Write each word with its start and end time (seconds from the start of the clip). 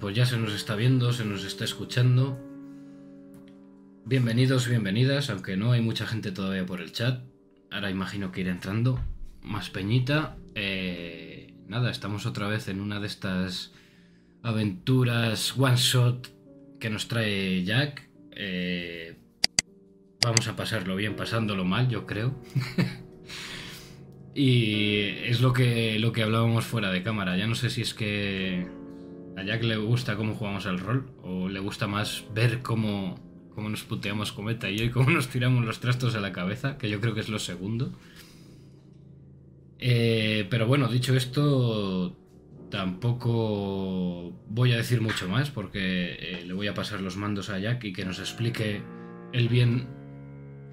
Pues 0.00 0.16
ya 0.16 0.26
se 0.26 0.38
nos 0.38 0.52
está 0.54 0.76
viendo, 0.76 1.12
se 1.12 1.24
nos 1.24 1.44
está 1.44 1.64
escuchando. 1.64 2.38
Bienvenidos, 4.04 4.68
bienvenidas, 4.68 5.30
aunque 5.30 5.56
no 5.56 5.72
hay 5.72 5.82
mucha 5.82 6.06
gente 6.06 6.32
todavía 6.32 6.66
por 6.66 6.80
el 6.80 6.92
chat. 6.92 7.22
Ahora 7.70 7.90
imagino 7.90 8.32
que 8.32 8.40
irá 8.40 8.50
entrando 8.50 8.98
más 9.42 9.70
peñita. 9.70 10.36
Eh, 10.54 11.54
nada, 11.68 11.90
estamos 11.90 12.26
otra 12.26 12.48
vez 12.48 12.68
en 12.68 12.80
una 12.80 12.98
de 12.98 13.06
estas 13.06 13.72
aventuras 14.42 15.54
one 15.56 15.76
shot 15.76 16.28
que 16.80 16.90
nos 16.90 17.08
trae 17.08 17.62
Jack. 17.64 18.08
Eh, 18.32 19.16
vamos 20.24 20.48
a 20.48 20.56
pasarlo 20.56 20.96
bien, 20.96 21.14
pasándolo 21.14 21.64
mal, 21.64 21.88
yo 21.88 22.06
creo. 22.06 22.34
y 24.34 25.00
es 25.26 25.40
lo 25.40 25.52
que, 25.52 25.98
lo 25.98 26.12
que 26.12 26.22
hablábamos 26.22 26.64
fuera 26.64 26.90
de 26.90 27.02
cámara. 27.02 27.36
Ya 27.36 27.46
no 27.46 27.54
sé 27.54 27.70
si 27.70 27.82
es 27.82 27.94
que 27.94 28.83
a 29.36 29.42
Jack 29.42 29.62
le 29.64 29.76
gusta 29.76 30.16
cómo 30.16 30.34
jugamos 30.34 30.66
al 30.66 30.78
rol 30.78 31.10
o 31.22 31.48
le 31.48 31.60
gusta 31.60 31.86
más 31.86 32.24
ver 32.34 32.62
cómo, 32.62 33.18
cómo 33.54 33.68
nos 33.68 33.82
puteamos 33.82 34.32
Cometa 34.32 34.70
y 34.70 34.78
yo 34.78 34.84
y 34.84 34.90
cómo 34.90 35.10
nos 35.10 35.28
tiramos 35.28 35.64
los 35.64 35.80
trastos 35.80 36.14
a 36.14 36.20
la 36.20 36.32
cabeza, 36.32 36.78
que 36.78 36.88
yo 36.88 37.00
creo 37.00 37.14
que 37.14 37.20
es 37.20 37.28
lo 37.28 37.38
segundo. 37.38 37.92
Eh, 39.78 40.46
pero 40.50 40.66
bueno, 40.66 40.88
dicho 40.88 41.16
esto, 41.16 42.16
tampoco 42.70 44.32
voy 44.48 44.72
a 44.72 44.76
decir 44.76 45.00
mucho 45.00 45.28
más 45.28 45.50
porque 45.50 46.14
eh, 46.14 46.44
le 46.46 46.52
voy 46.54 46.68
a 46.68 46.74
pasar 46.74 47.00
los 47.00 47.16
mandos 47.16 47.50
a 47.50 47.58
Jack 47.58 47.84
y 47.84 47.92
que 47.92 48.04
nos 48.04 48.18
explique 48.18 48.82
el 49.32 49.48
bien 49.48 49.88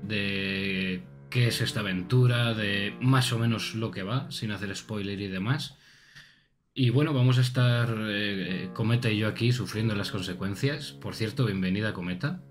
de 0.04 1.04
qué 1.30 1.48
es 1.48 1.62
esta 1.62 1.80
aventura, 1.80 2.54
de 2.54 2.96
más 3.02 3.34
o 3.34 3.40
menos 3.40 3.76
lo 3.76 3.92
que 3.92 4.04
va, 4.04 4.30
sin 4.32 4.52
hacer 4.52 4.76
spoiler 4.76 5.20
y 5.20 5.28
demás. 5.28 5.78
Y 6.74 6.90
bueno, 6.90 7.14
vamos 7.14 7.38
a 7.38 7.42
estar 7.42 7.94
eh, 8.08 8.70
Cometa 8.74 9.12
y 9.12 9.18
yo 9.18 9.28
aquí 9.28 9.52
sufriendo 9.52 9.94
las 9.94 10.10
consecuencias. 10.10 10.94
Por 10.94 11.16
cierto, 11.16 11.46
bienvenida 11.46 11.94
Cometa. 11.94 12.42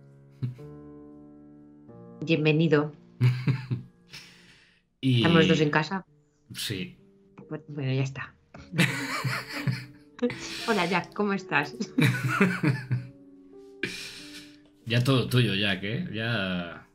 Bienvenido. 2.21 2.93
y... 5.01 5.23
¿Estamos 5.23 5.49
dos 5.49 5.61
en 5.63 5.71
casa? 5.71 6.05
Sí. 6.55 6.99
Bueno, 7.49 7.93
ya 7.93 8.03
está. 8.03 8.35
Hola 10.69 10.85
Jack, 10.85 11.15
¿cómo 11.15 11.33
estás? 11.33 11.75
ya 14.85 15.03
todo 15.03 15.29
tuyo, 15.29 15.55
Jack, 15.55 15.83
¿eh? 15.83 16.09
Ya... 16.13 16.87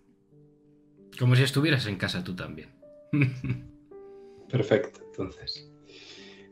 Como 1.17 1.35
si 1.35 1.41
estuvieras 1.41 1.87
en 1.87 1.95
casa 1.95 2.23
tú 2.23 2.35
también. 2.35 2.69
Perfecto, 4.47 5.01
entonces. 5.07 5.71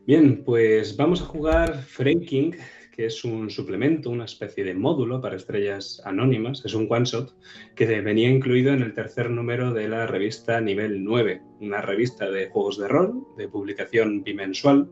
Bien, 0.06 0.44
pues 0.44 0.98
vamos 0.98 1.22
a 1.22 1.24
jugar 1.24 1.82
Franking, 1.82 2.52
que 2.94 3.06
es 3.06 3.24
un 3.24 3.48
suplemento, 3.48 4.10
una 4.10 4.26
especie 4.26 4.62
de 4.62 4.74
módulo 4.74 5.18
para 5.22 5.36
estrellas 5.36 6.02
anónimas. 6.04 6.62
Es 6.66 6.74
un 6.74 6.86
one-shot 6.90 7.34
que 7.74 7.86
venía 8.02 8.28
incluido 8.28 8.74
en 8.74 8.82
el 8.82 8.92
tercer 8.92 9.30
número 9.30 9.72
de 9.72 9.88
la 9.88 10.06
revista 10.06 10.60
Nivel 10.60 11.02
9, 11.02 11.40
una 11.60 11.80
revista 11.80 12.30
de 12.30 12.50
juegos 12.50 12.76
de 12.76 12.86
rol 12.86 13.26
de 13.38 13.48
publicación 13.48 14.22
bimensual. 14.22 14.90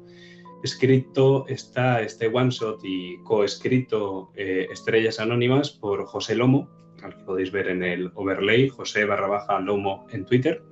Escrito 0.64 1.46
está 1.46 2.00
este 2.00 2.28
one-shot 2.28 2.80
y 2.82 3.18
coescrito 3.24 4.32
eh, 4.34 4.66
Estrellas 4.72 5.20
Anónimas 5.20 5.72
por 5.72 6.06
José 6.06 6.36
Lomo, 6.36 6.70
al 7.02 7.18
que 7.18 7.24
podéis 7.24 7.52
ver 7.52 7.68
en 7.68 7.82
el 7.82 8.10
overlay, 8.14 8.70
José 8.70 9.04
barra 9.04 9.28
baja 9.28 9.60
Lomo 9.60 10.06
en 10.10 10.24
Twitter. 10.24 10.71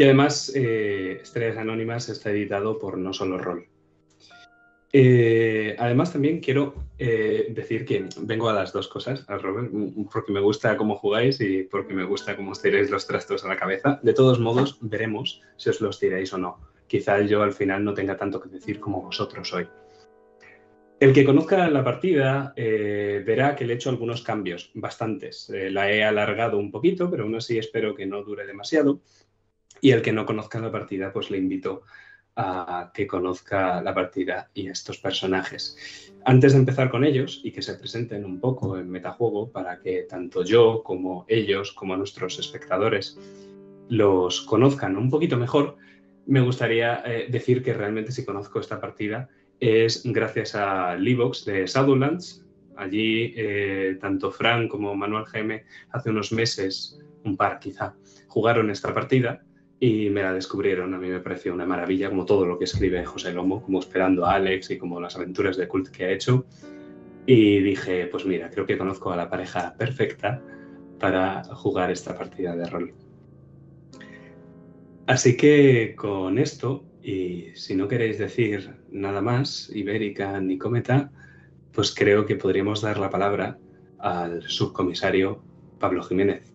Y 0.00 0.04
además, 0.04 0.50
eh, 0.54 1.18
Estrellas 1.20 1.58
Anónimas 1.58 2.08
está 2.08 2.30
editado 2.30 2.78
por 2.78 2.96
No 2.96 3.12
Solo 3.12 3.36
Roll. 3.36 3.66
Eh, 4.94 5.76
además, 5.78 6.10
también 6.10 6.40
quiero 6.40 6.74
eh, 6.96 7.48
decir 7.50 7.84
que 7.84 8.08
vengo 8.22 8.48
a 8.48 8.54
las 8.54 8.72
dos 8.72 8.88
cosas, 8.88 9.26
a 9.28 9.36
Robert, 9.36 9.70
porque 10.10 10.32
me 10.32 10.40
gusta 10.40 10.78
cómo 10.78 10.96
jugáis 10.96 11.38
y 11.42 11.64
porque 11.64 11.92
me 11.92 12.04
gusta 12.04 12.34
cómo 12.34 12.52
os 12.52 12.62
tiráis 12.62 12.88
los 12.88 13.06
trastos 13.06 13.44
a 13.44 13.48
la 13.48 13.58
cabeza. 13.58 14.00
De 14.02 14.14
todos 14.14 14.40
modos, 14.40 14.78
veremos 14.80 15.42
si 15.58 15.68
os 15.68 15.82
los 15.82 16.00
tiráis 16.00 16.32
o 16.32 16.38
no. 16.38 16.58
Quizá 16.86 17.20
yo 17.20 17.42
al 17.42 17.52
final 17.52 17.84
no 17.84 17.92
tenga 17.92 18.16
tanto 18.16 18.40
que 18.40 18.48
decir 18.48 18.80
como 18.80 19.02
vosotros 19.02 19.52
hoy. 19.52 19.68
El 20.98 21.12
que 21.12 21.26
conozca 21.26 21.68
la 21.68 21.84
partida 21.84 22.54
verá 22.56 23.54
que 23.54 23.66
le 23.66 23.74
he 23.74 23.76
hecho 23.76 23.90
algunos 23.90 24.22
cambios, 24.22 24.70
bastantes. 24.72 25.50
la 25.50 25.92
he 25.92 26.02
alargado 26.02 26.56
un 26.56 26.70
poquito, 26.70 27.10
pero 27.10 27.24
aún 27.24 27.34
así 27.34 27.58
espero 27.58 27.94
que 27.94 28.06
no 28.06 28.22
dure 28.22 28.46
demasiado. 28.46 29.02
Y 29.80 29.92
el 29.92 30.02
que 30.02 30.12
no 30.12 30.26
conozca 30.26 30.60
la 30.60 30.72
partida, 30.72 31.12
pues 31.12 31.30
le 31.30 31.38
invito 31.38 31.82
a 32.36 32.90
que 32.94 33.06
conozca 33.06 33.82
la 33.82 33.94
partida 33.94 34.50
y 34.54 34.68
estos 34.68 34.98
personajes. 34.98 36.12
Antes 36.24 36.52
de 36.52 36.58
empezar 36.58 36.90
con 36.90 37.04
ellos 37.04 37.40
y 37.44 37.52
que 37.52 37.62
se 37.62 37.74
presenten 37.74 38.24
un 38.24 38.40
poco 38.40 38.78
en 38.78 38.90
metajuego 38.90 39.50
para 39.50 39.80
que 39.80 40.06
tanto 40.08 40.44
yo 40.44 40.82
como 40.82 41.24
ellos, 41.28 41.72
como 41.72 41.96
nuestros 41.96 42.38
espectadores, 42.38 43.18
los 43.88 44.42
conozcan 44.42 44.96
un 44.96 45.10
poquito 45.10 45.36
mejor, 45.36 45.76
me 46.26 46.40
gustaría 46.40 47.02
eh, 47.04 47.26
decir 47.28 47.62
que 47.62 47.74
realmente 47.74 48.12
si 48.12 48.24
conozco 48.24 48.60
esta 48.60 48.80
partida 48.80 49.28
es 49.58 50.02
gracias 50.04 50.54
a 50.54 50.94
Livox 50.96 51.44
de 51.44 51.66
Shadowlands. 51.66 52.44
Allí 52.76 53.34
eh, 53.36 53.98
tanto 54.00 54.30
Fran 54.30 54.68
como 54.68 54.94
Manuel 54.94 55.26
Jaime 55.26 55.64
hace 55.90 56.10
unos 56.10 56.32
meses, 56.32 56.98
un 57.24 57.36
par 57.36 57.58
quizá, 57.58 57.94
jugaron 58.28 58.70
esta 58.70 58.94
partida 58.94 59.42
y 59.80 60.10
me 60.10 60.22
la 60.22 60.34
descubrieron. 60.34 60.92
A 60.94 60.98
mí 60.98 61.08
me 61.08 61.20
pareció 61.20 61.54
una 61.54 61.64
maravilla, 61.64 62.10
como 62.10 62.26
todo 62.26 62.44
lo 62.44 62.58
que 62.58 62.66
escribe 62.66 63.04
José 63.04 63.32
Lomo, 63.32 63.62
como 63.62 63.80
esperando 63.80 64.26
a 64.26 64.34
Alex 64.34 64.70
y 64.70 64.78
como 64.78 65.00
las 65.00 65.16
aventuras 65.16 65.56
de 65.56 65.66
cult 65.66 65.88
que 65.88 66.04
ha 66.04 66.10
hecho. 66.10 66.44
Y 67.26 67.60
dije, 67.60 68.06
pues 68.06 68.26
mira, 68.26 68.50
creo 68.50 68.66
que 68.66 68.76
conozco 68.76 69.10
a 69.10 69.16
la 69.16 69.30
pareja 69.30 69.74
perfecta 69.76 70.42
para 70.98 71.42
jugar 71.44 71.90
esta 71.90 72.16
partida 72.16 72.54
de 72.54 72.66
rol. 72.66 72.94
Así 75.06 75.36
que 75.36 75.94
con 75.96 76.38
esto, 76.38 76.84
y 77.02 77.46
si 77.54 77.74
no 77.74 77.88
queréis 77.88 78.18
decir 78.18 78.76
nada 78.90 79.22
más, 79.22 79.70
Ibérica 79.74 80.40
ni 80.40 80.58
Cometa, 80.58 81.10
pues 81.72 81.94
creo 81.94 82.26
que 82.26 82.36
podríamos 82.36 82.82
dar 82.82 82.98
la 82.98 83.10
palabra 83.10 83.58
al 83.98 84.42
subcomisario 84.42 85.42
Pablo 85.78 86.02
Jiménez. 86.02 86.52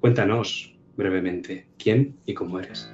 Cuéntanos, 0.00 0.77
brevemente 0.98 1.68
quién 1.78 2.18
y 2.26 2.34
cómo 2.34 2.58
eres. 2.58 2.90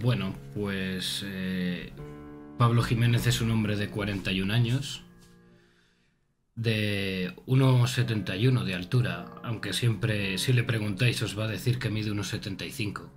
Bueno, 0.00 0.34
pues 0.54 1.24
eh, 1.26 1.92
Pablo 2.58 2.82
Jiménez 2.82 3.26
es 3.26 3.40
un 3.40 3.50
hombre 3.50 3.76
de 3.76 3.88
41 3.88 4.52
años, 4.52 5.02
de 6.54 7.32
1,71 7.46 8.64
de 8.64 8.74
altura, 8.74 9.24
aunque 9.42 9.72
siempre 9.72 10.36
si 10.36 10.52
le 10.52 10.62
preguntáis 10.62 11.22
os 11.22 11.38
va 11.38 11.44
a 11.44 11.48
decir 11.48 11.78
que 11.78 11.88
mide 11.88 12.12
1,75. 12.12 13.10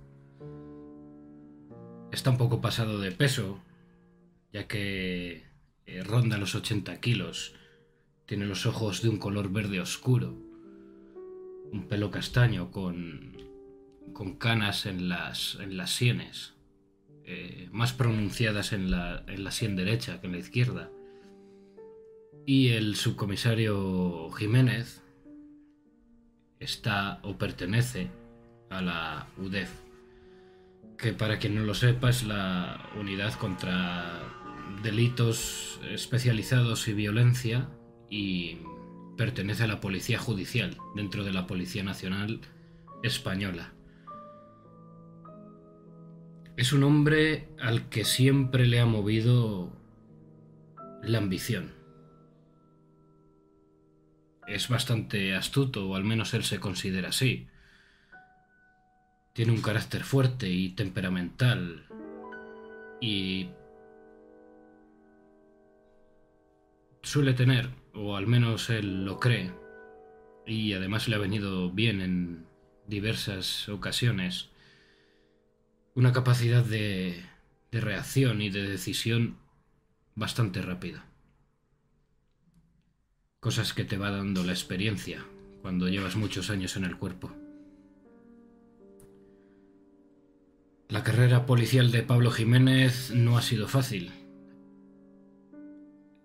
Está 2.10 2.30
un 2.30 2.38
poco 2.38 2.62
pasado 2.62 2.98
de 2.98 3.12
peso, 3.12 3.60
ya 4.50 4.66
que 4.66 5.44
eh, 5.84 6.02
ronda 6.04 6.38
los 6.38 6.54
80 6.54 6.98
kilos, 7.00 7.54
tiene 8.24 8.46
los 8.46 8.64
ojos 8.64 9.02
de 9.02 9.10
un 9.10 9.18
color 9.18 9.52
verde 9.52 9.78
oscuro 9.78 10.47
un 11.72 11.88
pelo 11.88 12.10
castaño 12.10 12.70
con, 12.70 13.36
con 14.12 14.36
canas 14.36 14.86
en 14.86 15.08
las, 15.08 15.56
en 15.60 15.76
las 15.76 15.90
sienes, 15.90 16.54
eh, 17.24 17.68
más 17.72 17.92
pronunciadas 17.92 18.72
en 18.72 18.90
la, 18.90 19.24
en 19.26 19.44
la 19.44 19.50
sien 19.50 19.76
derecha 19.76 20.20
que 20.20 20.26
en 20.26 20.32
la 20.32 20.38
izquierda. 20.38 20.90
Y 22.46 22.68
el 22.68 22.96
subcomisario 22.96 24.30
Jiménez 24.30 25.02
está 26.60 27.20
o 27.22 27.36
pertenece 27.36 28.10
a 28.70 28.82
la 28.82 29.28
UDEF, 29.36 29.70
que 30.96 31.12
para 31.12 31.38
quien 31.38 31.54
no 31.54 31.64
lo 31.64 31.74
sepa 31.74 32.10
es 32.10 32.24
la 32.24 32.90
unidad 32.98 33.34
contra 33.34 34.20
delitos 34.82 35.80
especializados 35.90 36.88
y 36.88 36.94
violencia 36.94 37.68
y 38.10 38.58
pertenece 39.18 39.64
a 39.64 39.66
la 39.66 39.80
Policía 39.80 40.18
Judicial, 40.18 40.78
dentro 40.94 41.24
de 41.24 41.32
la 41.32 41.46
Policía 41.46 41.82
Nacional 41.82 42.40
Española. 43.02 43.72
Es 46.56 46.72
un 46.72 46.84
hombre 46.84 47.48
al 47.60 47.88
que 47.88 48.04
siempre 48.04 48.66
le 48.66 48.80
ha 48.80 48.86
movido 48.86 49.72
la 51.02 51.18
ambición. 51.18 51.74
Es 54.46 54.68
bastante 54.68 55.34
astuto, 55.34 55.88
o 55.88 55.96
al 55.96 56.04
menos 56.04 56.32
él 56.32 56.44
se 56.44 56.60
considera 56.60 57.08
así. 57.08 57.48
Tiene 59.32 59.50
un 59.52 59.60
carácter 59.60 60.04
fuerte 60.04 60.48
y 60.48 60.70
temperamental. 60.70 61.86
Y 63.00 63.50
suele 67.02 67.34
tener 67.34 67.70
o 67.98 68.16
al 68.16 68.26
menos 68.26 68.70
él 68.70 69.04
lo 69.04 69.18
cree, 69.18 69.52
y 70.46 70.72
además 70.72 71.08
le 71.08 71.16
ha 71.16 71.18
venido 71.18 71.70
bien 71.70 72.00
en 72.00 72.46
diversas 72.86 73.68
ocasiones, 73.68 74.50
una 75.94 76.12
capacidad 76.12 76.64
de, 76.64 77.24
reacción 77.72 78.40
y 78.40 78.50
de 78.50 78.68
decisión 78.68 79.36
bastante 80.14 80.62
rápido. 80.62 81.02
Cosas 83.40 83.72
que 83.72 83.84
te 83.84 83.98
va 83.98 84.10
dando 84.10 84.42
la 84.44 84.52
experiencia 84.52 85.24
cuando 85.60 85.88
llevas 85.88 86.16
muchos 86.16 86.50
años 86.50 86.76
en 86.76 86.84
el 86.84 86.96
cuerpo. 86.96 87.34
La 90.88 91.04
carrera 91.04 91.44
policial 91.46 91.92
de 91.92 92.02
Pablo 92.02 92.30
Jiménez 92.30 93.10
no 93.10 93.36
ha 93.36 93.42
sido 93.42 93.68
fácil. 93.68 94.10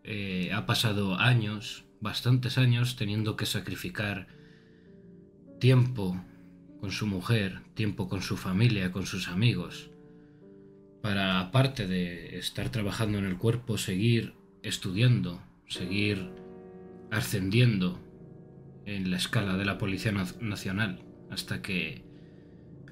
Eh, 0.03 0.51
ha 0.53 0.65
pasado 0.65 1.15
años, 1.15 1.85
bastantes 2.01 2.57
años, 2.57 2.95
teniendo 2.97 3.37
que 3.37 3.45
sacrificar 3.45 4.27
tiempo 5.59 6.21
con 6.81 6.91
su 6.91 7.07
mujer, 7.07 7.61
tiempo 7.73 8.09
con 8.09 8.21
su 8.21 8.35
familia, 8.35 8.91
con 8.91 9.05
sus 9.05 9.29
amigos, 9.29 9.89
para, 11.01 11.39
aparte 11.39 11.87
de 11.87 12.37
estar 12.37 12.69
trabajando 12.69 13.17
en 13.17 13.25
el 13.25 13.37
cuerpo, 13.37 13.77
seguir 13.77 14.33
estudiando, 14.61 15.41
seguir 15.67 16.31
ascendiendo 17.11 17.99
en 18.85 19.11
la 19.11 19.17
escala 19.17 19.55
de 19.55 19.63
la 19.63 19.77
Policía 19.77 20.11
Nacional, 20.11 20.99
hasta 21.31 21.61
que 21.61 22.03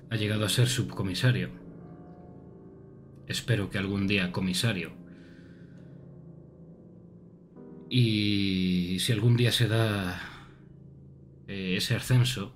ha 0.09 0.15
llegado 0.15 0.45
a 0.45 0.49
ser 0.49 0.67
subcomisario. 0.67 1.49
Espero 3.27 3.69
que 3.69 3.77
algún 3.77 4.07
día 4.07 4.31
comisario. 4.31 5.00
Y 7.93 8.99
si 8.99 9.11
algún 9.11 9.35
día 9.35 9.51
se 9.51 9.67
da 9.67 10.17
eh, 11.49 11.75
ese 11.75 11.93
ascenso, 11.93 12.55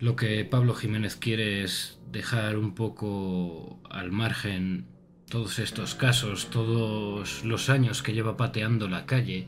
lo 0.00 0.16
que 0.16 0.44
Pablo 0.44 0.74
Jiménez 0.74 1.14
quiere 1.14 1.62
es 1.62 2.00
dejar 2.10 2.58
un 2.58 2.74
poco 2.74 3.80
al 3.88 4.10
margen 4.10 4.88
todos 5.30 5.60
estos 5.60 5.94
casos, 5.94 6.50
todos 6.50 7.44
los 7.44 7.70
años 7.70 8.02
que 8.02 8.12
lleva 8.12 8.36
pateando 8.36 8.88
la 8.88 9.06
calle, 9.06 9.46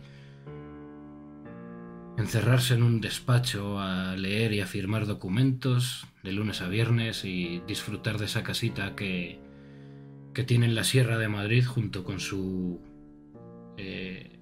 encerrarse 2.17 2.75
en 2.75 2.85
un 2.85 3.01
despacho 3.01 3.81
a 3.81 4.15
leer 4.15 4.53
y 4.53 4.61
a 4.61 4.69
firmar 4.69 5.07
documentos 5.07 6.07
de 6.23 6.31
lunes 6.31 6.63
a 6.63 6.69
viernes 6.69 7.25
y 7.25 7.61
disfrutar 7.67 8.19
de 8.19 8.27
esa 8.27 8.45
casita 8.45 8.95
que, 8.95 9.41
que 10.33 10.45
tiene 10.45 10.67
en 10.67 10.77
la 10.77 10.85
Sierra 10.85 11.19
de 11.19 11.27
Madrid 11.27 11.65
junto 11.67 12.05
con 12.05 12.21
su 12.21 12.88
eh, 13.79 14.39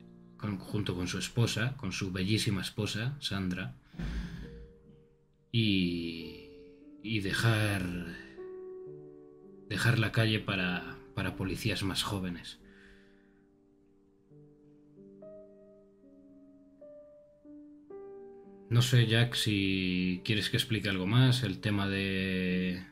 junto 0.59 0.95
con 0.95 1.07
su 1.07 1.19
esposa, 1.19 1.77
con 1.77 1.93
su 1.93 2.11
bellísima 2.11 2.63
esposa, 2.63 3.17
Sandra 3.21 3.77
y, 5.59 7.21
dejar, 7.21 7.83
dejar 9.69 9.99
la 9.99 10.13
calle 10.13 10.41
para, 10.41 10.99
para 11.15 11.37
policías 11.37 11.83
más 11.83 12.03
jóvenes. 12.03 12.59
No 18.69 18.83
sé, 18.83 19.07
Jack, 19.07 19.35
si 19.35 20.21
quieres 20.25 20.51
que 20.51 20.57
explique 20.57 20.89
algo 20.89 21.07
más, 21.07 21.45
el 21.45 21.61
tema 21.61 21.89
de, 21.89 22.85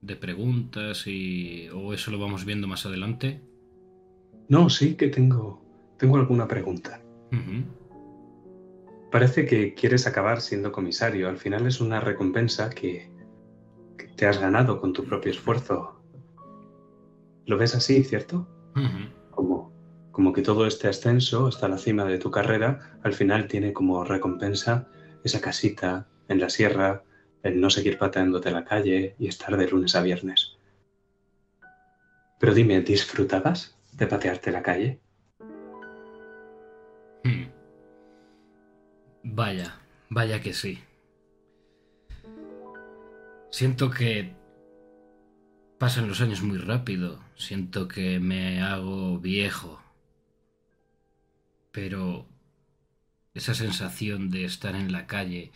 de 0.00 0.16
preguntas 0.16 1.06
y, 1.06 1.68
o 1.70 1.92
eso 1.92 2.12
lo 2.12 2.18
vamos 2.18 2.44
viendo 2.44 2.68
más 2.68 2.86
adelante. 2.86 3.40
No, 4.48 4.68
sí 4.68 4.94
que 4.94 5.08
tengo, 5.08 5.62
tengo 5.98 6.16
alguna 6.16 6.46
pregunta. 6.46 7.00
Parece 9.10 9.46
que 9.46 9.74
quieres 9.74 10.06
acabar 10.06 10.40
siendo 10.40 10.72
comisario. 10.72 11.28
Al 11.28 11.38
final 11.38 11.66
es 11.66 11.80
una 11.80 12.00
recompensa 12.00 12.70
que, 12.70 13.12
te 14.16 14.26
has 14.26 14.38
ganado 14.38 14.80
con 14.80 14.92
tu 14.92 15.04
propio 15.04 15.32
esfuerzo. 15.32 16.00
¿Lo 17.46 17.56
ves 17.58 17.74
así, 17.74 18.04
cierto? 18.04 18.48
como, 19.30 19.72
como 20.12 20.32
que 20.32 20.42
todo 20.42 20.66
este 20.66 20.88
ascenso 20.88 21.46
hasta 21.46 21.68
la 21.68 21.78
cima 21.78 22.04
de 22.04 22.18
tu 22.18 22.30
carrera 22.30 22.98
al 23.02 23.14
final 23.14 23.48
tiene 23.48 23.72
como 23.72 24.04
recompensa 24.04 24.88
esa 25.24 25.40
casita 25.40 26.06
en 26.28 26.40
la 26.40 26.48
sierra, 26.48 27.02
el 27.42 27.60
no 27.60 27.70
seguir 27.70 27.98
pateándote 27.98 28.50
la 28.50 28.64
calle 28.64 29.16
y 29.18 29.26
estar 29.26 29.56
de 29.56 29.68
lunes 29.68 29.96
a 29.96 30.02
viernes. 30.02 30.56
Pero 32.38 32.54
dime, 32.54 32.80
¿disfrutabas 32.80 33.73
de 33.96 34.06
patearte 34.06 34.50
la 34.50 34.62
calle? 34.62 35.00
Hmm. 37.22 37.44
Vaya, 39.22 39.80
vaya 40.10 40.40
que 40.40 40.52
sí. 40.52 40.78
Siento 43.50 43.90
que 43.90 44.34
pasan 45.78 46.08
los 46.08 46.20
años 46.20 46.42
muy 46.42 46.58
rápido, 46.58 47.20
siento 47.36 47.88
que 47.88 48.18
me 48.18 48.60
hago 48.62 49.18
viejo, 49.20 49.80
pero 51.70 52.26
esa 53.32 53.54
sensación 53.54 54.30
de 54.30 54.44
estar 54.44 54.74
en 54.74 54.92
la 54.92 55.06
calle, 55.06 55.52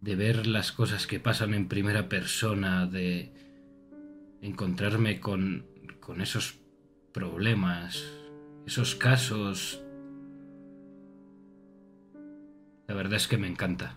de 0.00 0.16
ver 0.16 0.46
las 0.46 0.72
cosas 0.72 1.06
que 1.06 1.20
pasan 1.20 1.54
en 1.54 1.68
primera 1.68 2.08
persona, 2.08 2.86
de 2.86 3.32
encontrarme 4.40 5.20
con, 5.20 5.66
con 6.00 6.20
esos 6.20 6.58
problemas, 7.18 8.04
esos 8.64 8.94
casos 8.94 9.82
la 12.86 12.94
verdad 12.94 13.14
es 13.14 13.26
que 13.26 13.36
me 13.36 13.48
encanta. 13.48 13.96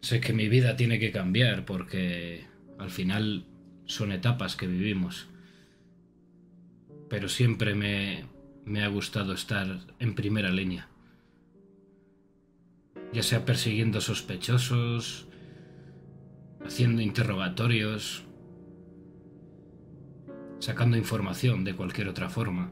Sé 0.00 0.20
que 0.20 0.32
mi 0.32 0.48
vida 0.48 0.76
tiene 0.76 0.98
que 0.98 1.12
cambiar 1.12 1.66
porque 1.66 2.46
al 2.78 2.90
final 2.90 3.44
son 3.84 4.12
etapas 4.12 4.56
que 4.56 4.66
vivimos. 4.66 5.28
Pero 7.10 7.28
siempre 7.28 7.74
me, 7.74 8.24
me 8.64 8.82
ha 8.82 8.88
gustado 8.88 9.34
estar 9.34 9.80
en 9.98 10.14
primera 10.14 10.50
línea. 10.50 10.88
Ya 13.12 13.22
sea 13.22 13.44
persiguiendo 13.44 14.00
sospechosos, 14.00 15.28
haciendo 16.64 17.02
interrogatorios, 17.02 18.24
sacando 20.62 20.96
información 20.96 21.64
de 21.64 21.74
cualquier 21.74 22.08
otra 22.08 22.28
forma. 22.28 22.70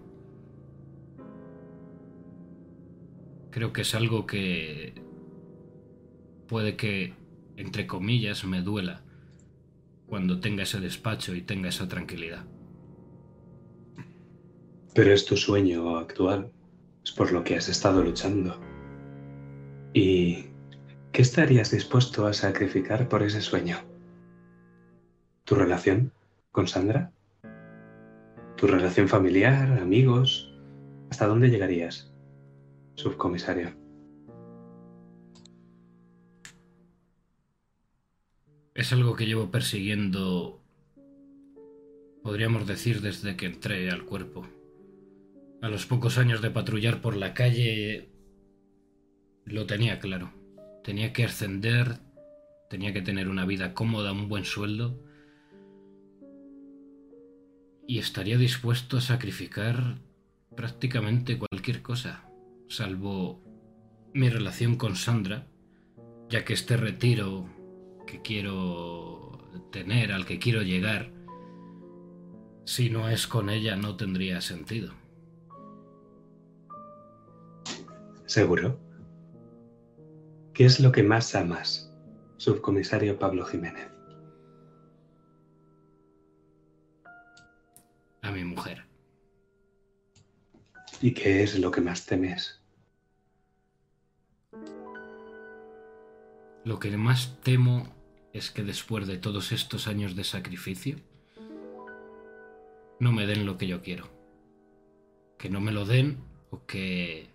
Creo 3.51 3.73
que 3.73 3.81
es 3.81 3.97
algo 3.97 4.29
que 4.29 4.95
puede 6.47 6.77
que, 6.77 7.15
entre 7.57 7.89
comillas, 7.89 8.45
me 8.45 8.63
duela 8.63 9.03
cuando 10.07 10.39
tenga 10.39 10.63
ese 10.63 10.79
despacho 10.79 11.35
y 11.35 11.43
tenga 11.43 11.69
esa 11.69 11.89
tranquilidad. 11.89 12.45
Pero 14.95 15.13
es 15.13 15.25
tu 15.25 15.37
sueño 15.37 15.99
actual, 15.99 16.53
es 17.03 17.11
por 17.11 17.33
lo 17.33 17.43
que 17.43 17.57
has 17.57 17.69
estado 17.69 18.05
luchando. 18.05 18.61
¿Y 19.95 20.45
qué 21.11 21.23
estarías 21.23 21.73
dispuesto 21.73 22.29
a 22.29 22.35
sacrificar 22.35 23.09
por 23.09 23.25
ese 23.25 23.41
sueño? 23.41 23.79
¿Tu 25.43 25.57
relación 25.57 26.13
con 26.53 26.69
Sandra? 26.69 27.13
¿Tu 28.61 28.67
relación 28.67 29.09
familiar, 29.09 29.79
amigos? 29.79 30.53
¿Hasta 31.09 31.27
dónde 31.27 31.49
llegarías? 31.49 32.13
subcomisario. 32.95 33.71
Es 38.75 38.93
algo 38.93 39.17
que 39.17 39.25
llevo 39.25 39.51
persiguiendo, 39.51 40.61
podríamos 42.23 42.67
decir, 42.67 43.01
desde 43.01 43.35
que 43.35 43.47
entré 43.47 43.91
al 43.91 44.05
cuerpo. 44.05 44.47
A 45.63 45.71
los 45.71 45.87
pocos 45.87 46.19
años 46.19 46.43
de 46.43 46.51
patrullar 46.51 47.01
por 47.01 47.17
la 47.17 47.33
calle, 47.33 48.11
lo 49.47 49.65
tenía 49.65 50.01
claro. 50.01 50.35
Tenía 50.85 51.15
que 51.15 51.25
ascender, 51.25 51.97
tenía 52.69 52.93
que 52.93 53.01
tener 53.01 53.31
una 53.31 53.47
vida 53.47 53.73
cómoda, 53.73 54.13
un 54.13 54.29
buen 54.29 54.45
sueldo. 54.45 55.03
Y 57.91 57.99
estaría 57.99 58.39
dispuesto 58.39 58.99
a 58.99 59.01
sacrificar 59.01 59.99
prácticamente 60.55 61.41
cualquier 61.41 61.83
cosa 61.83 62.25
salvo 62.69 63.43
mi 64.15 64.29
relación 64.29 64.77
con 64.77 64.95
Sandra, 64.95 65.49
ya 66.29 66.45
que 66.45 66.53
este 66.53 66.77
retiro 66.77 67.49
que 68.07 68.23
quiero 68.23 69.41
tener, 69.73 70.13
al 70.13 70.25
que 70.25 70.39
quiero 70.39 70.63
llegar, 70.63 71.11
si 72.65 72.91
no 72.91 73.09
es 73.09 73.27
con 73.27 73.51
ella 73.51 73.75
no 73.75 73.97
tendría 73.97 74.41
sentido. 74.41 74.95
¿Seguro? 78.25 78.79
¿Qué 80.55 80.65
es 80.65 80.79
lo 80.79 80.93
que 80.93 81.03
más 81.03 81.35
amas, 81.35 81.93
subcomisario 82.37 83.19
Pablo 83.19 83.45
Jiménez? 83.45 83.90
A 88.23 88.31
mi 88.31 88.45
mujer. 88.45 88.85
¿Y 91.01 91.13
qué 91.13 91.43
es 91.43 91.59
lo 91.59 91.71
que 91.71 91.81
más 91.81 92.07
temes? 92.07 92.61
Lo 96.65 96.79
que 96.79 96.95
más 96.97 97.41
temo 97.43 97.95
es 98.33 98.51
que 98.51 98.63
después 98.63 99.07
de 99.07 99.17
todos 99.17 99.53
estos 99.53 99.87
años 99.87 100.15
de 100.15 100.25
sacrificio, 100.25 100.97
no 102.99 103.13
me 103.13 103.27
den 103.27 103.47
lo 103.47 103.57
que 103.57 103.67
yo 103.67 103.83
quiero. 103.83 104.11
Que 105.39 105.49
no 105.49 105.61
me 105.61 105.73
lo 105.73 105.87
den 105.87 106.19
o 106.51 106.67
que 106.67 107.31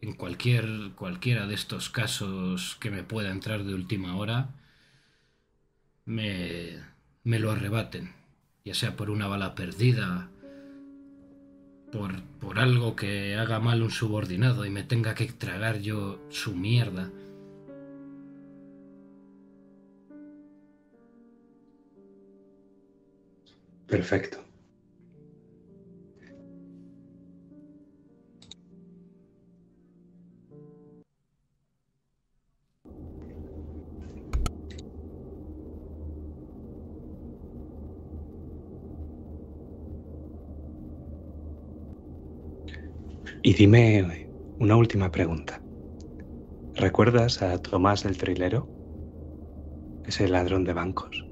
en 0.00 0.14
cualquier, 0.14 0.92
cualquiera 0.96 1.46
de 1.46 1.54
estos 1.54 1.90
casos 1.90 2.76
que 2.80 2.90
me 2.90 3.02
pueda 3.02 3.30
entrar 3.30 3.64
de 3.64 3.74
última 3.74 4.16
hora, 4.16 4.54
me, 6.06 6.78
me 7.22 7.38
lo 7.38 7.50
arrebaten, 7.50 8.14
ya 8.64 8.74
sea 8.74 8.96
por 8.96 9.10
una 9.10 9.26
bala 9.26 9.54
perdida, 9.54 10.30
por, 11.92 12.22
por 12.40 12.58
algo 12.58 12.96
que 12.96 13.36
haga 13.36 13.58
mal 13.58 13.82
un 13.82 13.90
subordinado 13.90 14.64
y 14.64 14.70
me 14.70 14.84
tenga 14.84 15.14
que 15.14 15.26
tragar 15.26 15.80
yo 15.80 16.20
su 16.28 16.54
mierda. 16.54 17.10
Perfecto. 23.86 24.49
Y 43.50 43.54
dime 43.54 44.28
una 44.60 44.76
última 44.76 45.10
pregunta. 45.10 45.60
¿Recuerdas 46.76 47.42
a 47.42 47.58
Tomás 47.60 48.04
el 48.04 48.16
Trilero? 48.16 48.68
Ese 50.06 50.28
ladrón 50.28 50.62
de 50.62 50.72
bancos. 50.72 51.26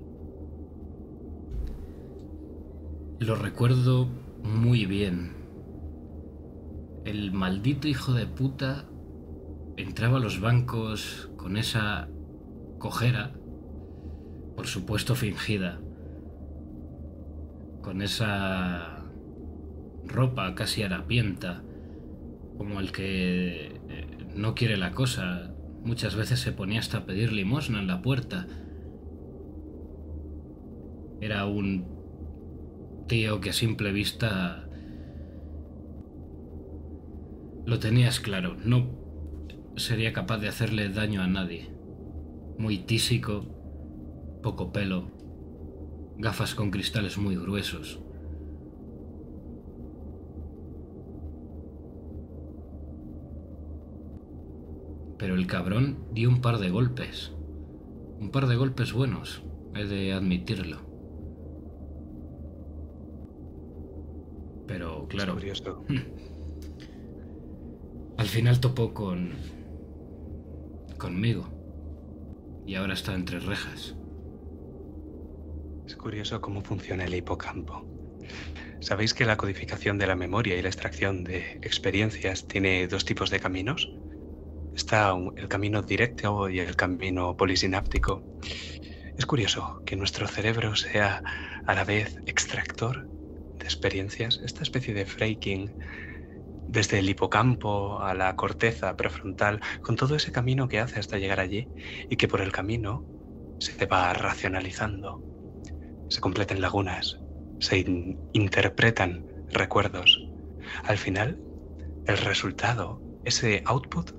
Lo 3.20 3.36
recuerdo 3.36 4.08
muy 4.42 4.84
bien. 4.84 5.30
El 7.04 7.30
maldito 7.30 7.86
hijo 7.86 8.12
de 8.14 8.26
puta 8.26 8.86
entraba 9.76 10.16
a 10.16 10.20
los 10.20 10.40
bancos 10.40 11.30
con 11.36 11.56
esa 11.56 12.08
cojera, 12.80 13.30
por 14.56 14.66
supuesto 14.66 15.14
fingida, 15.14 15.78
con 17.80 18.02
esa 18.02 19.04
ropa 20.04 20.56
casi 20.56 20.82
harapienta, 20.82 21.62
como 22.58 22.80
el 22.80 22.92
que 22.92 23.80
eh, 23.88 24.06
no 24.34 24.54
quiere 24.54 24.76
la 24.76 24.90
cosa. 24.90 25.54
Muchas 25.84 26.16
veces 26.16 26.40
se 26.40 26.52
ponía 26.52 26.80
hasta 26.80 26.98
a 26.98 27.06
pedir 27.06 27.32
limosna 27.32 27.80
en 27.80 27.86
la 27.86 28.02
puerta. 28.02 28.46
Era 31.20 31.46
un 31.46 31.86
tío 33.06 33.40
que 33.40 33.50
a 33.50 33.54
simple 33.54 33.92
vista 33.92 34.68
lo 37.64 37.78
tenías 37.78 38.20
claro. 38.20 38.56
No 38.64 38.98
sería 39.76 40.12
capaz 40.12 40.38
de 40.38 40.48
hacerle 40.48 40.88
daño 40.88 41.22
a 41.22 41.28
nadie. 41.28 41.70
Muy 42.58 42.78
tísico, 42.78 44.40
poco 44.42 44.72
pelo, 44.72 45.12
gafas 46.18 46.54
con 46.54 46.70
cristales 46.70 47.18
muy 47.18 47.36
gruesos. 47.36 48.00
Pero 55.18 55.34
el 55.34 55.46
cabrón 55.46 55.98
dio 56.12 56.28
un 56.28 56.40
par 56.40 56.58
de 56.58 56.70
golpes. 56.70 57.32
Un 58.20 58.30
par 58.30 58.46
de 58.46 58.56
golpes 58.56 58.92
buenos, 58.92 59.42
he 59.74 59.84
de 59.84 60.12
admitirlo. 60.12 60.86
Pero 64.66 65.08
claro, 65.08 65.36
al 68.16 68.26
final 68.26 68.60
topó 68.60 68.92
con... 68.92 69.30
conmigo. 70.98 71.48
Y 72.66 72.74
ahora 72.74 72.94
está 72.94 73.14
entre 73.14 73.40
rejas. 73.40 73.96
Es 75.86 75.96
curioso 75.96 76.42
cómo 76.42 76.60
funciona 76.60 77.06
el 77.06 77.14
hipocampo. 77.14 77.86
¿Sabéis 78.80 79.14
que 79.14 79.24
la 79.24 79.38
codificación 79.38 79.96
de 79.96 80.06
la 80.06 80.16
memoria 80.16 80.54
y 80.56 80.62
la 80.62 80.68
extracción 80.68 81.24
de 81.24 81.52
experiencias 81.62 82.46
tiene 82.46 82.86
dos 82.86 83.06
tipos 83.06 83.30
de 83.30 83.40
caminos? 83.40 83.90
Está 84.78 85.14
el 85.36 85.48
camino 85.48 85.82
directo 85.82 86.48
y 86.48 86.60
el 86.60 86.76
camino 86.76 87.36
polisináptico. 87.36 88.26
Es 89.16 89.26
curioso 89.26 89.82
que 89.86 89.96
nuestro 89.96 90.28
cerebro 90.28 90.76
sea 90.76 91.22
a 91.66 91.74
la 91.74 91.84
vez 91.84 92.16
extractor 92.26 93.08
de 93.58 93.64
experiencias, 93.66 94.40
esta 94.40 94.64
especie 94.64 94.94
de 94.94 95.06
fraking 95.06 95.76
desde 96.66 96.98
el 97.00 97.08
hipocampo 97.10 98.00
a 98.02 98.14
la 98.14 98.36
corteza 98.36 98.96
prefrontal, 98.96 99.60
con 99.82 99.96
todo 99.96 100.16
ese 100.16 100.32
camino 100.32 100.68
que 100.68 100.80
hace 100.80 101.00
hasta 101.00 101.18
llegar 101.18 101.40
allí 101.40 101.70
y 102.08 102.16
que 102.16 102.28
por 102.28 102.40
el 102.42 102.52
camino 102.52 103.06
se 103.58 103.86
va 103.86 104.12
racionalizando, 104.14 105.24
se 106.08 106.20
completan 106.20 106.60
lagunas, 106.60 107.24
se 107.58 107.78
in- 107.78 108.22
interpretan 108.32 109.26
recuerdos. 109.50 110.30
Al 110.84 110.98
final, 110.98 111.42
el 112.04 112.18
resultado, 112.18 113.04
ese 113.24 113.62
output, 113.66 114.10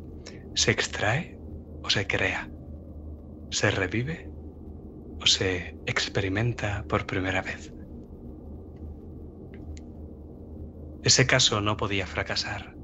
se 0.54 0.72
extrae 0.72 1.38
o 1.84 1.90
se 1.90 2.08
crea, 2.08 2.50
se 3.52 3.72
revive 3.72 4.30
o 5.22 5.26
se 5.26 5.76
experimenta 5.86 6.86
por 6.88 7.06
primera 7.06 7.42
vez. 7.42 7.74
Ese 11.04 11.26
caso 11.26 11.62
no 11.62 11.78
podía 11.78 12.06
fracasar. 12.06 12.76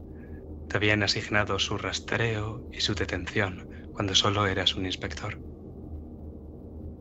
Te 0.69 0.77
habían 0.77 1.03
asignado 1.03 1.59
su 1.59 1.77
rastreo 1.77 2.63
y 2.71 2.79
su 2.79 2.95
detención 2.95 3.69
cuando 3.93 4.15
solo 4.15 4.47
eras 4.47 4.75
un 4.75 4.85
inspector. 4.85 5.39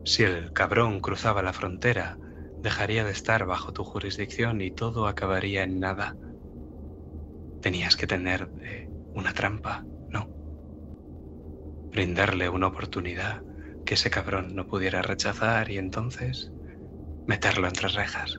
Si 0.05 0.23
el 0.23 0.53
cabrón 0.53 0.99
cruzaba 0.99 1.41
la 1.41 1.51
frontera, 1.51 2.17
dejaría 2.61 3.03
de 3.03 3.11
estar 3.11 3.45
bajo 3.45 3.73
tu 3.73 3.83
jurisdicción 3.83 4.61
y 4.61 4.71
todo 4.71 5.07
acabaría 5.07 5.63
en 5.63 5.79
nada. 5.79 6.15
Tenías 7.61 7.95
que 7.95 8.07
tener 8.07 8.49
eh, 8.61 8.87
una 9.13 9.33
trampa, 9.33 9.83
¿no? 10.09 10.44
Brindarle 11.95 12.49
una 12.49 12.67
oportunidad 12.67 13.45
que 13.85 13.93
ese 13.93 14.09
cabrón 14.09 14.53
no 14.53 14.67
pudiera 14.67 15.01
rechazar 15.01 15.71
y 15.71 15.77
entonces 15.77 16.51
meterlo 17.25 17.69
entre 17.69 17.87
rejas. 17.87 18.35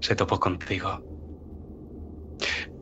Se 0.00 0.16
topó 0.16 0.40
contigo. 0.40 1.04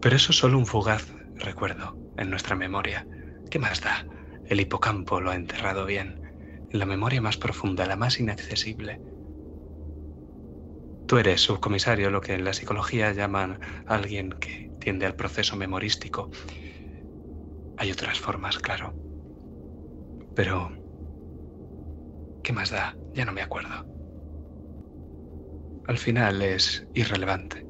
Pero 0.00 0.14
eso 0.14 0.30
es 0.30 0.38
solo 0.38 0.57
un 0.57 0.66
fugaz 0.66 1.12
recuerdo 1.35 1.99
en 2.16 2.30
nuestra 2.30 2.54
memoria. 2.54 3.09
¿Qué 3.50 3.59
más 3.59 3.80
da? 3.80 4.07
El 4.45 4.61
hipocampo 4.61 5.21
lo 5.21 5.33
ha 5.33 5.35
enterrado 5.35 5.85
bien, 5.85 6.21
en 6.71 6.78
la 6.78 6.87
memoria 6.87 7.21
más 7.21 7.37
profunda, 7.37 7.87
la 7.87 7.97
más 7.97 8.21
inaccesible. 8.21 9.00
Tú 11.07 11.19
eres 11.19 11.40
subcomisario, 11.40 12.11
lo 12.11 12.21
que 12.21 12.35
en 12.35 12.45
la 12.45 12.52
psicología 12.52 13.11
llaman 13.11 13.59
alguien 13.85 14.30
que 14.30 14.71
tiende 14.78 15.07
al 15.07 15.16
proceso 15.16 15.57
memorístico. 15.57 16.30
Hay 17.78 17.90
otras 17.90 18.21
formas, 18.21 18.61
claro. 18.61 19.09
Pero... 20.40 20.73
¿Qué 22.42 22.50
más 22.54 22.70
da? 22.70 22.97
Ya 23.12 23.26
no 23.26 23.32
me 23.32 23.42
acuerdo. 23.42 23.68
Al 25.87 25.99
final 25.99 26.40
es 26.40 26.82
irrelevante. 26.94 27.66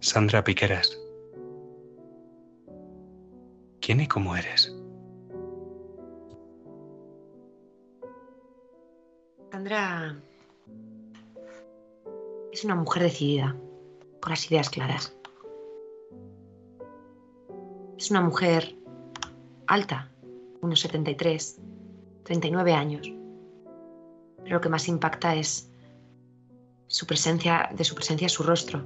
Sandra 0.00 0.42
Piqueras. 0.42 0.98
¿Quién 3.80 4.00
y 4.00 4.08
cómo 4.08 4.34
eres? 4.34 4.74
Sandra 9.54 10.20
es 12.50 12.64
una 12.64 12.74
mujer 12.74 13.04
decidida, 13.04 13.54
con 14.20 14.30
las 14.30 14.50
ideas 14.50 14.68
claras. 14.68 15.16
Es 17.96 18.10
una 18.10 18.20
mujer 18.20 18.74
alta, 19.68 20.10
unos 20.60 20.80
73, 20.80 21.60
39 22.24 22.72
años. 22.72 23.12
Pero 24.42 24.56
lo 24.56 24.60
que 24.60 24.68
más 24.68 24.88
impacta 24.88 25.36
es 25.36 25.70
su 26.88 27.06
presencia, 27.06 27.70
de 27.76 27.84
su 27.84 27.94
presencia 27.94 28.28
su 28.28 28.42
rostro. 28.42 28.84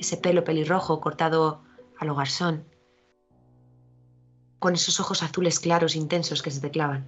Ese 0.00 0.16
pelo 0.16 0.42
pelirrojo 0.42 1.00
cortado 1.00 1.62
a 2.00 2.04
lo 2.04 2.16
garzón, 2.16 2.64
con 4.58 4.74
esos 4.74 4.98
ojos 4.98 5.22
azules 5.22 5.60
claros 5.60 5.94
intensos 5.94 6.42
que 6.42 6.50
se 6.50 6.60
te 6.60 6.72
clavan. 6.72 7.06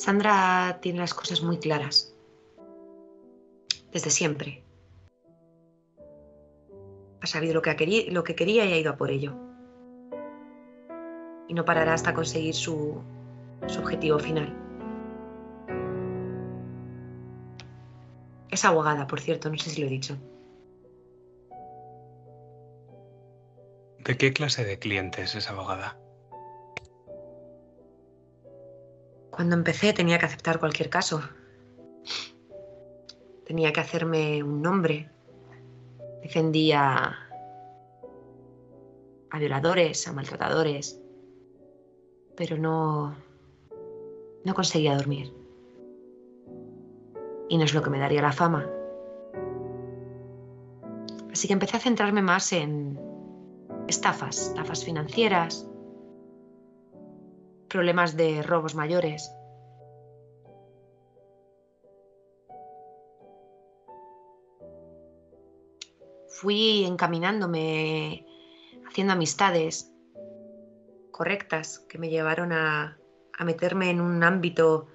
Sandra 0.00 0.78
tiene 0.80 0.98
las 1.00 1.12
cosas 1.12 1.42
muy 1.42 1.58
claras. 1.58 2.16
desde 3.92 4.08
siempre. 4.10 4.64
Ha 7.20 7.26
sabido 7.26 7.52
lo 7.54 7.60
que, 7.60 7.70
ha 7.70 7.76
queri- 7.76 8.08
lo 8.10 8.24
que 8.24 8.34
quería 8.34 8.64
y 8.64 8.72
ha 8.72 8.78
ido 8.78 8.92
a 8.92 8.96
por 8.96 9.10
ello. 9.10 9.34
Y 11.48 11.54
no 11.54 11.64
parará 11.64 11.92
hasta 11.92 12.14
conseguir 12.14 12.54
su, 12.54 13.02
objetivo 13.78 14.18
final. 14.20 14.56
Es 18.50 18.64
abogada, 18.64 19.06
por 19.06 19.20
cierto, 19.20 19.50
no 19.50 19.58
sé 19.58 19.68
si 19.68 19.80
lo 19.82 19.88
he 19.88 19.90
dicho. 19.90 20.16
¿De 23.98 24.16
qué 24.16 24.32
clase 24.32 24.64
de 24.64 24.78
cliente 24.78 25.22
es 25.22 25.50
abogada? 25.50 25.98
Cuando 29.40 29.56
empecé 29.56 29.94
tenía 29.94 30.18
que 30.18 30.26
aceptar 30.26 30.60
cualquier 30.60 30.90
caso. 30.90 31.22
Tenía 33.46 33.72
que 33.72 33.80
hacerme 33.80 34.42
un 34.42 34.60
nombre. 34.60 35.08
Defendía 36.22 37.16
a 39.30 39.38
violadores, 39.38 40.06
a 40.06 40.12
maltratadores. 40.12 41.00
Pero 42.36 42.58
no. 42.58 43.16
No 44.44 44.52
conseguía 44.52 44.94
dormir. 44.94 45.32
Y 47.48 47.56
no 47.56 47.64
es 47.64 47.72
lo 47.72 47.82
que 47.82 47.88
me 47.88 47.98
daría 47.98 48.20
la 48.20 48.32
fama. 48.32 48.68
Así 51.32 51.46
que 51.48 51.54
empecé 51.54 51.78
a 51.78 51.80
centrarme 51.80 52.20
más 52.20 52.52
en 52.52 53.00
estafas, 53.88 54.48
estafas 54.48 54.84
financieras, 54.84 55.66
problemas 57.70 58.16
de 58.16 58.42
robos 58.42 58.74
mayores. 58.74 59.32
Fui 66.28 66.84
encaminándome, 66.84 68.26
haciendo 68.88 69.12
amistades 69.12 69.90
correctas 71.12 71.78
que 71.88 71.98
me 71.98 72.10
llevaron 72.10 72.52
a, 72.52 72.98
meterme 73.44 73.88
en 73.90 74.02
un 74.02 74.22
ámbito 74.22 74.88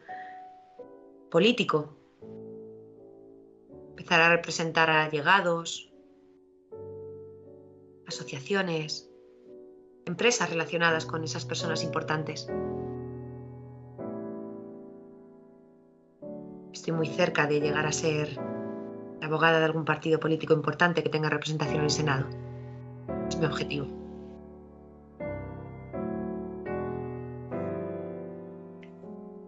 político. 1.32 1.96
Empezar 3.90 4.22
a 4.22 4.30
representar 4.30 4.90
a 4.92 5.06
allegados, 5.06 5.92
asociaciones, 8.06 9.10
empresas 10.06 10.50
relacionadas 10.50 11.06
con 11.06 11.24
esas 11.24 11.46
personas 11.46 11.84
importantes. 11.84 12.48
Estoy 16.72 16.94
muy 16.94 17.08
cerca 17.08 17.48
de 17.48 17.60
llegar 17.60 17.86
a 17.86 17.92
ser 17.92 18.40
abogada 19.22 19.60
de 19.60 19.66
algún 19.66 19.86
partido 19.86 20.20
político 20.20 20.54
importante 20.54 21.02
que 21.02 21.10
tenga 21.10 21.30
representación 21.30 21.80
en 21.80 21.84
el 21.86 21.90
Senado. 21.90 22.28
Es 23.28 23.38
mi 23.38 23.46
objetivo. 23.46 23.88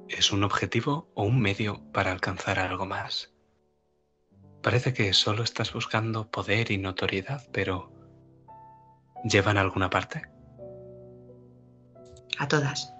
¿Es 0.07 0.31
un 0.31 0.43
objetivo 0.43 1.11
o 1.13 1.23
un 1.23 1.39
medio 1.39 1.79
para 1.91 2.11
alcanzar 2.11 2.57
algo 2.57 2.87
más? 2.87 3.35
Parece 4.63 4.93
que 4.93 5.13
solo 5.13 5.43
estás 5.43 5.71
buscando 5.73 6.31
poder 6.31 6.71
y 6.71 6.79
notoriedad, 6.79 7.47
pero 7.51 7.91
¿llevan 9.23 9.57
alguna 9.57 9.91
parte? 9.91 10.36
A 12.39 12.47
todas. 12.47 12.93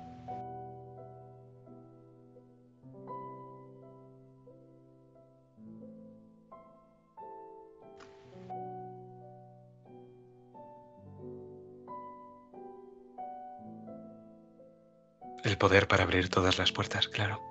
El 15.43 15.58
poder 15.58 15.88
para 15.88 16.04
abrir 16.04 16.30
todas 16.30 16.58
las 16.58 16.71
puertas, 16.71 17.08
claro. 17.08 17.41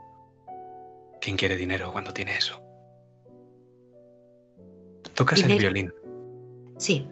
¿Quién 1.21 1.37
quiere 1.37 1.57
dinero 1.57 1.93
cuando 1.93 2.13
tiene 2.13 2.37
eso? 2.37 2.61
¿Tocas 5.15 5.43
el 5.43 5.57
violín? 5.57 5.93
Sí, 6.79 7.09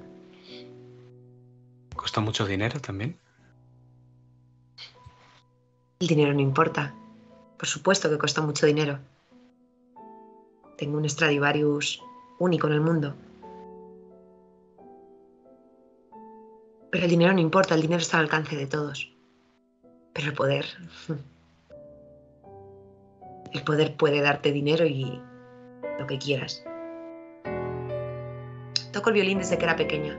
¿Costó 1.96 2.20
mucho 2.20 2.44
dinero 2.46 2.80
también? 2.80 3.18
El 6.04 6.08
dinero 6.08 6.34
no 6.34 6.40
importa. 6.40 6.94
Por 7.56 7.66
supuesto 7.66 8.10
que 8.10 8.18
cuesta 8.18 8.42
mucho 8.42 8.66
dinero. 8.66 8.98
Tengo 10.76 10.98
un 10.98 11.08
Stradivarius 11.08 12.02
único 12.38 12.66
en 12.66 12.72
el 12.74 12.80
mundo. 12.82 13.14
Pero 16.90 17.04
el 17.04 17.10
dinero 17.10 17.32
no 17.32 17.40
importa, 17.40 17.74
el 17.74 17.80
dinero 17.80 18.02
está 18.02 18.18
al 18.18 18.24
alcance 18.24 18.54
de 18.54 18.66
todos. 18.66 19.10
Pero 20.12 20.28
el 20.28 20.34
poder... 20.34 20.66
El 23.52 23.62
poder 23.62 23.96
puede 23.96 24.20
darte 24.20 24.50
dinero 24.50 24.84
y 24.84 25.22
lo 26.00 26.08
que 26.08 26.18
quieras. 26.18 26.64
Toco 28.92 29.10
el 29.10 29.14
violín 29.14 29.38
desde 29.38 29.56
que 29.56 29.64
era 29.64 29.76
pequeña. 29.76 30.18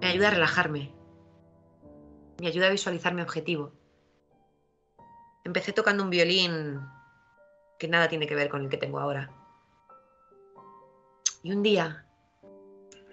Me 0.00 0.06
ayuda 0.06 0.28
a 0.28 0.30
relajarme. 0.30 0.99
Me 2.40 2.46
ayuda 2.46 2.68
a 2.68 2.70
visualizar 2.70 3.12
mi 3.12 3.20
objetivo. 3.20 3.70
Empecé 5.44 5.74
tocando 5.74 6.02
un 6.02 6.08
violín 6.08 6.80
que 7.78 7.86
nada 7.86 8.08
tiene 8.08 8.26
que 8.26 8.34
ver 8.34 8.48
con 8.48 8.62
el 8.62 8.70
que 8.70 8.78
tengo 8.78 8.98
ahora. 8.98 9.30
Y 11.42 11.52
un 11.52 11.62
día, 11.62 12.06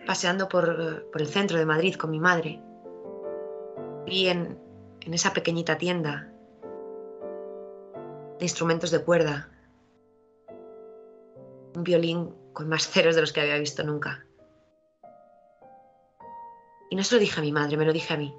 paseando 0.06 0.48
por, 0.48 1.12
por 1.12 1.22
el 1.22 1.28
centro 1.28 1.58
de 1.58 1.66
Madrid 1.66 1.96
con 1.96 2.10
mi 2.10 2.22
madre, 2.22 2.62
vi 4.06 4.30
en, 4.30 4.58
en 5.02 5.14
esa 5.14 5.34
pequeñita 5.34 5.78
tienda 5.78 6.32
de 8.40 8.46
instrumentos 8.46 8.92
de 8.92 9.04
cuerda 9.04 9.50
un 11.76 11.84
violín 11.84 12.34
con 12.54 12.70
más 12.70 12.88
ceros 12.88 13.16
de 13.16 13.22
los 13.22 13.34
que 13.34 13.42
había 13.42 13.58
visto 13.58 13.84
nunca. 13.84 14.26
Y 16.90 16.96
no 16.96 17.04
se 17.04 17.16
lo 17.16 17.20
dije 17.20 17.42
a 17.42 17.44
mi 17.44 17.52
madre, 17.52 17.76
me 17.76 17.84
lo 17.84 17.92
dije 17.92 18.14
a 18.14 18.18
mí. 18.18 18.34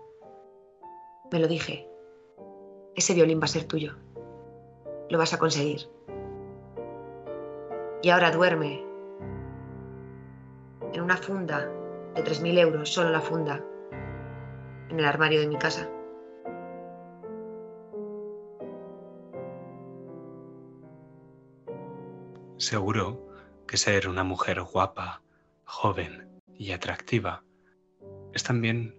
Me 1.30 1.38
lo 1.38 1.46
dije. 1.46 1.88
Ese 2.96 3.14
violín 3.14 3.40
va 3.40 3.44
a 3.44 3.48
ser 3.48 3.64
tuyo. 3.64 3.96
Lo 5.10 5.18
vas 5.18 5.32
a 5.34 5.38
conseguir. 5.38 5.88
Y 8.02 8.10
ahora 8.10 8.30
duerme 8.30 8.84
en 10.92 11.00
una 11.00 11.16
funda 11.16 11.70
de 12.14 12.24
3.000 12.24 12.58
euros, 12.58 12.88
solo 12.88 13.10
la 13.10 13.20
funda, 13.20 13.62
en 14.88 14.98
el 14.98 15.04
armario 15.04 15.40
de 15.40 15.48
mi 15.48 15.56
casa. 15.58 15.88
Seguro 22.56 23.28
que 23.66 23.76
ser 23.76 24.08
una 24.08 24.24
mujer 24.24 24.62
guapa, 24.62 25.22
joven 25.64 26.40
y 26.54 26.72
atractiva 26.72 27.44
es 28.32 28.42
también 28.42 28.94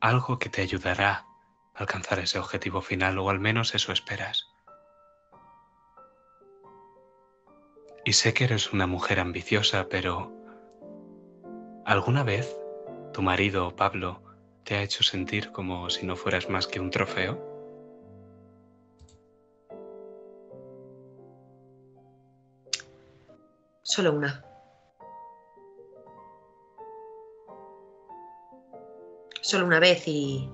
algo 0.00 0.38
que 0.38 0.48
te 0.48 0.62
ayudará 0.62 1.26
alcanzar 1.74 2.18
ese 2.18 2.38
objetivo 2.38 2.80
final, 2.80 3.18
o 3.18 3.30
al 3.30 3.40
menos 3.40 3.74
eso 3.74 3.92
esperas. 3.92 4.48
Y 8.04 8.14
sé 8.14 8.34
que 8.34 8.44
eres 8.44 8.72
una 8.72 8.86
mujer 8.86 9.20
ambiciosa, 9.20 9.88
pero 9.88 10.32
¿alguna 11.84 12.24
vez 12.24 12.56
tu 13.12 13.22
marido, 13.22 13.74
Pablo, 13.76 14.20
te 14.64 14.76
ha 14.76 14.82
hecho 14.82 15.02
sentir 15.02 15.52
como 15.52 15.88
si 15.90 16.06
no 16.06 16.16
fueras 16.16 16.48
más 16.48 16.66
que 16.66 16.80
un 16.80 16.90
trofeo? 16.90 17.52
Solo 23.82 24.12
una. 24.12 24.44
Solo 29.42 29.66
una 29.66 29.80
vez 29.80 30.08
y... 30.08 30.48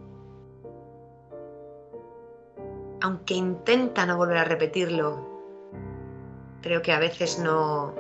Aunque 3.08 3.32
intenta 3.32 4.04
no 4.04 4.18
volver 4.18 4.36
a 4.36 4.44
repetirlo, 4.44 5.26
creo 6.60 6.82
que 6.82 6.92
a 6.92 6.98
veces 6.98 7.38
no... 7.38 7.94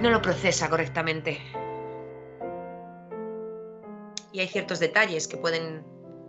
No 0.00 0.10
lo 0.10 0.22
procesa 0.22 0.70
correctamente. 0.70 1.38
Y 4.30 4.38
hay 4.38 4.46
ciertos 4.46 4.78
detalles 4.78 5.26
que 5.26 5.36
pueden 5.36 5.82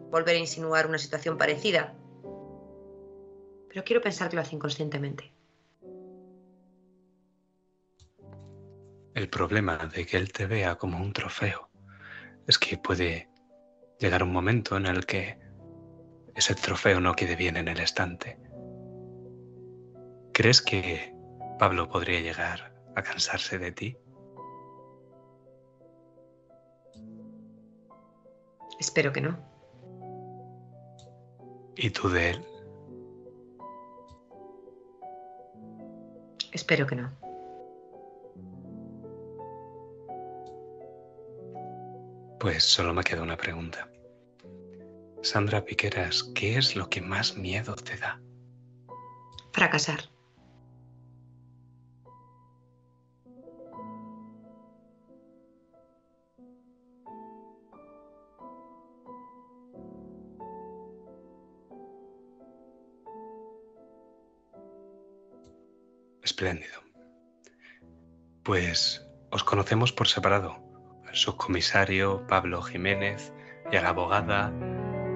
volver 0.10 0.38
a 0.38 0.40
insinuar 0.40 0.88
una 0.88 0.98
situación 0.98 1.38
parecida. 1.38 1.94
Pero 3.68 3.84
quiero 3.84 4.02
pensar 4.02 4.28
que 4.32 4.36
lo 4.36 4.42
hace 4.42 4.56
inconscientemente. 4.56 5.32
El 9.14 9.30
problema 9.30 9.78
de 9.78 10.04
que 10.08 10.18
él 10.18 10.34
te 10.34 10.48
vea 10.48 10.80
como 10.80 10.98
un 10.98 11.14
trofeo 11.14 11.70
es 12.48 12.58
que 12.58 12.80
puede 12.80 13.30
llegar 14.00 14.24
un 14.24 14.34
momento 14.34 14.78
en 14.78 14.88
el 14.88 15.06
que 15.06 15.49
ese 16.40 16.56
trofeo 16.56 17.00
no 17.00 17.14
quede 17.14 17.36
bien 17.36 17.58
en 17.58 17.68
el 17.68 17.80
estante 17.80 18.38
¿Crees 20.40 20.62
que 20.62 21.14
Pablo 21.58 21.90
podría 21.90 22.22
llegar 22.22 22.74
a 22.96 23.04
cansarse 23.04 23.60
de 23.60 23.74
ti? 23.74 23.98
Espero 28.80 29.12
que 29.12 29.20
no. 29.20 29.38
¿Y 31.76 31.90
tú 31.90 32.08
de 32.08 32.30
él? 32.30 32.46
Espero 36.54 36.88
que 36.88 36.96
no. 36.96 37.12
Pues 42.40 42.64
solo 42.64 42.94
me 42.94 43.04
queda 43.04 43.24
una 43.24 43.36
pregunta. 43.36 43.89
Sandra 45.22 45.66
Piqueras, 45.66 46.24
¿qué 46.34 46.58
es 46.58 46.78
lo 46.78 46.90
que 46.90 47.02
más 47.02 47.36
miedo 47.36 47.76
te 47.76 47.98
da? 47.98 48.22
Fracasar. 49.52 50.00
Espléndido. 66.24 66.80
Pues 68.44 69.06
os 69.32 69.44
conocemos 69.44 69.92
por 69.92 70.08
separado. 70.08 70.58
El 71.10 71.16
subcomisario 71.16 72.26
Pablo 72.28 72.62
Jiménez 72.62 73.34
y 73.72 73.76
a 73.76 73.82
la 73.82 73.90
abogada 73.90 74.54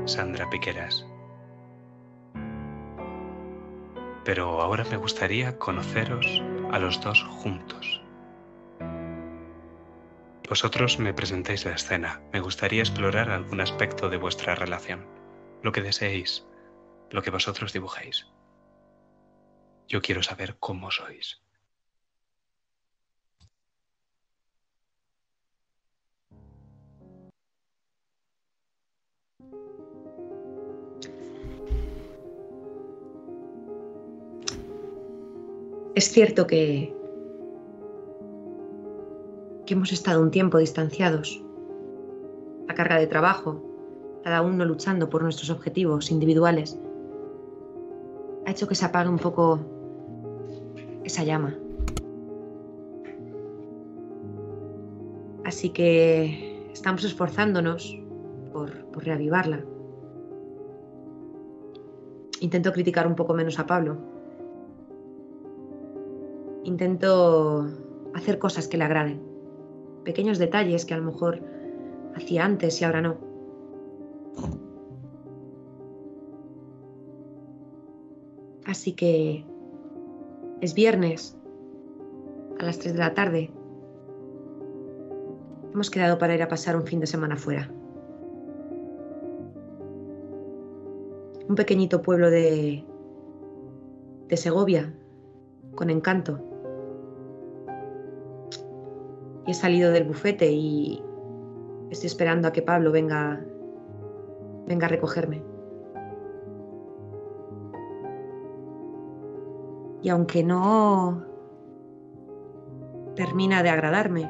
Sandra 0.05 0.49
Piqueras. 0.49 1.05
Pero 4.25 4.61
ahora 4.61 4.83
me 4.85 4.97
gustaría 4.97 5.57
conoceros 5.57 6.41
a 6.71 6.79
los 6.79 7.01
dos 7.01 7.23
juntos. 7.23 8.01
Vosotros 10.49 10.99
me 10.99 11.13
presentáis 11.13 11.65
la 11.65 11.73
escena. 11.73 12.21
Me 12.33 12.41
gustaría 12.41 12.81
explorar 12.81 13.29
algún 13.29 13.61
aspecto 13.61 14.09
de 14.09 14.17
vuestra 14.17 14.55
relación, 14.55 15.07
lo 15.61 15.71
que 15.71 15.81
deseéis, 15.81 16.45
lo 17.09 17.21
que 17.21 17.31
vosotros 17.31 17.71
dibujéis. 17.71 18.27
Yo 19.87 20.01
quiero 20.01 20.21
saber 20.21 20.57
cómo 20.59 20.91
sois. 20.91 21.42
Es 35.95 36.09
cierto 36.09 36.47
que, 36.47 36.91
que 39.67 39.73
hemos 39.75 39.91
estado 39.91 40.23
un 40.23 40.31
tiempo 40.31 40.57
distanciados. 40.57 41.43
La 42.67 42.73
carga 42.73 42.97
de 42.97 43.05
trabajo, 43.05 43.61
cada 44.23 44.41
uno 44.41 44.65
luchando 44.65 45.07
por 45.07 45.21
nuestros 45.21 45.51
objetivos 45.51 46.09
individuales, 46.09 46.79
ha 48.47 48.51
hecho 48.51 48.67
que 48.67 48.73
se 48.73 48.85
apague 48.85 49.07
un 49.07 49.19
poco 49.19 49.59
esa 51.03 51.23
llama. 51.23 51.55
Así 55.45 55.69
que 55.69 56.71
estamos 56.73 57.03
esforzándonos 57.03 58.01
por, 58.51 58.85
por 58.87 59.05
reavivarla. 59.05 59.63
Intento 62.39 62.73
criticar 62.73 63.05
un 63.05 63.15
poco 63.15 63.35
menos 63.35 63.59
a 63.59 63.67
Pablo. 63.67 64.12
Intento 66.63 67.67
hacer 68.13 68.39
cosas 68.39 68.67
que 68.67 68.77
le 68.77 68.85
agraden. 68.85 69.21
Pequeños 70.05 70.37
detalles 70.37 70.85
que 70.85 70.93
a 70.93 70.97
lo 70.97 71.03
mejor 71.03 71.41
hacía 72.15 72.45
antes 72.45 72.81
y 72.81 72.85
ahora 72.85 73.01
no. 73.01 73.17
Así 78.65 78.93
que 78.93 79.45
es 80.61 80.73
viernes 80.73 81.37
a 82.59 82.63
las 82.63 82.79
3 82.79 82.93
de 82.93 82.99
la 82.99 83.13
tarde. 83.13 83.51
Hemos 85.73 85.89
quedado 85.89 86.17
para 86.17 86.35
ir 86.35 86.43
a 86.43 86.47
pasar 86.47 86.75
un 86.75 86.85
fin 86.85 86.99
de 86.99 87.07
semana 87.07 87.35
fuera. 87.35 87.69
Un 91.49 91.55
pequeñito 91.55 92.01
pueblo 92.01 92.29
de, 92.29 92.85
de 94.29 94.37
Segovia, 94.37 94.93
con 95.75 95.89
encanto. 95.89 96.52
He 99.45 99.53
salido 99.53 99.91
del 99.91 100.05
bufete 100.05 100.51
y 100.51 101.03
estoy 101.89 102.07
esperando 102.07 102.47
a 102.47 102.51
que 102.51 102.61
Pablo 102.61 102.91
venga, 102.91 103.43
venga 104.67 104.85
a 104.85 104.89
recogerme. 104.89 105.43
Y 110.01 110.09
aunque 110.09 110.43
no 110.43 111.25
termina 113.15 113.63
de 113.63 113.69
agradarme, 113.69 114.29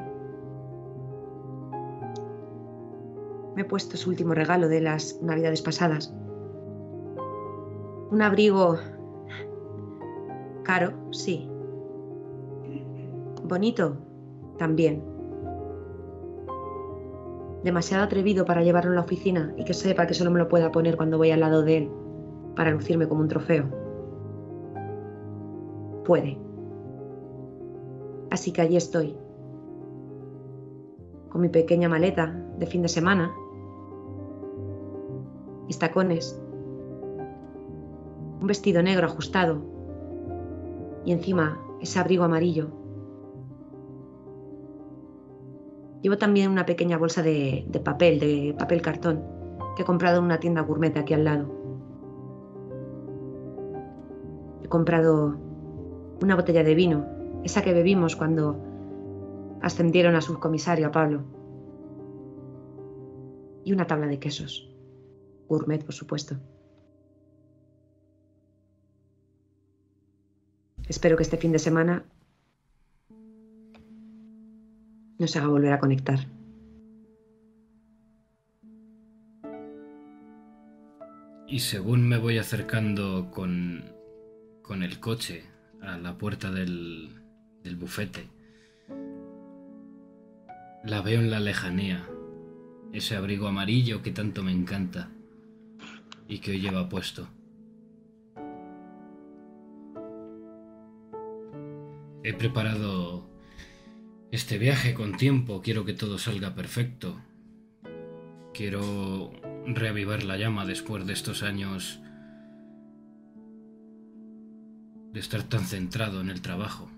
me 3.54 3.62
he 3.62 3.64
puesto 3.64 3.96
su 3.96 4.10
último 4.10 4.34
regalo 4.34 4.68
de 4.68 4.80
las 4.80 5.20
navidades 5.22 5.62
pasadas. 5.62 6.14
Un 8.10 8.22
abrigo 8.22 8.78
caro, 10.64 10.92
sí. 11.12 11.48
Bonito, 13.44 13.96
también. 14.58 15.02
Demasiado 17.62 18.04
atrevido 18.04 18.44
para 18.44 18.62
llevarlo 18.62 18.92
a 18.92 18.94
la 18.96 19.00
oficina 19.00 19.54
y 19.56 19.64
que 19.64 19.74
sepa 19.74 20.06
que 20.06 20.14
solo 20.14 20.30
me 20.30 20.38
lo 20.38 20.48
pueda 20.48 20.70
poner 20.70 20.96
cuando 20.96 21.18
voy 21.18 21.30
al 21.30 21.40
lado 21.40 21.62
de 21.62 21.78
él, 21.78 21.90
para 22.54 22.70
lucirme 22.70 23.08
como 23.08 23.22
un 23.22 23.28
trofeo 23.28 23.84
puede. 26.04 26.38
Así 28.30 28.52
que 28.52 28.60
allí 28.60 28.76
estoy, 28.76 29.16
con 31.30 31.40
mi 31.40 31.48
pequeña 31.48 31.88
maleta 31.88 32.26
de 32.58 32.66
fin 32.66 32.82
de 32.82 32.88
semana, 32.88 33.34
mis 35.66 35.78
tacones, 35.78 36.40
un 38.40 38.46
vestido 38.46 38.82
negro 38.82 39.06
ajustado 39.06 39.62
y 41.04 41.12
encima 41.12 41.58
ese 41.80 41.98
abrigo 41.98 42.24
amarillo. 42.24 42.68
Llevo 46.04 46.18
también 46.18 46.50
una 46.50 46.66
pequeña 46.66 46.98
bolsa 46.98 47.22
de, 47.22 47.64
papel, 47.82 48.20
de 48.20 48.54
papel 48.58 48.82
cartón, 48.82 49.24
que 49.74 49.84
he 49.84 49.84
comprado 49.86 50.18
en 50.18 50.24
una 50.24 50.38
tienda 50.38 50.60
gourmet 50.60 50.94
aquí 50.98 51.14
al 51.14 51.24
lado. 51.24 51.48
He 54.62 54.68
comprado 54.68 55.38
una 56.20 56.36
botella 56.36 56.62
de 56.62 56.74
vino, 56.74 57.06
esa 57.42 57.62
que 57.62 57.72
bebimos 57.72 58.16
cuando 58.16 58.62
ascendieron 59.62 60.14
a 60.14 60.20
subcomisario 60.20 60.88
a 60.88 60.90
Pablo. 60.90 61.22
Y 63.64 63.72
una 63.72 63.86
tabla 63.86 64.06
de 64.06 64.18
quesos. 64.18 64.70
Gourmet, 65.48 65.82
por 65.82 65.94
supuesto. 65.94 66.36
Espero 70.86 71.16
que 71.16 71.22
este 71.22 71.38
fin 71.38 71.52
de 71.52 71.58
semana 71.58 72.04
nos 75.18 75.36
haga 75.36 75.46
volver 75.46 75.72
a 75.72 75.80
conectar. 75.80 76.18
Y 81.46 81.60
según 81.60 82.08
me 82.08 82.18
voy 82.18 82.38
acercando 82.38 83.30
con, 83.30 83.84
con 84.62 84.82
el 84.82 84.98
coche 84.98 85.44
a 85.82 85.98
la 85.98 86.18
puerta 86.18 86.50
del, 86.50 87.10
del 87.62 87.76
bufete. 87.76 88.28
La 90.84 91.00
veo 91.00 91.20
en 91.20 91.30
la 91.30 91.40
lejanía, 91.40 92.06
ese 92.92 93.16
abrigo 93.16 93.46
amarillo 93.46 94.02
que 94.02 94.10
tanto 94.10 94.42
me 94.42 94.52
encanta 94.52 95.10
y 96.28 96.38
que 96.38 96.52
hoy 96.52 96.60
lleva 96.60 96.88
puesto. 96.88 97.28
He 102.22 102.32
preparado 102.32 103.33
este 104.34 104.58
viaje 104.58 104.94
con 104.94 105.16
tiempo, 105.16 105.62
quiero 105.62 105.84
que 105.84 105.92
todo 105.92 106.18
salga 106.18 106.56
perfecto. 106.56 107.20
Quiero 108.52 109.32
reavivar 109.64 110.24
la 110.24 110.36
llama 110.36 110.66
después 110.66 111.06
de 111.06 111.12
estos 111.12 111.44
años 111.44 112.00
de 115.12 115.20
estar 115.20 115.44
tan 115.44 115.64
centrado 115.64 116.20
en 116.20 116.30
el 116.30 116.42
trabajo, 116.42 116.90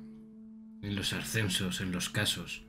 en 0.80 0.96
los 0.96 1.12
ascensos, 1.12 1.82
en 1.82 1.92
los 1.92 2.08
casos. 2.08 2.64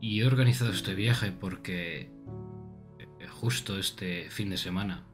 Y 0.00 0.20
he 0.20 0.26
organizado 0.26 0.70
este 0.70 0.94
viaje 0.94 1.30
porque 1.30 2.10
eh, 2.98 3.26
justo 3.28 3.78
este 3.78 4.30
fin 4.30 4.48
de 4.48 4.56
semana, 4.56 5.04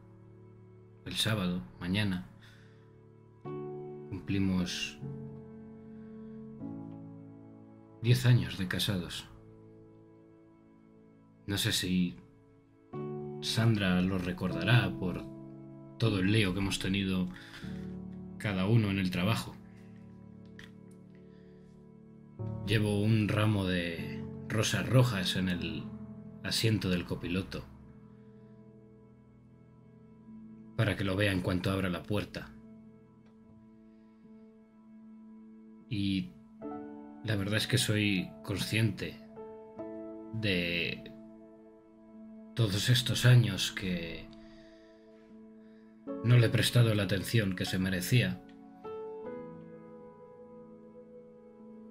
el 1.07 1.17
sábado, 1.17 1.65
mañana, 1.81 2.30
cumplimos 4.31 4.97
10 8.03 8.27
años 8.27 8.59
de 8.59 8.69
casados. 8.69 9.27
No 11.49 11.59
sé 11.59 11.73
si 11.73 12.15
Sandra 13.41 14.01
lo 14.03 14.19
recordará 14.19 14.89
por 15.01 15.25
todo 15.99 16.21
el 16.21 16.31
lío 16.31 16.55
que 16.55 16.61
hemos 16.61 16.79
tenido 16.79 17.27
cada 18.39 18.67
uno 18.67 18.93
en 18.93 19.01
el 19.01 19.11
trabajo. 19.11 19.57
Llevo 22.69 23.01
un 23.03 23.27
ramo 23.27 23.65
de 23.65 24.23
rosas 24.49 24.89
rojas 24.89 25.35
en 25.35 25.49
el 25.49 25.83
asiento 26.45 26.89
del 26.89 27.05
copiloto 27.05 27.65
para 30.77 30.97
que 30.97 31.03
lo 31.03 31.17
vea 31.17 31.33
en 31.33 31.41
cuanto 31.41 31.73
abra 31.73 31.89
la 31.89 32.05
puerta. 32.05 32.53
Y 35.91 36.31
la 37.25 37.35
verdad 37.35 37.57
es 37.57 37.67
que 37.67 37.77
soy 37.77 38.31
consciente 38.45 39.21
de 40.35 41.13
todos 42.55 42.89
estos 42.89 43.27
años 43.27 43.73
que 43.73 44.29
no 46.23 46.39
le 46.39 46.47
he 46.47 46.51
prestado 46.51 46.95
la 46.95 47.03
atención 47.03 47.57
que 47.57 47.65
se 47.65 47.79
merecía. 47.79 48.41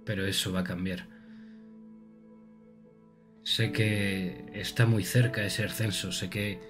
Pero 0.06 0.26
eso 0.26 0.54
va 0.54 0.62
a 0.62 0.64
cambiar. 0.64 1.10
Sé 3.44 3.74
que 3.74 4.46
está 4.54 4.86
muy 4.86 5.04
cerca 5.04 5.46
ese 5.46 5.66
ascenso, 5.66 6.14
sé 6.14 6.30
que 6.30 6.62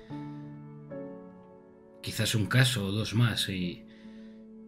quizás 2.02 2.34
un 2.34 2.48
caso 2.48 2.88
o 2.88 2.92
dos 2.92 3.13
más 3.13 3.50
y, 3.50 3.88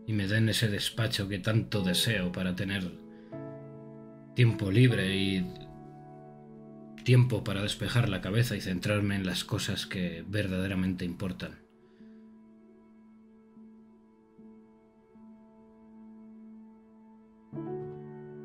y 0.07 0.13
me 0.13 0.27
den 0.27 0.49
ese 0.49 0.67
despacho 0.67 1.27
que 1.27 1.39
tanto 1.39 1.81
deseo 1.81 2.31
para 2.31 2.55
tener 2.55 2.83
tiempo 4.35 4.71
libre 4.71 5.15
y 5.15 5.45
tiempo 7.03 7.43
para 7.43 7.61
despejar 7.61 8.09
la 8.09 8.21
cabeza 8.21 8.55
y 8.55 8.61
centrarme 8.61 9.15
en 9.15 9.25
las 9.25 9.43
cosas 9.43 9.85
que 9.85 10.23
verdaderamente 10.27 11.05
importan. 11.05 11.59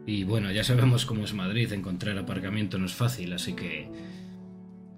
Y 0.06 0.22
bueno, 0.22 0.52
ya 0.52 0.62
sabemos 0.62 1.04
cómo 1.04 1.24
es 1.24 1.34
Madrid, 1.34 1.72
encontrar 1.72 2.16
aparcamiento 2.16 2.78
no 2.78 2.86
es 2.86 2.94
fácil, 2.94 3.32
así 3.32 3.54
que 3.54 3.90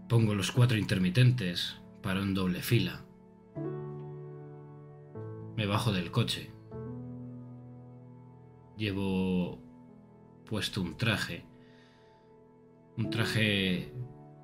pongo 0.06 0.34
los 0.34 0.52
cuatro 0.52 0.76
intermitentes 0.76 1.76
para 2.02 2.20
un 2.20 2.34
doble 2.34 2.60
fila. 2.60 3.07
Me 5.58 5.66
bajo 5.66 5.90
del 5.90 6.12
coche. 6.12 6.52
Llevo 8.76 9.58
puesto 10.46 10.80
un 10.80 10.96
traje. 10.96 11.46
Un 12.96 13.10
traje 13.10 13.92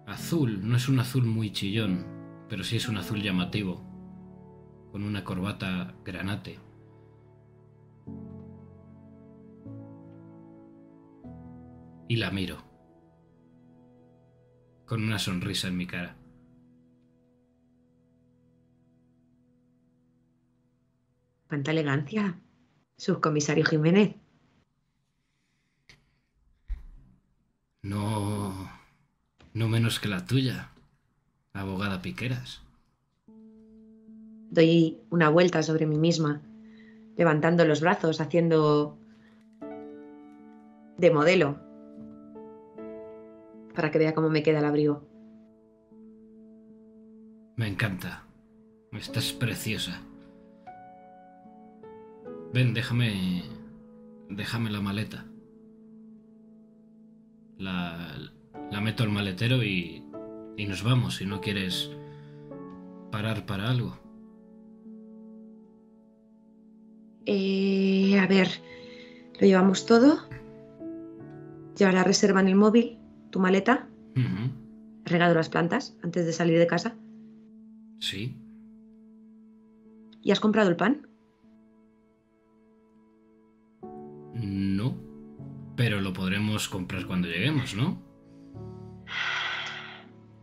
azul, 0.08 0.68
no 0.68 0.76
es 0.76 0.88
un 0.88 0.98
azul 0.98 1.24
muy 1.24 1.52
chillón, 1.52 2.04
pero 2.48 2.64
sí 2.64 2.78
es 2.78 2.88
un 2.88 2.96
azul 2.96 3.22
llamativo, 3.22 3.76
con 4.90 5.04
una 5.04 5.22
corbata 5.22 5.94
granate. 6.04 6.58
y 12.08 12.16
la 12.16 12.30
miro, 12.32 12.58
con 14.84 15.02
una 15.02 15.20
sonrisa 15.20 15.68
en 15.68 15.76
mi 15.76 15.86
cara. 15.86 16.23
Cuánta 21.54 21.70
elegancia, 21.70 22.34
subcomisario 22.96 23.64
Jiménez. 23.64 24.16
No, 27.80 28.68
no 29.52 29.68
menos 29.68 30.00
que 30.00 30.08
la 30.08 30.26
tuya, 30.26 30.70
abogada 31.52 32.02
Piqueras. 32.02 32.60
Doy 34.50 34.98
una 35.10 35.28
vuelta 35.28 35.62
sobre 35.62 35.86
mí 35.86 35.96
misma, 35.96 36.42
levantando 37.16 37.64
los 37.64 37.80
brazos, 37.80 38.20
haciendo 38.20 38.98
de 40.98 41.10
modelo 41.12 41.60
para 43.76 43.92
que 43.92 43.98
vea 43.98 44.12
cómo 44.12 44.28
me 44.28 44.42
queda 44.42 44.58
el 44.58 44.64
abrigo. 44.64 45.04
Me 47.54 47.68
encanta. 47.68 48.24
Estás 48.90 49.32
preciosa. 49.32 50.02
Ven, 52.54 52.72
déjame. 52.72 53.42
Déjame 54.30 54.70
la 54.70 54.80
maleta. 54.80 55.26
La, 57.58 58.16
la 58.70 58.80
meto 58.80 59.02
al 59.02 59.10
maletero 59.10 59.64
y, 59.64 60.04
y 60.56 60.66
nos 60.66 60.84
vamos 60.84 61.16
si 61.16 61.26
no 61.26 61.40
quieres 61.40 61.90
parar 63.10 63.44
para 63.44 63.68
algo. 63.70 63.98
Eh, 67.26 68.18
a 68.20 68.26
ver, 68.28 68.48
¿lo 69.40 69.46
llevamos 69.48 69.84
todo? 69.84 70.18
¿Lleva 71.76 71.90
la 71.90 72.04
reserva 72.04 72.40
en 72.40 72.48
el 72.48 72.54
móvil? 72.54 72.98
¿Tu 73.30 73.40
maleta? 73.40 73.88
Ujú, 74.16 75.02
¿Has 75.04 75.10
regado 75.12 75.34
las 75.34 75.48
plantas 75.48 75.98
antes 76.04 76.24
de 76.24 76.32
salir 76.32 76.58
de 76.60 76.68
casa? 76.68 76.96
Sí. 77.98 78.36
¿Y 80.22 80.30
has 80.30 80.38
comprado 80.38 80.70
el 80.70 80.76
pan? 80.76 81.08
No. 84.34 84.96
Pero 85.76 86.00
lo 86.00 86.12
podremos 86.12 86.68
comprar 86.68 87.06
cuando 87.06 87.28
lleguemos, 87.28 87.74
¿no? 87.74 88.02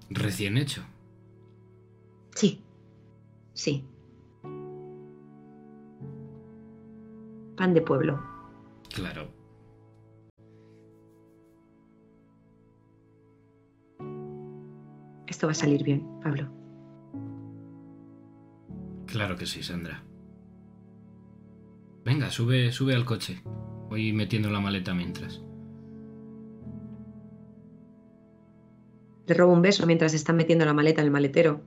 Recién 0.10 0.58
hecho. 0.58 0.84
Sí. 2.36 2.62
Sí. 3.54 3.86
Pan 7.56 7.74
de 7.74 7.82
pueblo. 7.82 8.22
Claro. 8.94 9.30
Esto 15.28 15.48
va 15.48 15.52
a 15.52 15.56
salir 15.56 15.84
bien, 15.84 16.06
Pablo. 16.22 16.50
Claro 19.08 19.38
que 19.38 19.46
sí, 19.46 19.64
Sandra. 19.64 20.04
Venga, 22.04 22.30
sube, 22.32 22.72
sube 22.72 22.96
al 22.96 23.06
coche. 23.06 23.42
Voy 23.92 24.14
metiendo 24.14 24.50
la 24.50 24.62
maleta 24.62 24.94
mientras. 24.94 25.44
Le 29.28 29.34
robo 29.34 29.52
un 29.52 29.62
beso 29.62 29.86
mientras 29.86 30.14
está 30.14 30.32
metiendo 30.32 30.64
la 30.64 30.74
maleta 30.74 31.02
en 31.02 31.08
el 31.08 31.12
maletero. 31.12 31.60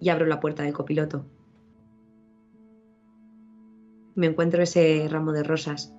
Y 0.00 0.08
abro 0.08 0.26
la 0.26 0.40
puerta 0.40 0.64
del 0.64 0.72
copiloto. 0.72 1.24
Me 4.16 4.26
encuentro 4.26 4.60
ese 4.60 5.06
ramo 5.08 5.30
de 5.30 5.44
rosas. 5.44 5.94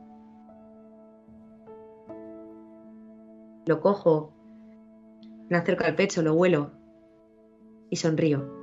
Lo 3.67 3.79
cojo, 3.79 4.33
me 5.49 5.55
acerco 5.55 5.85
al 5.85 5.95
pecho, 5.95 6.23
lo 6.23 6.33
huelo 6.33 6.71
y 7.89 7.95
sonrío. 7.95 8.53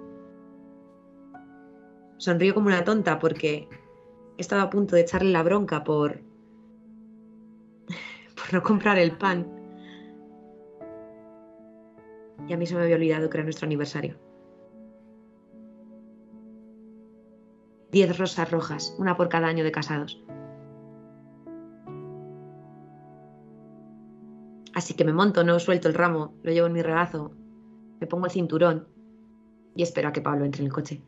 Sonrío 2.19 2.53
como 2.53 2.67
una 2.67 2.85
tonta 2.85 3.19
porque 3.19 3.71
estaba 4.37 4.61
a 4.61 4.71
punto 4.71 4.97
de 4.97 5.01
echarle 5.01 5.33
la 5.33 5.43
bronca 5.43 5.83
por 5.83 6.31
por 8.43 8.55
no 8.55 8.63
comprar 8.63 8.99
el 8.99 9.17
pan. 9.17 9.47
Y 12.49 12.53
a 12.53 12.57
mí 12.57 12.67
se 12.67 12.75
me 12.75 12.83
había 12.83 12.97
olvidado 12.97 13.31
que 13.31 13.37
era 13.37 13.45
nuestro 13.45 13.67
aniversario. 13.67 14.19
Diez 17.93 18.19
rosas 18.19 18.51
rojas, 18.51 18.97
una 18.99 19.17
por 19.17 19.29
cada 19.29 19.47
año 19.47 19.63
de 19.63 19.71
casados. 19.71 20.25
Así 24.75 24.95
que 24.95 25.05
me 25.05 25.13
monto, 25.13 25.45
no 25.45 25.59
suelto 25.59 25.89
el 25.89 25.95
ramo, 25.95 26.35
lo 26.43 26.51
llevo 26.51 26.67
en 26.67 26.73
mi 26.73 26.83
regazo, 26.83 27.33
me 28.01 28.07
pongo 28.07 28.25
el 28.25 28.33
cinturón 28.33 28.89
y 29.77 29.83
espero 29.83 30.09
a 30.09 30.13
que 30.13 30.23
Pablo 30.23 30.47
entre 30.47 30.63
en 30.63 30.67
el 30.67 30.73
coche. 30.73 31.03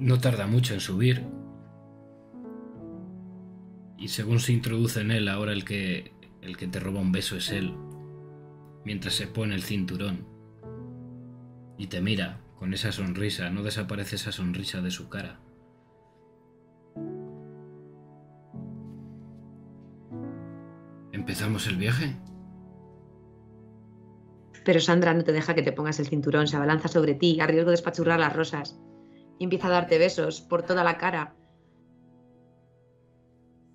No 0.00 0.18
tarda 0.18 0.46
mucho 0.46 0.74
en 0.74 0.80
subir. 0.80 1.33
Y 4.04 4.08
según 4.08 4.38
se 4.38 4.52
introduce 4.52 5.00
en 5.00 5.10
él, 5.10 5.28
ahora 5.28 5.54
el 5.54 5.64
que 5.64 6.12
el 6.42 6.58
que 6.58 6.66
te 6.66 6.78
roba 6.78 7.00
un 7.00 7.10
beso 7.10 7.36
es 7.36 7.50
él. 7.50 7.74
Mientras 8.84 9.14
se 9.14 9.26
pone 9.26 9.54
el 9.54 9.62
cinturón. 9.62 10.26
Y 11.78 11.86
te 11.86 12.02
mira 12.02 12.38
con 12.58 12.74
esa 12.74 12.92
sonrisa, 12.92 13.48
no 13.48 13.62
desaparece 13.62 14.16
esa 14.16 14.30
sonrisa 14.30 14.82
de 14.82 14.90
su 14.90 15.08
cara. 15.08 15.40
¿Empezamos 21.12 21.66
el 21.66 21.76
viaje? 21.76 22.14
Pero 24.66 24.80
Sandra 24.80 25.14
no 25.14 25.24
te 25.24 25.32
deja 25.32 25.54
que 25.54 25.62
te 25.62 25.72
pongas 25.72 25.98
el 25.98 26.08
cinturón, 26.08 26.46
se 26.46 26.56
abalanza 26.56 26.88
sobre 26.88 27.14
ti 27.14 27.40
a 27.40 27.46
riesgo 27.46 27.70
de 27.70 27.76
espachurrar 27.76 28.20
las 28.20 28.36
rosas 28.36 28.78
y 29.38 29.44
empieza 29.44 29.68
a 29.68 29.70
darte 29.70 29.96
besos 29.96 30.42
por 30.42 30.62
toda 30.62 30.84
la 30.84 30.98
cara. 30.98 31.34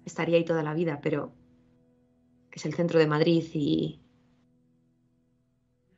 Estaría 0.10 0.38
ahí 0.38 0.44
toda 0.44 0.64
la 0.64 0.74
vida, 0.74 1.00
pero 1.04 1.32
es 2.52 2.66
el 2.66 2.74
centro 2.74 2.98
de 2.98 3.06
Madrid 3.06 3.44
y 3.54 4.02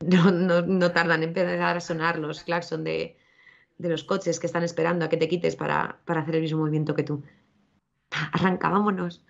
no, 0.00 0.30
no, 0.60 0.92
tardan 0.92 1.22
en 1.22 1.30
empezar 1.30 1.76
a 1.78 1.80
sonar 1.80 2.18
los 2.18 2.42
claxon 2.42 2.84
de, 2.84 3.16
de 3.78 3.88
los 3.88 4.04
coches 4.04 4.38
que 4.38 4.46
están 4.46 4.64
esperando 4.64 5.06
a 5.06 5.08
que 5.08 5.16
te 5.16 5.28
quites 5.28 5.56
para, 5.56 6.02
para 6.04 6.20
hacer 6.20 6.34
el 6.34 6.42
mismo 6.42 6.58
movimiento 6.58 6.94
que 6.94 7.04
tú. 7.04 7.22
Arranca, 8.32 8.68
vámonos. 8.68 9.24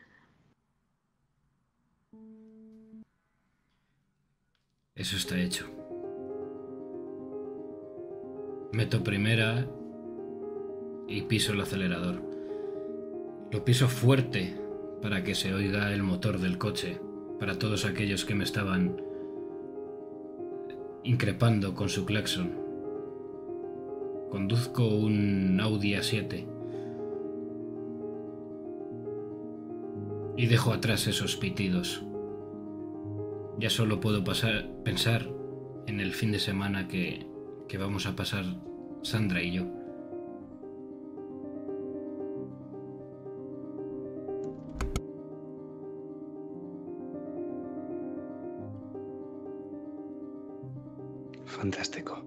Eso 4.97 5.17
está 5.17 5.39
hecho. 5.39 5.71
Meto 8.73 9.05
primera 9.05 9.65
y 11.07 11.23
piso 11.23 11.53
el 11.53 11.61
acelerador. 11.61 12.21
Lo 13.53 13.65
piso 13.65 13.87
fuerte 13.87 14.62
para 15.03 15.25
que 15.25 15.35
se 15.35 15.53
oiga 15.53 15.93
el 15.93 16.05
motor 16.05 16.39
del 16.39 16.59
coche, 16.59 17.01
para 17.41 17.59
todos 17.59 17.85
aquellos 17.85 18.25
que 18.25 18.37
me 18.37 18.45
estaban 18.45 19.03
increpando 21.03 21.75
con 21.75 21.89
su 21.89 22.07
claxon. 22.07 22.53
Conduzco 24.31 24.87
un 24.87 25.59
Audi 25.61 25.95
A7 25.95 26.47
y 30.37 30.47
dejo 30.47 30.73
atrás 30.73 31.09
esos 31.09 31.37
pitidos. 31.37 32.05
Ya 33.59 33.69
solo 33.69 34.01
puedo 34.01 34.23
pensar 34.25 35.29
en 35.87 36.01
el 36.01 36.13
fin 36.13 36.31
de 36.31 36.39
semana 36.39 36.87
que 36.87 37.27
vamos 37.79 38.07
a 38.07 38.15
pasar 38.15 38.45
Sandra 39.03 39.43
y 39.43 39.53
yo. 39.53 39.82
Fantástico. 51.63 52.21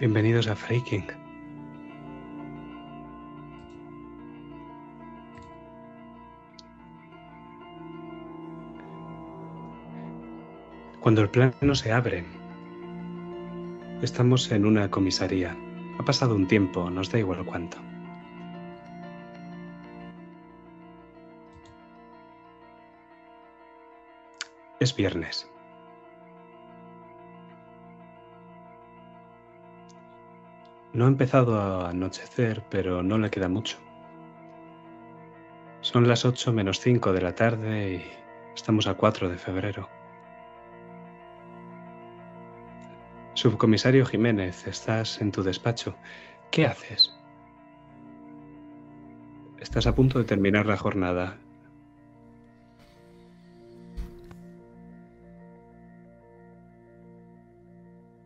Bienvenidos 0.00 0.48
a 0.48 0.56
Freaking. 0.56 1.23
Cuando 11.04 11.20
el 11.20 11.28
plano 11.28 11.74
se 11.74 11.92
abre, 11.92 12.24
estamos 14.00 14.50
en 14.50 14.64
una 14.64 14.90
comisaría. 14.90 15.54
Ha 15.98 16.02
pasado 16.02 16.34
un 16.34 16.48
tiempo, 16.48 16.88
nos 16.88 17.12
da 17.12 17.18
igual 17.18 17.44
cuánto. 17.44 17.76
Es 24.80 24.96
viernes. 24.96 25.46
No 30.94 31.04
ha 31.04 31.08
empezado 31.08 31.60
a 31.60 31.90
anochecer, 31.90 32.64
pero 32.70 33.02
no 33.02 33.18
le 33.18 33.28
queda 33.28 33.50
mucho. 33.50 33.76
Son 35.82 36.08
las 36.08 36.24
8 36.24 36.50
menos 36.54 36.80
5 36.80 37.12
de 37.12 37.20
la 37.20 37.34
tarde 37.34 37.92
y 37.92 38.54
estamos 38.54 38.86
a 38.86 38.94
4 38.94 39.28
de 39.28 39.36
febrero. 39.36 39.93
Subcomisario 43.44 44.06
Jiménez, 44.06 44.66
estás 44.66 45.20
en 45.20 45.30
tu 45.30 45.42
despacho. 45.42 45.98
¿Qué 46.50 46.64
haces? 46.64 47.12
Estás 49.60 49.86
a 49.86 49.94
punto 49.94 50.18
de 50.18 50.24
terminar 50.24 50.64
la 50.64 50.78
jornada. 50.78 51.36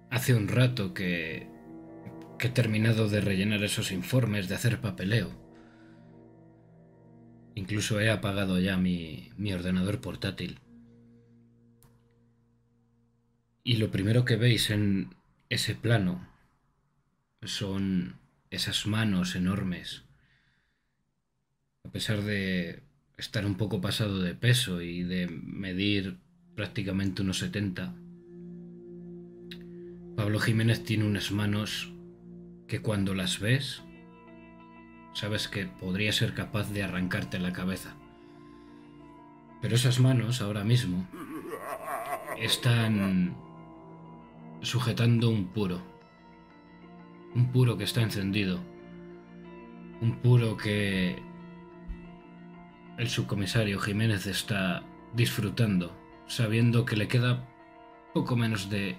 Hace 0.09 0.37
un 0.37 0.47
rato 0.47 0.95
que, 0.95 1.49
que 2.39 2.47
he 2.47 2.51
terminado 2.51 3.09
de 3.09 3.21
rellenar 3.21 3.65
esos 3.65 3.91
informes, 3.91 4.49
de 4.49 4.55
hacer 4.55 4.81
papeleo. 4.81 5.31
Incluso 7.57 7.99
he 7.99 8.09
apagado 8.09 8.61
ya 8.61 8.77
mi, 8.77 9.33
mi 9.37 9.53
ordenador 9.53 10.01
portátil. 10.01 10.61
Y 13.65 13.77
lo 13.77 13.91
primero 13.91 14.25
que 14.25 14.37
veis 14.37 14.71
en 14.71 15.15
ese 15.49 15.75
plano 15.75 16.27
son 17.43 18.17
esas 18.51 18.87
manos 18.87 19.35
enormes. 19.35 20.05
A 21.85 21.91
pesar 21.91 22.23
de 22.23 22.83
estar 23.17 23.45
un 23.47 23.57
poco 23.57 23.81
pasado 23.81 24.21
de 24.21 24.35
peso 24.35 24.81
y 24.83 25.03
de 25.03 25.27
medir 25.29 26.19
prácticamente 26.55 27.23
unos 27.23 27.39
70, 27.39 27.95
Pablo 30.17 30.41
Jiménez 30.41 30.83
tiene 30.83 31.05
unas 31.05 31.31
manos 31.31 31.93
que 32.67 32.81
cuando 32.81 33.15
las 33.15 33.39
ves, 33.41 33.83
sabes 35.15 35.49
que 35.49 35.67
podría 35.67 36.13
ser 36.13 36.35
capaz 36.35 36.71
de 36.73 36.83
arrancarte 36.83 37.39
la 37.39 37.53
cabeza. 37.53 37.97
Pero 39.63 39.75
esas 39.75 40.01
manos 40.01 40.41
ahora 40.43 40.65
mismo 40.65 41.09
están 42.39 43.37
sujetando 44.63 45.31
un 45.31 45.47
puro. 45.47 45.81
Un 47.35 47.53
puro 47.53 47.77
que 47.77 47.85
está 47.85 48.03
encendido. 48.03 48.61
Un 50.01 50.19
puro 50.21 50.57
que 50.57 51.23
el 52.97 53.09
subcomisario 53.09 53.79
Jiménez 53.79 54.27
está 54.27 54.83
disfrutando, 55.15 55.97
sabiendo 56.27 56.85
que 56.85 56.97
le 56.97 57.09
queda 57.09 57.49
poco 58.15 58.37
menos 58.37 58.71
de 58.71 58.97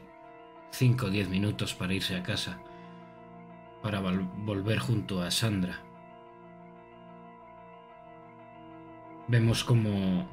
5 0.72 1.08
o 1.08 1.10
10 1.10 1.30
minutos 1.30 1.74
para 1.74 1.94
irse 1.94 2.16
a 2.16 2.24
casa, 2.24 2.62
para 3.82 4.00
volver 4.00 4.80
junto 4.80 5.22
a 5.22 5.32
Sandra. 5.32 5.84
Vemos 9.28 9.64
cómo 9.64 10.28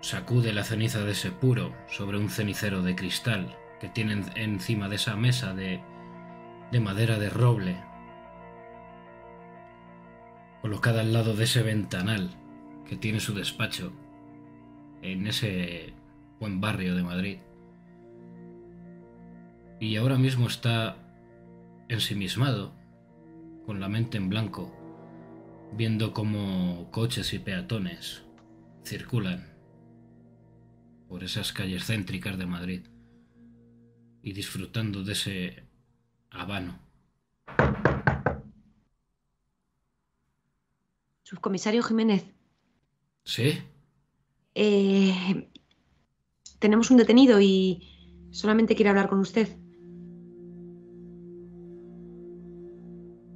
sacude 0.00 0.52
la 0.52 0.64
ceniza 0.64 1.00
de 1.04 1.12
ese 1.12 1.30
puro 1.30 1.74
sobre 1.88 2.18
un 2.18 2.28
cenicero 2.28 2.82
de 2.82 2.94
cristal 2.94 3.56
que 3.82 3.88
tienen 3.88 4.26
encima 4.36 4.88
de 4.88 4.94
esa 4.94 5.16
mesa 5.16 5.54
de, 5.54 5.80
de 6.70 6.78
madera 6.78 7.18
de 7.18 7.28
roble, 7.28 7.76
colocada 10.60 11.00
al 11.00 11.12
lado 11.12 11.34
de 11.34 11.42
ese 11.42 11.64
ventanal 11.64 12.30
que 12.88 12.96
tiene 12.96 13.18
su 13.18 13.34
despacho 13.34 13.92
en 15.02 15.26
ese 15.26 15.94
buen 16.38 16.60
barrio 16.60 16.94
de 16.94 17.02
Madrid. 17.02 17.38
Y 19.80 19.96
ahora 19.96 20.16
mismo 20.16 20.46
está 20.46 20.96
ensimismado, 21.88 22.72
con 23.66 23.80
la 23.80 23.88
mente 23.88 24.16
en 24.16 24.28
blanco, 24.28 24.72
viendo 25.72 26.12
cómo 26.12 26.88
coches 26.92 27.34
y 27.34 27.40
peatones 27.40 28.22
circulan 28.84 29.48
por 31.08 31.24
esas 31.24 31.52
calles 31.52 31.84
céntricas 31.84 32.38
de 32.38 32.46
Madrid 32.46 32.91
y 34.22 34.32
disfrutando 34.32 35.02
de 35.02 35.12
ese 35.12 35.62
habano. 36.30 36.78
Subcomisario 41.22 41.82
Jiménez. 41.82 42.24
¿Sí? 43.24 43.58
Eh, 44.54 45.48
tenemos 46.58 46.90
un 46.90 46.98
detenido 46.98 47.40
y 47.40 48.28
solamente 48.30 48.74
quiere 48.74 48.90
hablar 48.90 49.08
con 49.08 49.20
usted. 49.20 49.48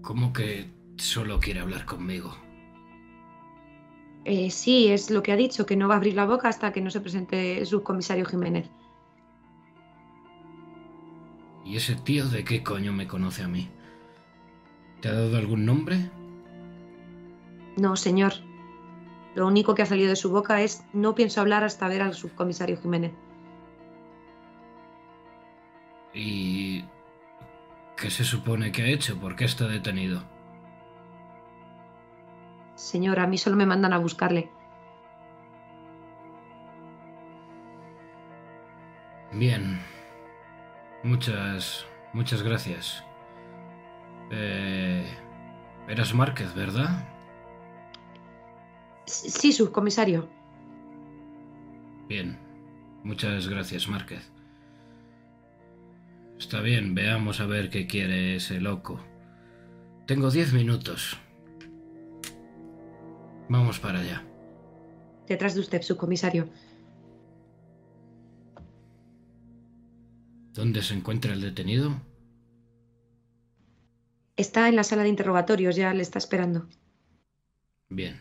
¿Cómo 0.03 0.33
que 0.33 0.71
solo 0.99 1.41
quiere 1.41 1.61
hablar 1.61 1.85
conmigo? 1.85 2.37
Eh, 4.25 4.51
sí, 4.51 4.89
es 4.89 5.11
lo 5.11 5.23
que 5.23 5.33
ha 5.33 5.37
dicho, 5.37 5.67
que 5.67 5.77
no 5.77 5.89
va 5.89 5.95
a 5.95 5.97
abrir 5.99 6.15
la 6.15 6.27
boca 6.27 6.49
hasta 6.49 6.73
que 6.73 6.81
no 6.81 6.91
se 6.91 7.01
presente 7.01 7.59
el 7.59 7.67
subcomisario 7.67 8.25
Jiménez. 8.25 8.69
¿Y 11.67 11.77
ese 11.77 11.97
tío 11.97 12.27
de 12.29 12.45
qué 12.45 12.63
coño 12.63 12.93
me 12.93 13.09
conoce 13.09 13.43
a 13.43 13.49
mí? 13.49 13.69
¿Te 15.01 15.09
ha 15.09 15.15
dado 15.15 15.37
algún 15.37 15.67
nombre? 15.67 16.11
No, 17.77 17.97
señor. 17.97 18.35
Lo 19.35 19.49
único 19.49 19.75
que 19.75 19.83
ha 19.83 19.87
salido 19.87 20.09
de 20.09 20.17
su 20.17 20.31
boca 20.31 20.63
es 20.63 20.85
no 20.93 21.17
pienso 21.17 21.41
hablar 21.41 21.65
hasta 21.65 21.89
ver 21.89 22.03
al 22.03 22.15
subcomisario 22.15 22.81
Jiménez. 22.81 23.13
¿Y 26.15 26.85
qué 27.97 28.11
se 28.11 28.25
supone 28.25 28.71
que 28.71 28.83
ha 28.83 28.87
hecho? 28.87 29.19
¿Por 29.19 29.35
qué 29.35 29.45
está 29.45 29.67
detenido? 29.67 30.23
Señor, 32.77 33.19
a 33.19 33.27
mí 33.27 33.39
solo 33.39 33.57
me 33.57 33.67
mandan 33.67 33.93
a 33.93 33.99
buscarle. 33.99 34.51
Bien. 39.33 39.96
Muchas, 41.07 41.87
muchas 42.13 42.43
gracias. 42.43 43.05
Eh, 44.33 45.07
eras 45.87 46.13
Márquez, 46.13 46.53
¿verdad? 46.53 47.09
Sí, 49.07 49.53
subcomisario. 49.53 50.29
Bien. 52.09 52.37
Muchas 53.05 53.47
gracias, 53.47 53.87
Márquez. 53.87 54.33
Está 56.41 56.61
bien, 56.61 56.97
veamos 56.97 57.41
a 57.41 57.47
ver 57.47 57.71
qué 57.71 57.87
quiere 57.87 58.35
ese 58.35 58.61
loco. 58.61 58.99
Tengo 60.07 60.33
diez 60.33 60.53
minutos. 60.53 61.17
Vamos 63.49 63.79
para 63.79 64.01
allá. 64.01 64.25
Detrás 65.29 65.55
de 65.55 65.61
usted, 65.61 65.83
subcomisario. 65.83 66.49
¿Dónde 70.57 70.81
se 70.81 70.95
encuentra 70.95 71.35
el 71.35 71.43
detenido? 71.43 72.01
Está 74.37 74.71
en 74.71 74.77
la 74.77 74.85
sala 74.85 75.03
de 75.03 75.11
interrogatorios, 75.11 75.77
ya 75.77 75.93
le 75.93 76.01
está 76.01 76.19
esperando. 76.19 76.67
Bien. 77.91 78.19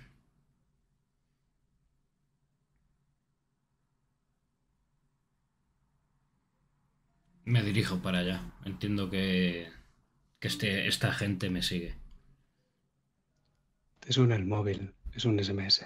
Me 7.45 7.63
dirijo 7.63 8.01
para 8.01 8.19
allá. 8.19 8.41
Entiendo 8.65 9.09
que, 9.09 9.71
que 10.39 10.49
este, 10.49 10.89
esta 10.89 11.13
gente 11.13 11.49
me 11.49 11.61
sigue. 11.61 11.95
Te 14.01 14.11
suena 14.11 14.35
el 14.35 14.45
móvil, 14.45 14.93
es 15.13 15.23
un 15.23 15.41
SMS. 15.41 15.85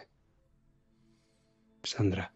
Sandra. 1.84 2.34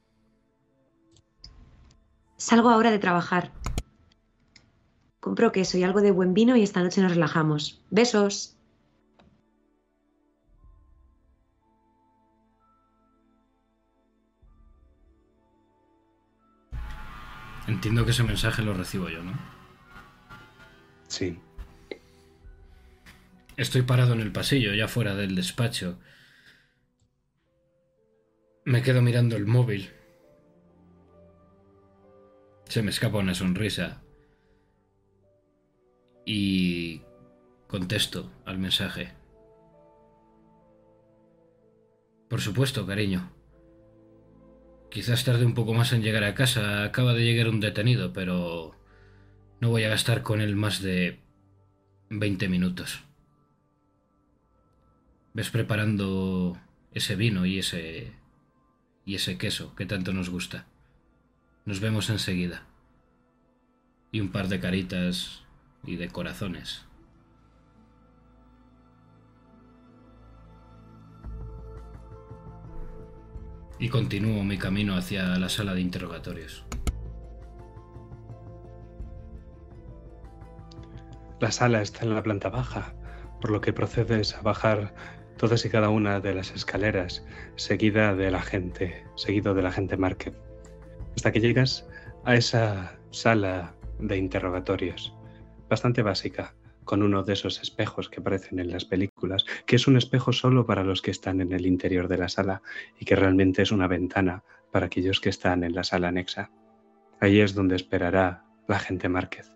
Salgo 2.38 2.70
ahora 2.70 2.92
de 2.92 3.00
trabajar. 3.00 3.63
Compro 5.24 5.54
queso 5.54 5.78
y 5.78 5.84
algo 5.84 6.02
de 6.02 6.12
buen 6.12 6.34
vino 6.34 6.58
y 6.58 6.64
esta 6.64 6.84
noche 6.84 7.00
nos 7.00 7.14
relajamos. 7.14 7.82
Besos. 7.90 8.58
Entiendo 17.70 18.04
que 18.04 18.12
ese 18.12 18.24
mensaje 18.24 18.64
lo 18.64 18.74
recibo 18.74 19.08
yo, 19.08 19.24
¿no? 19.24 19.32
Sí. 21.08 21.40
Estoy 23.56 23.84
parado 23.84 24.12
en 24.12 24.20
el 24.20 24.34
pasillo, 24.34 24.74
ya 24.74 24.90
fuera 24.90 25.16
del 25.16 25.36
despacho. 25.36 26.00
Me 28.66 28.82
quedo 28.82 29.02
mirando 29.02 29.38
el 29.38 29.46
móvil. 29.46 29.90
Se 32.66 32.84
me 32.84 32.90
escapa 32.90 33.20
una 33.20 33.34
sonrisa. 33.34 34.03
Y 36.26 37.02
contesto 37.68 38.32
al 38.46 38.58
mensaje. 38.58 39.14
Por 42.30 42.42
supuesto, 42.42 42.86
cariño. 42.86 43.32
Quizás 44.90 45.24
tarde 45.24 45.46
un 45.46 45.54
poco 45.54 45.74
más 45.74 45.92
en 45.94 46.02
llegar 46.02 46.24
a 46.24 46.36
casa. 46.36 46.84
Acaba 46.84 47.14
de 47.14 47.24
llegar 47.24 47.48
un 47.50 47.60
detenido, 47.60 48.14
pero 48.14 48.76
no 49.60 49.70
voy 49.70 49.84
a 49.84 49.90
gastar 49.90 50.24
con 50.24 50.42
él 50.42 50.56
más 50.56 50.82
de 50.82 51.20
20 52.10 52.48
minutos. 52.50 53.04
Ves 55.34 55.50
preparando 55.50 56.58
ese 56.92 57.16
vino 57.16 57.46
y 57.46 57.60
ese 57.60 58.14
y 59.06 59.16
ese 59.16 59.38
queso 59.38 59.76
que 59.76 59.86
tanto 59.86 60.14
nos 60.14 60.30
gusta. 60.30 60.68
Nos 61.66 61.80
vemos 61.80 62.10
enseguida. 62.10 62.66
Y 64.12 64.20
un 64.20 64.32
par 64.32 64.48
de 64.48 64.60
caritas 64.60 65.43
y 65.86 65.96
de 65.98 66.10
corazones. 66.10 66.86
y 73.84 73.90
continúo 73.90 74.46
mi 74.46 74.58
camino 74.58 74.96
hacia 74.96 75.26
la 75.38 75.50
sala 75.50 75.74
de 75.74 75.82
interrogatorios. 75.82 76.66
La 81.42 81.52
sala 81.52 81.82
está 81.82 82.06
en 82.06 82.16
la 82.16 82.24
planta 82.24 82.48
baja, 82.48 82.94
por 83.42 83.52
lo 83.52 83.60
que 83.60 83.74
procedes 83.74 84.36
a 84.36 84.42
bajar 84.42 84.96
todas 85.36 85.66
y 85.66 85.70
cada 85.70 85.90
una 85.90 86.22
de 86.22 86.34
las 86.34 86.52
escaleras, 86.52 87.26
seguida 87.58 88.16
de 88.16 88.32
la 88.32 88.42
gente, 88.42 89.06
seguido 89.18 89.54
de 89.54 89.64
la 89.64 89.72
gente 89.74 89.98
Márquez, 89.98 90.34
hasta 91.18 91.34
que 91.34 91.42
llegas 91.42 91.86
a 92.24 92.36
esa 92.36 92.98
sala 93.12 93.76
de 94.00 94.16
interrogatorios, 94.16 95.14
bastante 95.74 96.04
básica, 96.04 96.54
con 96.84 97.02
uno 97.02 97.24
de 97.24 97.34
esos 97.34 97.60
espejos 97.60 98.08
que 98.08 98.20
aparecen 98.20 98.60
en 98.60 98.70
las 98.70 98.86
películas, 98.86 99.44
que 99.66 99.76
es 99.76 99.88
un 99.88 99.98
espejo 99.98 100.32
solo 100.32 100.68
para 100.68 100.84
los 100.84 101.02
que 101.02 101.10
están 101.10 101.42
en 101.42 101.52
el 101.52 101.66
interior 101.66 102.08
de 102.08 102.20
la 102.20 102.30
sala 102.30 102.62
y 103.00 103.06
que 103.06 103.16
realmente 103.16 103.64
es 103.64 103.72
una 103.72 103.88
ventana 103.88 104.44
para 104.72 104.86
aquellos 104.86 105.20
que 105.20 105.30
están 105.30 105.64
en 105.64 105.74
la 105.74 105.84
sala 105.84 106.10
anexa. 106.10 106.52
Ahí 107.20 107.40
es 107.40 107.56
donde 107.56 107.76
esperará 107.76 108.46
la 108.68 108.78
gente 108.78 109.10
Márquez. 109.10 109.52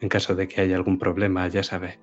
En 0.00 0.08
caso 0.08 0.34
de 0.34 0.48
que 0.48 0.62
haya 0.62 0.76
algún 0.76 0.98
problema, 0.98 1.46
ya 1.48 1.62
sabe, 1.62 2.00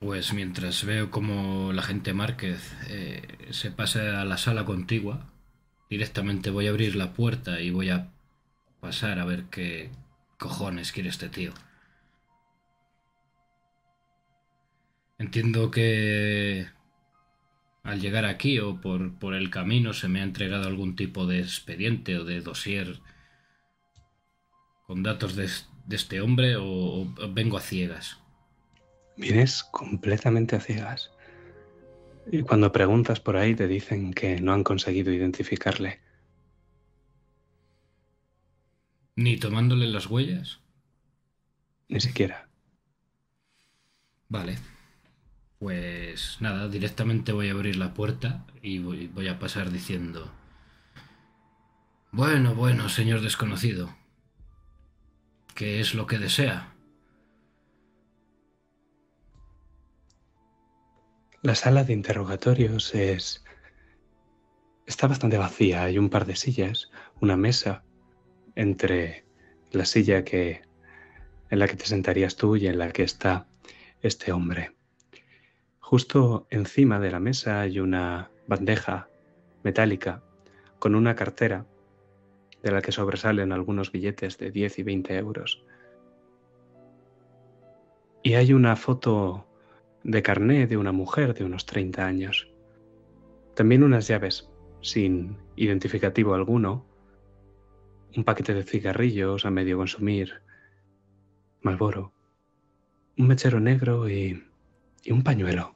Pues 0.00 0.32
mientras 0.32 0.84
veo 0.84 1.10
como 1.10 1.72
la 1.72 1.82
gente 1.82 2.14
Márquez 2.14 2.72
eh, 2.88 3.48
se 3.50 3.72
pasa 3.72 4.20
a 4.20 4.24
la 4.24 4.38
sala 4.38 4.64
contigua, 4.64 5.26
directamente 5.90 6.50
voy 6.50 6.68
a 6.68 6.70
abrir 6.70 6.94
la 6.94 7.12
puerta 7.14 7.60
y 7.60 7.70
voy 7.70 7.90
a 7.90 8.08
pasar 8.80 9.18
a 9.18 9.24
ver 9.24 9.44
qué 9.50 9.90
cojones 10.38 10.92
quiere 10.92 11.08
este 11.08 11.28
tío. 11.28 11.52
Entiendo 15.18 15.72
que 15.72 16.68
al 17.82 18.00
llegar 18.00 18.24
aquí 18.24 18.60
o 18.60 18.80
por, 18.80 19.18
por, 19.18 19.34
el 19.34 19.50
camino 19.50 19.92
se 19.94 20.06
me 20.06 20.20
ha 20.20 20.24
entregado 20.24 20.68
algún 20.68 20.94
tipo 20.94 21.26
de 21.26 21.40
expediente 21.40 22.18
o 22.18 22.24
de 22.24 22.40
dossier 22.40 23.00
con 24.86 25.02
datos 25.02 25.34
de, 25.34 25.50
de 25.86 25.96
este 25.96 26.20
hombre 26.20 26.54
o, 26.54 26.64
o 26.64 27.32
vengo 27.32 27.56
a 27.56 27.60
ciegas. 27.60 28.18
Vienes 29.18 29.64
completamente 29.64 30.54
a 30.54 30.60
ciegas. 30.60 31.10
Y 32.30 32.42
cuando 32.42 32.70
preguntas 32.70 33.18
por 33.18 33.36
ahí 33.36 33.54
te 33.54 33.66
dicen 33.66 34.14
que 34.14 34.40
no 34.40 34.52
han 34.52 34.62
conseguido 34.62 35.12
identificarle. 35.12 36.00
¿Ni 39.16 39.36
tomándole 39.36 39.88
las 39.88 40.06
huellas? 40.06 40.60
Ni 41.88 42.00
siquiera. 42.00 42.48
Vale. 44.28 44.58
Pues 45.58 46.36
nada, 46.38 46.68
directamente 46.68 47.32
voy 47.32 47.48
a 47.48 47.52
abrir 47.52 47.74
la 47.74 47.94
puerta 47.94 48.46
y 48.62 48.78
voy, 48.78 49.08
voy 49.08 49.26
a 49.26 49.40
pasar 49.40 49.72
diciendo... 49.72 50.32
Bueno, 52.12 52.54
bueno, 52.54 52.88
señor 52.88 53.20
desconocido. 53.20 53.94
¿Qué 55.56 55.80
es 55.80 55.94
lo 55.94 56.06
que 56.06 56.18
desea? 56.18 56.72
La 61.40 61.54
sala 61.54 61.84
de 61.84 61.92
interrogatorios 61.92 62.94
es... 62.96 63.44
está 64.86 65.06
bastante 65.06 65.38
vacía. 65.38 65.84
Hay 65.84 65.96
un 65.96 66.10
par 66.10 66.26
de 66.26 66.34
sillas, 66.34 66.90
una 67.20 67.36
mesa 67.36 67.84
entre 68.56 69.24
la 69.70 69.84
silla 69.84 70.24
que 70.24 70.62
en 71.50 71.60
la 71.60 71.68
que 71.68 71.76
te 71.76 71.86
sentarías 71.86 72.36
tú 72.36 72.56
y 72.56 72.66
en 72.66 72.78
la 72.78 72.90
que 72.90 73.04
está 73.04 73.46
este 74.02 74.32
hombre. 74.32 74.76
Justo 75.78 76.48
encima 76.50 76.98
de 76.98 77.12
la 77.12 77.20
mesa 77.20 77.60
hay 77.60 77.78
una 77.78 78.30
bandeja 78.48 79.08
metálica 79.62 80.22
con 80.80 80.96
una 80.96 81.14
cartera 81.14 81.66
de 82.62 82.72
la 82.72 82.82
que 82.82 82.92
sobresalen 82.92 83.52
algunos 83.52 83.92
billetes 83.92 84.38
de 84.38 84.50
10 84.50 84.80
y 84.80 84.82
20 84.82 85.16
euros. 85.16 85.64
Y 88.24 88.34
hay 88.34 88.52
una 88.52 88.74
foto 88.74 89.47
de 90.04 90.22
carné 90.22 90.66
de 90.66 90.76
una 90.76 90.92
mujer 90.92 91.34
de 91.34 91.44
unos 91.44 91.66
30 91.66 92.06
años. 92.06 92.50
También 93.54 93.82
unas 93.82 94.06
llaves 94.08 94.48
sin 94.80 95.36
identificativo 95.56 96.34
alguno 96.34 96.86
un 98.16 98.24
paquete 98.24 98.54
de 98.54 98.64
cigarrillos 98.64 99.44
a 99.44 99.50
medio 99.50 99.76
consumir, 99.76 100.42
Malboro, 101.60 102.12
un 103.16 103.26
mechero 103.26 103.60
negro 103.60 104.08
y, 104.08 104.44
y 105.04 105.12
un 105.12 105.22
pañuelo 105.22 105.74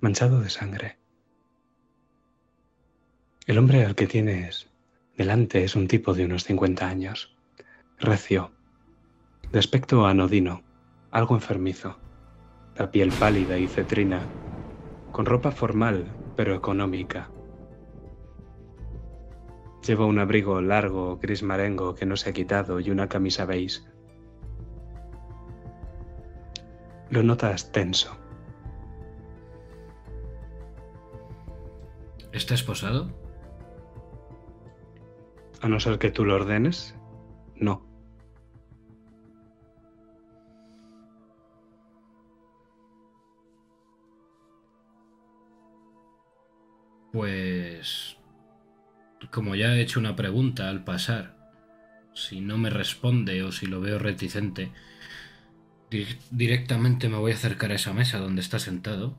manchado 0.00 0.40
de 0.40 0.50
sangre. 0.50 0.98
El 3.46 3.58
hombre 3.58 3.84
al 3.84 3.94
que 3.94 4.06
tienes 4.06 4.68
delante 5.16 5.64
es 5.64 5.76
un 5.76 5.88
tipo 5.88 6.14
de 6.14 6.24
unos 6.24 6.44
50 6.44 6.86
años, 6.86 7.36
recio, 7.98 8.52
de 9.52 9.58
aspecto 9.58 10.06
anodino, 10.06 10.62
algo 11.10 11.34
enfermizo, 11.34 11.98
la 12.78 12.90
piel 12.90 13.10
pálida 13.18 13.58
y 13.58 13.68
cetrina, 13.68 14.20
con 15.12 15.26
ropa 15.26 15.50
formal 15.50 16.06
pero 16.36 16.54
económica. 16.54 17.30
Lleva 19.86 20.04
un 20.04 20.18
abrigo 20.18 20.60
largo 20.60 21.16
gris 21.16 21.42
marengo 21.42 21.94
que 21.94 22.06
no 22.06 22.16
se 22.16 22.30
ha 22.30 22.32
quitado 22.32 22.80
y 22.80 22.90
una 22.90 23.08
camisa 23.08 23.46
beige. 23.46 23.82
Lo 27.08 27.22
notas 27.22 27.72
tenso. 27.72 28.16
¿Está 32.32 32.54
esposado? 32.54 33.10
A 35.62 35.68
no 35.68 35.80
ser 35.80 35.98
que 35.98 36.10
tú 36.10 36.24
lo 36.24 36.34
ordenes, 36.34 36.94
no. 37.54 37.85
Pues... 47.16 48.18
Como 49.30 49.54
ya 49.54 49.74
he 49.74 49.80
hecho 49.80 49.98
una 49.98 50.16
pregunta 50.16 50.68
al 50.68 50.84
pasar, 50.84 51.34
si 52.12 52.42
no 52.42 52.58
me 52.58 52.68
responde 52.68 53.42
o 53.42 53.52
si 53.52 53.64
lo 53.64 53.80
veo 53.80 53.98
reticente, 53.98 54.70
directamente 56.30 57.08
me 57.08 57.16
voy 57.16 57.32
a 57.32 57.36
acercar 57.36 57.72
a 57.72 57.76
esa 57.76 57.94
mesa 57.94 58.18
donde 58.18 58.42
está 58.42 58.58
sentado. 58.58 59.16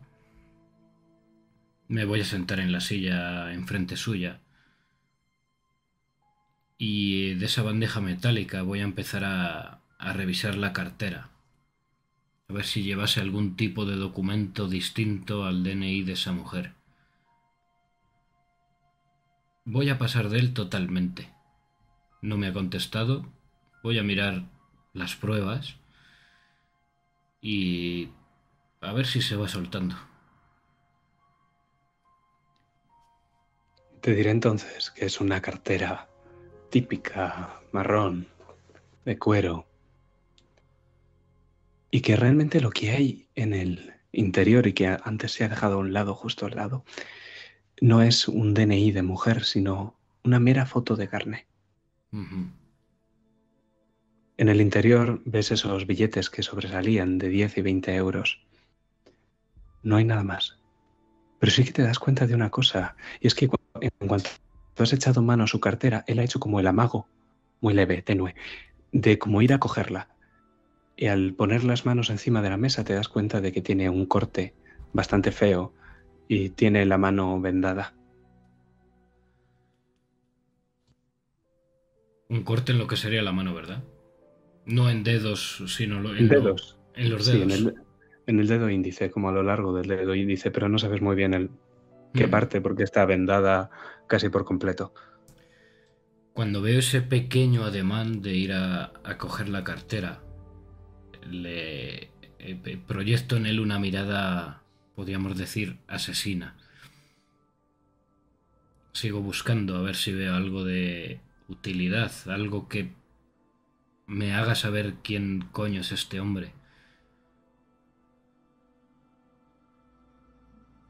Me 1.87 2.05
voy 2.05 2.21
a 2.21 2.25
sentar 2.25 2.59
en 2.59 2.71
la 2.71 2.81
silla 2.81 3.51
enfrente 3.51 3.97
suya 3.97 4.41
y 6.77 7.33
de 7.33 7.47
esa 7.47 7.63
bandeja 7.63 7.99
metálica 7.99 8.61
voy 8.61 8.81
a 8.81 8.83
empezar 8.83 9.23
a, 9.23 9.81
revisar 10.13 10.55
la 10.55 10.71
cartera. 10.71 11.31
A 12.47 12.53
ver 12.53 12.65
si 12.65 12.83
llevase 12.83 13.21
algún 13.21 13.55
tipo 13.55 13.87
de 13.87 13.95
documento 13.95 14.69
distinto 14.69 15.45
al 15.45 15.63
DNI 15.63 16.03
de 16.03 16.13
esa 16.13 16.31
mujer. 16.31 16.76
Voy 19.69 19.89
a 19.89 19.97
pasar 19.97 20.29
de 20.29 20.39
él 20.39 20.53
totalmente. 20.53 21.29
No 22.21 22.37
me 22.37 22.47
ha 22.47 22.53
contestado. 22.53 23.25
Voy 23.83 23.99
a 23.99 24.03
mirar 24.03 24.45
las 24.93 25.17
pruebas 25.17 25.75
y 27.41 28.07
a 28.79 28.93
ver 28.93 29.05
si 29.05 29.21
se 29.21 29.35
va 29.35 29.49
soltando. 29.49 29.97
Te 33.99 34.15
diré 34.15 34.31
entonces 34.31 34.89
que 34.89 35.03
es 35.03 35.19
una 35.19 35.41
cartera 35.41 36.07
típica 36.69 37.59
marrón 37.73 38.25
de 39.03 39.19
cuero 39.19 39.67
y 41.91 41.99
que 41.99 42.15
realmente 42.15 42.61
lo 42.61 42.69
que 42.69 42.91
hay 42.91 43.27
en 43.35 43.53
el 43.53 43.95
interior 44.13 44.65
y 44.65 44.71
que 44.71 44.97
antes 45.03 45.33
se 45.33 45.43
ha 45.43 45.49
dejado 45.49 45.73
a 45.73 45.79
un 45.79 45.91
lado, 45.91 46.15
justo 46.15 46.45
al 46.45 46.55
lado, 46.55 46.85
no 47.81 48.01
es 48.01 48.27
un 48.27 48.53
DNI 48.53 48.91
de 48.91 49.03
mujer, 49.03 49.43
sino 49.43 49.95
una 50.23 50.39
mera 50.39 50.65
foto 50.65 50.95
de 50.95 51.07
carne. 51.07 51.47
En 54.37 54.49
el 54.49 54.61
interior 54.61 55.21
ves 55.25 55.51
esos 55.51 55.87
billetes 55.87 56.29
que 56.29 56.43
sobresalían 56.43 57.17
de 57.17 57.29
10 57.29 57.57
y 57.57 57.61
20 57.61 57.95
euros. 57.95 58.45
No 59.83 59.97
hay 59.97 60.05
nada 60.05 60.23
más. 60.23 60.59
Pero 61.39 61.51
sí 61.51 61.63
que 61.63 61.71
te 61.71 61.83
das 61.83 61.99
cuenta 61.99 62.25
de 62.25 62.35
una 62.35 62.49
cosa, 62.49 62.95
y 63.19 63.27
es 63.27 63.35
que 63.35 63.49
en 63.79 64.07
cuanto 64.07 64.29
has 64.77 64.93
echado 64.93 65.21
mano 65.21 65.43
a 65.43 65.47
su 65.47 65.59
cartera, 65.59 66.03
él 66.07 66.19
ha 66.19 66.23
hecho 66.23 66.39
como 66.39 66.59
el 66.59 66.67
amago, 66.67 67.07
muy 67.61 67.73
leve, 67.73 68.01
tenue, 68.01 68.35
de 68.91 69.19
como 69.19 69.41
ir 69.41 69.53
a 69.53 69.59
cogerla. 69.59 70.09
Y 70.95 71.07
al 71.07 71.33
poner 71.33 71.63
las 71.63 71.85
manos 71.85 72.09
encima 72.09 72.41
de 72.41 72.49
la 72.49 72.57
mesa 72.57 72.83
te 72.83 72.93
das 72.93 73.07
cuenta 73.07 73.39
de 73.39 73.51
que 73.51 73.61
tiene 73.61 73.89
un 73.89 74.07
corte 74.07 74.55
bastante 74.93 75.31
feo 75.31 75.73
y 76.27 76.49
tiene 76.49 76.85
la 76.85 76.97
mano 76.97 77.39
vendada. 77.39 77.93
Un 82.29 82.43
corte 82.43 82.73
en 82.73 82.77
lo 82.77 82.87
que 82.87 82.97
sería 82.97 83.21
la 83.21 83.31
mano, 83.31 83.53
¿verdad? 83.53 83.83
No 84.65 84.89
en 84.89 85.03
dedos, 85.03 85.63
sino 85.67 85.97
en, 86.13 86.27
dedos. 86.27 86.77
en 86.95 87.09
los 87.09 87.25
dedos. 87.25 87.53
Sí, 87.53 87.69
en 88.27 88.39
el, 88.39 88.47
dedo 88.47 88.69
índice, 88.69 89.09
como 89.09 89.29
a 89.29 89.31
lo 89.31 89.43
largo 89.43 89.73
del 89.73 89.87
dedo 89.87 90.13
índice, 90.13 90.51
pero 90.51 90.67
no 90.67 90.77
sabes 90.77 91.01
muy 91.01 91.15
bien 91.15 91.33
el, 91.33 91.49
qué 92.13 92.27
mm. 92.27 92.29
parte 92.29 92.59
porque 92.59 92.83
está 92.83 93.05
vendada 93.05 93.69
casi 94.07 94.27
por 94.27 94.43
completo. 94.43 94.93
Cuando 96.33 96.61
veo 96.61 96.79
ese 96.79 97.01
pequeño 97.01 97.63
ademán 97.63 98.21
de 98.21 98.33
ir 98.35 98.53
a, 98.53 98.91
coger 99.17 99.47
la 99.47 99.63
cartera, 99.63 100.21
le 101.29 102.11
eh, 102.39 102.79
proyecto 102.85 103.37
en 103.37 103.45
él 103.45 103.59
una 103.59 103.79
mirada, 103.79 104.61
podríamos 104.97 105.37
decir, 105.37 105.77
asesina. 105.87 106.55
Sigo 108.93 109.21
buscando 109.21 109.77
a 109.77 109.83
ver 109.83 109.95
si 109.95 110.11
veo 110.11 110.33
algo 110.33 110.63
de 110.63 111.21
utilidad, 111.47 112.11
algo 112.25 112.67
que 112.67 112.95
me 114.07 114.33
haga 114.33 114.55
saber 114.55 114.95
quién 115.03 115.47
coño 115.51 115.81
es 115.81 115.91
este 115.91 116.19
hombre. 116.19 116.51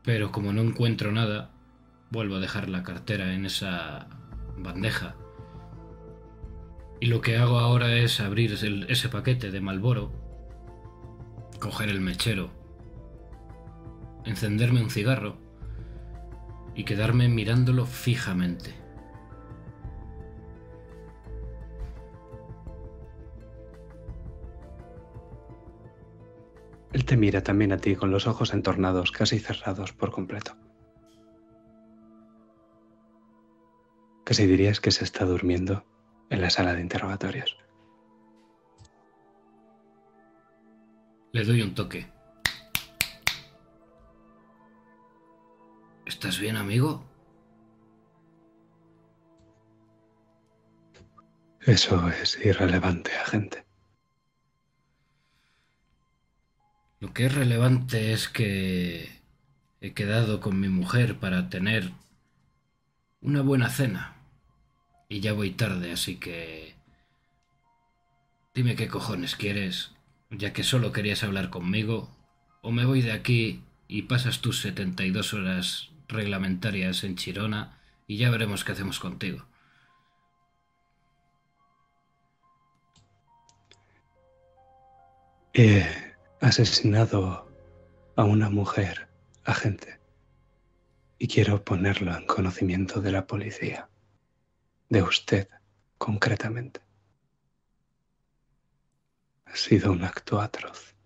Pero 0.05 0.31
como 0.31 0.53
no 0.53 0.61
encuentro 0.61 1.11
nada, 1.11 1.51
vuelvo 2.09 2.35
a 2.35 2.39
dejar 2.39 2.69
la 2.69 2.83
cartera 2.83 3.33
en 3.33 3.45
esa 3.45 4.07
bandeja. 4.57 5.17
Y 7.01 7.07
lo 7.07 7.19
que 7.19 7.35
hago 7.35 7.59
ahora 7.59 7.93
es 7.97 8.21
abrir 8.21 8.53
ese 8.87 9.09
paquete 9.09 9.51
de 9.51 9.59
Malboro, 9.59 10.13
coger 11.59 11.89
el 11.89 11.99
mechero, 11.99 12.56
encenderme 14.27 14.81
un 14.81 14.89
cigarro 14.89 15.37
y 16.75 16.83
quedarme 16.83 17.27
mirándolo 17.29 17.85
fijamente. 17.85 18.73
Él 26.93 27.05
te 27.05 27.17
mira 27.17 27.41
también 27.41 27.71
a 27.71 27.77
ti 27.77 27.95
con 27.95 28.11
los 28.11 28.27
ojos 28.27 28.53
entornados, 28.53 29.11
casi 29.11 29.39
cerrados 29.39 29.93
por 29.93 30.11
completo. 30.11 30.55
Casi 34.23 34.45
dirías 34.45 34.79
que 34.79 34.91
se 34.91 35.03
está 35.03 35.25
durmiendo 35.25 35.85
en 36.29 36.41
la 36.41 36.49
sala 36.49 36.73
de 36.73 36.81
interrogatorios. 36.81 37.57
Le 41.31 41.43
doy 41.43 41.61
un 41.61 41.75
toque. 41.75 42.16
¿Estás 46.07 46.39
bien, 46.39 46.55
amigo? 46.55 47.03
Eso 51.59 52.07
es 52.07 52.39
irrelevante, 52.45 53.11
agente. 53.13 53.65
Lo 57.01 57.13
que 57.13 57.25
es 57.25 57.35
relevante 57.35 58.13
es 58.13 58.29
que 58.29 59.21
he 59.81 59.93
quedado 59.93 60.39
con 60.39 60.61
mi 60.61 60.69
mujer 60.69 61.19
para 61.19 61.49
tener 61.49 61.91
una 63.21 63.41
buena 63.41 63.69
cena. 63.69 64.15
Y 65.09 65.19
ya 65.19 65.33
voy 65.33 65.51
tarde, 65.51 65.91
así 65.91 66.15
que... 66.15 66.75
Dime 68.55 68.77
qué 68.77 68.87
cojones 68.87 69.35
quieres, 69.35 69.91
ya 70.29 70.53
que 70.53 70.63
solo 70.63 70.93
querías 70.93 71.23
hablar 71.23 71.49
conmigo, 71.49 72.09
o 72.61 72.71
me 72.71 72.85
voy 72.85 73.01
de 73.01 73.11
aquí 73.11 73.61
y 73.89 74.03
pasas 74.03 74.39
tus 74.39 74.61
72 74.61 75.33
horas 75.33 75.91
reglamentarias 76.07 77.03
en 77.03 77.15
Chirona 77.15 77.79
y 78.07 78.17
ya 78.17 78.29
veremos 78.29 78.63
qué 78.63 78.71
hacemos 78.71 78.99
contigo. 78.99 79.45
He 85.53 85.85
asesinado 86.39 87.51
a 88.15 88.23
una 88.23 88.49
mujer, 88.49 89.09
agente, 89.43 89.99
y 91.17 91.27
quiero 91.27 91.63
ponerlo 91.63 92.15
en 92.15 92.25
conocimiento 92.25 93.01
de 93.01 93.11
la 93.11 93.25
policía 93.25 93.89
de 94.89 95.01
usted 95.01 95.49
concretamente. 95.97 96.81
Ha 99.45 99.55
sido 99.55 99.91
un 99.91 100.03
acto 100.03 100.39
atroz. 100.39 100.96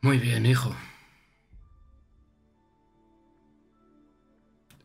Muy 0.00 0.18
bien, 0.18 0.46
hijo. 0.46 0.76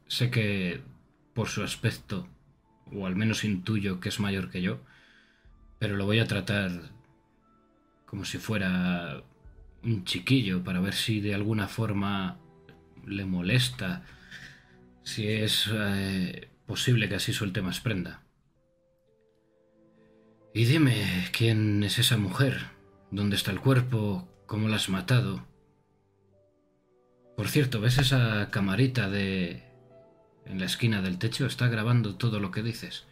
Sé 0.08 0.32
que 0.32 0.82
por 1.34 1.50
su 1.50 1.64
aspecto, 1.64 2.28
o 2.92 3.06
al 3.06 3.16
menos 3.16 3.44
intuyo 3.44 4.00
que 4.00 4.10
es 4.10 4.20
mayor 4.20 4.50
que 4.50 4.62
yo, 4.62 4.80
pero 5.80 5.96
lo 5.96 6.06
voy 6.06 6.20
a 6.20 6.28
tratar 6.28 6.72
como 8.06 8.26
si 8.26 8.38
fuera 8.38 9.24
un 9.84 10.04
chiquillo 10.04 10.64
para 10.64 10.80
ver 10.80 10.94
si 10.94 11.20
de 11.22 11.36
alguna 11.36 11.68
forma 11.68 12.38
le 13.06 13.26
molesta, 13.26 14.04
si 15.04 15.28
es 15.28 15.70
eh, 15.72 16.50
posible 16.66 17.10
que 17.10 17.16
así 17.16 17.34
suelte 17.34 17.62
más 17.62 17.80
prenda. 17.80 18.24
Y 20.56 20.66
dime, 20.66 21.28
¿quién 21.32 21.84
es 21.84 22.00
esa 22.00 22.18
mujer? 22.18 22.68
¿Dónde 23.12 23.36
está 23.36 23.52
el 23.52 23.60
cuerpo? 23.60 24.28
¿Cómo 24.54 24.68
la 24.68 24.76
has 24.76 24.88
matado? 24.88 25.48
Por 27.36 27.48
cierto, 27.48 27.82
¿ves 27.82 27.98
esa 27.98 28.52
camarita 28.52 29.10
de... 29.10 29.64
en 30.46 30.60
la 30.60 30.66
esquina 30.66 31.02
del 31.02 31.18
techo? 31.18 31.48
Está 31.48 31.70
grabando 31.70 32.18
todo 32.18 32.40
lo 32.40 32.52
que 32.52 32.62
dices. 32.62 33.08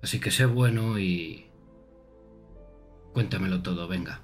Así 0.00 0.20
que 0.20 0.30
sé 0.30 0.46
bueno 0.46 1.00
y... 1.00 1.50
Cuéntamelo 3.12 3.62
todo, 3.62 3.88
venga. 3.88 4.22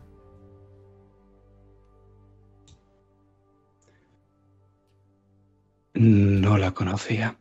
No 5.94 6.58
la 6.58 6.70
conocía. 6.70 7.40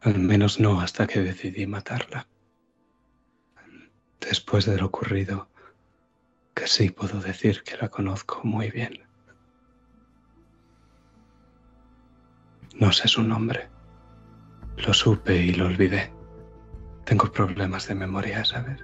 Al 0.00 0.18
menos 0.18 0.58
no 0.58 0.80
hasta 0.80 1.06
que 1.06 1.20
decidí 1.20 1.64
matarla. 1.68 2.26
Después 4.18 4.66
de 4.66 4.78
lo 4.78 4.86
ocurrido, 4.86 5.51
que 6.54 6.66
sí 6.66 6.90
puedo 6.90 7.20
decir 7.20 7.62
que 7.62 7.76
la 7.76 7.88
conozco 7.88 8.40
muy 8.44 8.70
bien. 8.70 9.02
No 12.78 12.92
sé 12.92 13.08
su 13.08 13.22
nombre. 13.22 13.68
Lo 14.78 14.92
supe 14.94 15.36
y 15.36 15.52
lo 15.52 15.66
olvidé. 15.66 16.12
Tengo 17.04 17.30
problemas 17.30 17.88
de 17.88 17.94
memoria, 17.94 18.44
¿sabes? 18.44 18.80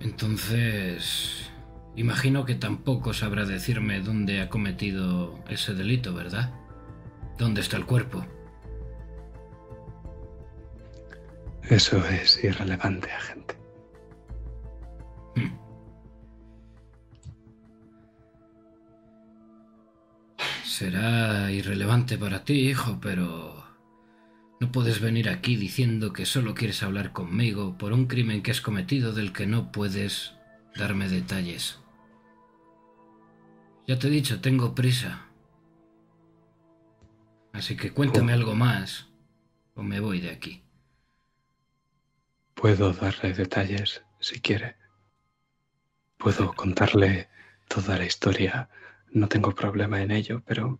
Entonces, 0.00 1.50
imagino 1.96 2.44
que 2.44 2.54
tampoco 2.54 3.12
sabrá 3.12 3.44
decirme 3.44 4.00
dónde 4.00 4.40
ha 4.40 4.48
cometido 4.48 5.42
ese 5.48 5.74
delito, 5.74 6.14
¿verdad? 6.14 6.54
¿Dónde 7.38 7.60
está 7.60 7.76
el 7.76 7.86
cuerpo? 7.86 8.24
Eso 11.68 12.04
es 12.06 12.42
irrelevante, 12.42 13.10
agente. 13.12 13.56
Será 20.64 21.52
irrelevante 21.52 22.16
para 22.16 22.42
ti, 22.44 22.70
hijo, 22.70 22.98
pero 23.02 23.66
no 24.60 24.72
puedes 24.72 25.00
venir 25.00 25.28
aquí 25.28 25.56
diciendo 25.56 26.12
que 26.12 26.24
solo 26.24 26.54
quieres 26.54 26.82
hablar 26.82 27.12
conmigo 27.12 27.76
por 27.76 27.92
un 27.92 28.06
crimen 28.06 28.42
que 28.42 28.50
has 28.50 28.60
cometido 28.60 29.12
del 29.12 29.32
que 29.32 29.46
no 29.46 29.72
puedes 29.72 30.32
darme 30.74 31.08
detalles. 31.08 31.80
Ya 33.86 33.98
te 33.98 34.08
he 34.08 34.10
dicho, 34.10 34.40
tengo 34.40 34.74
prisa. 34.74 35.26
Así 37.52 37.76
que 37.76 37.92
cuéntame 37.92 38.32
oh. 38.32 38.36
algo 38.36 38.54
más 38.54 39.08
o 39.74 39.82
me 39.82 40.00
voy 40.00 40.20
de 40.20 40.30
aquí. 40.30 40.62
Puedo 42.60 42.92
darle 42.92 43.32
detalles 43.32 44.04
si 44.18 44.38
quiere. 44.38 44.76
Puedo 46.18 46.52
contarle 46.52 47.30
toda 47.68 47.96
la 47.96 48.04
historia. 48.04 48.68
No 49.12 49.28
tengo 49.28 49.54
problema 49.54 50.02
en 50.02 50.10
ello, 50.10 50.42
pero 50.44 50.78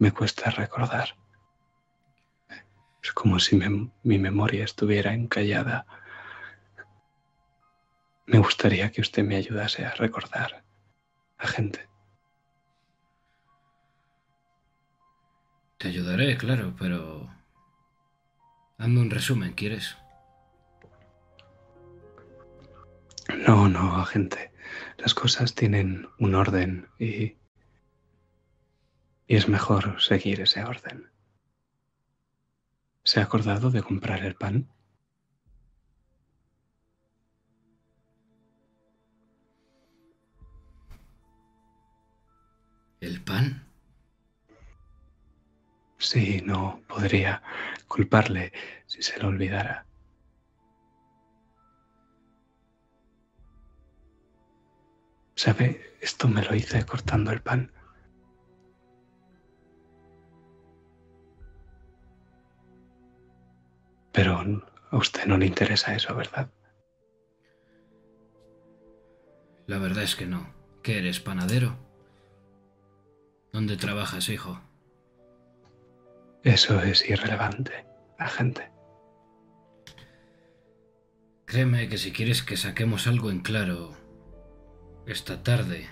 me 0.00 0.10
cuesta 0.10 0.50
recordar. 0.50 1.14
Es 3.00 3.12
como 3.12 3.38
si 3.38 3.60
mi 4.02 4.18
memoria 4.18 4.64
estuviera 4.64 5.14
encallada. 5.14 5.86
Me 8.26 8.38
gustaría 8.38 8.90
que 8.90 9.02
usted 9.02 9.22
me 9.22 9.36
ayudase 9.36 9.86
a 9.86 9.94
recordar 9.94 10.64
a 11.38 11.46
gente. 11.46 11.88
Te 15.78 15.86
ayudaré, 15.86 16.36
claro, 16.36 16.74
pero... 16.76 17.32
Hazme 18.78 19.00
un 19.00 19.10
resumen, 19.10 19.52
¿quieres? 19.52 19.96
No, 23.28 23.68
no, 23.68 23.96
agente. 23.96 24.52
Las 24.98 25.14
cosas 25.14 25.54
tienen 25.54 26.08
un 26.18 26.34
orden 26.34 26.88
y... 26.98 27.36
Y 29.26 29.36
es 29.36 29.48
mejor 29.48 30.00
seguir 30.02 30.40
ese 30.42 30.62
orden. 30.64 31.10
¿Se 33.04 33.20
ha 33.20 33.22
acordado 33.22 33.70
de 33.70 33.82
comprar 33.82 34.24
el 34.24 34.34
pan? 34.34 34.68
¿El 43.00 43.22
pan? 43.22 43.66
Sí, 45.98 46.42
no 46.44 46.82
podría 46.86 47.42
culparle 47.88 48.52
si 48.86 49.02
se 49.02 49.18
lo 49.18 49.28
olvidara. 49.28 49.86
¿Sabe? 55.34 55.96
Esto 56.00 56.28
me 56.28 56.42
lo 56.42 56.54
hice 56.54 56.84
cortando 56.84 57.30
el 57.32 57.40
pan. 57.40 57.72
Pero 64.12 64.38
a 64.90 64.96
usted 64.96 65.26
no 65.26 65.36
le 65.36 65.46
interesa 65.46 65.94
eso, 65.94 66.14
¿verdad? 66.14 66.48
La 69.66 69.78
verdad 69.78 70.04
es 70.04 70.14
que 70.14 70.26
no. 70.26 70.54
¿Qué 70.82 70.98
eres, 70.98 71.20
panadero? 71.20 71.76
¿Dónde 73.52 73.76
trabajas, 73.76 74.28
hijo? 74.28 74.60
Eso 76.42 76.80
es 76.82 77.08
irrelevante, 77.08 77.86
agente. 78.18 78.70
Créeme 81.46 81.88
que 81.88 81.98
si 81.98 82.12
quieres 82.12 82.42
que 82.42 82.56
saquemos 82.56 83.06
algo 83.06 83.30
en 83.30 83.40
claro, 83.40 83.96
esta 85.06 85.42
tarde 85.42 85.88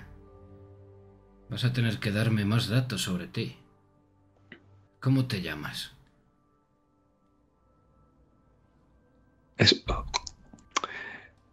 vas 1.49 1.65
a 1.65 1.73
tener 1.73 1.99
que 1.99 2.13
darme 2.13 2.45
más 2.45 2.69
datos 2.69 3.03
sobre 3.03 3.27
ti. 3.27 3.57
¿Cómo 5.01 5.27
te 5.27 5.43
llamas? 5.43 5.93
Eso, 9.59 10.07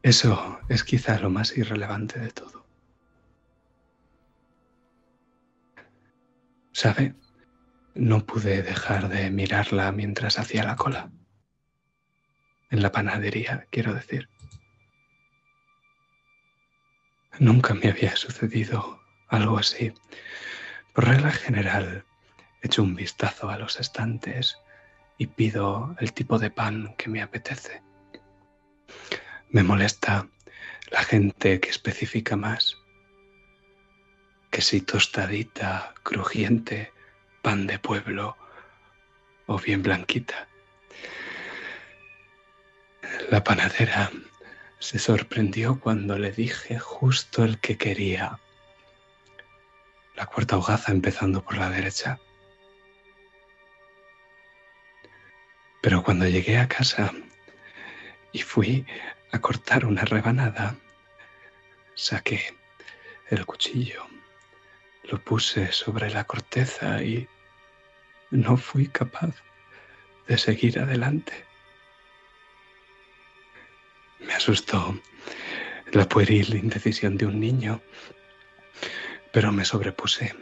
eso 0.01 0.59
es 0.69 0.83
quizá 0.83 1.19
lo 1.19 1.29
más 1.29 1.57
irrelevante 1.57 2.19
de 2.19 2.31
todo. 2.31 2.65
¿Sabe? 6.71 7.13
No 7.93 8.25
pude 8.25 8.61
dejar 8.61 9.09
de 9.09 9.29
mirarla 9.31 9.91
mientras 9.91 10.39
hacía 10.39 10.63
la 10.63 10.77
cola. 10.77 11.11
En 12.69 12.81
la 12.81 12.91
panadería, 12.91 13.67
quiero 13.69 13.93
decir. 13.93 14.29
Nunca 17.39 17.73
me 17.73 17.87
había 17.87 18.17
sucedido 18.17 19.01
algo 19.29 19.57
así. 19.57 19.93
Por 20.93 21.07
regla 21.07 21.31
general, 21.31 22.03
echo 22.61 22.83
un 22.83 22.95
vistazo 22.95 23.49
a 23.49 23.57
los 23.57 23.79
estantes 23.79 24.57
y 25.17 25.27
pido 25.27 25.95
el 25.99 26.11
tipo 26.11 26.37
de 26.37 26.51
pan 26.51 26.93
que 26.97 27.09
me 27.09 27.21
apetece. 27.21 27.81
Me 29.51 29.63
molesta 29.63 30.27
la 30.91 31.01
gente 31.03 31.61
que 31.61 31.69
especifica 31.69 32.35
más. 32.35 32.77
Que 34.51 34.61
si 34.61 34.81
tostadita, 34.81 35.93
crujiente, 36.03 36.91
pan 37.41 37.67
de 37.67 37.79
pueblo 37.79 38.35
o 39.45 39.57
bien 39.57 39.81
blanquita. 39.81 40.49
La 43.29 43.41
panadera 43.45 44.11
se 44.79 44.97
sorprendió 44.97 45.79
cuando 45.79 46.17
le 46.17 46.31
dije 46.31 46.79
justo 46.79 47.43
el 47.43 47.59
que 47.59 47.77
quería. 47.77 48.39
La 50.15 50.25
cuarta 50.25 50.57
hogaza 50.57 50.91
empezando 50.91 51.43
por 51.43 51.57
la 51.57 51.69
derecha. 51.69 52.19
Pero 55.81 56.03
cuando 56.03 56.27
llegué 56.27 56.57
a 56.57 56.67
casa 56.67 57.13
y 58.31 58.41
fui 58.41 58.85
a 59.31 59.39
cortar 59.39 59.85
una 59.85 60.05
rebanada, 60.05 60.75
saqué 61.95 62.57
el 63.29 63.45
cuchillo, 63.45 64.07
lo 65.03 65.23
puse 65.23 65.71
sobre 65.71 66.09
la 66.09 66.23
corteza 66.23 67.01
y 67.03 67.27
no 68.31 68.57
fui 68.57 68.87
capaz 68.87 69.35
de 70.27 70.37
seguir 70.37 70.79
adelante. 70.79 71.48
Me 74.19 74.33
asustó 74.33 74.99
la 75.91 76.07
pueril 76.07 76.55
indecisión 76.55 77.17
de 77.17 77.25
un 77.25 77.39
niño. 77.39 77.81
Pero 79.31 79.51
me 79.51 79.65
sobrepuse. 79.65 80.33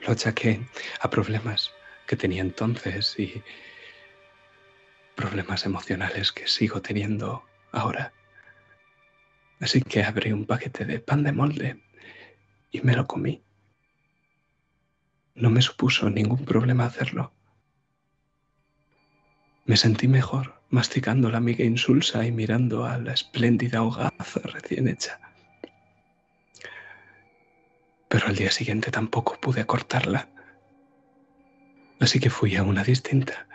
Lo 0.00 0.12
achaqué 0.12 0.60
a 1.00 1.10
problemas 1.10 1.72
que 2.06 2.16
tenía 2.16 2.42
entonces 2.42 3.18
y 3.18 3.42
problemas 5.14 5.64
emocionales 5.64 6.32
que 6.32 6.48
sigo 6.48 6.82
teniendo 6.82 7.44
ahora. 7.70 8.12
Así 9.60 9.80
que 9.80 10.02
abrí 10.02 10.32
un 10.32 10.46
paquete 10.46 10.84
de 10.84 10.98
pan 10.98 11.22
de 11.22 11.32
molde 11.32 11.80
y 12.72 12.80
me 12.80 12.96
lo 12.96 13.06
comí. 13.06 13.42
No 15.34 15.50
me 15.50 15.62
supuso 15.62 16.10
ningún 16.10 16.44
problema 16.44 16.86
hacerlo. 16.86 17.32
Me 19.64 19.76
sentí 19.76 20.08
mejor 20.08 20.60
masticando 20.70 21.30
la 21.30 21.40
miga 21.40 21.64
insulsa 21.64 22.24
y 22.26 22.32
mirando 22.32 22.84
a 22.84 22.98
la 22.98 23.12
espléndida 23.12 23.82
hogaza 23.82 24.40
recién 24.44 24.88
hecha. 24.88 25.20
Pero 28.08 28.26
al 28.26 28.36
día 28.36 28.50
siguiente 28.50 28.90
tampoco 28.90 29.38
pude 29.40 29.64
cortarla. 29.64 30.28
Así 32.00 32.18
que 32.18 32.30
fui 32.30 32.56
a 32.56 32.62
una 32.62 32.82
distinta. 32.82 33.46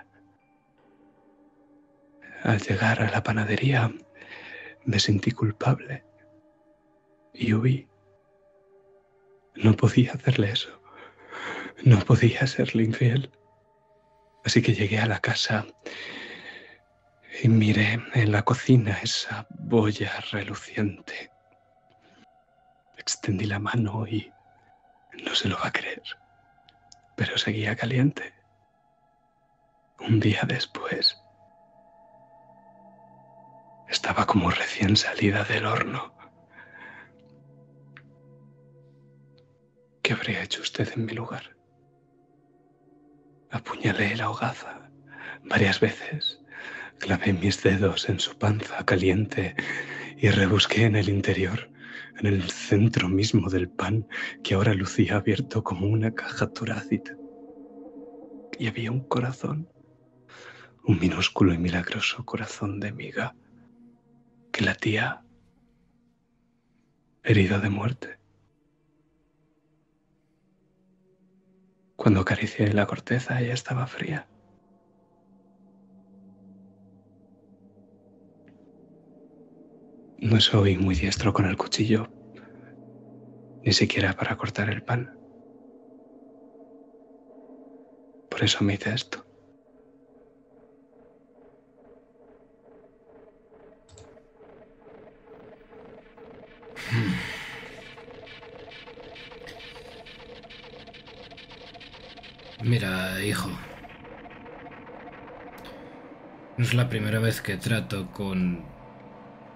Al 2.44 2.62
llegar 2.62 3.02
a 3.02 3.12
la 3.12 3.24
panadería 3.24 3.92
me 4.86 5.00
sentí 5.00 5.32
culpable 5.32 6.06
y 7.34 7.54
huí. 7.54 7.88
No 9.56 9.76
podía 9.76 10.14
hacerle 10.14 10.52
eso. 10.52 10.82
No 11.84 12.00
podía 12.00 12.48
serle 12.48 12.84
infiel. 12.84 13.32
Así 14.48 14.62
que 14.62 14.74
llegué 14.74 14.98
a 14.98 15.06
la 15.06 15.20
casa 15.20 15.68
y 17.44 17.50
miré 17.50 18.02
en 18.14 18.32
la 18.32 18.44
cocina 18.44 18.98
esa 19.04 19.46
boya 19.50 20.22
reluciente. 20.32 21.30
Extendí 22.96 23.44
la 23.44 23.60
mano 23.60 24.08
y 24.08 24.32
no 25.22 25.36
se 25.36 25.50
lo 25.50 25.58
va 25.58 25.68
a 25.68 25.74
creer, 25.74 26.02
pero 27.18 27.38
seguía 27.38 27.76
caliente. 27.76 28.34
Un 30.00 30.22
día 30.22 30.44
después, 30.48 31.22
estaba 33.90 34.26
como 34.26 34.50
recién 34.50 34.96
salida 34.96 35.44
del 35.44 35.66
horno. 35.66 36.16
¿Qué 40.02 40.14
habría 40.14 40.42
hecho 40.42 40.62
usted 40.62 40.90
en 40.96 41.06
mi 41.06 41.12
lugar? 41.12 41.57
Apuñalé 43.52 44.16
la 44.16 44.30
hogaza 44.30 44.90
varias 45.46 45.80
veces, 45.80 46.42
clavé 47.00 47.32
mis 47.32 47.64
dedos 47.64 48.10
en 48.10 48.20
su 48.20 48.38
panza 48.38 48.84
caliente 48.86 49.56
y 50.18 50.30
rebusqué 50.30 50.86
en 50.86 50.98
el 50.98 51.08
interior, 51.08 51.70
en 52.20 52.28
el 52.28 52.50
centro 52.50 53.08
mismo 53.08 53.50
del 53.50 53.70
pan 53.70 54.06
que 54.44 54.56
ahora 54.56 54.74
lucía 54.74 55.16
abierto 55.16 55.64
como 55.64 55.88
una 55.88 56.14
caja 56.14 56.48
torácica. 56.48 57.16
Y 58.60 58.68
había 58.68 58.92
un 58.92 59.02
corazón, 59.02 59.70
un 60.84 61.00
minúsculo 61.00 61.54
y 61.54 61.58
milagroso 61.58 62.26
corazón 62.26 62.80
de 62.80 62.92
miga 62.92 63.36
que 64.52 64.66
latía 64.66 65.24
herido 67.24 67.60
de 67.60 67.70
muerte. 67.70 68.17
Cuando 71.98 72.22
acaricié 72.22 72.72
la 72.74 72.86
corteza 72.86 73.42
ya 73.42 73.54
estaba 73.54 73.88
fría. 73.88 74.30
No 80.20 80.40
soy 80.40 80.78
muy 80.78 80.94
diestro 80.94 81.34
con 81.34 81.48
el 81.48 81.58
cuchillo, 81.58 82.14
ni 83.64 83.74
siquiera 83.74 84.14
para 84.14 84.38
cortar 84.38 84.70
el 84.70 84.84
pan. 84.84 85.12
Por 88.30 88.44
eso 88.44 88.64
me 88.64 88.76
hice 88.76 88.94
esto. 88.94 89.26
Mira, 102.64 103.24
hijo. 103.24 103.50
No 106.58 106.64
es 106.64 106.74
la 106.74 106.90
primera 106.90 107.20
vez 107.20 107.42
que 107.42 107.58
trato 107.58 108.12
con 108.12 108.66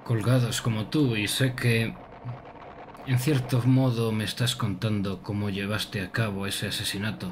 colgados 0.04 0.62
como 0.62 0.88
tú 0.88 1.16
y 1.16 1.28
sé 1.28 1.56
que 1.56 1.96
en 3.08 3.20
cierto 3.20 3.62
modo 3.64 4.12
me 4.12 4.24
estás 4.24 4.56
contando 4.56 5.24
cómo 5.24 5.50
llevaste 5.50 6.02
a 6.02 6.12
cabo 6.12 6.46
ese 6.46 6.68
asesinato, 6.68 7.32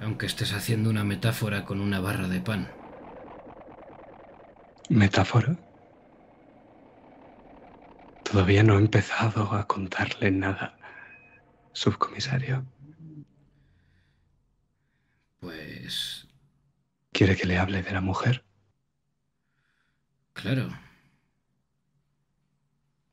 aunque 0.00 0.26
estés 0.26 0.54
haciendo 0.54 0.88
una 0.88 1.04
metáfora 1.04 1.64
con 1.64 1.80
una 1.80 2.00
barra 2.00 2.28
de 2.28 2.40
pan. 2.40 2.68
¿Metáfora? 4.88 5.56
Todavía 8.22 8.62
no 8.62 8.74
he 8.74 8.78
empezado 8.78 9.52
a 9.52 9.66
contarle 9.66 10.30
nada, 10.30 10.78
subcomisario. 11.72 12.64
Pues... 15.44 16.26
¿Quiere 17.12 17.36
que 17.36 17.46
le 17.46 17.58
hable 17.58 17.82
de 17.82 17.92
la 17.92 18.00
mujer? 18.00 18.46
Claro. 20.32 20.70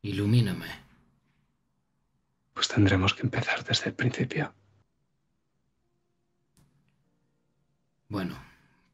Ilumíname. 0.02 0.70
Pues 2.54 2.70
tendremos 2.70 3.14
que 3.14 3.24
empezar 3.24 3.66
desde 3.66 3.90
el 3.90 3.96
principio. 3.96 4.56
Bueno, 8.08 8.42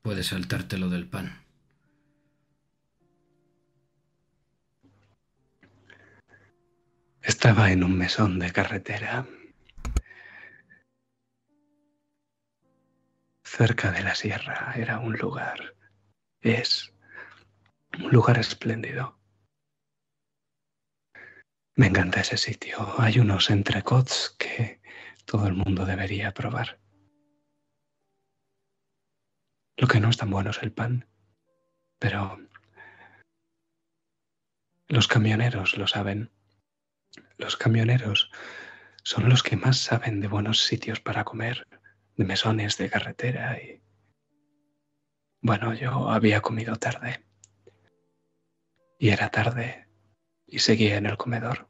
puedes 0.02 0.26
saltártelo 0.26 0.90
del 0.90 1.08
pan. 1.08 1.44
Estaba 7.22 7.72
en 7.72 7.84
un 7.84 7.96
mesón 7.96 8.40
de 8.40 8.52
carretera, 8.52 9.28
cerca 13.48 13.92
de 13.92 14.04
la 14.04 14.14
sierra. 14.14 14.74
Era 14.76 15.00
un 15.00 15.18
lugar, 15.18 15.76
es 16.42 16.94
un 17.98 18.12
lugar 18.12 18.38
espléndido. 18.38 19.18
Me 21.76 21.88
encanta 21.88 22.22
ese 22.22 22.38
sitio. 22.38 22.78
Hay 23.00 23.20
unos 23.20 23.50
entrecots 23.50 24.36
que 24.38 24.82
todo 25.26 25.48
el 25.48 25.54
mundo 25.54 25.86
debería 25.86 26.34
probar. 26.34 26.80
Lo 29.78 29.88
que 29.88 30.00
no 30.00 30.10
es 30.10 30.18
tan 30.18 30.32
bueno 30.32 30.50
es 30.50 30.62
el 30.64 30.72
pan, 30.72 31.08
pero 32.00 32.40
los 34.88 35.08
camioneros 35.08 35.78
lo 35.78 35.88
saben. 35.88 36.32
Los 37.38 37.56
camioneros 37.56 38.32
son 39.04 39.30
los 39.30 39.44
que 39.44 39.56
más 39.56 39.78
saben 39.78 40.20
de 40.20 40.28
buenos 40.28 40.62
sitios 40.62 41.00
para 41.00 41.24
comer, 41.24 41.68
de 42.18 42.26
mesones 42.26 42.78
de 42.78 42.90
carretera 42.90 43.62
y... 43.62 43.82
Bueno, 45.40 45.74
yo 45.74 46.10
había 46.10 46.42
comido 46.42 46.76
tarde. 46.76 47.24
Y 49.00 49.10
era 49.10 49.30
tarde 49.30 49.88
y 50.48 50.60
seguía 50.60 50.98
en 50.98 51.06
el 51.06 51.18
comedor. 51.18 51.70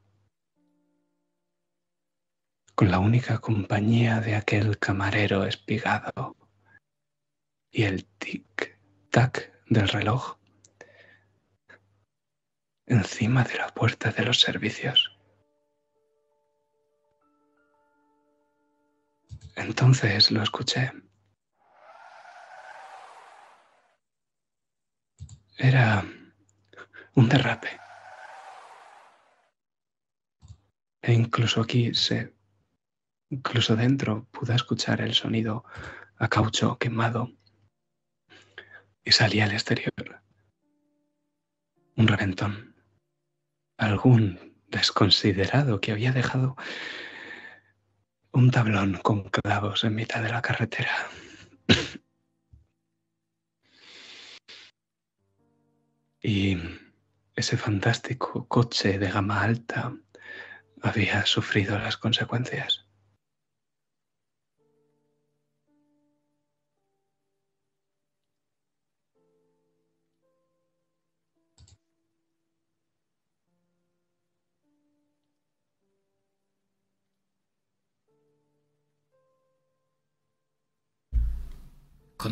Con 2.73 2.89
la 2.89 2.99
única 2.99 3.39
compañía 3.39 4.21
de 4.21 4.35
aquel 4.35 4.79
camarero 4.79 5.43
espigado 5.45 6.37
y 7.69 7.83
el 7.83 8.07
tic-tac 8.17 9.51
del 9.67 9.89
reloj 9.89 10.37
encima 12.85 13.43
de 13.43 13.57
la 13.57 13.67
puerta 13.67 14.11
de 14.11 14.23
los 14.23 14.39
servicios. 14.39 15.16
Entonces 19.57 20.29
lo 20.29 20.43
escuché. 20.43 20.91
Era 25.57 26.05
un 27.15 27.27
derrape. 27.27 27.79
E 31.01 31.11
incluso 31.11 31.61
aquí 31.61 31.95
se, 31.95 32.35
incluso 33.29 33.75
dentro 33.75 34.25
pude 34.25 34.53
escuchar 34.53 35.01
el 35.01 35.15
sonido 35.15 35.65
a 36.17 36.27
caucho 36.27 36.77
quemado 36.77 37.31
y 39.03 39.11
salía 39.11 39.45
al 39.45 39.53
exterior. 39.53 40.21
Un 41.95 42.07
reventón. 42.07 42.75
Algún 43.77 44.55
desconsiderado 44.67 45.81
que 45.81 45.93
había 45.93 46.11
dejado 46.11 46.55
un 48.37 48.51
tablón 48.51 48.99
con 49.01 49.23
clavos 49.23 49.83
en 49.83 49.95
mitad 49.95 50.21
de 50.21 50.29
la 50.29 50.43
carretera. 50.43 51.09
y 56.21 56.55
ese 57.35 57.57
fantástico 57.57 58.47
coche 58.47 58.99
de 58.99 59.09
gama 59.09 59.41
alta 59.41 59.91
había 60.83 61.25
sufrido 61.25 61.79
las 61.79 61.97
consecuencias. 61.97 62.86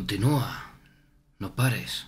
Continúa. 0.06 0.72
No 1.40 1.56
pares. 1.56 2.06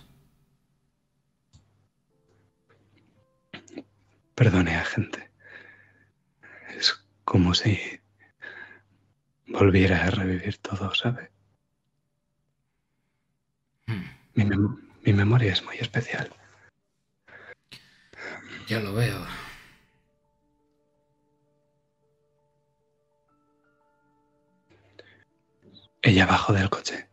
Perdone, 4.36 4.76
agente. 4.76 5.32
Es 6.76 6.94
como 7.24 7.54
si 7.54 7.76
volviera 9.48 10.04
a 10.04 10.10
revivir 10.10 10.58
todo, 10.58 10.94
¿sabe? 10.94 11.32
Hmm, 13.88 14.04
Mi, 14.36 14.44
mem- 14.44 14.78
mi 15.04 15.12
memoria 15.12 15.52
es 15.52 15.64
muy 15.64 15.76
especial. 15.78 16.32
ya 18.68 18.78
lo 18.78 18.94
veo. 18.94 19.26
Ella 26.02 26.26
bajó 26.26 26.52
del 26.52 26.70
coche. 26.70 27.08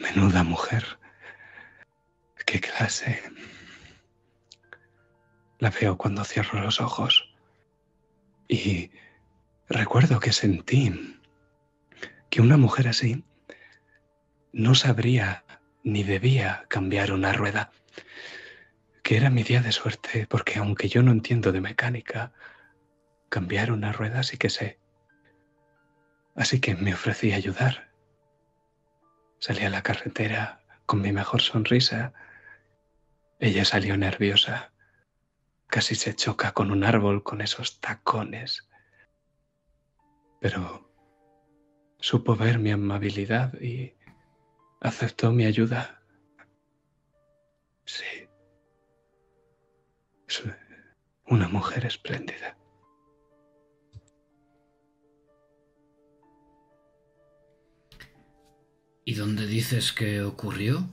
Menuda 0.00 0.42
mujer. 0.44 0.98
Qué 2.46 2.58
clase. 2.58 3.22
La 5.58 5.68
veo 5.68 5.98
cuando 5.98 6.24
cierro 6.24 6.58
los 6.60 6.80
ojos. 6.80 7.28
Y 8.48 8.90
recuerdo 9.68 10.18
que 10.18 10.32
sentí 10.32 11.20
que 12.30 12.40
una 12.40 12.56
mujer 12.56 12.88
así 12.88 13.22
no 14.52 14.74
sabría 14.74 15.44
ni 15.84 16.02
debía 16.02 16.64
cambiar 16.68 17.12
una 17.12 17.34
rueda. 17.34 17.70
Que 19.02 19.18
era 19.18 19.28
mi 19.28 19.42
día 19.42 19.60
de 19.60 19.70
suerte, 19.70 20.26
porque 20.26 20.58
aunque 20.58 20.88
yo 20.88 21.02
no 21.02 21.12
entiendo 21.12 21.52
de 21.52 21.60
mecánica, 21.60 22.32
cambiar 23.28 23.70
una 23.70 23.92
rueda 23.92 24.22
sí 24.22 24.38
que 24.38 24.48
sé. 24.48 24.78
Así 26.34 26.58
que 26.58 26.74
me 26.74 26.94
ofrecí 26.94 27.32
a 27.32 27.36
ayudar. 27.36 27.89
Salí 29.40 29.64
a 29.64 29.70
la 29.70 29.82
carretera 29.82 30.62
con 30.84 31.00
mi 31.00 31.12
mejor 31.12 31.40
sonrisa. 31.40 32.12
Ella 33.38 33.64
salió 33.64 33.96
nerviosa. 33.96 34.70
Casi 35.66 35.94
se 35.94 36.14
choca 36.14 36.52
con 36.52 36.70
un 36.70 36.84
árbol 36.84 37.22
con 37.22 37.40
esos 37.40 37.80
tacones. 37.80 38.68
Pero 40.40 40.92
supo 42.00 42.36
ver 42.36 42.58
mi 42.58 42.70
amabilidad 42.70 43.54
y 43.58 43.94
aceptó 44.82 45.32
mi 45.32 45.46
ayuda. 45.46 46.02
Sí. 47.86 48.28
Es 50.28 50.42
una 51.24 51.48
mujer 51.48 51.86
espléndida. 51.86 52.59
¿Y 59.04 59.14
dónde 59.14 59.46
dices 59.46 59.92
que 59.92 60.22
ocurrió? 60.22 60.88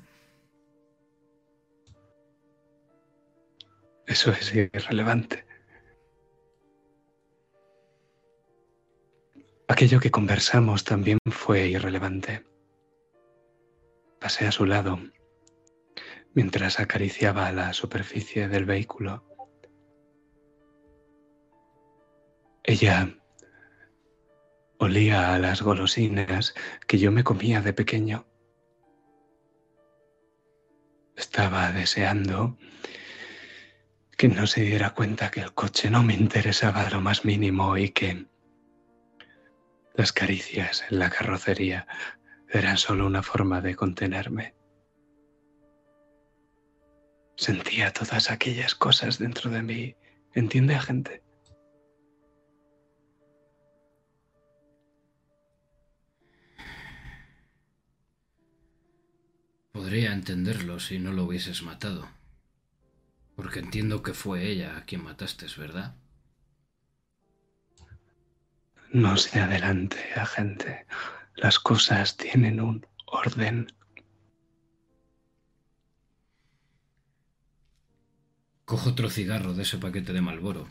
Eso 4.06 4.32
es 4.32 4.56
irrelevante. 4.56 5.46
Aquello 9.68 10.00
que 10.00 10.12
conversamos 10.12 10.86
también 10.86 11.20
fue 11.30 11.68
irrelevante. 11.68 12.46
Pasé 14.20 14.48
a 14.48 14.52
su 14.52 14.66
lado 14.66 14.98
mientras 16.34 16.80
acariciaba 16.80 17.52
la 17.52 17.74
superficie 17.74 18.48
del 18.48 18.66
vehículo. 18.66 19.24
Ella 22.64 23.18
olía 24.80 25.34
a 25.34 25.40
las 25.40 25.62
golosinas 25.62 26.54
que 26.88 26.98
yo 26.98 27.12
me 27.12 27.24
comía 27.24 27.62
de 27.62 27.74
pequeño. 27.74 28.28
Estaba 31.16 31.72
deseando 31.72 32.58
que 34.18 34.28
no 34.28 34.48
se 34.48 34.62
diera 34.62 34.92
cuenta 34.92 35.30
que 35.32 35.42
el 35.42 35.54
coche 35.54 35.90
no 35.90 36.04
me 36.04 36.14
interesaba 36.14 36.90
lo 36.90 37.02
más 37.02 37.26
mínimo 37.26 37.78
y 37.78 37.90
que 37.90 38.26
las 39.94 40.12
caricias 40.12 40.86
en 40.90 41.00
la 41.00 41.10
carrocería 41.10 41.88
eran 42.50 42.78
solo 42.78 43.06
una 43.06 43.24
forma 43.24 43.62
de 43.62 43.76
contenerme. 43.76 44.56
Sentía 47.36 47.94
todas 47.94 48.32
aquellas 48.32 48.74
cosas 48.74 49.20
dentro 49.20 49.52
de 49.52 49.62
mí. 49.62 49.96
¿Entiende, 50.34 50.76
agente? 50.76 51.24
Podría 59.88 60.12
entenderlo 60.12 60.82
si 60.82 61.00
no 61.00 61.14
lo 61.14 61.24
hubieses 61.24 61.64
matado. 61.64 62.10
Porque 63.38 63.60
entiendo 63.60 64.04
que 64.04 64.14
fue 64.14 64.46
ella 64.46 64.76
a 64.76 64.84
quien 64.84 65.02
mataste, 65.02 65.46
¿verdad? 65.58 65.96
No 68.92 69.16
se 69.16 69.40
adelante, 69.40 69.98
agente. 70.14 70.86
Las 71.36 71.58
cosas 71.58 72.18
tienen 72.18 72.60
un 72.60 72.86
orden. 73.06 73.68
Cojo 78.66 78.90
otro 78.90 79.10
cigarro 79.10 79.54
de 79.54 79.62
ese 79.64 79.78
paquete 79.78 80.12
de 80.12 80.20
Malboro. 80.20 80.68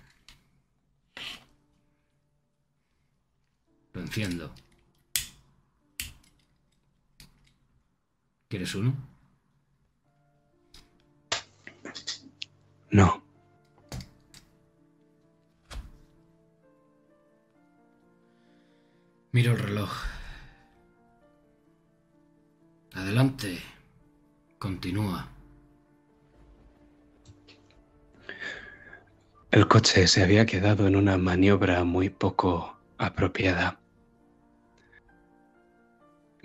Lo 3.94 4.02
enciendo. 4.02 4.54
¿Quieres 8.48 8.74
uno? 8.76 8.94
No. 12.90 13.22
Miro 19.32 19.52
el 19.52 19.58
reloj. 19.58 19.90
Adelante. 22.94 23.58
Continúa. 24.58 25.28
El 29.50 29.68
coche 29.68 30.06
se 30.06 30.22
había 30.22 30.46
quedado 30.46 30.86
en 30.86 30.96
una 30.96 31.18
maniobra 31.18 31.82
muy 31.84 32.10
poco 32.10 32.78
apropiada. 32.96 33.80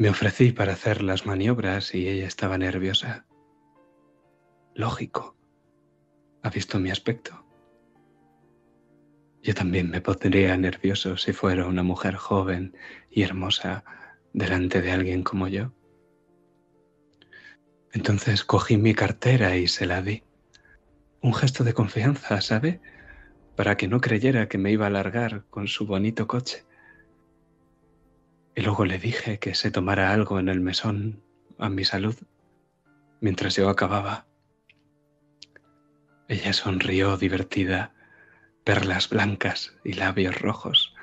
Me 0.02 0.10
ofrecí 0.10 0.52
para 0.52 0.74
hacer 0.74 1.04
las 1.04 1.28
maniobras 1.28 1.94
y 1.94 2.10
ella 2.10 2.26
estaba 2.26 2.58
nerviosa. 2.58 3.28
Lógico. 4.74 5.38
Ha 6.42 6.50
visto 6.50 6.80
mi 6.80 6.90
aspecto. 6.90 7.46
Yo 9.44 9.54
también 9.54 9.92
me 9.92 10.02
pondría 10.02 10.58
nervioso 10.58 11.18
si 11.18 11.34
fuera 11.34 11.68
una 11.68 11.84
mujer 11.84 12.16
joven 12.16 12.76
y 13.12 13.22
hermosa 13.22 13.84
delante 14.34 14.82
de 14.82 14.92
alguien 14.92 15.22
como 15.22 15.48
yo. 15.48 15.72
Entonces 17.94 18.44
cogí 18.44 18.78
mi 18.78 18.96
cartera 18.96 19.56
y 19.56 19.68
se 19.68 19.86
la 19.86 20.02
di. 20.02 20.24
Un 21.22 21.36
gesto 21.36 21.64
de 21.64 21.76
confianza, 21.76 22.42
¿sabe? 22.42 22.82
Para 23.56 23.78
que 23.78 23.88
no 23.88 24.02
creyera 24.02 24.50
que 24.50 24.58
me 24.58 24.72
iba 24.72 24.88
a 24.88 24.90
largar 24.90 25.46
con 25.52 25.68
su 25.68 25.86
bonito 25.86 26.26
coche. 26.26 26.66
Y 28.56 28.62
luego 28.62 28.86
le 28.86 28.98
dije 28.98 29.40
que 29.40 29.56
se 29.56 29.72
tomara 29.72 30.12
algo 30.12 30.40
en 30.40 30.50
el 30.50 30.60
mesón 30.60 31.24
a 31.58 31.70
mi 31.70 31.86
salud 31.86 32.16
mientras 33.22 33.56
yo 33.56 33.70
acababa. 33.70 34.26
Ella 36.28 36.54
sonrió 36.54 37.18
divertida, 37.18 37.94
perlas 38.64 39.10
blancas 39.10 39.74
y 39.84 39.94
labios 39.94 40.40
rojos. 40.42 40.96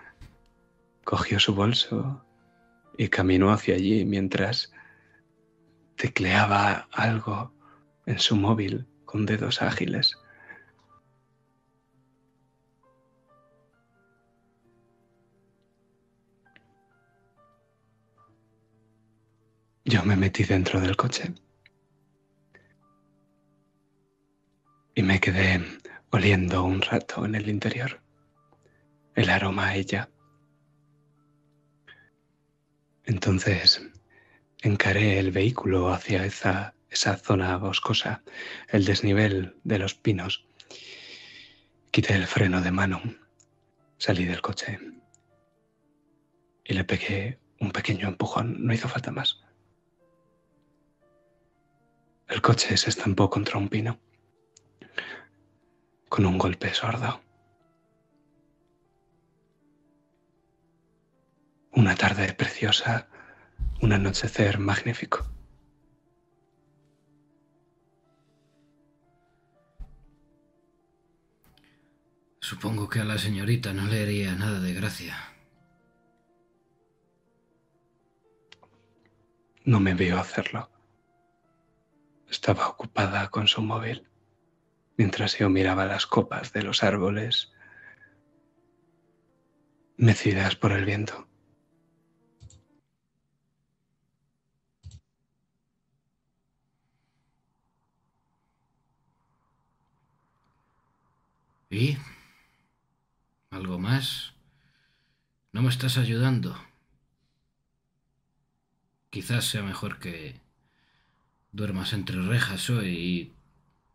Cogió 1.04 1.38
su 1.40 1.54
bolso 1.54 2.24
y 2.98 3.08
caminó 3.08 3.52
hacia 3.52 3.76
allí 3.76 4.04
mientras 4.04 4.72
tecleaba 5.96 6.88
algo 6.92 7.52
en 8.06 8.18
su 8.18 8.36
móvil 8.36 8.86
con 9.04 9.24
dedos 9.26 9.62
ágiles. 9.62 10.18
Yo 19.88 20.04
me 20.04 20.16
metí 20.16 20.44
dentro 20.44 20.82
del 20.82 20.96
coche 20.96 21.32
y 24.94 25.02
me 25.02 25.18
quedé 25.18 25.64
oliendo 26.10 26.62
un 26.62 26.82
rato 26.82 27.24
en 27.24 27.34
el 27.34 27.48
interior, 27.48 28.02
el 29.14 29.30
aroma 29.30 29.68
a 29.68 29.76
ella. 29.76 30.10
Entonces 33.04 33.82
encaré 34.60 35.18
el 35.18 35.30
vehículo 35.30 35.88
hacia 35.90 36.26
esa, 36.26 36.74
esa 36.90 37.16
zona 37.16 37.56
boscosa, 37.56 38.22
el 38.68 38.84
desnivel 38.84 39.56
de 39.64 39.78
los 39.78 39.94
pinos. 39.94 40.46
Quité 41.92 42.14
el 42.14 42.26
freno 42.26 42.60
de 42.60 42.72
mano, 42.72 43.00
salí 43.96 44.26
del 44.26 44.42
coche 44.42 44.78
y 46.62 46.74
le 46.74 46.84
pegué 46.84 47.38
un 47.58 47.70
pequeño 47.70 48.06
empujón. 48.06 48.66
No 48.66 48.74
hizo 48.74 48.86
falta 48.86 49.10
más. 49.10 49.47
El 52.28 52.42
coche 52.42 52.76
se 52.76 52.90
estampó 52.90 53.30
contra 53.30 53.58
un 53.58 53.68
pino 53.68 53.98
con 56.08 56.26
un 56.26 56.36
golpe 56.36 56.72
sordo. 56.74 57.20
Una 61.72 61.94
tarde 61.94 62.32
preciosa, 62.34 63.08
un 63.80 63.92
anochecer 63.92 64.58
magnífico. 64.58 65.26
Supongo 72.40 72.88
que 72.88 73.00
a 73.00 73.04
la 73.04 73.18
señorita 73.18 73.72
no 73.72 73.86
le 73.86 74.02
haría 74.02 74.34
nada 74.34 74.60
de 74.60 74.74
gracia. 74.74 75.16
No 79.64 79.80
me 79.80 79.94
vio 79.94 80.18
hacerlo. 80.18 80.77
Estaba 82.30 82.68
ocupada 82.68 83.30
con 83.30 83.48
su 83.48 83.62
móvil 83.62 84.06
mientras 84.96 85.38
yo 85.38 85.48
miraba 85.48 85.86
las 85.86 86.06
copas 86.06 86.52
de 86.52 86.62
los 86.62 86.82
árboles 86.82 87.52
mecidas 89.96 90.56
por 90.56 90.72
el 90.72 90.84
viento. 90.84 91.28
¿Y? 101.70 101.96
¿Algo 103.50 103.78
más? 103.78 104.34
No 105.52 105.62
me 105.62 105.68
estás 105.68 105.98
ayudando. 105.98 106.56
Quizás 109.10 109.44
sea 109.44 109.62
mejor 109.62 109.98
que 109.98 110.40
duermas 111.52 111.92
entre 111.92 112.20
rejas 112.22 112.70
hoy 112.70 112.88
y 112.88 113.32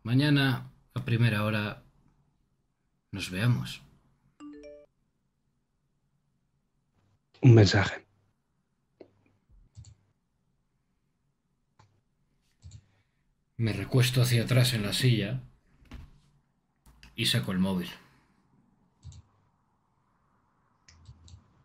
mañana 0.03 0.69
a 0.93 1.05
primera 1.05 1.43
hora 1.43 1.83
nos 3.11 3.29
veamos. 3.29 3.81
Un 7.41 7.55
mensaje. 7.55 8.05
Me 13.57 13.73
recuesto 13.73 14.21
hacia 14.21 14.43
atrás 14.43 14.73
en 14.73 14.83
la 14.83 14.93
silla 14.93 15.41
y 17.15 17.27
saco 17.27 17.51
el 17.51 17.59
móvil. 17.59 17.89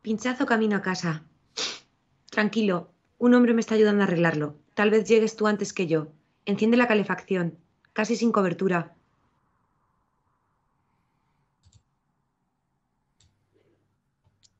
Pinchazo 0.03 0.47
camino 0.47 0.77
a 0.77 0.83
casa. 0.83 1.23
Tranquilo, 2.31 2.93
un 3.19 3.35
hombre 3.35 3.55
me 3.55 3.61
está 3.61 3.75
ayudando 3.75 4.03
a 4.03 4.07
arreglarlo. 4.07 4.57
Tal 4.75 4.91
vez 4.91 5.09
llegues 5.09 5.37
tú 5.37 5.47
antes 5.47 5.73
que 5.73 5.87
yo. 5.87 6.09
Enciende 6.47 6.77
la 6.77 6.89
calefacción. 6.89 7.59
Casi 7.93 8.17
sin 8.17 8.33
cobertura. 8.33 8.95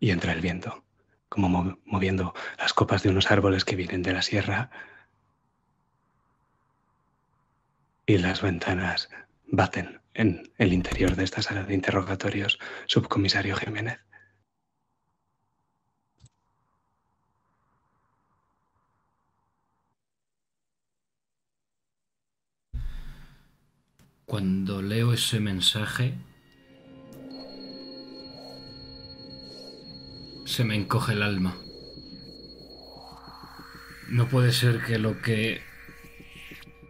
y 0.01 0.11
entra 0.11 0.33
el 0.33 0.41
viento, 0.41 0.85
como 1.29 1.79
moviendo 1.85 2.35
las 2.59 2.73
copas 2.73 3.03
de 3.03 3.11
unos 3.11 3.31
árboles 3.31 3.65
que 3.65 3.77
vienen 3.77 4.03
de 4.03 4.13
la 4.13 4.23
sierra. 4.23 4.71
Y 8.07 8.19
las 8.19 8.41
ventanas 8.41 9.11
baten 9.47 10.01
en 10.15 10.51
el 10.59 10.73
interior 10.73 11.15
de 11.17 11.25
esta 11.25 11.43
sala 11.43 11.65
de 11.65 11.75
interrogatorios, 11.75 12.59
subcomisario 12.87 13.57
Jiménez. 13.57 13.99
Cuando 24.29 24.83
leo 24.83 25.13
ese 25.13 25.41
mensaje, 25.41 26.15
Se 30.49 30.65
me 30.65 30.75
encoge 30.75 31.13
el 31.13 31.23
alma. 31.23 31.55
No 34.09 34.29
puede 34.29 34.51
ser 34.53 34.83
que 34.83 34.99
lo 34.99 35.21
que 35.21 35.61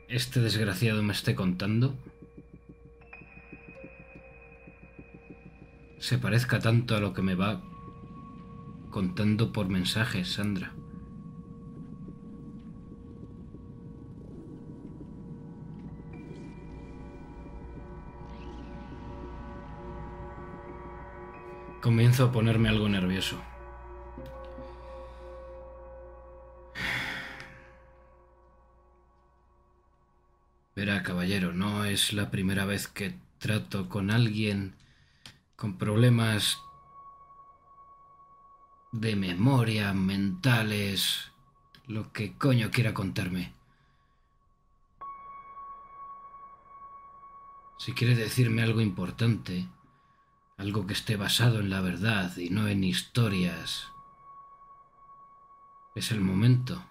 este 0.08 0.40
desgraciado 0.40 1.02
me 1.02 1.12
esté 1.12 1.34
contando 1.34 1.94
se 5.98 6.18
parezca 6.18 6.60
tanto 6.60 6.94
a 6.96 7.00
lo 7.00 7.14
que 7.14 7.22
me 7.22 7.34
va 7.34 7.60
contando 8.90 9.52
por 9.52 9.68
mensajes, 9.68 10.28
Sandra. 10.28 10.72
Comienzo 21.80 22.24
a 22.24 22.32
ponerme 22.32 22.68
algo 22.68 22.88
nervioso. 22.88 23.40
Verá, 30.74 31.02
caballero, 31.02 31.52
no 31.52 31.84
es 31.84 32.12
la 32.12 32.30
primera 32.30 32.64
vez 32.64 32.88
que 32.88 33.14
trato 33.38 33.88
con 33.88 34.10
alguien 34.10 34.74
con 35.56 35.78
problemas 35.78 36.58
de 38.92 39.16
memoria, 39.16 39.92
mentales, 39.92 41.30
lo 41.86 42.12
que 42.12 42.34
coño 42.34 42.70
quiera 42.70 42.94
contarme. 42.94 43.52
Si 47.78 47.92
quiere 47.92 48.16
decirme 48.16 48.62
algo 48.62 48.80
importante, 48.80 49.68
algo 50.58 50.86
que 50.86 50.92
esté 50.92 51.16
basado 51.16 51.60
en 51.60 51.70
la 51.70 51.80
verdad 51.80 52.36
y 52.36 52.50
no 52.50 52.66
en 52.66 52.82
historias. 52.82 53.86
Es 55.94 56.10
el 56.10 56.20
momento. 56.20 56.84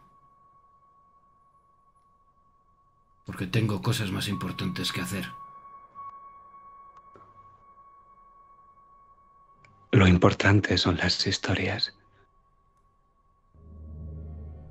Porque 3.26 3.46
tengo 3.46 3.82
cosas 3.82 4.10
más 4.10 4.30
importantes 4.30 4.94
que 4.94 5.02
hacer. 5.02 5.30
Lo 9.92 10.08
importante 10.08 10.78
son 10.78 10.96
las 10.98 11.28
historias. 11.28 11.94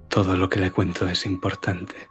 Todo 0.08 0.36
lo 0.38 0.48
que 0.48 0.60
le 0.60 0.70
cuento 0.70 1.06
es 1.06 1.26
importante. 1.26 2.08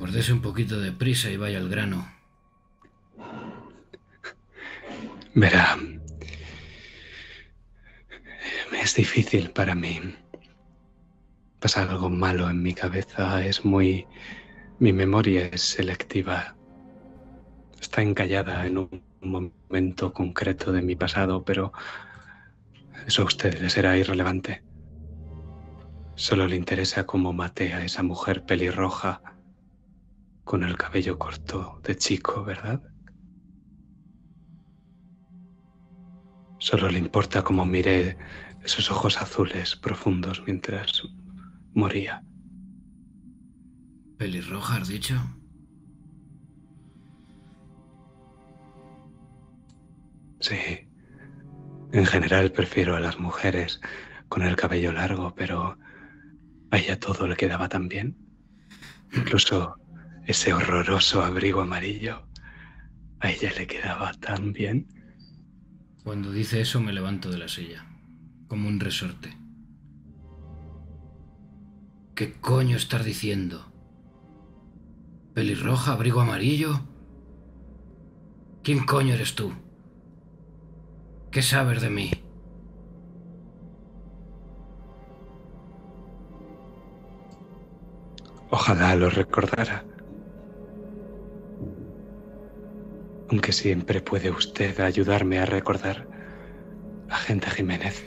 Guardese 0.00 0.32
un 0.32 0.40
poquito 0.40 0.80
de 0.80 0.92
prisa 0.92 1.28
y 1.28 1.36
vaya 1.36 1.58
al 1.58 1.68
grano. 1.68 2.10
Verá, 5.34 5.78
es 8.82 8.94
difícil 8.94 9.50
para 9.50 9.74
mí. 9.74 10.00
Pasa 11.58 11.82
algo 11.82 12.08
malo 12.08 12.48
en 12.48 12.62
mi 12.62 12.72
cabeza, 12.72 13.44
es 13.44 13.62
muy... 13.62 14.06
Mi 14.78 14.94
memoria 14.94 15.50
es 15.52 15.60
selectiva. 15.60 16.56
Está 17.78 18.00
encallada 18.00 18.66
en 18.66 18.78
un 18.78 19.02
momento 19.20 20.14
concreto 20.14 20.72
de 20.72 20.80
mi 20.80 20.96
pasado, 20.96 21.44
pero 21.44 21.74
eso 23.06 23.20
a 23.20 23.26
usted 23.26 23.60
le 23.60 23.68
será 23.68 23.98
irrelevante. 23.98 24.62
Solo 26.14 26.46
le 26.46 26.56
interesa 26.56 27.04
cómo 27.04 27.34
maté 27.34 27.74
a 27.74 27.84
esa 27.84 28.02
mujer 28.02 28.46
pelirroja 28.46 29.20
con 30.50 30.64
el 30.64 30.76
cabello 30.76 31.16
corto 31.16 31.80
de 31.84 31.96
chico, 31.96 32.42
¿verdad? 32.42 32.82
Solo 36.58 36.88
le 36.88 36.98
importa 36.98 37.44
cómo 37.44 37.64
miré 37.64 38.18
esos 38.64 38.90
ojos 38.90 39.22
azules 39.22 39.76
profundos 39.76 40.42
mientras 40.44 41.04
moría. 41.72 42.24
¿Pelirroja, 44.18 44.78
has 44.78 44.88
dicho? 44.88 45.14
Sí. 50.40 50.58
En 51.92 52.06
general 52.06 52.50
prefiero 52.50 52.96
a 52.96 53.00
las 53.00 53.20
mujeres 53.20 53.80
con 54.28 54.42
el 54.42 54.56
cabello 54.56 54.90
largo, 54.90 55.32
pero 55.36 55.78
a 56.72 56.76
ella 56.76 56.98
todo 56.98 57.28
le 57.28 57.36
quedaba 57.36 57.68
tan 57.68 57.86
bien. 57.86 58.16
Incluso 59.12 59.79
ese 60.30 60.52
horroroso 60.54 61.24
abrigo 61.24 61.60
amarillo 61.60 62.22
a 63.18 63.30
ella 63.30 63.50
le 63.58 63.66
quedaba 63.66 64.12
tan 64.14 64.52
bien. 64.52 64.86
Cuando 66.04 66.30
dice 66.30 66.60
eso 66.60 66.80
me 66.80 66.92
levanto 66.92 67.30
de 67.30 67.38
la 67.38 67.48
silla, 67.48 67.84
como 68.46 68.68
un 68.68 68.78
resorte. 68.78 69.36
¿Qué 72.14 72.34
coño 72.34 72.76
estás 72.76 73.04
diciendo? 73.04 73.72
¿Pelirroja, 75.34 75.92
abrigo 75.94 76.20
amarillo? 76.20 76.80
¿Quién 78.62 78.86
coño 78.86 79.14
eres 79.14 79.34
tú? 79.34 79.52
¿Qué 81.32 81.42
sabes 81.42 81.82
de 81.82 81.90
mí? 81.90 82.10
Ojalá 88.50 88.94
lo 88.94 89.10
recordara. 89.10 89.89
Aunque 93.30 93.52
siempre 93.52 94.00
puede 94.00 94.30
usted 94.30 94.80
ayudarme 94.80 95.38
a 95.38 95.46
recordar, 95.46 96.08
agente 97.08 97.48
Jiménez. 97.50 98.04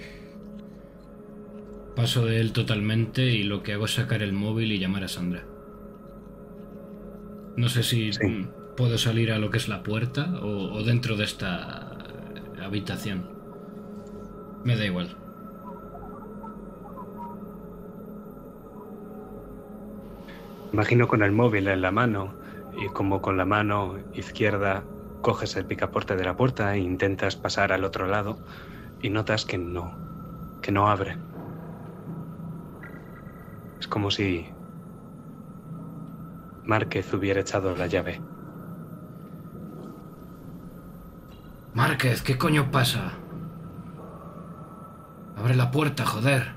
Paso 1.95 2.25
de 2.25 2.41
él 2.41 2.51
totalmente 2.51 3.23
y 3.23 3.43
lo 3.43 3.63
que 3.63 3.71
hago 3.73 3.85
es 3.85 3.93
sacar 3.93 4.21
el 4.21 4.33
móvil 4.33 4.73
y 4.73 4.79
llamar 4.79 5.05
a 5.05 5.07
Sandra. 5.07 5.45
No 7.55 7.69
sé 7.69 7.83
si 7.83 8.11
Sí. 8.11 8.47
puedo 8.75 8.97
salir 8.97 9.31
a 9.31 9.39
lo 9.39 9.49
que 9.49 9.59
es 9.59 9.69
la 9.69 9.81
puerta 9.81 10.39
o, 10.41 10.73
o 10.73 10.83
dentro 10.83 11.15
de 11.15 11.23
esta 11.23 11.97
habitación. 12.61 13.29
Me 14.65 14.75
da 14.75 14.85
igual. 14.85 15.15
Imagino 20.73 21.07
con 21.07 21.23
el 21.23 21.31
móvil 21.31 21.67
en 21.67 21.81
la 21.81 21.91
mano 21.91 22.33
y 22.75 22.87
como 22.89 23.21
con 23.21 23.37
la 23.37 23.45
mano 23.45 23.99
izquierda 24.13 24.83
coges 25.23 25.55
el 25.55 25.65
picaporte 25.65 26.17
de 26.17 26.25
la 26.25 26.35
puerta 26.35 26.75
e 26.75 26.79
intentas 26.79 27.37
pasar 27.37 27.71
al 27.71 27.85
otro 27.85 28.05
lado 28.07 28.37
y 29.01 29.09
notas 29.09 29.45
que 29.45 29.57
no, 29.57 29.97
que 30.61 30.71
no 30.71 30.89
abre. 30.89 31.17
Es 33.79 33.87
como 33.87 34.11
si 34.11 34.45
Márquez 36.65 37.11
hubiera 37.13 37.39
echado 37.39 37.73
la 37.75 37.87
llave. 37.87 38.21
Márquez, 41.73 42.21
¿qué 42.21 42.37
coño 42.37 42.69
pasa? 42.69 43.13
Abre 45.37 45.55
la 45.55 45.71
puerta, 45.71 46.05
joder. 46.05 46.53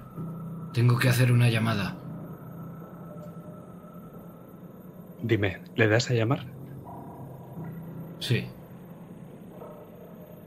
Tengo 0.72 0.98
que 0.98 1.08
hacer 1.08 1.30
una 1.30 1.48
llamada. 1.48 1.96
Dime, 5.22 5.62
¿le 5.76 5.88
das 5.88 6.10
a 6.10 6.14
llamar? 6.14 6.46
Sí. 8.18 8.46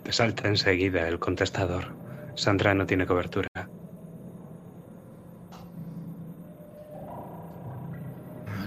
Salta 0.10 0.48
enseguida 0.48 1.08
el 1.08 1.20
contestador. 1.20 1.96
Sandra 2.36 2.74
no 2.74 2.86
tiene 2.86 3.06
cobertura. 3.06 3.48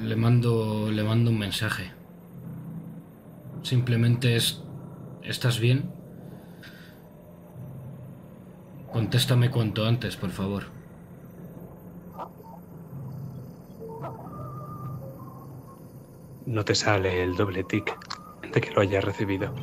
Le 0.03 0.16
mando, 0.16 0.90
le 0.90 1.03
mando 1.03 1.30
un 1.30 1.38
mensaje. 1.38 1.93
Simplemente 3.62 4.36
es... 4.36 4.62
¿Estás 5.22 5.59
bien? 5.59 5.90
Contéstame 8.93 9.51
cuanto 9.51 9.84
antes, 9.84 10.16
por 10.16 10.30
favor. 10.30 10.64
No 16.47 16.64
te 16.64 16.74
sale 16.74 17.22
el 17.22 17.36
doble 17.36 17.64
tic 17.64 17.97
de 18.53 18.61
que 18.61 18.70
lo 18.72 18.82
hayas 18.82 19.05
recibido. 19.05 19.55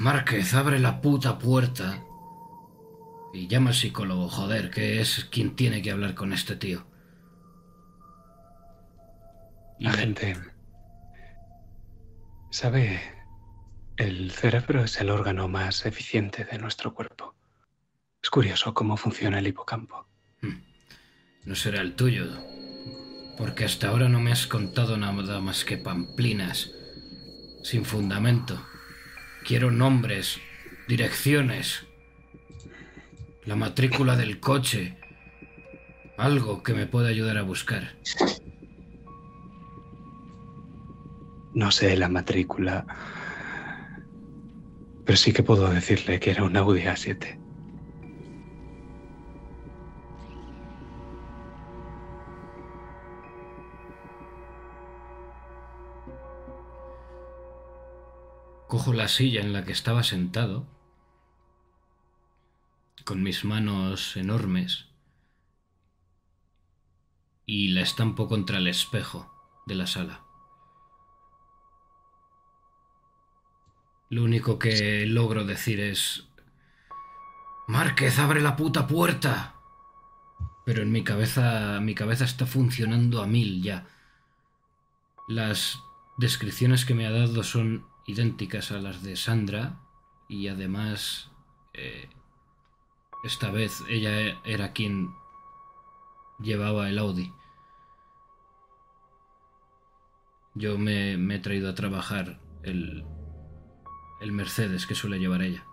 Márquez, 0.00 0.54
abre 0.54 0.78
la 0.78 1.02
puta 1.02 1.38
puerta. 1.38 2.02
Y 3.34 3.48
llama 3.48 3.68
al 3.68 3.76
psicólogo, 3.76 4.30
joder, 4.30 4.70
que 4.70 4.98
es 5.02 5.26
quien 5.26 5.54
tiene 5.54 5.82
que 5.82 5.90
hablar 5.90 6.14
con 6.14 6.32
este 6.32 6.56
tío. 6.56 6.86
Y 9.78 9.90
gente... 9.90 10.38
¿Sabe? 12.50 12.98
El 13.98 14.30
cerebro 14.30 14.84
es 14.84 14.98
el 15.02 15.10
órgano 15.10 15.48
más 15.48 15.84
eficiente 15.84 16.46
de 16.46 16.56
nuestro 16.56 16.94
cuerpo. 16.94 17.34
Es 18.22 18.30
curioso 18.30 18.72
cómo 18.72 18.96
funciona 18.96 19.38
el 19.38 19.48
hipocampo. 19.48 20.08
No 21.44 21.54
será 21.54 21.82
el 21.82 21.94
tuyo. 21.94 22.26
Porque 23.36 23.66
hasta 23.66 23.88
ahora 23.88 24.08
no 24.08 24.18
me 24.18 24.32
has 24.32 24.46
contado 24.46 24.96
nada 24.96 25.40
más 25.42 25.66
que 25.66 25.76
pamplinas. 25.76 26.70
Sin 27.62 27.84
fundamento. 27.84 28.69
Quiero 29.44 29.70
nombres, 29.70 30.38
direcciones, 30.86 31.86
la 33.44 33.56
matrícula 33.56 34.16
del 34.16 34.38
coche. 34.38 34.96
Algo 36.16 36.62
que 36.62 36.74
me 36.74 36.86
pueda 36.86 37.08
ayudar 37.08 37.38
a 37.38 37.42
buscar. 37.42 37.96
No 41.54 41.70
sé 41.70 41.96
la 41.96 42.08
matrícula, 42.08 42.86
pero 45.04 45.16
sí 45.16 45.32
que 45.32 45.42
puedo 45.42 45.68
decirle 45.70 46.20
que 46.20 46.30
era 46.30 46.44
un 46.44 46.56
Audi 46.56 46.82
A7. 46.82 47.39
Cojo 58.70 58.92
la 58.92 59.08
silla 59.08 59.40
en 59.40 59.52
la 59.52 59.64
que 59.64 59.72
estaba 59.72 60.04
sentado, 60.04 60.64
con 63.04 63.20
mis 63.20 63.44
manos 63.44 64.16
enormes, 64.16 64.86
y 67.46 67.72
la 67.72 67.80
estampo 67.80 68.28
contra 68.28 68.58
el 68.58 68.68
espejo 68.68 69.28
de 69.66 69.74
la 69.74 69.88
sala. 69.88 70.22
Lo 74.08 74.22
único 74.22 74.60
que 74.60 75.04
logro 75.04 75.44
decir 75.44 75.80
es... 75.80 76.28
Márquez, 77.66 78.20
abre 78.20 78.40
la 78.40 78.54
puta 78.54 78.86
puerta. 78.86 79.56
Pero 80.64 80.82
en 80.82 80.92
mi 80.92 81.02
cabeza, 81.02 81.80
mi 81.80 81.96
cabeza 81.96 82.24
está 82.24 82.46
funcionando 82.46 83.20
a 83.20 83.26
mil 83.26 83.64
ya. 83.64 83.88
Las 85.26 85.80
descripciones 86.18 86.84
que 86.84 86.94
me 86.94 87.08
ha 87.08 87.10
dado 87.10 87.42
son 87.42 87.89
idénticas 88.10 88.72
a 88.72 88.78
las 88.78 89.02
de 89.02 89.16
Sandra 89.16 89.80
y 90.28 90.48
además 90.48 91.30
eh, 91.74 92.08
esta 93.24 93.50
vez 93.50 93.82
ella 93.88 94.40
era 94.44 94.72
quien 94.72 95.14
llevaba 96.40 96.88
el 96.88 96.98
Audi. 96.98 97.32
Yo 100.54 100.78
me, 100.78 101.16
me 101.16 101.36
he 101.36 101.38
traído 101.38 101.70
a 101.70 101.74
trabajar 101.74 102.40
el, 102.62 103.04
el 104.20 104.32
Mercedes 104.32 104.86
que 104.86 104.94
suele 104.94 105.18
llevar 105.18 105.42
ella. 105.42 105.64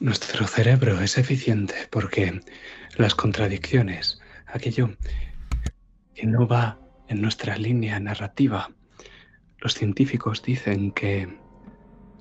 Nuestro 0.00 0.46
cerebro 0.46 1.00
es 1.00 1.18
eficiente 1.18 1.74
porque 1.90 2.40
las 2.96 3.16
contradicciones, 3.16 4.20
aquello 4.46 4.90
que 6.14 6.24
no 6.24 6.46
va 6.46 6.78
en 7.08 7.20
nuestra 7.20 7.56
línea 7.56 7.98
narrativa, 7.98 8.70
los 9.58 9.74
científicos 9.74 10.40
dicen 10.42 10.92
que 10.92 11.36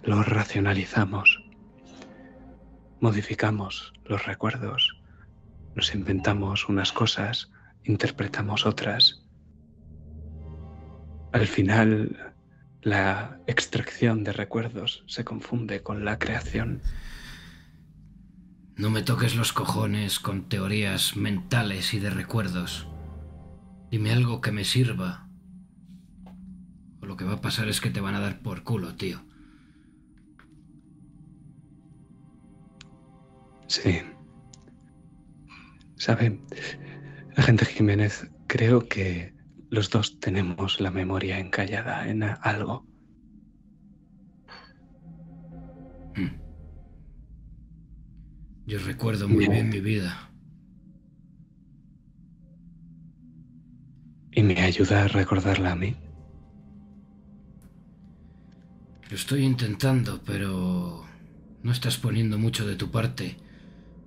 lo 0.01 0.23
racionalizamos, 0.23 1.43
modificamos 2.99 3.93
los 4.05 4.25
recuerdos, 4.25 4.99
nos 5.75 5.93
inventamos 5.93 6.67
unas 6.69 6.91
cosas, 6.91 7.51
interpretamos 7.83 8.65
otras. 8.65 9.23
Al 11.31 11.45
final, 11.45 12.33
la 12.81 13.39
extracción 13.45 14.23
de 14.23 14.33
recuerdos 14.33 15.03
se 15.05 15.23
confunde 15.23 15.83
con 15.83 16.05
la 16.05 16.17
creación. 16.17 16.81
No 18.77 18.91
me 18.91 19.01
toques 19.01 19.35
los 19.35 19.53
cojones 19.53 20.19
con 20.19 20.49
teorías 20.49 21.15
mentales 21.15 21.95
y 21.95 21.99
de 21.99 22.11
recuerdos. 22.11 22.87
Dime 23.89 24.11
algo 24.11 24.39
que 24.39 24.51
me 24.51 24.65
sirva. 24.65 25.27
O 27.01 27.07
lo 27.07 27.17
que 27.17 27.25
va 27.25 27.33
a 27.33 27.41
pasar 27.41 27.69
es 27.69 27.81
que 27.81 27.89
te 27.89 28.01
van 28.01 28.13
a 28.13 28.19
dar 28.19 28.39
por 28.39 28.61
culo, 28.63 28.95
tío. 28.95 29.23
Sí. 33.65 34.01
¿Sabe? 35.95 36.39
Agente 37.35 37.65
Jiménez, 37.65 38.29
creo 38.45 38.87
que 38.87 39.33
los 39.71 39.89
dos 39.89 40.19
tenemos 40.19 40.79
la 40.79 40.91
memoria 40.91 41.39
encallada 41.39 42.07
en 42.07 42.21
algo. 42.23 42.85
Hmm. 46.15 46.46
Yo 48.67 48.79
recuerdo 48.79 49.29
muy 49.29 49.47
bien 49.47 49.69
mi 49.69 49.79
vida. 49.79 50.29
¿Y 54.33 54.43
me 54.43 54.59
ayuda 54.59 55.05
a 55.05 55.07
recordarla 55.07 55.71
a 55.71 55.75
mí? 55.77 55.95
Lo 59.09 59.15
estoy 59.15 59.45
intentando, 59.45 60.21
pero 60.25 61.05
no 61.63 61.71
estás 61.71 61.97
poniendo 61.97 62.37
mucho 62.37 62.67
de 62.67 62.75
tu 62.75 62.91
parte. 62.91 63.37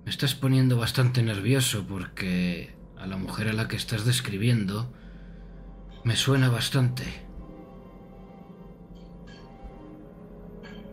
Me 0.05 0.11
estás 0.11 0.35
poniendo 0.35 0.77
bastante 0.77 1.23
nervioso 1.23 1.87
porque 1.87 2.75
a 2.99 3.07
la 3.07 3.17
mujer 3.17 3.47
a 3.47 3.53
la 3.53 3.67
que 3.67 3.77
estás 3.77 4.05
describiendo 4.05 4.93
me 6.03 6.15
suena 6.15 6.49
bastante. 6.49 7.05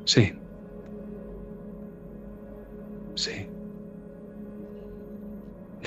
Sí. 0.07 0.32
Sí. 3.15 3.47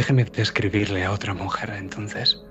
Déjeme 0.02 0.23
describirle 0.23 1.06
a 1.06 1.11
otra 1.11 1.36
mujer 1.36 1.69
entonces. 1.78 2.44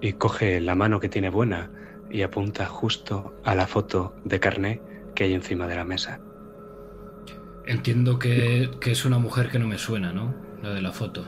Y 0.00 0.12
coge 0.12 0.60
la 0.60 0.76
mano 0.76 1.00
que 1.00 1.08
tiene 1.08 1.28
buena 1.28 1.72
y 2.08 2.22
apunta 2.22 2.66
justo 2.66 3.34
a 3.42 3.56
la 3.56 3.66
foto 3.66 4.14
de 4.22 4.38
carné 4.38 4.80
que 5.16 5.24
hay 5.24 5.34
encima 5.34 5.66
de 5.66 5.74
la 5.74 5.82
mesa. 5.82 6.20
Entiendo 7.66 8.16
que, 8.16 8.70
que 8.80 8.92
es 8.92 9.04
una 9.04 9.18
mujer 9.18 9.50
que 9.50 9.58
no 9.58 9.66
me 9.66 9.76
suena, 9.76 10.12
¿no? 10.12 10.36
La 10.62 10.70
de 10.70 10.82
la 10.82 10.92
foto. 10.92 11.26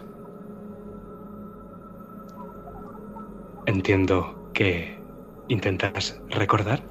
Entiendo 3.66 4.52
que 4.54 5.00
intentas 5.48 6.20
recordar. 6.28 6.84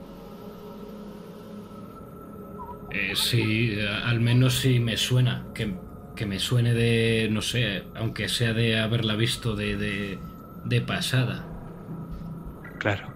Eh, 2.92 3.14
sí, 3.16 3.80
al 4.04 4.20
menos 4.20 4.60
sí 4.60 4.82
me 4.82 4.98
suena. 4.98 5.48
Que, 5.54 5.87
que, 6.18 6.26
me 6.26 6.40
suene 6.40 6.74
de, 6.74 7.30
no 7.32 7.42
sé, 7.42 7.84
aunque 7.96 8.28
sea 8.28 8.54
de 8.54 8.80
haberla 8.80 9.16
visto 9.16 9.56
de, 9.56 9.78
de, 9.78 10.20
de 10.66 10.82
pasada. 10.82 11.46
Claro. 12.80 13.08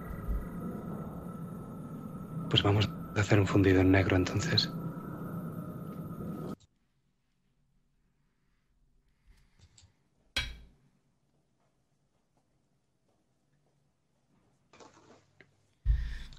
Pues 2.49 2.63
vamos 2.63 2.89
a 3.15 3.19
hacer 3.19 3.39
un 3.39 3.47
fundido 3.47 3.81
en 3.81 3.91
negro 3.91 4.15
entonces. 4.15 4.69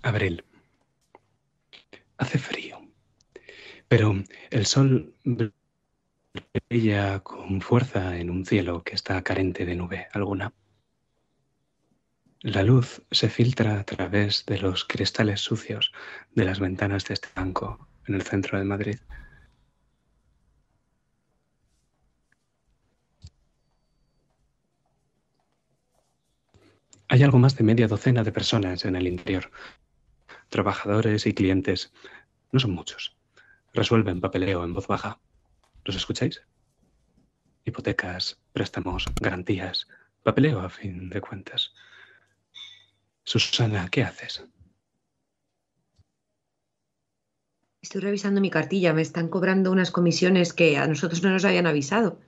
Abril. 0.03 0.45
Hace 2.19 2.39
frío, 2.39 2.79
pero 3.89 4.15
el 4.51 4.67
sol 4.67 5.15
brilla 6.69 7.21
con 7.21 7.61
fuerza 7.61 8.17
en 8.19 8.31
un 8.31 8.47
cielo 8.47 8.83
que 8.83 8.95
está 8.95 9.23
carente 9.23 9.67
de 9.67 9.75
nube 9.75 10.09
alguna. 10.13 10.53
La 12.41 12.63
luz 12.63 13.03
se 13.11 13.29
filtra 13.29 13.79
a 13.79 13.85
través 13.85 14.47
de 14.47 14.59
los 14.59 14.85
cristales 14.85 15.41
sucios 15.41 15.93
de 16.35 16.45
las 16.45 16.59
ventanas 16.59 17.05
de 17.05 17.15
este 17.15 17.29
banco 17.37 17.89
en 18.07 18.15
el 18.15 18.23
centro 18.23 18.59
de 18.59 18.65
Madrid. 18.65 18.99
Hay 27.09 27.23
algo 27.23 27.39
más 27.39 27.57
de 27.57 27.65
media 27.65 27.89
docena 27.89 28.25
de 28.25 28.33
personas 28.33 28.87
en 28.87 28.97
el 28.97 29.07
interior, 29.07 29.51
trabajadores 30.49 31.27
y 31.27 31.35
clientes. 31.35 31.93
No 32.53 32.59
son 32.59 32.73
muchos. 32.73 33.15
Resuelven 33.75 34.23
papeleo 34.23 34.65
en 34.65 34.73
voz 34.73 34.87
baja. 34.87 35.21
¿Los 35.85 35.97
escucháis? 35.97 36.43
Hipotecas, 37.65 38.39
préstamos, 38.53 39.07
garantías, 39.21 39.89
papeleo 40.23 40.61
a 40.61 40.69
fin 40.69 41.11
de 41.11 41.21
cuentas. 41.21 41.73
Susana, 43.25 43.89
¿qué 43.91 44.05
haces? 44.05 44.45
Estoy 47.81 48.01
revisando 48.01 48.41
mi 48.41 48.51
cartilla. 48.51 48.93
Me 48.93 49.03
están 49.03 49.29
cobrando 49.29 49.73
unas 49.73 49.91
comisiones 49.91 50.53
que 50.53 50.77
a 50.77 50.87
nosotros 50.87 51.23
no 51.23 51.31
nos 51.31 51.45
habían 51.45 51.67
avisado. 51.67 52.21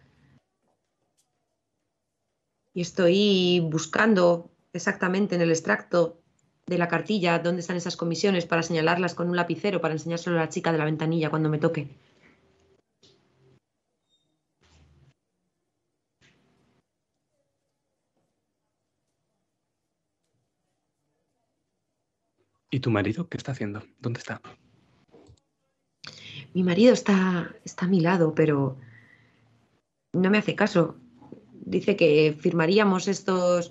Y 2.72 2.81
estoy 2.81 3.60
buscando 3.60 4.51
exactamente 4.72 5.36
en 5.36 5.43
el 5.43 5.51
extracto 5.51 6.20
de 6.66 6.78
la 6.78 6.89
cartilla 6.89 7.39
dónde 7.39 7.60
están 7.60 7.76
esas 7.76 7.97
comisiones 7.97 8.47
para 8.47 8.64
señalarlas 8.64 9.14
con 9.14 9.28
un 9.28 9.36
lapicero 9.36 9.81
para 9.81 9.94
enseñárselo 9.94 10.36
a 10.36 10.40
la 10.40 10.48
chica 10.48 10.72
de 10.72 10.78
la 10.78 10.85
ventanilla 10.86 11.31
cuando 11.31 11.48
me 11.48 11.59
toque. 11.59 11.89
¿Y 22.75 22.81
tu 22.81 22.91
marido 22.91 23.29
qué 23.29 23.37
está 23.37 23.53
haciendo? 23.53 23.85
¿Dónde 24.01 24.19
está? 24.19 24.41
Mi 26.55 26.65
marido 26.65 26.93
está, 26.93 27.55
está 27.65 27.87
a 27.87 27.89
mi 27.89 28.01
lado, 28.01 28.35
pero 28.35 28.77
no 30.13 30.29
me 30.29 30.39
hace 30.39 30.57
caso. 30.57 30.97
Dice 31.53 31.95
que 31.95 32.37
firmaríamos 32.37 33.07
estos 33.07 33.71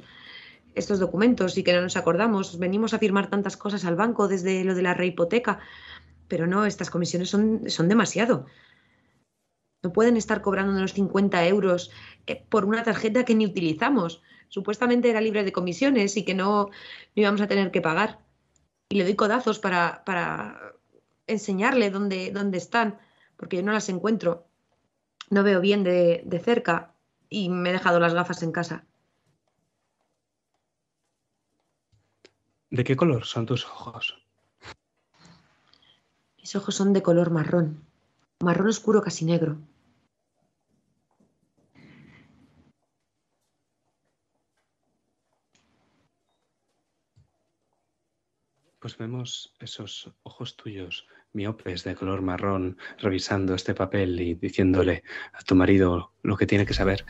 estos 0.74 1.00
documentos 1.00 1.58
y 1.58 1.64
que 1.64 1.74
no 1.74 1.82
nos 1.82 1.98
acordamos. 1.98 2.58
Venimos 2.60 2.94
a 2.94 2.98
firmar 2.98 3.30
tantas 3.30 3.58
cosas 3.58 3.84
al 3.84 3.98
banco 3.98 4.30
desde 4.30 4.64
lo 4.64 4.74
de 4.74 4.84
la 4.84 4.94
rehipoteca, 4.94 5.60
pero 6.30 6.48
no, 6.48 6.66
estas 6.66 6.90
comisiones 6.90 7.30
son, 7.30 7.70
son 7.70 7.90
demasiado. 7.90 8.46
No 9.84 9.92
pueden 9.92 10.16
estar 10.16 10.42
cobrando 10.42 10.72
unos 10.72 10.94
50 10.94 11.46
euros 11.48 11.92
eh, 12.26 12.46
por 12.48 12.64
una 12.64 12.84
tarjeta 12.84 13.26
que 13.26 13.36
ni 13.36 13.46
utilizamos. 13.46 14.22
Supuestamente 14.48 15.10
era 15.10 15.20
libre 15.20 15.44
de 15.44 15.52
comisiones 15.52 16.16
y 16.16 16.24
que 16.24 16.36
no, 16.36 16.70
íbamos 17.16 17.42
a 17.42 17.48
tener 17.48 17.70
que 17.70 17.82
pagar. 17.82 18.23
Y 18.90 18.96
le 18.98 19.04
doy 19.04 19.16
codazos 19.16 19.60
para, 19.60 20.04
para 20.06 20.74
enseñarle 21.28 21.90
dónde, 21.90 22.32
dónde 22.32 22.58
están, 22.58 23.00
porque 23.38 23.58
yo 23.58 23.64
no 23.64 23.72
las 23.72 23.90
encuentro. 23.90 24.48
No 25.30 25.44
veo 25.44 25.62
bien 25.62 25.84
de, 25.84 26.22
de 26.26 26.40
cerca 26.40 26.94
y 27.30 27.50
me 27.50 27.70
he 27.70 27.74
dejado 27.74 28.00
las 28.00 28.14
gafas 28.14 28.44
en 28.44 28.52
casa. 28.52 28.86
¿De 32.70 32.84
qué 32.84 32.96
color 32.96 33.26
son 33.26 33.46
tus 33.46 33.66
ojos? 33.66 34.18
Mis 36.38 36.56
ojos 36.56 36.76
son 36.76 36.92
de 36.92 37.02
color 37.02 37.30
marrón, 37.30 37.86
marrón 38.40 38.68
oscuro 38.68 39.02
casi 39.02 39.26
negro. 39.26 39.58
Pues 48.84 48.98
vemos 48.98 49.56
esos 49.62 50.12
ojos 50.24 50.58
tuyos 50.58 51.08
miopes 51.32 51.86
de 51.86 51.96
color 51.96 52.22
marrón 52.22 52.78
revisando 52.98 53.56
este 53.56 53.74
papel 53.74 54.20
y 54.20 54.34
diciéndole 54.34 55.04
a 55.32 55.42
tu 55.42 55.56
marido 55.56 56.12
lo 56.22 56.36
que 56.36 56.46
tiene 56.46 56.66
que 56.66 56.74
saber. 56.74 57.06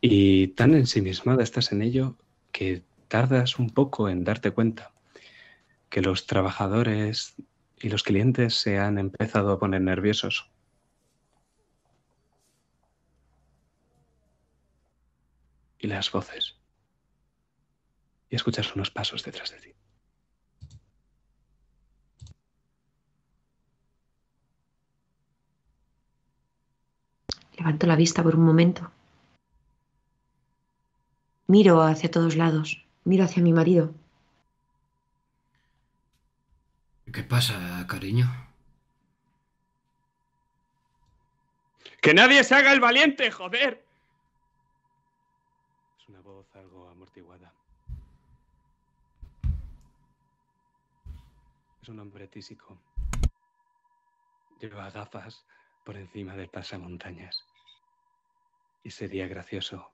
Y 0.00 0.54
tan 0.54 0.74
ensimismada 0.74 1.42
estás 1.42 1.72
en 1.72 1.82
ello 1.82 2.16
que 2.52 2.84
tardas 3.08 3.58
un 3.58 3.70
poco 3.70 4.08
en 4.08 4.22
darte 4.22 4.52
cuenta 4.52 4.92
que 5.90 6.02
los 6.02 6.28
trabajadores 6.28 7.34
y 7.80 7.88
los 7.88 8.04
clientes 8.04 8.54
se 8.54 8.78
han 8.78 8.96
empezado 8.96 9.50
a 9.50 9.58
poner 9.58 9.80
nerviosos. 9.80 10.52
Y 15.80 15.88
las 15.88 16.12
voces. 16.12 16.60
Y 18.30 18.36
escuchas 18.36 18.76
unos 18.76 18.92
pasos 18.92 19.24
detrás 19.24 19.50
de 19.50 19.58
ti. 19.58 19.81
Levanto 27.62 27.86
la 27.86 27.94
vista 27.94 28.24
por 28.24 28.34
un 28.34 28.44
momento. 28.44 28.90
Miro 31.46 31.80
hacia 31.80 32.10
todos 32.10 32.34
lados. 32.34 32.84
Miro 33.04 33.22
hacia 33.22 33.40
mi 33.40 33.52
marido. 33.52 33.94
¿Qué 37.12 37.22
pasa, 37.22 37.86
cariño? 37.86 38.26
¡Que 42.00 42.14
nadie 42.14 42.42
se 42.42 42.56
haga 42.56 42.72
el 42.72 42.80
valiente, 42.80 43.30
joder! 43.30 43.86
Es 46.00 46.08
una 46.08 46.20
voz 46.20 46.46
algo 46.56 46.88
amortiguada. 46.88 47.54
Es 51.80 51.88
un 51.88 52.00
hombre 52.00 52.26
tísico. 52.26 52.76
Lleva 54.58 54.90
gafas 54.90 55.44
por 55.84 55.96
encima 55.96 56.34
del 56.34 56.48
pasamontañas. 56.48 57.51
Y 58.82 58.90
sería 58.90 59.28
gracioso 59.28 59.92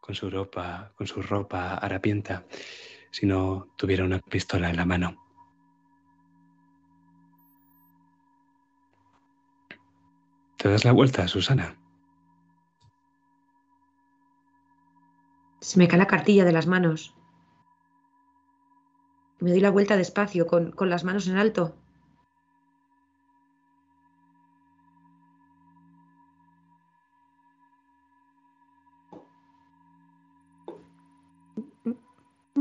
con 0.00 0.14
su 0.14 0.30
ropa, 0.30 0.92
con 0.96 1.06
su 1.06 1.22
ropa 1.22 1.74
harapienta, 1.74 2.46
si 3.10 3.26
no 3.26 3.68
tuviera 3.76 4.04
una 4.04 4.18
pistola 4.18 4.70
en 4.70 4.76
la 4.76 4.86
mano. 4.86 5.16
¿Te 10.56 10.68
das 10.68 10.84
la 10.84 10.92
vuelta, 10.92 11.26
Susana? 11.28 11.76
Se 15.60 15.78
me 15.78 15.88
cae 15.88 15.98
la 15.98 16.06
cartilla 16.06 16.44
de 16.44 16.52
las 16.52 16.66
manos. 16.66 17.14
Me 19.38 19.50
doy 19.50 19.60
la 19.60 19.70
vuelta 19.70 19.96
despacio, 19.96 20.46
con, 20.46 20.70
con 20.72 20.90
las 20.90 21.04
manos 21.04 21.28
en 21.28 21.36
alto. 21.36 21.76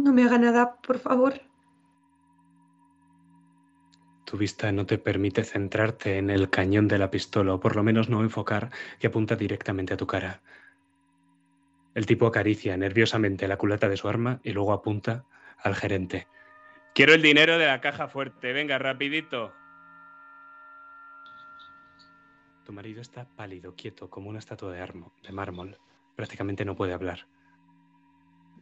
No 0.04 0.14
me 0.14 0.24
haga 0.24 0.38
nada, 0.38 0.78
por 0.78 0.98
favor. 0.98 1.42
Tu 4.26 4.38
vista 4.38 4.72
no 4.72 4.86
te 4.86 4.98
permite 4.98 5.44
centrarte 5.44 6.18
en 6.18 6.30
el 6.30 6.50
cañón 6.50 6.88
de 6.88 6.98
la 6.98 7.12
pistola, 7.12 7.56
o 7.56 7.60
por 7.60 7.76
lo 7.76 7.84
menos 7.84 8.10
no 8.10 8.22
enfocar 8.22 8.70
que 9.00 9.08
apunta 9.08 9.36
directamente 9.36 9.94
a 9.94 9.98
tu 9.98 10.08
cara. 10.08 10.42
El 11.96 12.06
tipo 12.06 12.28
acaricia 12.28 12.78
nerviosamente 12.78 13.48
la 13.48 13.58
culata 13.58 13.90
de 13.90 13.98
su 13.98 14.08
arma 14.08 14.40
y 14.44 14.52
luego 14.52 14.72
apunta 14.72 15.26
al 15.58 15.76
gerente. 15.76 16.28
Quiero 16.96 17.14
el 17.14 17.22
dinero 17.22 17.58
de 17.58 17.66
la 17.68 17.82
caja 17.82 18.08
fuerte. 18.08 18.54
Venga, 18.54 18.78
rapidito. 18.78 19.54
Tu 22.66 22.72
marido 22.72 23.02
está 23.02 23.26
pálido, 23.36 23.76
quieto, 23.76 24.10
como 24.10 24.30
una 24.30 24.40
estatua 24.40 24.72
de, 24.72 24.80
de 25.24 25.32
mármol. 25.34 25.78
Prácticamente 26.16 26.64
no 26.64 26.76
puede 26.76 26.94
hablar. 26.94 27.28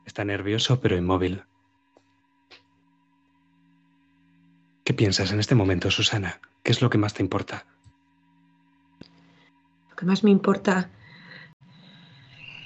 Está 0.08 0.24
nervioso, 0.24 0.80
pero 0.80 0.98
inmóvil. 0.98 1.44
¿Qué 4.86 4.94
piensas 4.94 5.34
en 5.34 5.40
este 5.40 5.54
momento, 5.54 5.92
Susana? 5.92 6.40
¿Qué 6.64 6.72
es 6.72 6.82
lo 6.82 6.90
que 6.90 6.98
más 6.98 7.14
te 7.14 7.22
importa? 7.22 7.66
Lo 9.90 9.96
que 9.98 10.06
más 10.06 10.24
me 10.24 10.32
importa 10.32 10.90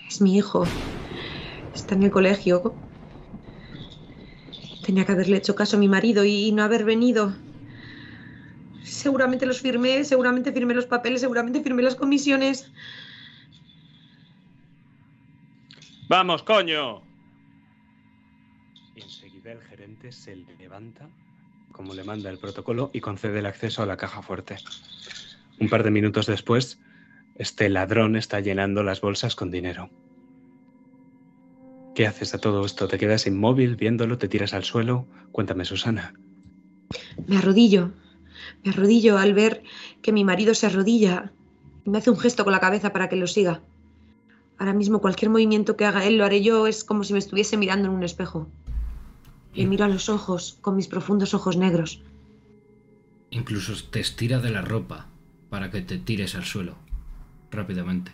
es 0.07 0.21
mi 0.21 0.37
hijo. 0.37 0.65
Está 1.73 1.95
en 1.95 2.03
el 2.03 2.11
colegio. 2.11 2.75
Tenía 4.85 5.05
que 5.05 5.11
haberle 5.11 5.37
hecho 5.37 5.55
caso 5.55 5.77
a 5.77 5.79
mi 5.79 5.87
marido 5.87 6.23
y 6.23 6.51
no 6.51 6.61
haber 6.61 6.85
venido. 6.85 7.33
Seguramente 8.83 9.47
los 9.47 9.61
firmé, 9.61 10.03
seguramente 10.03 10.53
firmé 10.53 10.75
los 10.75 10.85
papeles, 10.85 11.21
seguramente 11.21 11.61
firmé 11.61 11.81
las 11.81 11.95
comisiones. 11.95 12.71
Vamos, 16.07 16.43
coño. 16.43 17.10
El 19.51 19.61
gerente 19.63 20.13
se 20.13 20.37
levanta, 20.57 21.09
como 21.73 21.93
le 21.93 22.05
manda 22.05 22.29
el 22.29 22.37
protocolo, 22.37 22.89
y 22.93 23.01
concede 23.01 23.39
el 23.39 23.45
acceso 23.45 23.83
a 23.83 23.85
la 23.85 23.97
caja 23.97 24.21
fuerte. 24.21 24.55
Un 25.59 25.67
par 25.67 25.83
de 25.83 25.91
minutos 25.91 26.25
después, 26.25 26.79
este 27.35 27.67
ladrón 27.67 28.15
está 28.15 28.39
llenando 28.39 28.81
las 28.81 29.01
bolsas 29.01 29.35
con 29.35 29.51
dinero. 29.51 29.89
¿Qué 31.95 32.07
haces 32.07 32.33
a 32.33 32.37
todo 32.37 32.65
esto? 32.65 32.87
¿Te 32.87 32.97
quedas 32.97 33.27
inmóvil 33.27 33.75
viéndolo? 33.75 34.17
¿Te 34.17 34.29
tiras 34.29 34.53
al 34.53 34.63
suelo? 34.63 35.05
Cuéntame, 35.33 35.65
Susana. 35.65 36.13
Me 37.27 37.35
arrodillo. 37.35 37.91
Me 38.63 38.71
arrodillo 38.71 39.17
al 39.17 39.33
ver 39.33 39.63
que 40.01 40.13
mi 40.13 40.23
marido 40.23 40.53
se 40.53 40.67
arrodilla 40.67 41.33
y 41.83 41.89
me 41.89 41.97
hace 41.97 42.09
un 42.09 42.17
gesto 42.17 42.45
con 42.45 42.53
la 42.53 42.61
cabeza 42.61 42.93
para 42.93 43.09
que 43.09 43.17
lo 43.17 43.27
siga. 43.27 43.61
Ahora 44.57 44.71
mismo 44.71 45.01
cualquier 45.01 45.29
movimiento 45.29 45.75
que 45.75 45.83
haga 45.83 46.05
él 46.05 46.17
lo 46.17 46.23
haré 46.23 46.41
yo, 46.41 46.67
es 46.67 46.85
como 46.85 47.03
si 47.03 47.11
me 47.11 47.19
estuviese 47.19 47.57
mirando 47.57 47.89
en 47.89 47.95
un 47.95 48.03
espejo. 48.03 48.47
Le 49.53 49.65
miro 49.65 49.85
a 49.85 49.89
los 49.89 50.09
ojos 50.09 50.57
con 50.61 50.75
mis 50.75 50.87
profundos 50.87 51.33
ojos 51.33 51.57
negros. 51.57 52.01
Incluso 53.31 53.73
te 53.89 53.99
estira 53.99 54.39
de 54.39 54.49
la 54.49 54.61
ropa 54.61 55.07
para 55.49 55.69
que 55.69 55.81
te 55.81 55.97
tires 55.97 56.35
al 56.35 56.45
suelo 56.45 56.75
rápidamente. 57.51 58.11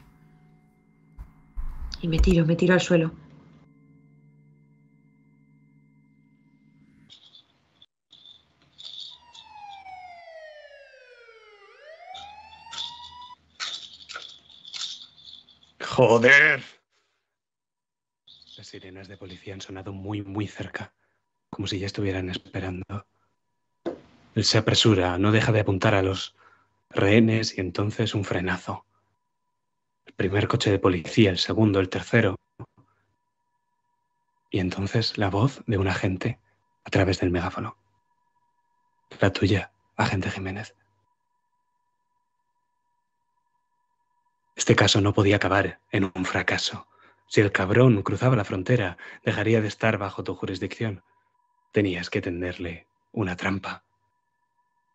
Y 2.01 2.07
me 2.07 2.19
tiro, 2.19 2.45
me 2.45 2.55
tiro 2.55 2.73
al 2.73 2.81
suelo. 2.81 3.11
Joder. 15.97 16.63
Las 18.55 18.67
sirenas 18.67 19.07
de 19.07 19.17
policía 19.17 19.55
han 19.55 19.61
sonado 19.61 19.93
muy, 19.93 20.21
muy 20.21 20.45
cerca, 20.45 20.93
como 21.57 21.65
si 21.65 21.79
ya 21.79 21.87
estuvieran 21.87 22.29
esperando. 22.29 23.07
Él 24.35 24.43
se 24.43 24.59
apresura, 24.59 25.17
no 25.17 25.31
deja 25.31 25.51
de 25.51 25.61
apuntar 25.61 25.95
a 25.95 26.03
los 26.03 26.35
rehenes 26.91 27.57
y 27.57 27.61
entonces 27.61 28.13
un 28.13 28.23
frenazo. 28.23 28.85
El 30.05 30.13
primer 30.13 30.47
coche 30.47 30.69
de 30.69 30.77
policía, 30.77 31.31
el 31.31 31.39
segundo, 31.39 31.79
el 31.79 31.89
tercero. 31.89 32.35
Y 34.51 34.59
entonces 34.59 35.17
la 35.17 35.31
voz 35.31 35.63
de 35.65 35.79
un 35.79 35.87
agente 35.87 36.39
a 36.83 36.91
través 36.91 37.21
del 37.21 37.31
megáfono. 37.31 37.75
La 39.19 39.33
tuya, 39.33 39.71
agente 39.95 40.29
Jiménez. 40.29 40.75
Este 44.55 44.75
caso 44.75 45.01
no 45.01 45.11
podía 45.11 45.37
acabar 45.37 45.79
en 45.89 46.11
un 46.13 46.23
fracaso. 46.23 46.87
Si 47.25 47.41
el 47.41 47.51
cabrón 47.51 48.03
cruzaba 48.03 48.35
la 48.35 48.45
frontera, 48.45 48.99
dejaría 49.23 49.59
de 49.59 49.69
estar 49.69 49.97
bajo 49.97 50.23
tu 50.23 50.35
jurisdicción. 50.35 51.01
Tenías 51.77 52.09
que 52.09 52.21
tenderle 52.21 52.87
una 53.11 53.35
trampa 53.35 53.83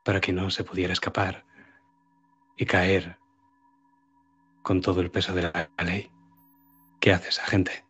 para 0.05 0.21
que 0.21 0.33
no 0.33 0.51
se 0.51 0.65
pudiera 0.65 0.93
escapar 0.93 1.45
y 2.57 2.67
caer 2.67 3.19
con 4.65 4.81
todo 4.81 5.01
el 5.01 5.09
peso 5.09 5.33
de 5.33 5.43
la 5.43 5.71
ley. 5.85 6.11
¿Qué 6.99 7.13
haces, 7.13 7.39
agente? 7.39 7.85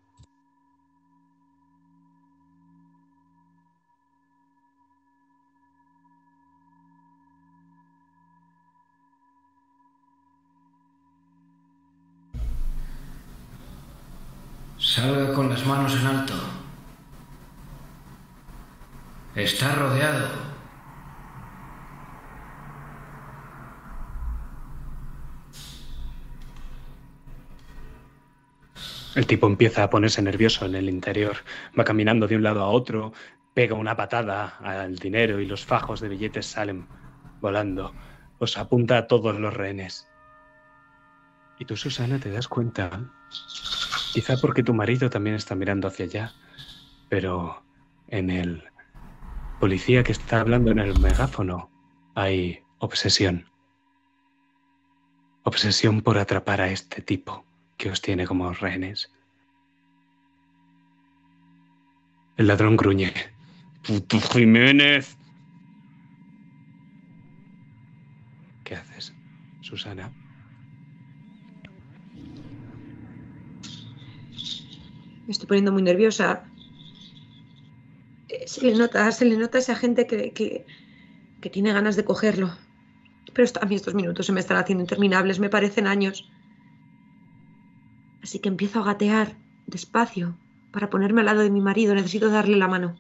Salga 14.77 15.33
con 15.33 15.49
las 15.49 15.65
manos 15.65 15.95
en 15.99 16.07
alto. 16.07 16.52
Está 19.35 19.75
rodeado. 19.75 20.29
El 29.15 29.27
tipo 29.27 29.47
empieza 29.47 29.83
a 29.83 29.91
ponerse 29.91 30.23
nervioso 30.23 30.65
en 30.65 30.75
el 30.75 30.89
interior. 30.89 31.37
Va 31.79 31.85
caminando 31.85 32.27
de 32.27 32.37
un 32.37 32.43
lado 32.43 32.63
a 32.63 32.69
otro, 32.69 33.13
pega 33.55 33.75
una 33.75 33.97
patada 33.97 34.57
al 34.63 34.97
dinero 34.97 35.41
y 35.41 35.47
los 35.47 35.65
fajos 35.65 36.01
de 36.01 36.09
billetes 36.09 36.47
salen 36.47 36.87
volando. 37.41 37.95
Os 38.39 38.57
apunta 38.57 38.99
a 38.99 39.07
todos 39.07 39.39
los 39.39 39.53
rehenes. 39.53 40.09
Y 41.59 41.65
tú, 41.65 41.77
Susana, 41.77 42.19
te 42.19 42.31
das 42.31 42.49
cuenta 42.49 43.13
Quizá 44.13 44.37
porque 44.37 44.63
tu 44.63 44.75
marido 44.75 45.09
también 45.09 45.37
está 45.37 45.55
mirando 45.55 45.89
hacia 45.89 46.05
allá, 46.05 46.33
pero 47.09 47.63
en 48.09 48.29
el 48.29 48.72
policía 49.63 50.03
que 50.03 50.11
está 50.11 50.41
hablando 50.41 50.73
en 50.73 50.81
el 50.81 50.99
megáfono 50.99 51.71
hay 52.17 52.65
obsesión. 52.81 53.49
Obsesión 55.45 56.01
por 56.03 56.19
atrapar 56.19 56.61
a 56.61 56.73
este 56.73 57.01
tipo 57.01 57.45
que 57.77 57.89
os 57.89 58.03
tiene 58.03 58.27
como 58.27 58.53
rehenes. 58.53 59.13
El 62.37 62.49
ladrón 62.49 62.77
gruñe. 62.77 63.13
¡Puto 63.87 64.19
Jiménez! 64.33 65.17
¿Qué 68.65 68.75
haces, 68.75 69.15
Susana? 69.61 70.11
Me 75.25 75.31
estoy 75.31 75.47
poniendo 75.47 75.71
muy 75.71 75.83
nerviosa. 75.83 76.52
Se 78.47 78.65
le 78.65 78.75
nota, 78.75 79.11
se 79.13 79.25
le 79.25 79.37
nota 79.37 79.59
a 79.59 79.61
esa 79.61 79.77
gente 79.77 80.07
que, 80.07 80.33
que, 80.33 81.51
tiene 81.51 81.73
ganas 81.73 81.97
de 81.97 82.05
cogerlo. 82.05 82.57
Pero 83.33 83.49
a 83.61 83.67
mí 83.67 83.75
estos 83.75 83.95
minutos 83.95 84.27
se 84.27 84.33
me 84.33 84.41
están 84.41 84.57
haciendo 84.57 84.83
interminables, 84.83 85.39
me 85.39 85.49
parecen 85.49 85.87
años. 85.87 86.29
Así 88.23 88.39
que 88.39 88.49
empiezo 88.49 88.81
a 88.81 88.85
gatear 88.85 89.37
despacio 89.67 90.37
para 90.71 90.91
ponerme 90.91 91.21
al 91.21 91.27
lado 91.27 91.41
de 91.41 91.51
mi 91.51 91.61
marido. 91.61 91.95
Necesito 91.95 92.31
darle 92.31 92.57
la 92.57 92.69
mano. 92.69 92.97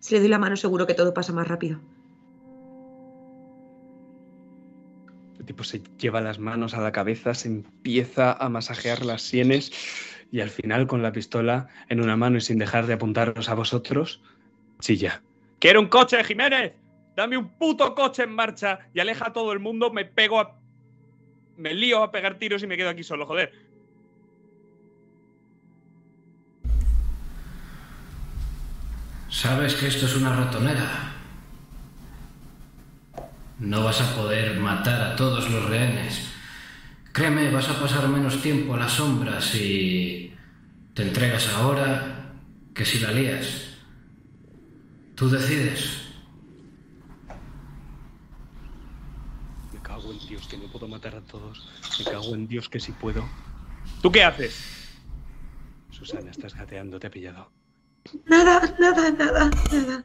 Si 0.00 0.14
le 0.14 0.20
doy 0.20 0.28
la 0.28 0.38
mano 0.38 0.56
seguro 0.56 0.86
que 0.86 0.94
todo 0.94 1.14
pasa 1.14 1.32
más 1.32 1.46
rápido. 1.48 1.80
El 5.38 5.46
tipo 5.46 5.64
se 5.64 5.82
lleva 5.98 6.20
las 6.20 6.38
manos 6.38 6.74
a 6.74 6.80
la 6.80 6.92
cabeza, 6.92 7.34
se 7.34 7.48
empieza 7.48 8.32
a 8.32 8.48
masajear 8.48 9.04
las 9.04 9.22
sienes 9.22 9.72
y 10.30 10.40
al 10.40 10.50
final 10.50 10.86
con 10.86 11.02
la 11.02 11.12
pistola 11.12 11.68
en 11.88 12.00
una 12.00 12.16
mano 12.16 12.38
y 12.38 12.40
sin 12.40 12.58
dejar 12.58 12.86
de 12.86 12.94
apuntaros 12.94 13.48
a 13.48 13.54
vosotros, 13.54 14.22
chilla. 14.80 15.22
¡Quiero 15.58 15.80
un 15.80 15.88
coche, 15.88 16.22
Jiménez! 16.24 16.74
Dame 17.16 17.38
un 17.38 17.48
puto 17.56 17.94
coche 17.94 18.24
en 18.24 18.34
marcha 18.34 18.80
y 18.92 19.00
aleja 19.00 19.28
a 19.28 19.32
todo 19.32 19.52
el 19.52 19.58
mundo, 19.58 19.90
me 19.90 20.04
pego 20.04 20.40
a... 20.40 20.58
Me 21.56 21.72
lío 21.72 22.02
a 22.02 22.10
pegar 22.10 22.38
tiros 22.38 22.62
y 22.62 22.66
me 22.66 22.76
quedo 22.76 22.90
aquí 22.90 23.02
solo, 23.02 23.24
joder. 23.24 23.52
Sabes 29.30 29.74
que 29.74 29.86
esto 29.86 30.04
es 30.04 30.16
una 30.16 30.36
ratonera. 30.36 31.12
No 33.58 33.84
vas 33.84 34.02
a 34.02 34.14
poder 34.14 34.58
matar 34.60 35.00
a 35.00 35.16
todos 35.16 35.50
los 35.50 35.64
rehenes. 35.70 36.35
Créeme, 37.16 37.50
vas 37.50 37.66
a 37.70 37.80
pasar 37.80 38.06
menos 38.10 38.42
tiempo 38.42 38.74
a 38.74 38.76
la 38.76 38.90
sombra 38.90 39.40
si 39.40 40.34
te 40.92 41.02
entregas 41.02 41.48
ahora 41.48 42.34
que 42.74 42.84
si 42.84 42.98
la 42.98 43.10
lías. 43.10 43.78
Tú 45.14 45.30
decides. 45.30 46.12
Me 49.72 49.80
cago 49.80 50.12
en 50.12 50.18
Dios 50.28 50.46
que 50.46 50.58
no 50.58 50.64
puedo 50.64 50.88
matar 50.88 51.14
a 51.14 51.22
todos. 51.22 51.66
Me 51.98 52.04
cago 52.04 52.34
en 52.34 52.48
Dios 52.48 52.68
que 52.68 52.80
sí 52.80 52.92
puedo. 52.92 53.26
¿Tú 54.02 54.12
qué 54.12 54.22
haces? 54.22 54.92
Susana, 55.88 56.30
estás 56.30 56.54
gateando, 56.54 57.00
te 57.00 57.06
he 57.06 57.10
pillado. 57.10 57.50
Nada, 58.26 58.60
nada, 58.78 59.10
nada, 59.10 59.50
nada. 59.72 60.04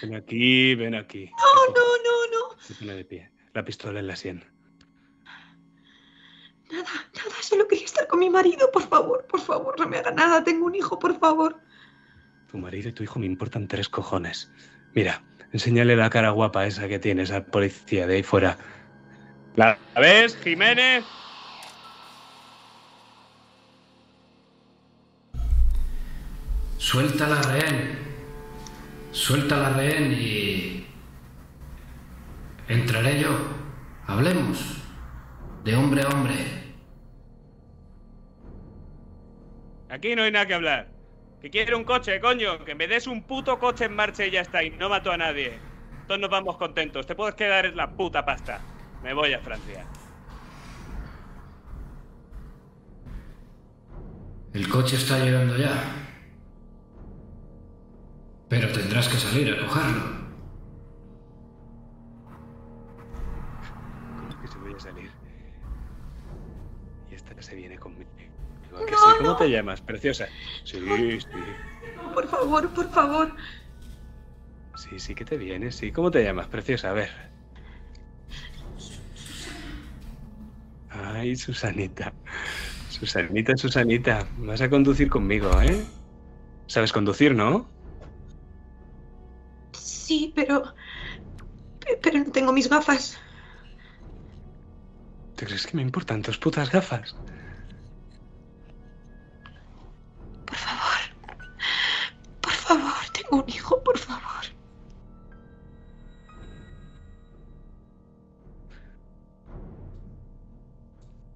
Ven 0.00 0.14
aquí, 0.14 0.74
ven 0.74 0.94
aquí. 0.94 1.26
No, 1.26 1.74
no, 1.74 1.86
no, 2.02 2.48
no. 2.54 2.62
Se 2.62 2.72
pone 2.72 2.94
de 2.94 3.04
pie. 3.04 3.30
La 3.52 3.62
pistola 3.62 4.00
en 4.00 4.06
la 4.06 4.16
sien. 4.16 4.57
Nada, 6.70 6.90
nada. 7.16 7.34
Solo 7.40 7.66
quería 7.66 7.84
estar 7.84 8.06
con 8.06 8.18
mi 8.18 8.30
marido. 8.30 8.70
Por 8.70 8.82
favor, 8.82 9.26
por 9.26 9.40
favor, 9.40 9.78
no 9.78 9.88
me 9.88 9.98
haga 9.98 10.10
nada. 10.10 10.44
Tengo 10.44 10.66
un 10.66 10.74
hijo, 10.74 10.98
por 10.98 11.18
favor. 11.18 11.58
Tu 12.50 12.58
marido 12.58 12.88
y 12.88 12.92
tu 12.92 13.02
hijo 13.02 13.18
me 13.18 13.26
importan 13.26 13.68
tres 13.68 13.88
cojones. 13.88 14.50
Mira, 14.94 15.22
enséñale 15.52 15.96
la 15.96 16.10
cara 16.10 16.30
guapa 16.30 16.66
esa 16.66 16.88
que 16.88 16.98
tienes 16.98 17.30
al 17.30 17.46
policía 17.46 18.06
de 18.06 18.16
ahí 18.16 18.22
fuera. 18.22 18.58
¿La 19.56 19.78
ves, 19.96 20.36
Jiménez? 20.36 21.04
Suelta 26.78 27.28
la 27.28 27.42
rehén. 27.42 27.98
Suelta 29.10 29.56
la 29.56 29.70
rehén 29.70 30.12
y... 30.12 30.86
Entraré 32.68 33.20
yo. 33.20 33.30
Hablemos. 34.06 34.78
De 35.64 35.74
hombre 35.74 36.02
a 36.02 36.08
hombre. 36.08 36.57
Aquí 39.98 40.14
no 40.14 40.22
hay 40.22 40.30
nada 40.30 40.46
que 40.46 40.54
hablar. 40.54 40.86
Que 41.42 41.50
quiero 41.50 41.76
un 41.76 41.82
coche, 41.82 42.20
coño. 42.20 42.64
Que 42.64 42.76
me 42.76 42.86
des 42.86 43.08
un 43.08 43.24
puto 43.24 43.58
coche 43.58 43.86
en 43.86 43.96
marcha 43.96 44.24
y 44.24 44.30
ya 44.30 44.42
está. 44.42 44.62
Y 44.62 44.70
no 44.70 44.88
mato 44.88 45.10
a 45.10 45.16
nadie. 45.16 45.58
Todos 46.06 46.20
nos 46.20 46.30
vamos 46.30 46.56
contentos. 46.56 47.04
Te 47.04 47.16
puedes 47.16 47.34
quedar 47.34 47.66
en 47.66 47.76
la 47.76 47.90
puta 47.90 48.24
pasta. 48.24 48.60
Me 49.02 49.12
voy 49.12 49.32
a 49.32 49.40
Francia. 49.40 49.84
El 54.54 54.68
coche 54.68 54.94
está 54.94 55.18
llegando 55.18 55.56
ya. 55.56 55.72
Pero 58.48 58.70
tendrás 58.70 59.08
que 59.08 59.16
salir 59.16 59.52
a 59.52 59.66
cogerlo. 59.66 60.02
¿Cómo 64.16 64.40
que 64.40 64.46
se 64.46 64.58
voy 64.58 64.74
a 64.74 64.78
salir? 64.78 65.10
Y 67.10 67.14
esta 67.16 67.42
se 67.42 67.56
viene 67.56 67.76
conmigo. 67.76 68.07
¿A 68.82 68.86
que 68.86 68.92
No? 68.92 69.16
¿Cómo 69.18 69.30
no. 69.30 69.36
te 69.36 69.48
llamas, 69.50 69.80
preciosa? 69.82 70.28
Sí, 70.64 71.20
sí. 71.20 71.26
Por 72.14 72.28
favor, 72.28 72.72
por 72.72 72.90
favor. 72.90 73.34
Sí, 74.74 74.98
sí 74.98 75.14
que 75.14 75.24
te 75.24 75.36
vienes, 75.36 75.76
sí. 75.76 75.92
¿Cómo 75.92 76.10
te 76.10 76.22
llamas, 76.22 76.48
preciosa? 76.48 76.90
A 76.90 76.92
ver. 76.92 77.10
Ay, 80.90 81.36
Susanita. 81.36 82.14
Susanita, 82.90 83.56
Susanita. 83.56 84.26
Vas 84.36 84.60
a 84.60 84.70
conducir 84.70 85.08
conmigo, 85.10 85.60
¿eh? 85.62 85.84
¿Sabes 86.66 86.92
conducir, 86.92 87.34
no? 87.34 87.70
Sí, 89.72 90.32
pero. 90.34 90.62
pe- 91.80 91.98
Pero 92.02 92.18
no 92.18 92.32
tengo 92.32 92.52
mis 92.52 92.68
gafas. 92.68 93.18
¿Te 95.36 95.46
crees 95.46 95.66
que 95.66 95.76
me 95.76 95.82
importan 95.82 96.22
tus 96.22 96.38
putas 96.38 96.70
gafas? 96.70 97.14
Tengo 103.28 103.42
un 103.42 103.48
hijo, 103.48 103.82
por 103.82 103.98
favor. 103.98 104.22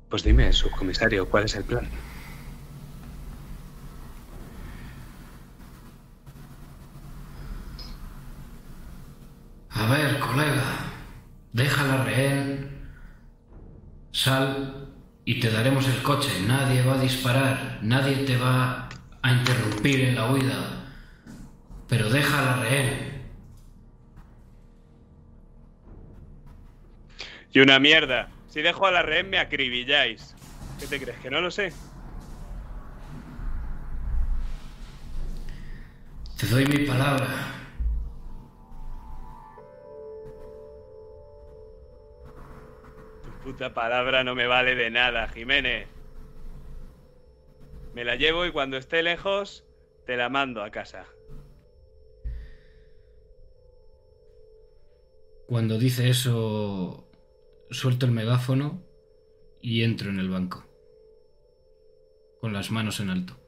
Pues 0.09 0.23
dime, 0.25 0.53
subcomisario, 0.53 1.29
¿cuál 1.29 1.45
es 1.45 1.55
el 1.55 1.65
plan? 1.65 1.89
A 9.71 9.87
ver, 9.87 10.19
colega. 10.19 10.63
Deja 11.53 11.85
la 11.87 12.05
rehén. 12.05 12.83
Sal 14.11 14.89
y 15.25 15.41
te 15.41 15.51
daremos 15.51 15.89
el 15.89 16.03
coche. 16.03 16.29
Nadie 16.47 16.83
va 16.83 16.95
a 16.95 16.99
disparar. 16.99 17.79
Nadie 17.81 18.17
te 18.27 18.37
va 18.37 18.91
a 19.23 19.33
interrumpir 19.33 20.01
en 20.01 20.15
la 20.15 20.31
huida. 20.31 20.82
Pero 21.93 22.09
deja 22.09 22.41
la 22.41 22.57
rehén. 22.57 23.23
Y 27.53 27.61
una 27.61 27.79
mierda. 27.79 28.31
Si 28.49 28.63
dejo 28.63 28.87
a 28.87 28.91
la 28.91 29.03
rehén 29.03 29.29
me 29.29 29.39
acribilláis. 29.39 30.35
¿Qué 30.81 30.87
te 30.87 30.99
crees? 30.99 31.19
¿Que 31.19 31.29
no 31.29 31.43
lo 31.43 31.51
sé? 31.51 31.71
Te 36.41 36.47
doy 36.47 36.65
mi 36.65 36.79
palabra. 36.87 37.27
Tu 43.23 43.31
puta 43.45 43.75
palabra 43.75 44.25
no 44.25 44.35
me 44.35 44.47
vale 44.47 44.75
de 44.77 44.89
nada, 44.89 45.29
Jiménez. 45.29 45.89
Me 47.93 48.03
la 48.03 48.17
llevo 48.17 48.47
y 48.47 48.51
cuando 48.51 48.79
esté 48.79 49.03
lejos, 49.03 49.67
te 50.07 50.17
la 50.17 50.31
mando 50.31 50.65
a 50.65 50.71
casa. 50.71 51.05
Cuando 55.53 55.77
dice 55.77 56.09
eso, 56.09 57.11
suelto 57.71 58.07
el 58.07 58.13
megáfono 58.13 58.83
y 59.61 59.83
entro 59.83 60.09
en 60.09 60.19
el 60.19 60.31
banco. 60.31 60.65
Con 62.41 62.55
las 62.55 62.71
manos 62.71 63.01
en 63.01 63.11
alto. 63.11 63.39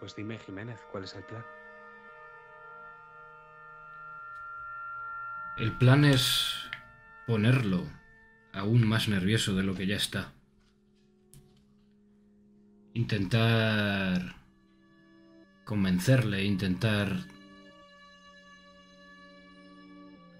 Pues 0.00 0.14
dime, 0.14 0.38
Jiménez, 0.38 0.80
¿cuál 0.92 1.04
es 1.04 1.14
el 1.14 1.24
plan? 1.24 1.46
El 5.56 5.78
plan 5.78 6.04
es 6.04 6.52
ponerlo 7.26 7.84
aún 8.52 8.86
más 8.86 9.08
nervioso 9.08 9.56
de 9.56 9.62
lo 9.62 9.74
que 9.74 9.86
ya 9.86 9.96
está. 9.96 10.34
Intentar 12.92 14.37
convencerle, 15.68 16.46
intentar 16.46 17.26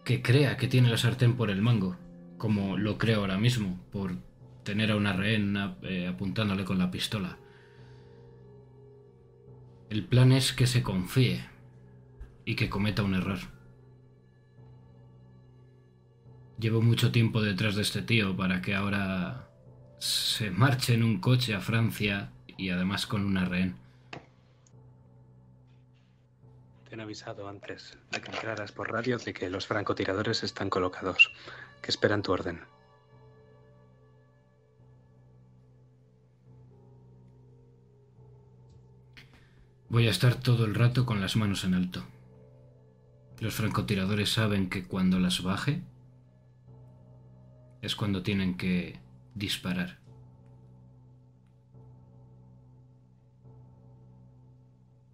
que 0.03 0.23
crea 0.23 0.57
que 0.57 0.69
tiene 0.69 0.89
la 0.89 0.97
sartén 0.97 1.37
por 1.37 1.51
el 1.51 1.61
mango, 1.61 1.99
como 2.39 2.79
lo 2.79 2.97
creo 2.97 3.21
ahora 3.21 3.37
mismo, 3.37 3.79
por 3.93 4.17
tener 4.65 4.91
a 4.91 4.97
una 4.97 5.13
rehén 5.13 5.55
eh, 5.83 6.07
apuntándole 6.07 6.65
con 6.65 6.79
la 6.79 6.91
pistola. 6.91 7.37
El 9.91 10.07
plan 10.07 10.33
es 10.33 10.55
que 10.55 10.67
se 10.67 10.83
confíe 10.83 11.45
y 12.47 12.55
que 12.55 12.71
cometa 12.71 13.03
un 13.03 13.15
error. 13.15 13.41
Llevo 16.59 16.81
mucho 16.81 17.13
tiempo 17.13 17.43
detrás 17.43 17.77
de 17.77 17.83
este 17.83 18.01
tío 18.01 18.35
para 18.35 18.63
que 18.63 18.75
ahora 18.75 19.51
se 19.99 20.51
marche 20.51 20.95
en 20.95 21.03
un 21.03 21.21
coche 21.21 21.55
a 21.55 21.61
Francia 21.61 22.33
y 22.57 22.71
además 22.71 23.07
con 23.07 23.27
una 23.27 23.45
rehén. 23.45 23.88
Te 26.89 26.95
han 26.95 27.01
avisado 27.01 27.47
antes 27.49 27.99
de 28.11 28.23
que 28.23 28.31
entraras 28.31 28.73
por 28.73 28.91
radio 28.91 29.19
de 29.19 29.35
que 29.35 29.51
los 29.51 29.67
francotiradores 29.67 30.43
están 30.43 30.71
colocados, 30.71 31.31
que 31.83 31.91
esperan 31.91 32.23
tu 32.23 32.33
orden. 32.33 32.63
Voy 39.91 40.07
a 40.07 40.11
estar 40.11 40.35
todo 40.37 40.65
el 40.65 40.75
rato 40.75 41.05
con 41.05 41.21
las 41.21 41.37
manos 41.37 41.65
en 41.65 41.75
alto. 41.75 42.07
Los 43.39 43.55
francotiradores 43.55 44.33
saben 44.33 44.71
que 44.71 44.85
cuando 44.85 45.19
las 45.19 45.43
baje, 45.43 45.83
es 47.83 47.97
cuando 47.97 48.23
tienen 48.23 48.57
que 48.57 48.99
disparar. 49.35 49.99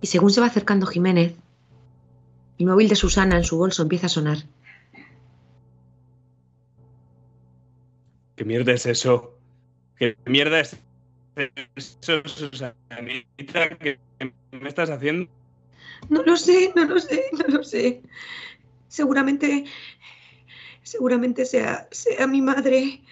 Y 0.00 0.06
según 0.06 0.30
se 0.30 0.40
va 0.40 0.46
acercando 0.46 0.86
Jiménez, 0.86 1.34
el 2.58 2.66
móvil 2.66 2.88
de 2.88 2.96
Susana 2.96 3.36
en 3.36 3.44
su 3.44 3.58
bolso 3.58 3.82
empieza 3.82 4.06
a 4.06 4.10
sonar. 4.10 4.38
¿Qué 8.36 8.44
mierda 8.44 8.72
es 8.72 8.86
eso? 8.86 9.36
¿Qué 9.96 10.16
mierda 10.26 10.60
es 10.60 10.76
eso, 11.76 12.22
Susanita? 12.24 13.68
¿Qué 13.78 13.98
me 14.52 14.68
estás 14.68 14.90
haciendo? 14.90 15.30
No 16.08 16.22
lo 16.22 16.36
sé, 16.36 16.72
no 16.74 16.84
lo 16.84 16.98
sé, 16.98 17.24
no 17.32 17.56
lo 17.56 17.64
sé. 17.64 18.02
Seguramente, 18.88 19.64
seguramente 20.82 21.44
sea, 21.44 21.88
sea 21.90 22.26
mi 22.26 22.40
madre. 22.40 23.02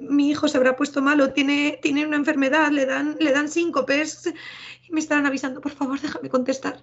Mi 0.00 0.30
hijo 0.30 0.48
se 0.48 0.58
habrá 0.58 0.76
puesto 0.76 1.00
malo, 1.00 1.32
tiene, 1.32 1.78
tiene 1.80 2.06
una 2.06 2.16
enfermedad, 2.16 2.70
le 2.70 2.84
dan, 2.84 3.16
le 3.18 3.32
dan 3.32 3.48
síncopes 3.48 4.30
y 4.86 4.92
me 4.92 5.00
estarán 5.00 5.24
avisando. 5.24 5.60
Por 5.60 5.72
favor, 5.72 6.00
déjame 6.00 6.28
contestar. 6.28 6.82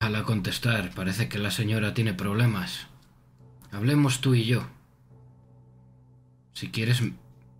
Déjala 0.00 0.24
contestar, 0.24 0.94
parece 0.94 1.28
que 1.28 1.38
la 1.38 1.50
señora 1.50 1.92
tiene 1.92 2.14
problemas. 2.14 2.86
Hablemos 3.70 4.22
tú 4.22 4.34
y 4.34 4.46
yo. 4.46 4.62
Si 6.54 6.70
quieres, 6.70 7.02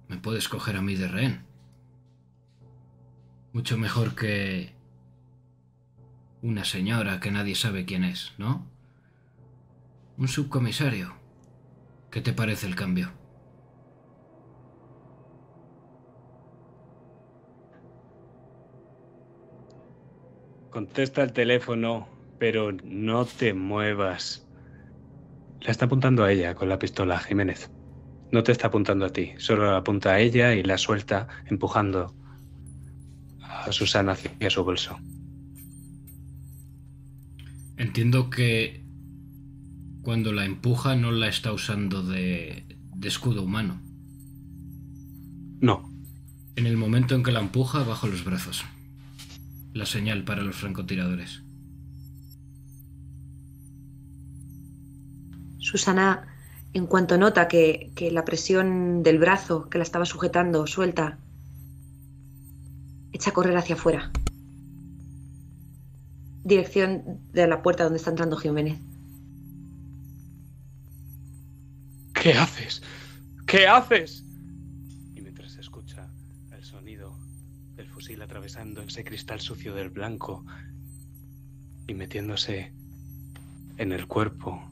me 0.09 0.17
puedes 0.17 0.49
coger 0.49 0.77
a 0.77 0.81
mí 0.81 0.95
de 0.95 1.07
rehén. 1.07 1.45
Mucho 3.53 3.77
mejor 3.77 4.15
que 4.15 4.73
una 6.41 6.65
señora 6.65 7.21
que 7.21 7.31
nadie 7.31 7.55
sabe 7.55 7.85
quién 7.85 8.05
es, 8.05 8.33
¿no? 8.39 8.67
Un 10.17 10.27
subcomisario. 10.27 11.13
¿Qué 12.11 12.23
te 12.23 12.33
parece 12.33 12.67
el 12.67 12.75
cambio? 12.75 13.13
Contesta 20.71 21.23
el 21.23 21.35
teléfono, 21.35 22.09
pero 22.41 22.73
no 22.73 23.27
te 23.27 23.53
muevas. 23.53 24.47
Le 25.61 25.71
está 25.71 25.85
apuntando 25.85 26.25
a 26.25 26.33
ella 26.33 26.55
con 26.55 26.71
la 26.71 26.79
pistola, 26.79 27.19
Jiménez. 27.19 27.71
No 28.33 28.43
te 28.43 28.51
está 28.51 28.69
apuntando 28.69 29.05
a 29.05 29.11
ti, 29.11 29.33
solo 29.37 29.77
apunta 29.77 30.13
a 30.13 30.21
ella 30.21 30.55
y 30.55 30.63
la 30.63 30.79
suelta 30.79 31.29
empujando 31.47 32.17
a 33.43 33.71
Susana 33.71 34.13
hacia 34.13 34.49
su 34.49 34.65
bolso. 34.65 34.99
Entiendo 37.77 38.31
que 38.31 38.87
cuando 40.01 40.33
la 40.33 40.47
empuja 40.47 40.97
no 40.97 41.13
la 41.13 41.29
está 41.29 41.53
usando 41.53 42.03
de, 42.03 42.65
de 42.95 43.09
escudo 43.09 43.43
humano. 43.43 43.83
No, 45.61 45.93
En 46.57 46.65
el 46.65 46.79
momento 46.79 47.15
en 47.15 47.23
que 47.23 47.33
la 47.33 47.41
empuja, 47.41 47.85
bajo 47.85 48.07
los 48.07 48.25
brazos. 48.25 48.65
La 49.75 49.85
señal 49.85 50.25
para 50.25 50.43
los 50.43 50.57
francotiradores. 50.57 51.43
Susana, 55.61 56.27
en 56.73 56.87
cuanto 56.87 57.19
nota 57.19 57.47
que, 57.47 57.93
la 58.11 58.25
presión 58.25 59.03
del 59.03 59.19
brazo 59.19 59.69
que 59.69 59.79
la 59.79 59.85
estaba 59.85 60.07
sujetando 60.07 60.67
suelta, 60.67 61.19
echa 63.13 63.31
a 63.31 63.35
correr 63.35 63.57
hacia 63.57 63.75
afuera. 63.75 64.11
Dirección 66.43 67.21
de 67.33 67.47
la 67.47 67.63
puerta 67.63 67.85
donde 67.85 67.99
está 67.99 68.11
entrando 68.11 68.37
Jiménez. 68.37 68.81
¿Qué 72.15 72.33
haces? 72.33 72.83
¿Qué 73.47 73.67
haces? 73.67 74.25
Y 75.15 75.21
mientras 75.21 75.53
se 75.53 75.61
escucha 75.61 76.11
el 76.53 76.65
sonido 76.65 77.19
del 77.77 77.87
fusil 77.87 78.23
atravesando 78.23 78.81
ese 78.83 79.05
cristal 79.05 79.41
sucio 79.41 79.75
del 79.75 79.91
blanco 79.91 80.45
y 81.87 81.95
metiéndose 81.95 82.73
en 83.77 83.93
el 83.93 84.07
cuerpo 84.07 84.70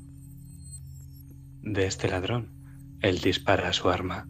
de 1.62 1.86
este 1.86 2.08
ladrón, 2.08 2.52
él 3.00 3.20
dispara 3.20 3.72
su 3.72 3.88
arma. 3.88 4.26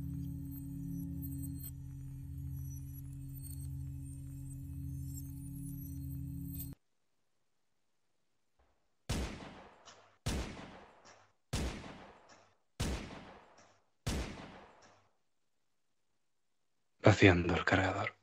vaciando 17.09 17.55
el 17.55 17.65
cargador. 17.65 18.15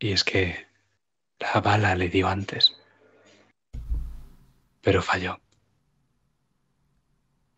Y 0.00 0.12
es 0.12 0.24
que 0.24 0.66
la 1.38 1.60
bala 1.60 1.94
le 1.94 2.08
dio 2.08 2.26
antes, 2.26 2.81
pero 4.82 5.00
falló. 5.00 5.40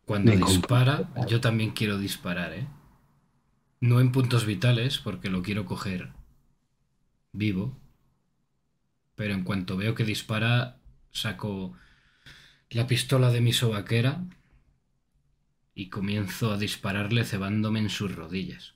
Cuando 0.05 0.32
dispara, 0.32 1.10
yo 1.26 1.40
también 1.40 1.70
quiero 1.70 1.98
disparar, 1.98 2.52
¿eh? 2.52 2.68
No 3.80 4.01
en 4.01 4.12
puntos 4.12 4.44
vitales, 4.44 4.98
porque 4.98 5.30
lo 5.30 5.42
quiero 5.42 5.64
coger 5.64 6.12
vivo. 7.32 7.76
Pero 9.14 9.34
en 9.34 9.44
cuanto 9.44 9.76
veo 9.76 9.94
que 9.94 10.05
dispara, 10.05 10.78
saco 11.10 11.72
la 12.70 12.86
pistola 12.86 13.30
de 13.30 13.40
mi 13.40 13.52
sobaquera 13.52 14.24
y 15.74 15.88
comienzo 15.88 16.52
a 16.52 16.59
dispararle 16.59 17.24
cebándome 17.24 17.80
en 17.80 17.90
sus 17.90 18.14
rodillas. 18.14 18.73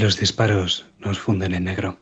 Los 0.00 0.18
disparos 0.18 0.86
nos 0.98 1.18
funden 1.18 1.52
en 1.52 1.64
negro. 1.64 2.00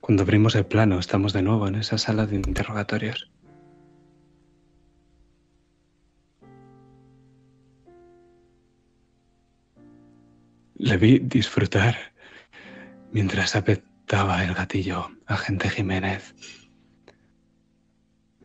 Cuando 0.00 0.22
abrimos 0.22 0.54
el 0.54 0.64
plano, 0.64 0.98
estamos 0.98 1.34
de 1.34 1.42
nuevo 1.42 1.68
en 1.68 1.74
esa 1.74 1.98
sala 1.98 2.26
de 2.26 2.36
interrogatorios. 2.36 3.30
Le 10.76 10.96
vi 10.96 11.18
disfrutar 11.18 11.96
mientras 13.12 13.56
apretaba 13.56 14.42
el 14.42 14.54
gatillo 14.54 15.10
agente 15.26 15.68
Jiménez. 15.68 16.34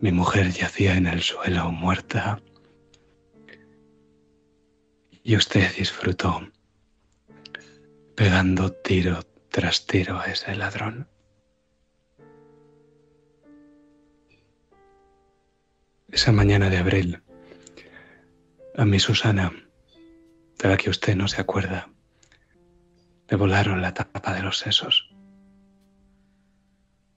Mi 0.02 0.12
mujer 0.12 0.52
yacía 0.52 0.96
en 0.96 1.08
el 1.08 1.22
suelo 1.22 1.72
muerta 1.72 2.42
y 5.24 5.36
usted 5.36 5.76
disfrutó 5.76 6.50
pegando 8.16 8.72
tiro 8.72 9.22
tras 9.50 9.86
tiro 9.86 10.20
a 10.20 10.26
ese 10.26 10.56
ladrón. 10.56 11.08
Esa 16.12 16.32
mañana 16.32 16.70
de 16.70 16.78
abril, 16.78 17.22
a 18.76 18.86
mi 18.86 19.00
Susana, 19.00 19.52
de 20.58 20.70
la 20.70 20.78
que 20.78 20.90
usted 20.90 21.16
no 21.16 21.28
se 21.28 21.40
acuerda, 21.40 21.90
le 23.30 23.38
volaron 23.38 23.82
la 23.82 23.94
tapa 23.94 24.34
de 24.34 24.42
los 24.42 24.58
sesos 24.58 25.10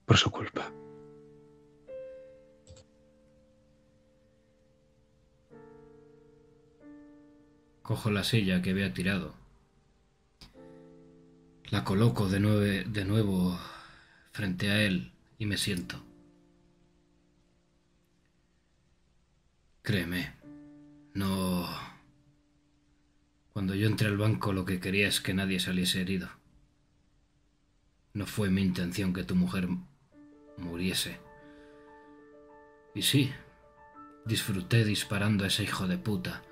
por 0.05 0.19
su 0.19 0.31
culpa. 0.31 0.70
Cojo 7.83 8.11
la 8.11 8.25
silla 8.25 8.63
que 8.63 8.71
había 8.71 8.93
tirado. 8.95 9.35
La 11.71 11.85
coloco 11.85 12.29
de, 12.29 12.39
nueve- 12.41 12.85
de 12.87 13.05
nuevo 13.05 13.59
frente 14.33 14.71
a 14.71 14.83
él 14.83 15.13
y 15.39 15.47
me 15.47 15.57
siento. 15.57 16.03
Créeme, 19.83 20.33
no, 21.15 21.69
Cuando 23.53 23.75
yo 23.75 23.87
entré 23.87 24.07
al 24.09 24.17
banco 24.17 24.53
lo 24.53 24.65
que 24.65 24.81
quería 24.81 25.09
es 25.09 25.21
que 25.21 25.35
nadie 25.35 25.59
saliese 25.61 26.01
herido. 26.01 26.29
No 28.15 28.27
fue 28.27 28.49
mi 28.49 28.63
intención 28.63 29.13
que 29.13 29.25
tu 29.25 29.35
mujer 29.35 29.69
muriese. 30.57 31.19
Y 32.95 33.03
sí, 33.03 33.33
disfruté 34.25 34.85
disparando 34.85 35.45
a 35.45 35.49
ese 35.49 35.65
hijo 35.65 35.87
de 35.89 35.99
puta. 35.99 36.43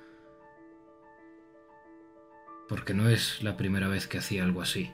Porque 2.71 2.95
no 2.95 3.09
es 3.09 3.43
la 3.43 3.57
primera 3.57 3.89
vez 3.89 4.07
que 4.07 4.19
hacía 4.19 4.45
algo 4.45 4.63
así. 4.63 4.93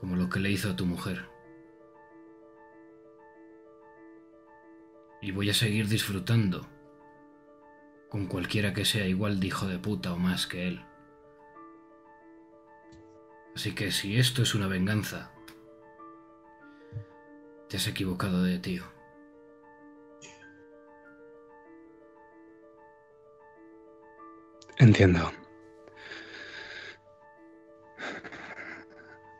Como 0.00 0.16
lo 0.16 0.28
que 0.28 0.40
le 0.40 0.50
hizo 0.50 0.68
a 0.68 0.74
tu 0.74 0.84
mujer. 0.84 1.26
Y 5.22 5.30
voy 5.30 5.48
a 5.48 5.54
seguir 5.54 5.86
disfrutando 5.86 6.66
con 8.08 8.26
cualquiera 8.26 8.74
que 8.74 8.84
sea 8.84 9.06
igual 9.06 9.38
de 9.38 9.46
hijo 9.46 9.68
de 9.68 9.78
puta 9.78 10.12
o 10.12 10.18
más 10.18 10.48
que 10.48 10.66
él. 10.66 10.84
Así 13.54 13.76
que 13.76 13.92
si 13.92 14.18
esto 14.18 14.42
es 14.42 14.56
una 14.56 14.66
venganza, 14.66 15.30
te 17.68 17.76
has 17.76 17.86
equivocado 17.86 18.42
de 18.42 18.58
tío. 18.58 18.97
Entiendo. 24.78 25.32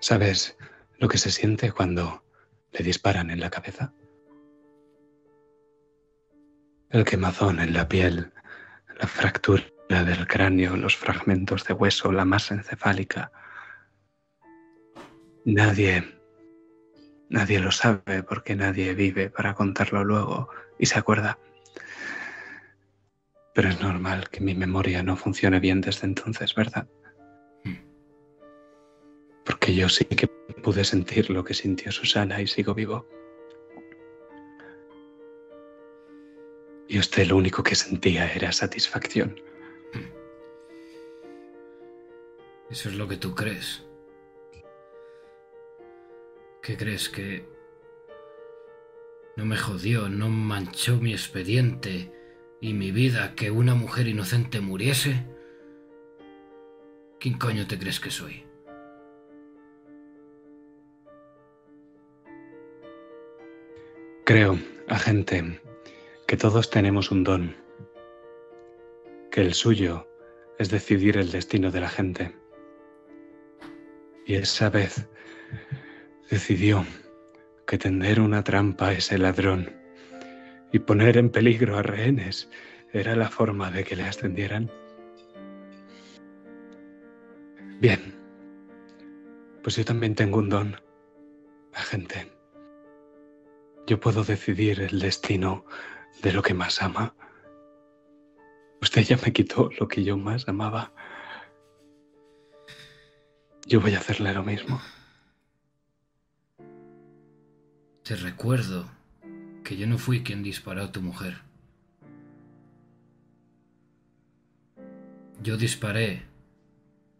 ¿Sabes 0.01 0.57
lo 0.99 1.09
que 1.09 1.19
se 1.19 1.31
siente 1.31 1.71
cuando 1.71 2.25
le 2.73 2.85
disparan 2.85 3.31
en 3.31 3.39
la 3.39 3.49
cabeza? 3.49 3.93
El 6.91 7.05
quemazón 7.05 7.61
en 7.61 7.73
la 7.73 7.89
piel, 7.89 8.33
la 8.99 9.07
fractura 9.07 9.63
del 9.89 10.27
cráneo, 10.27 10.77
los 10.77 10.97
fragmentos 10.97 11.65
de 11.65 11.75
hueso, 11.75 12.11
la 12.11 12.25
masa 12.25 12.55
encefálica. 12.55 13.31
Nadie, 15.45 16.03
nadie 17.29 17.61
lo 17.61 17.71
sabe 17.71 18.25
porque 18.25 18.57
nadie 18.57 18.93
vive 18.95 19.31
para 19.31 19.55
contarlo 19.55 20.03
luego 20.03 20.49
y 20.79 20.87
se 20.87 20.99
acuerda. 20.99 21.39
Pero 23.59 23.71
es 23.71 23.81
normal 23.81 24.31
que 24.31 24.39
mi 24.41 24.55
memoria 24.55 25.03
no 25.03 25.17
funcione 25.17 25.59
bien 25.59 25.81
desde 25.81 26.07
entonces, 26.07 26.55
¿verdad? 26.55 26.87
Porque 29.45 29.75
yo 29.75 29.89
sí 29.89 30.05
que 30.05 30.29
pude 30.63 30.85
sentir 30.85 31.29
lo 31.29 31.43
que 31.43 31.55
sintió 31.55 31.91
Susana 31.91 32.41
y 32.41 32.47
sigo 32.47 32.73
vivo. 32.73 33.05
Y 36.87 37.01
usted 37.01 37.27
lo 37.27 37.37
único 37.37 37.65
que 37.65 37.75
sentía 37.75 38.33
era 38.33 38.53
satisfacción. 38.53 39.35
Eso 42.71 42.91
es 42.91 42.95
lo 42.95 43.09
que 43.09 43.17
tú 43.17 43.35
crees. 43.35 43.85
¿Qué 46.63 46.77
crees 46.77 47.09
que 47.09 47.45
no 49.37 49.45
me 49.45 49.57
jodió, 49.57 50.09
no 50.09 50.29
manchó 50.29 50.99
mi 50.99 51.11
expediente 51.11 52.13
y 52.61 52.73
mi 52.73 52.91
vida 52.91 53.35
que 53.35 53.51
una 53.51 53.75
mujer 53.75 54.07
inocente 54.07 54.61
muriese? 54.61 55.25
¿Quién 57.21 57.39
coño 57.39 57.67
te 57.67 57.79
crees 57.79 58.01
que 58.01 58.11
soy? 58.11 58.45
Creo, 64.25 64.59
agente, 64.89 65.61
que 66.27 66.37
todos 66.37 66.69
tenemos 66.69 67.11
un 67.11 67.25
don, 67.25 67.57
que 69.31 69.41
el 69.41 69.55
suyo 69.55 70.07
es 70.59 70.71
decidir 70.71 71.17
el 71.17 71.31
destino 71.31 71.71
de 71.71 71.81
la 71.81 71.89
gente. 71.89 72.37
Y 74.27 74.35
esa 74.35 74.69
vez 74.69 75.09
decidió 76.31 76.85
que 77.67 77.79
tender 77.79 78.21
una 78.21 78.45
trampa 78.45 78.89
a 78.89 78.93
ese 78.93 79.17
ladrón 79.17 79.78
y 80.73 80.79
poner 80.79 81.17
en 81.17 81.31
peligro 81.31 81.77
a 81.77 81.83
rehenes 81.83 82.49
era 82.93 83.17
la 83.17 83.29
forma 83.29 83.71
de 83.71 83.85
que 83.85 83.97
le 83.97 84.05
ascendieran. 84.05 84.71
Bien, 87.81 88.15
pues 89.63 89.77
yo 89.77 89.85
también 89.85 90.15
tengo 90.15 90.39
un 90.39 90.49
don, 90.49 90.77
agente. 91.75 92.33
Yo 93.87 94.01
puedo 94.01 94.25
decidir 94.25 94.81
el 94.81 94.99
destino 94.99 95.65
de 96.23 96.33
lo 96.33 96.43
que 96.43 96.55
más 96.55 96.83
ama. 96.83 97.15
Usted 98.83 99.03
ya 99.03 99.17
me 99.25 99.33
quitó 99.33 99.71
lo 99.79 99.89
que 99.89 100.05
yo 100.05 100.17
más 100.17 100.49
amaba. 100.49 100.93
Yo 103.67 103.81
voy 103.81 103.95
a 103.95 103.99
hacerle 103.99 104.33
lo 104.33 104.43
mismo. 104.43 104.81
Te 108.03 108.17
recuerdo 108.17 108.98
que 109.69 109.77
yo 109.77 109.87
no 109.87 109.99
fui 109.99 110.23
quien 110.23 110.43
disparó 110.43 110.85
a 110.85 110.93
tu 110.93 111.03
mujer. 111.03 111.43
Yo 115.43 115.59
disparé 115.59 116.23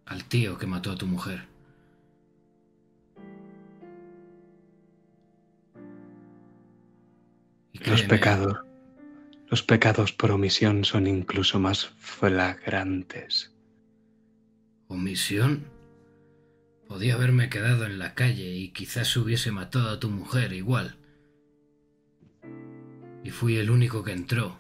al 0.07 0.25
tío 0.25 0.57
que 0.57 0.67
mató 0.67 0.93
a 0.93 0.97
tu 0.97 1.07
mujer. 1.07 1.45
Y 7.75 7.85
Los 7.85 8.03
pecados 8.05 8.57
los 9.51 9.63
pecados 9.63 10.13
por 10.13 10.31
omisión 10.31 10.87
son 10.87 11.07
incluso 11.07 11.61
más 11.61 11.91
flagrantes. 11.99 13.53
¿Omisión? 14.87 15.67
Podía 16.87 17.13
haberme 17.13 17.51
quedado 17.51 17.85
en 17.85 17.99
la 17.99 18.15
calle 18.15 18.55
y 18.55 18.71
quizás 18.71 19.15
hubiese 19.19 19.51
matado 19.51 19.91
a 19.91 20.01
tu 20.01 20.09
mujer 20.09 20.55
igual. 20.55 20.98
Y 23.29 23.31
fui 23.31 23.59
el 23.59 23.71
único 23.71 24.03
que 24.03 24.13
entró, 24.13 24.59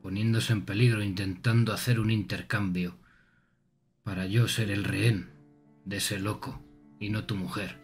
poniéndose 0.00 0.54
en 0.54 0.64
peligro 0.64 1.02
intentando 1.02 1.74
hacer 1.74 2.00
un 2.00 2.10
intercambio, 2.10 2.96
para 4.04 4.24
yo 4.24 4.48
ser 4.48 4.70
el 4.70 4.84
rehén 4.84 5.28
de 5.84 5.98
ese 5.98 6.18
loco 6.18 6.62
y 6.98 7.10
no 7.10 7.26
tu 7.26 7.34
mujer. 7.34 7.78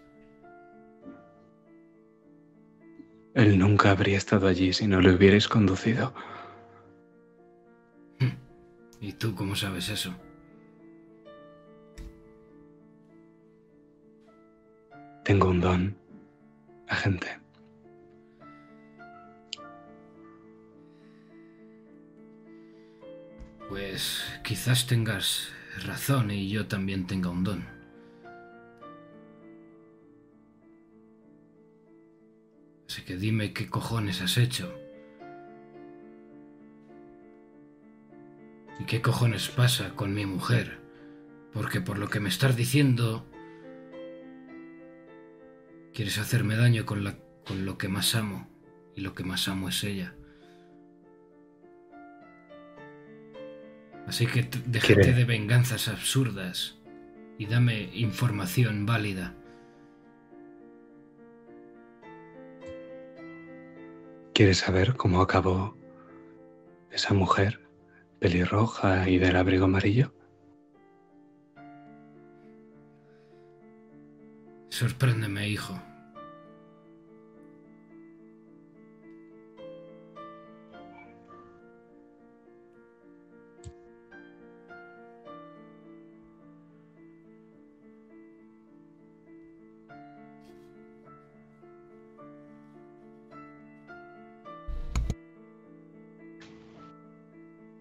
Él 3.35 3.59
nunca 3.59 3.91
habría 3.91 4.17
estado 4.17 4.49
allí 4.49 4.73
si 4.73 4.87
no 4.87 5.03
le 5.03 5.15
hubierais 5.15 5.47
conducido. 5.49 6.15
¿Y 9.03 9.13
tú 9.13 9.35
cómo 9.35 9.55
sabes 9.55 9.91
eso? 9.91 10.15
Tengo 15.25 15.51
un 15.51 15.61
don, 15.61 15.99
agente. 16.87 17.48
Pues 23.69 24.25
quizás 24.45 24.87
tengas 24.87 25.51
razón 25.85 26.31
y 26.31 26.49
yo 26.49 26.67
también 26.67 27.07
tenga 27.07 27.29
un 27.29 27.45
don. 27.45 27.65
Así 32.89 33.03
que 33.03 33.17
dime 33.17 33.53
qué 33.53 33.69
cojones 33.69 34.23
has 34.23 34.39
hecho. 34.39 34.75
¿Y 38.81 38.85
qué 38.85 39.03
cojones 39.03 39.51
pasa 39.51 39.95
con 39.95 40.15
mi 40.15 40.25
mujer? 40.25 40.79
Porque 41.53 41.83
por 41.83 41.99
lo 41.99 42.09
que 42.09 42.21
me 42.21 42.31
estás 42.31 42.57
diciendo, 42.57 43.27
quieres 45.93 46.17
hacerme 46.17 46.57
daño 46.57 46.87
con, 46.87 47.19
con 47.47 47.67
lo 47.67 47.77
que 47.77 47.89
más 47.89 48.15
amo. 48.15 48.49
Y 48.95 49.03
lo 49.03 49.15
que 49.15 49.25
más 49.25 49.47
amo 49.47 49.69
es 49.69 49.85
ella. 49.85 50.15
Así 54.09 54.27
que 54.27 54.49
déjate 54.67 55.13
de 55.13 55.25
venganzas 55.25 55.87
absurdas 55.87 56.79
y 57.37 57.45
dame 57.45 57.91
información 57.93 58.87
válida. 58.87 59.35
¿Quieres 64.33 64.59
saber 64.59 64.95
cómo 64.97 65.21
acabó 65.21 65.77
esa 66.91 67.13
mujer 67.13 67.69
pelirroja 68.19 69.09
y 69.11 69.19
del 69.19 69.37
abrigo 69.37 69.67
amarillo? 69.67 70.15
Sorpréndeme, 74.71 75.49
hijo. 75.49 75.79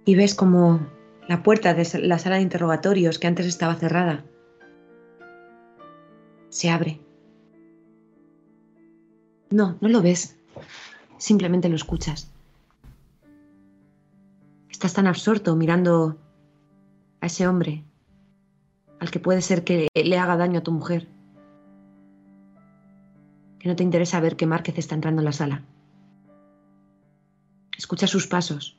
Y 0.07 0.15
ves 0.15 0.33
como 0.33 0.79
La 1.27 1.43
puerta 1.43 1.73
de 1.73 1.85
la 2.07 2.17
sala 2.17 2.37
de 2.37 2.41
interrogatorios, 2.43 3.19
que 3.19 3.27
antes 3.27 3.45
estaba 3.45 3.75
cerrada, 3.75 4.23
se 6.47 6.69
abre. 6.69 7.01
No, 9.49 9.77
no 9.81 9.89
lo 9.89 10.01
ves. 10.01 10.37
Simplemente 11.17 11.67
lo 11.67 11.75
escuchas. 11.75 12.31
Estás 14.69 14.93
tan 14.93 15.07
absorto 15.07 15.57
mirando 15.57 16.17
a 17.19 17.25
ese 17.25 17.45
hombre 17.45 17.83
al 19.01 19.11
que 19.11 19.19
puede 19.19 19.41
ser 19.41 19.65
que 19.65 19.89
le 19.93 20.17
haga 20.17 20.37
daño 20.37 20.59
a 20.59 20.63
tu 20.63 20.71
mujer, 20.71 21.09
que 23.59 23.67
no 23.67 23.75
te 23.75 23.83
interesa 23.83 24.21
ver 24.21 24.37
que 24.37 24.45
Márquez 24.45 24.77
está 24.77 24.95
entrando 24.95 25.19
en 25.19 25.25
la 25.25 25.33
sala. 25.33 25.65
Escuchas 27.77 28.09
sus 28.09 28.27
pasos, 28.27 28.76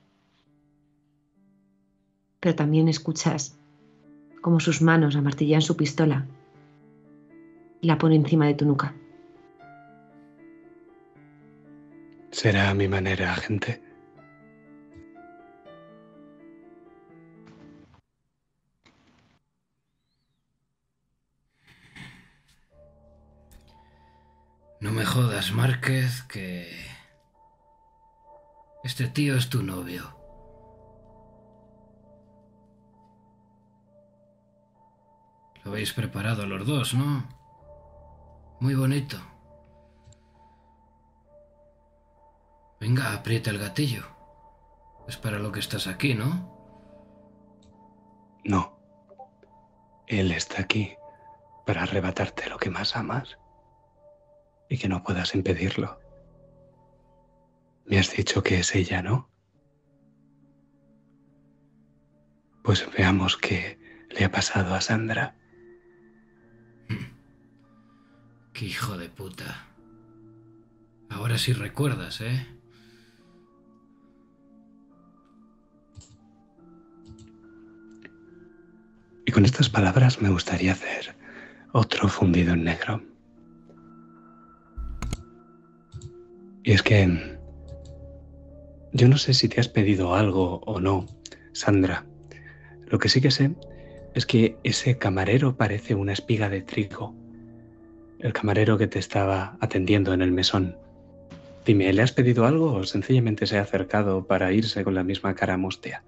pero 2.49 2.57
también 2.57 2.89
escuchas 2.89 3.59
cómo 4.41 4.59
sus 4.59 4.81
manos 4.81 5.17
amartillan 5.17 5.61
su 5.61 5.77
pistola 5.77 6.25
y 7.83 7.87
la 7.87 7.99
pone 7.99 8.15
encima 8.15 8.47
de 8.47 8.55
tu 8.55 8.65
nuca. 8.65 8.95
Será 12.31 12.73
mi 12.73 12.89
manera, 12.89 13.35
agente. 13.35 13.83
No 24.81 24.91
me 24.93 25.05
jodas, 25.05 25.53
Márquez, 25.53 26.23
que... 26.23 26.67
Este 28.85 29.07
tío 29.07 29.37
es 29.37 29.51
tu 29.51 29.63
novio. 29.63 30.18
Lo 35.69 35.75
habéis 35.75 35.93
preparado 35.93 36.47
los 36.47 36.67
dos, 36.67 36.95
¿no? 36.95 37.29
Muy 38.59 38.75
bonito. 38.75 39.19
Venga, 42.81 43.13
aprieta 43.13 43.51
el 43.51 43.59
gatillo. 43.59 44.07
Es 45.07 45.19
para 45.19 45.39
lo 45.39 45.53
que 45.53 45.61
estás 45.61 45.87
aquí, 45.87 46.15
¿no? 46.15 46.57
No. 48.45 48.81
Él 50.07 50.33
está 50.33 50.63
aquí 50.63 50.97
para 51.67 51.83
arrebatarte 51.83 52.49
lo 52.49 52.57
que 52.57 52.71
más 52.71 52.97
amas 52.97 53.37
y 54.71 54.79
que 54.79 54.89
no 54.89 55.03
puedas 55.03 55.35
impedirlo. 55.35 56.01
Me 57.85 57.99
has 57.99 58.11
dicho 58.11 58.43
que 58.43 58.61
es 58.61 58.75
ella, 58.75 59.03
¿no? 59.03 59.29
Pues 62.65 62.89
veamos 62.97 63.37
qué 63.37 63.79
le 64.09 64.25
ha 64.25 64.31
pasado 64.31 64.75
a 64.75 64.81
Sandra. 64.81 65.35
Hijo 68.61 68.99
de 68.99 69.09
puta. 69.09 69.67
Ahora 71.11 71.39
sí 71.39 71.53
recuerdas, 71.53 72.21
¿eh? 72.21 72.47
Y 79.25 79.31
con 79.31 79.45
estas 79.45 79.69
palabras 79.71 80.21
me 80.21 80.29
gustaría 80.29 80.73
hacer 80.73 81.15
otro 81.73 82.09
fundido 82.09 82.55
en 82.55 82.65
negro. 82.65 83.03
Y 86.65 86.73
es 86.73 86.83
que 86.83 87.39
yo 88.93 89.09
no 89.09 89.19
sé 89.19 89.35
si 89.35 89.49
te 89.49 89.61
has 89.61 89.69
pedido 89.69 90.17
algo 90.17 90.61
o 90.67 90.81
no, 90.81 91.07
Sandra. 91.53 92.05
Lo 92.87 92.99
que 92.99 93.09
sí 93.09 93.21
que 93.21 93.31
sé 93.31 93.55
es 94.15 94.27
que 94.27 94.59
ese 94.65 94.99
camarero 94.99 95.57
parece 95.57 95.95
una 95.95 96.13
espiga 96.13 96.49
de 96.49 96.63
trigo. 96.63 97.28
El 98.19 98.33
camarero 98.33 98.79
que 98.79 98.87
te 98.87 98.99
estaba 98.99 99.57
atendiendo 99.61 100.13
en 100.13 100.23
el 100.23 100.33
mesón. 100.33 100.77
Dime, 101.65 101.93
¿le 101.93 102.03
has 102.03 102.13
pedido 102.13 102.47
algo 102.47 102.73
o 102.73 102.85
sencillamente 102.85 103.47
se 103.47 103.59
ha 103.59 103.63
acercado 103.63 104.27
para 104.27 104.53
irse 104.53 104.83
con 104.85 104.95
la 104.95 105.05
misma 105.05 105.35
cara 105.35 105.57
mustia? 105.57 106.03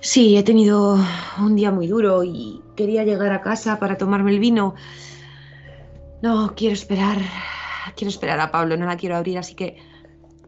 Sí, 0.00 0.36
he 0.36 0.42
tenido 0.42 0.98
un 1.40 1.56
día 1.56 1.70
muy 1.70 1.86
duro 1.86 2.24
y 2.24 2.60
quería 2.76 3.04
llegar 3.04 3.32
a 3.32 3.40
casa 3.40 3.78
para 3.78 3.96
tomarme 3.96 4.32
el 4.32 4.40
vino. 4.40 4.74
No, 6.20 6.54
quiero 6.54 6.74
esperar 6.74 7.18
quiero 7.94 8.10
esperar 8.10 8.40
a 8.40 8.50
Pablo, 8.50 8.76
no 8.76 8.86
la 8.86 8.96
quiero 8.96 9.16
abrir, 9.16 9.38
así 9.38 9.54
que 9.54 9.76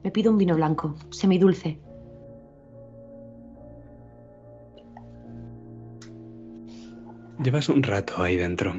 me 0.02 0.10
pido 0.10 0.30
un 0.30 0.38
vino 0.38 0.54
blanco, 0.54 0.96
semidulce. 1.10 1.78
Llevas 7.42 7.68
un 7.68 7.82
rato 7.82 8.22
ahí 8.22 8.36
dentro. 8.36 8.74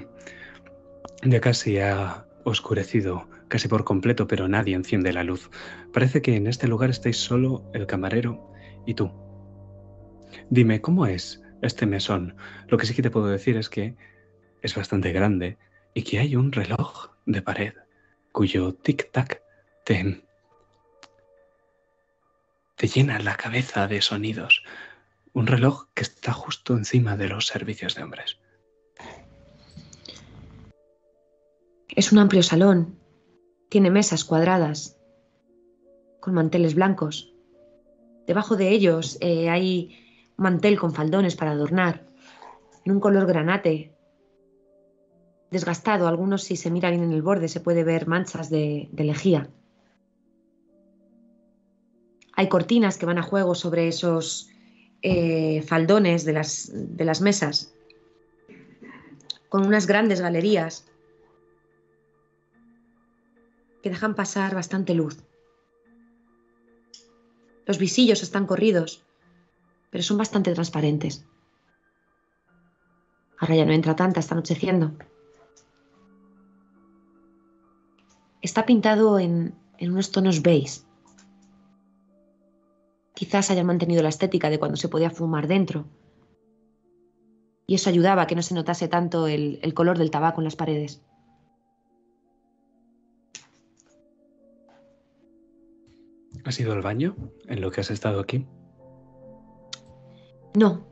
Ya 1.24 1.42
casi 1.42 1.80
ha 1.80 2.26
oscurecido, 2.44 3.28
casi 3.48 3.68
por 3.68 3.84
completo, 3.84 4.28
pero 4.28 4.48
nadie 4.48 4.76
enciende 4.76 5.12
la 5.12 5.24
luz. 5.24 5.50
Parece 5.92 6.22
que 6.22 6.36
en 6.36 6.48
este 6.48 6.68
lugar 6.68 6.90
estáis 6.90 7.18
solo 7.18 7.70
el 7.74 7.88
camarero 7.88 8.52
y 8.86 8.94
tú. 8.94 9.12
Dime, 10.50 10.80
¿cómo 10.82 11.06
es 11.06 11.42
este 11.62 11.86
mesón? 11.86 12.36
Lo 12.68 12.78
que 12.78 12.86
sí 12.86 12.94
que 12.94 13.02
te 13.02 13.12
puedo 13.12 13.28
decir 13.28 13.58
es 13.58 13.70
que 13.70 13.96
es 14.62 14.76
bastante 14.76 15.12
grande 15.12 15.58
y 15.94 16.04
que 16.04 16.20
hay 16.20 16.36
un 16.36 16.52
reloj 16.52 17.10
de 17.26 17.42
pared 17.42 17.74
cuyo 18.32 18.76
tic-tac 18.76 19.42
te, 19.84 20.24
te 22.76 22.88
llena 22.88 23.20
la 23.20 23.36
cabeza 23.36 23.88
de 23.88 24.02
sonidos. 24.02 24.64
Un 25.34 25.48
reloj 25.48 25.88
que 25.94 26.04
está 26.04 26.34
justo 26.34 26.78
encima 26.78 27.18
de 27.18 27.28
los 27.28 27.48
servicios 27.48 27.96
de 27.96 28.04
hombres. 28.04 28.40
Es 31.98 32.12
un 32.12 32.20
amplio 32.20 32.44
salón. 32.44 32.96
Tiene 33.70 33.90
mesas 33.90 34.24
cuadradas 34.24 35.00
con 36.20 36.36
manteles 36.36 36.76
blancos. 36.76 37.34
Debajo 38.28 38.56
de 38.56 38.70
ellos 38.70 39.18
eh, 39.20 39.50
hay 39.50 39.98
mantel 40.36 40.78
con 40.78 40.94
faldones 40.94 41.36
para 41.36 41.54
adornar, 41.54 42.06
en 42.86 42.92
un 42.92 43.00
color 43.00 43.26
granate, 43.26 43.96
desgastado. 45.50 46.08
Algunos, 46.08 46.44
si 46.44 46.56
se 46.56 46.70
mira 46.70 46.92
bien 46.92 47.02
en 47.02 47.14
el 47.14 47.24
borde, 47.24 47.48
se 47.48 47.62
puede 47.62 47.84
ver 47.84 48.06
manchas 48.06 48.52
de, 48.52 48.90
lejía. 48.96 49.50
Hay 52.34 52.48
cortinas 52.48 53.00
que 53.00 53.08
van 53.08 53.18
a 53.18 53.24
juego 53.24 53.56
sobre 53.56 53.88
esos 53.88 54.52
eh, 55.02 55.64
faldones 55.64 56.26
de 56.26 56.34
las, 56.34 56.70
de 56.72 57.06
las 57.06 57.22
mesas, 57.22 57.74
con 59.50 59.66
unas 59.66 59.88
grandes 59.88 60.22
galerías 60.22 60.86
que 63.88 63.94
dejan 63.94 64.16
pasar 64.16 64.54
bastante 64.54 64.94
luz. 64.94 65.24
Los 67.66 67.78
visillos 67.78 68.22
están 68.22 68.46
corridos, 68.46 69.02
pero 69.90 70.04
son 70.04 70.18
bastante 70.18 70.54
transparentes. 70.54 71.26
Ahora 73.40 73.56
ya 73.56 73.66
no 73.66 73.72
entra 73.72 73.96
tanta, 73.96 74.20
está 74.20 74.36
anocheciendo. 74.36 74.92
Está 78.42 78.66
pintado 78.66 79.20
en, 79.20 79.56
unos 79.80 80.12
tonos 80.12 80.42
beige. 80.42 80.82
Quizás 83.14 83.52
haya 83.52 83.64
mantenido 83.64 84.04
la 84.04 84.10
estética 84.10 84.50
de 84.50 84.60
cuando 84.60 84.76
se 84.76 84.90
podía 84.90 85.12
fumar 85.12 85.48
dentro. 85.48 85.86
Y 87.66 87.76
eso 87.76 87.90
ayudaba 87.90 88.24
a 88.24 88.28
que 88.28 88.36
no 88.36 88.42
se 88.42 88.54
notase 88.54 88.90
tanto 88.90 89.28
el, 89.28 89.60
el 89.62 89.74
color 89.74 89.98
del 89.98 90.12
tabaco 90.12 90.42
en 90.42 90.46
las 90.46 90.58
paredes. 90.58 91.02
¿Has 96.48 96.58
ido 96.62 96.72
al 96.72 96.82
baño 96.82 97.14
en 97.50 97.60
lo 97.60 97.72
que 97.72 97.82
has 97.82 97.92
estado 97.92 98.22
aquí? 98.22 98.48
No, 100.56 100.88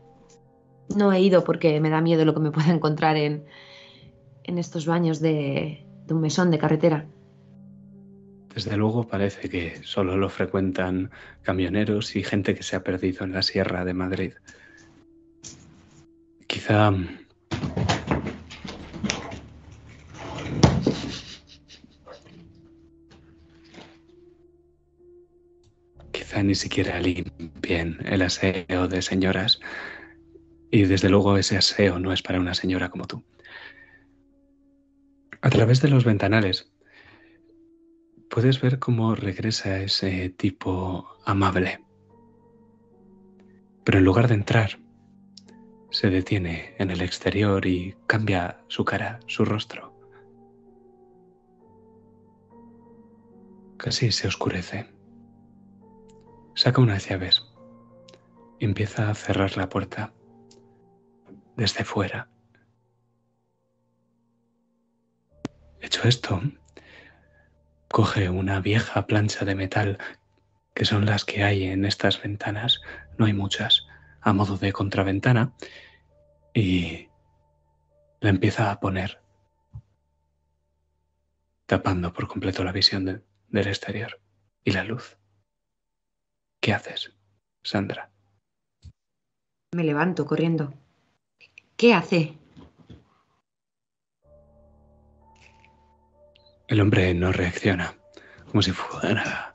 no 0.93 1.13
he 1.13 1.21
ido 1.21 1.45
porque 1.45 1.79
me 1.79 1.89
da 1.89 2.01
miedo 2.01 2.25
lo 2.25 2.33
que 2.33 2.41
me 2.41 2.51
pueda 2.51 2.73
encontrar 2.73 3.15
en, 3.15 3.45
en 4.43 4.57
estos 4.57 4.85
baños 4.85 5.21
de, 5.21 5.87
de 6.07 6.13
un 6.13 6.19
mesón 6.19 6.51
de 6.51 6.57
carretera. 6.57 7.07
Desde 8.53 8.75
luego 8.75 9.07
parece 9.07 9.49
que 9.49 9.81
solo 9.83 10.17
lo 10.17 10.27
frecuentan 10.27 11.09
camioneros 11.41 12.17
y 12.17 12.23
gente 12.23 12.53
que 12.53 12.63
se 12.63 12.75
ha 12.75 12.83
perdido 12.83 13.23
en 13.23 13.31
la 13.31 13.41
Sierra 13.41 13.85
de 13.85 13.93
Madrid. 13.93 14.33
Quizá... 16.47 16.91
Ni 26.43 26.53
siquiera 26.53 26.99
limpien 26.99 27.97
el 28.05 28.21
aseo 28.21 28.87
de 28.87 29.01
señoras. 29.01 29.59
Y 30.69 30.83
desde 30.83 31.09
luego 31.09 31.37
ese 31.37 31.57
aseo 31.57 31.99
no 31.99 32.11
es 32.11 32.21
para 32.21 32.39
una 32.39 32.53
señora 32.53 32.89
como 32.89 33.07
tú. 33.07 33.23
A 35.41 35.49
través 35.49 35.81
de 35.81 35.89
los 35.89 36.03
ventanales 36.03 36.71
puedes 38.29 38.59
ver 38.59 38.79
cómo 38.79 39.15
regresa 39.15 39.79
ese 39.79 40.29
tipo 40.29 41.07
amable. 41.25 41.79
Pero 43.85 43.99
en 43.99 44.05
lugar 44.05 44.27
de 44.27 44.35
entrar, 44.35 44.79
se 45.91 46.09
detiene 46.09 46.75
en 46.79 46.91
el 46.91 47.01
exterior 47.01 47.65
y 47.65 47.95
cambia 48.07 48.59
su 48.67 48.83
cara, 48.83 49.19
su 49.27 49.45
rostro. 49.45 49.93
Casi 53.77 54.11
se 54.11 54.27
oscurece. 54.27 54.94
Saca 56.55 56.79
unas 56.79 57.09
llaves. 57.09 57.45
Empieza 58.61 59.09
a 59.09 59.13
cerrar 59.13 59.57
la 59.57 59.67
puerta 59.67 60.13
desde 61.57 61.83
fuera. 61.83 62.29
Hecho 65.81 66.07
esto, 66.07 66.41
coge 67.89 68.29
una 68.29 68.61
vieja 68.61 69.05
plancha 69.05 69.43
de 69.43 69.53
metal, 69.53 69.97
que 70.73 70.85
son 70.85 71.05
las 71.05 71.25
que 71.25 71.43
hay 71.43 71.65
en 71.65 71.83
estas 71.83 72.21
ventanas, 72.21 72.81
no 73.17 73.25
hay 73.25 73.33
muchas, 73.33 73.85
a 74.21 74.31
modo 74.31 74.57
de 74.57 74.71
contraventana, 74.71 75.53
y 76.53 77.09
la 78.21 78.29
empieza 78.29 78.71
a 78.71 78.79
poner, 78.79 79.21
tapando 81.65 82.13
por 82.13 82.29
completo 82.29 82.63
la 82.63 82.71
visión 82.71 83.03
del 83.03 83.67
exterior 83.67 84.21
y 84.63 84.71
la 84.71 84.85
luz. 84.85 85.17
¿Qué 86.65 86.73
haces, 86.73 87.11
Sandra? 87.61 88.09
Me 89.75 89.83
levanto 89.83 90.25
corriendo. 90.25 90.73
¿Qué 91.77 91.93
hace? 91.93 92.39
El 96.67 96.81
hombre 96.81 97.13
no 97.13 97.31
reacciona, 97.31 97.93
como 98.49 98.63
si 98.63 98.71
fuera, 98.71 99.53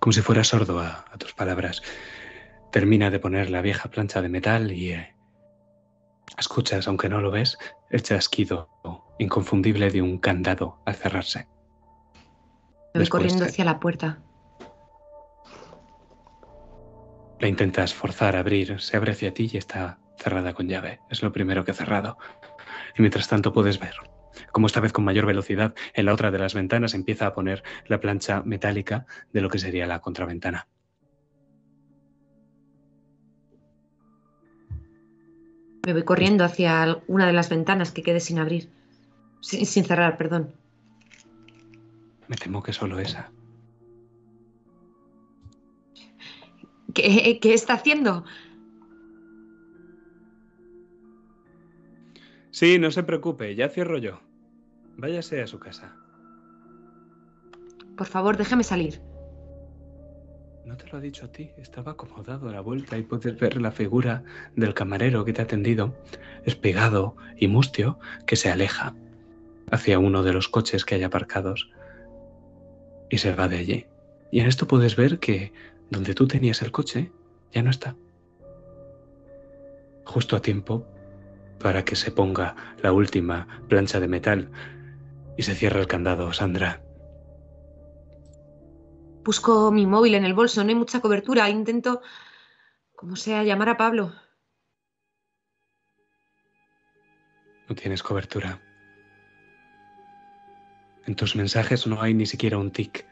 como 0.00 0.12
si 0.12 0.20
fuera 0.20 0.44
sordo 0.44 0.80
a, 0.80 1.06
tus 1.18 1.32
palabras. 1.32 1.80
Termina 2.70 3.08
de 3.08 3.20
poner 3.20 3.48
la 3.48 3.62
vieja 3.62 3.88
plancha 3.88 4.20
de 4.20 4.28
metal 4.28 4.70
y 4.70 4.92
eh, 4.92 5.14
escuchas, 6.36 6.86
aunque 6.88 7.08
no 7.08 7.22
lo 7.22 7.30
ves, 7.30 7.56
el 7.88 8.02
chasquido 8.02 8.68
inconfundible 9.18 9.90
de 9.90 10.02
un 10.02 10.18
candado 10.18 10.82
al 10.84 10.94
cerrarse. 10.94 11.48
voy 12.92 13.08
corriendo 13.08 13.46
hacia 13.46 13.64
la 13.64 13.80
puerta. 13.80 14.18
La 17.40 17.48
intentas 17.48 17.94
forzar 17.94 18.36
a 18.36 18.40
abrir, 18.40 18.80
se 18.80 18.96
abre 18.96 19.12
hacia 19.12 19.34
ti 19.34 19.50
y 19.52 19.56
está 19.56 19.98
cerrada 20.18 20.54
con 20.54 20.68
llave. 20.68 21.00
Es 21.10 21.22
lo 21.22 21.32
primero 21.32 21.64
que 21.64 21.72
he 21.72 21.74
cerrado. 21.74 22.18
Y 22.96 23.02
mientras 23.02 23.28
tanto 23.28 23.52
puedes 23.52 23.78
ver 23.78 23.94
como 24.52 24.66
esta 24.66 24.80
vez 24.80 24.92
con 24.92 25.04
mayor 25.04 25.26
velocidad 25.26 25.74
en 25.94 26.06
la 26.06 26.14
otra 26.14 26.30
de 26.30 26.38
las 26.38 26.54
ventanas 26.54 26.94
empieza 26.94 27.26
a 27.26 27.34
poner 27.34 27.62
la 27.86 28.00
plancha 28.00 28.42
metálica 28.44 29.06
de 29.32 29.40
lo 29.40 29.48
que 29.48 29.58
sería 29.58 29.86
la 29.86 30.00
contraventana. 30.00 30.68
Me 35.86 35.92
voy 35.94 36.02
corriendo 36.04 36.44
hacia 36.44 36.98
una 37.06 37.26
de 37.26 37.32
las 37.32 37.48
ventanas 37.48 37.90
que 37.90 38.02
quede 38.02 38.20
sin 38.20 38.38
abrir. 38.38 38.70
Sin, 39.40 39.84
cerrar, 39.84 40.18
perdón. 40.18 40.52
Me 42.28 42.36
temo 42.36 42.62
que 42.62 42.74
solo 42.74 42.98
esa. 42.98 43.32
¿Qué, 46.94 47.38
¿Qué, 47.40 47.54
está 47.54 47.74
haciendo? 47.74 48.24
Sí, 52.50 52.78
no 52.78 52.90
se 52.90 53.02
preocupe, 53.02 53.54
ya 53.54 53.68
cierro 53.68 53.98
yo. 53.98 54.20
Váyase 54.96 55.40
a 55.42 55.46
su 55.46 55.58
casa. 55.58 55.94
Por 57.96 58.06
favor, 58.06 58.36
déjame 58.36 58.64
salir. 58.64 59.00
No 60.64 60.76
te 60.76 60.86
lo 60.88 60.98
ha 60.98 61.00
dicho 61.00 61.26
a 61.26 61.32
ti, 61.32 61.50
estaba 61.58 61.92
acomodado 61.92 62.48
a 62.48 62.52
la 62.52 62.60
vuelta 62.60 62.96
y 62.96 63.02
puedes 63.02 63.38
ver 63.38 63.60
la 63.60 63.72
figura 63.72 64.22
del 64.56 64.74
camarero 64.74 65.24
que 65.24 65.32
te 65.32 65.40
ha 65.40 65.44
atendido, 65.44 65.94
espigado 66.44 67.16
y 67.36 67.48
mustio, 67.48 67.98
que 68.26 68.36
se 68.36 68.50
aleja 68.50 68.94
hacia 69.70 69.98
uno 69.98 70.22
de 70.22 70.32
los 70.32 70.48
coches 70.48 70.84
que 70.84 70.94
hay 70.96 71.02
aparcados 71.02 71.70
y 73.08 73.18
se 73.18 73.34
va 73.34 73.48
de 73.48 73.58
allí. 73.58 73.86
Y 74.30 74.40
en 74.40 74.46
esto 74.46 74.66
puedes 74.66 74.96
ver 74.96 75.18
que 75.18 75.52
donde 75.90 76.14
tú 76.14 76.26
tenías 76.26 76.62
el 76.62 76.72
coche 76.72 77.12
ya 77.52 77.62
no 77.62 77.70
está. 77.70 77.96
Justo 80.04 80.36
a 80.36 80.42
tiempo 80.42 80.86
para 81.58 81.84
que 81.84 81.96
se 81.96 82.10
ponga 82.10 82.56
la 82.82 82.92
última 82.92 83.46
plancha 83.68 84.00
de 84.00 84.08
metal 84.08 84.50
y 85.36 85.42
se 85.42 85.54
cierra 85.54 85.80
el 85.80 85.86
candado, 85.86 86.32
Sandra. 86.32 86.82
Busco 89.24 89.70
mi 89.70 89.86
móvil 89.86 90.14
en 90.14 90.24
el 90.24 90.34
bolso, 90.34 90.62
no 90.62 90.70
hay 90.70 90.74
mucha 90.74 91.00
cobertura. 91.00 91.48
Intento, 91.50 92.00
como 92.96 93.16
sea, 93.16 93.44
llamar 93.44 93.68
a 93.68 93.76
Pablo. 93.76 94.12
No 97.68 97.74
tienes 97.74 98.02
cobertura. 98.02 98.60
En 101.06 101.14
tus 101.14 101.36
mensajes 101.36 101.86
no 101.86 102.00
hay 102.00 102.14
ni 102.14 102.26
siquiera 102.26 102.58
un 102.58 102.70
tic 102.70 103.06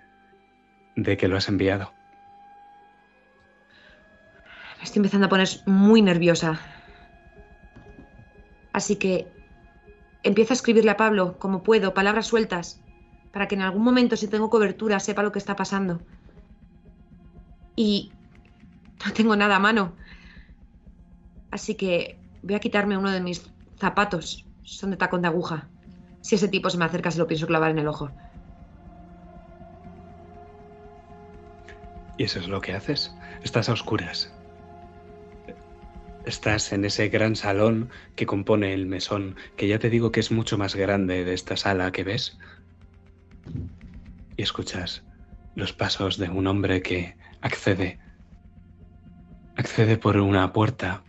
de 0.96 1.16
que 1.16 1.28
lo 1.28 1.36
has 1.36 1.48
enviado. 1.48 1.97
Estoy 4.82 5.00
empezando 5.00 5.26
a 5.26 5.30
poner 5.30 5.48
muy 5.66 6.02
nerviosa. 6.02 6.60
Así 8.72 8.96
que 8.96 9.26
empiezo 10.22 10.52
a 10.52 10.56
escribirle 10.56 10.90
a 10.90 10.96
Pablo 10.96 11.38
como 11.38 11.62
puedo, 11.62 11.94
palabras 11.94 12.26
sueltas, 12.26 12.80
para 13.32 13.48
que 13.48 13.54
en 13.54 13.62
algún 13.62 13.82
momento, 13.82 14.16
si 14.16 14.28
tengo 14.28 14.50
cobertura, 14.50 15.00
sepa 15.00 15.22
lo 15.22 15.32
que 15.32 15.38
está 15.38 15.56
pasando. 15.56 16.00
Y 17.76 18.12
no 19.04 19.12
tengo 19.12 19.36
nada 19.36 19.56
a 19.56 19.60
mano. 19.60 19.94
Así 21.50 21.74
que 21.74 22.18
voy 22.42 22.54
a 22.54 22.60
quitarme 22.60 22.96
uno 22.96 23.10
de 23.10 23.20
mis 23.20 23.50
zapatos. 23.78 24.44
Son 24.62 24.90
de 24.90 24.96
tacón 24.96 25.22
de 25.22 25.28
aguja. 25.28 25.68
Si 26.20 26.34
ese 26.34 26.48
tipo 26.48 26.68
se 26.70 26.78
me 26.78 26.84
acerca, 26.84 27.10
se 27.10 27.18
lo 27.18 27.26
pienso 27.26 27.46
clavar 27.46 27.70
en 27.70 27.78
el 27.78 27.88
ojo. 27.88 28.10
¿Y 32.16 32.24
eso 32.24 32.40
es 32.40 32.48
lo 32.48 32.60
que 32.60 32.74
haces? 32.74 33.14
Estás 33.42 33.68
a 33.68 33.72
oscuras. 33.72 34.32
Estás 36.28 36.74
en 36.74 36.84
ese 36.84 37.08
gran 37.08 37.36
salón 37.36 37.88
que 38.14 38.26
compone 38.26 38.74
el 38.74 38.84
mesón, 38.84 39.36
que 39.56 39.66
ya 39.66 39.78
te 39.78 39.88
digo 39.88 40.12
que 40.12 40.20
es 40.20 40.30
mucho 40.30 40.58
más 40.58 40.74
grande 40.74 41.24
de 41.24 41.32
esta 41.32 41.56
sala 41.56 41.90
que 41.90 42.04
ves. 42.04 42.36
Y 44.36 44.42
escuchas 44.42 45.04
los 45.54 45.72
pasos 45.72 46.18
de 46.18 46.28
un 46.28 46.46
hombre 46.46 46.82
que 46.82 47.16
accede. 47.40 47.98
Accede 49.56 49.96
por 49.96 50.18
una 50.18 50.52
puerta 50.52 51.02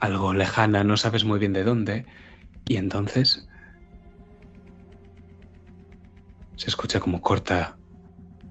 algo 0.00 0.34
lejana, 0.34 0.82
no 0.82 0.96
sabes 0.96 1.24
muy 1.24 1.38
bien 1.38 1.52
de 1.52 1.62
dónde, 1.62 2.06
y 2.66 2.76
entonces 2.76 3.46
se 6.56 6.66
escucha 6.66 6.98
como 6.98 7.20
corta 7.20 7.76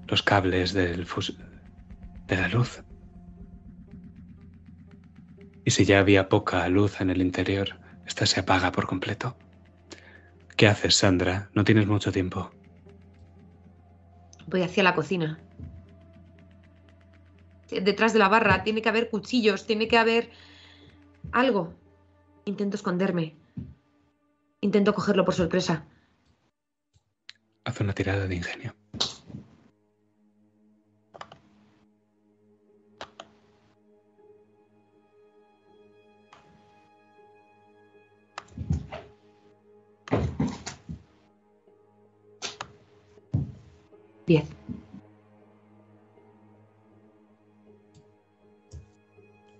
los 0.08 0.22
cables 0.22 0.72
del 0.72 1.06
de 2.26 2.36
la 2.36 2.48
luz. 2.48 2.82
Y 5.70 5.72
si 5.72 5.84
ya 5.84 6.00
había 6.00 6.28
poca 6.28 6.68
luz 6.68 7.00
en 7.00 7.10
el 7.10 7.22
interior, 7.22 7.78
esta 8.04 8.26
se 8.26 8.40
apaga 8.40 8.72
por 8.72 8.88
completo. 8.88 9.36
¿Qué 10.56 10.66
haces, 10.66 10.96
Sandra? 10.96 11.48
No 11.54 11.62
tienes 11.62 11.86
mucho 11.86 12.10
tiempo. 12.10 12.50
Voy 14.48 14.62
hacia 14.62 14.82
la 14.82 14.96
cocina. 14.96 15.38
Detrás 17.68 18.12
de 18.12 18.18
la 18.18 18.26
barra 18.26 18.64
tiene 18.64 18.82
que 18.82 18.88
haber 18.88 19.10
cuchillos, 19.10 19.64
tiene 19.64 19.86
que 19.86 19.96
haber 19.96 20.32
algo. 21.30 21.72
Intento 22.46 22.74
esconderme. 22.74 23.36
Intento 24.60 24.92
cogerlo 24.92 25.24
por 25.24 25.34
sorpresa. 25.34 25.84
Haz 27.62 27.80
una 27.80 27.92
tirada 27.92 28.26
de 28.26 28.34
ingenio. 28.34 28.74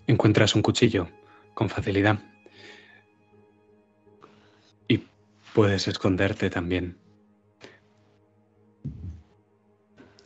Encuentras 0.07 0.55
un 0.55 0.63
cuchillo 0.63 1.09
con 1.55 1.69
facilidad. 1.69 2.19
Y 4.89 5.05
puedes 5.55 5.89
esconderte 5.89 6.51
también. 6.51 6.99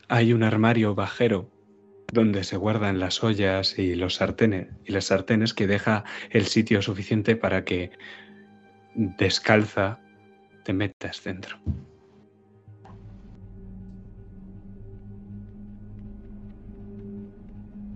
Hay 0.08 0.32
un 0.32 0.42
armario 0.42 0.94
bajero 0.94 1.50
donde 2.12 2.44
se 2.44 2.56
guardan 2.56 3.00
las 3.00 3.24
ollas 3.24 3.78
y 3.78 3.94
los 3.94 4.16
sartenes 4.16 4.68
y 4.84 4.92
las 4.92 5.06
sartenes 5.06 5.54
que 5.54 5.66
deja 5.66 6.04
el 6.30 6.46
sitio 6.46 6.82
suficiente 6.82 7.34
para 7.34 7.64
que 7.64 7.90
descalza 8.94 9.98
te 10.64 10.72
metas 10.72 11.24
dentro. 11.24 11.58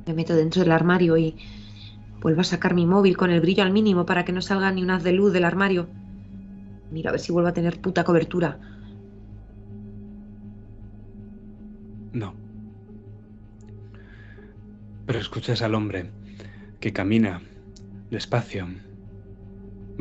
Me 0.09 0.15
meto 0.15 0.35
dentro 0.35 0.63
del 0.63 0.73
armario 0.73 1.19
y 1.19 1.37
vuelvo 2.23 2.41
a 2.41 2.45
sacar 2.45 2.73
mi 2.73 2.87
móvil 2.87 3.15
con 3.19 3.31
el 3.31 3.43
brillo 3.43 3.63
al 3.63 3.73
mínimo 3.73 4.07
para 4.07 4.25
que 4.25 4.33
no 4.33 4.41
salga 4.41 4.73
ni 4.73 4.83
un 4.83 4.91
haz 4.91 5.03
de 5.03 5.13
luz 5.13 5.35
del 5.35 5.45
armario. 5.45 5.87
Mira 6.91 7.11
a 7.11 7.13
ver 7.13 7.21
si 7.21 7.31
vuelvo 7.31 7.51
a 7.51 7.53
tener 7.53 7.79
puta 7.79 8.05
cobertura. 8.05 8.59
No. 12.15 12.35
Pero 15.05 15.19
escuchas 15.19 15.61
al 15.61 15.75
hombre 15.75 16.11
que 16.81 16.95
camina 16.95 17.43
despacio, 18.11 18.67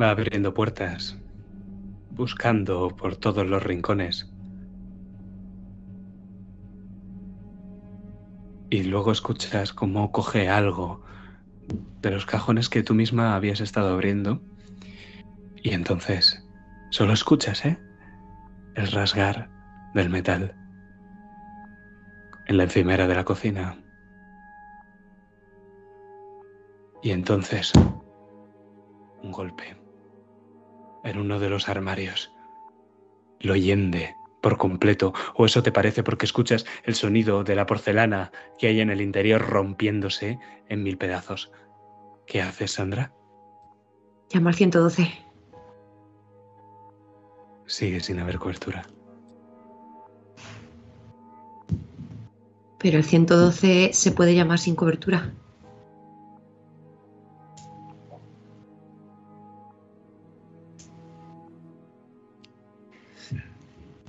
va 0.00 0.08
abriendo 0.08 0.54
puertas, 0.54 1.18
buscando 2.12 2.96
por 2.96 3.16
todos 3.16 3.46
los 3.46 3.62
rincones. 3.62 4.32
Y 8.70 8.82
luego 8.82 9.12
escuchas 9.12 9.72
cómo 9.72 10.12
coge 10.12 10.48
algo 10.48 11.02
de 12.02 12.10
los 12.10 12.26
cajones 12.26 12.68
que 12.68 12.82
tú 12.82 12.94
misma 12.94 13.34
habías 13.34 13.60
estado 13.60 13.92
abriendo. 13.92 14.42
Y 15.62 15.70
entonces 15.70 16.44
solo 16.90 17.12
escuchas, 17.12 17.64
¿eh? 17.64 17.78
El 18.74 18.90
rasgar 18.92 19.50
del 19.94 20.10
metal 20.10 20.54
en 22.46 22.56
la 22.56 22.64
encimera 22.64 23.06
de 23.06 23.14
la 23.14 23.24
cocina. 23.24 23.76
Y 27.02 27.10
entonces, 27.10 27.72
un 29.22 29.30
golpe 29.30 29.76
en 31.04 31.18
uno 31.18 31.38
de 31.38 31.50
los 31.50 31.68
armarios. 31.68 32.32
Lo 33.40 33.54
yende 33.54 34.14
por 34.40 34.56
completo, 34.56 35.12
o 35.34 35.46
eso 35.46 35.62
te 35.62 35.72
parece 35.72 36.02
porque 36.02 36.26
escuchas 36.26 36.64
el 36.84 36.94
sonido 36.94 37.44
de 37.44 37.54
la 37.54 37.66
porcelana 37.66 38.32
que 38.58 38.68
hay 38.68 38.80
en 38.80 38.90
el 38.90 39.00
interior 39.00 39.40
rompiéndose 39.40 40.38
en 40.68 40.82
mil 40.82 40.96
pedazos. 40.98 41.50
¿Qué 42.26 42.42
haces, 42.42 42.72
Sandra? 42.72 43.12
Llama 44.30 44.50
al 44.50 44.56
112. 44.56 45.10
Sigue 47.66 48.00
sin 48.00 48.18
haber 48.18 48.38
cobertura. 48.38 48.86
Pero 52.78 52.98
el 52.98 53.04
112 53.04 53.90
se 53.92 54.12
puede 54.12 54.34
llamar 54.34 54.58
sin 54.58 54.76
cobertura. 54.76 55.32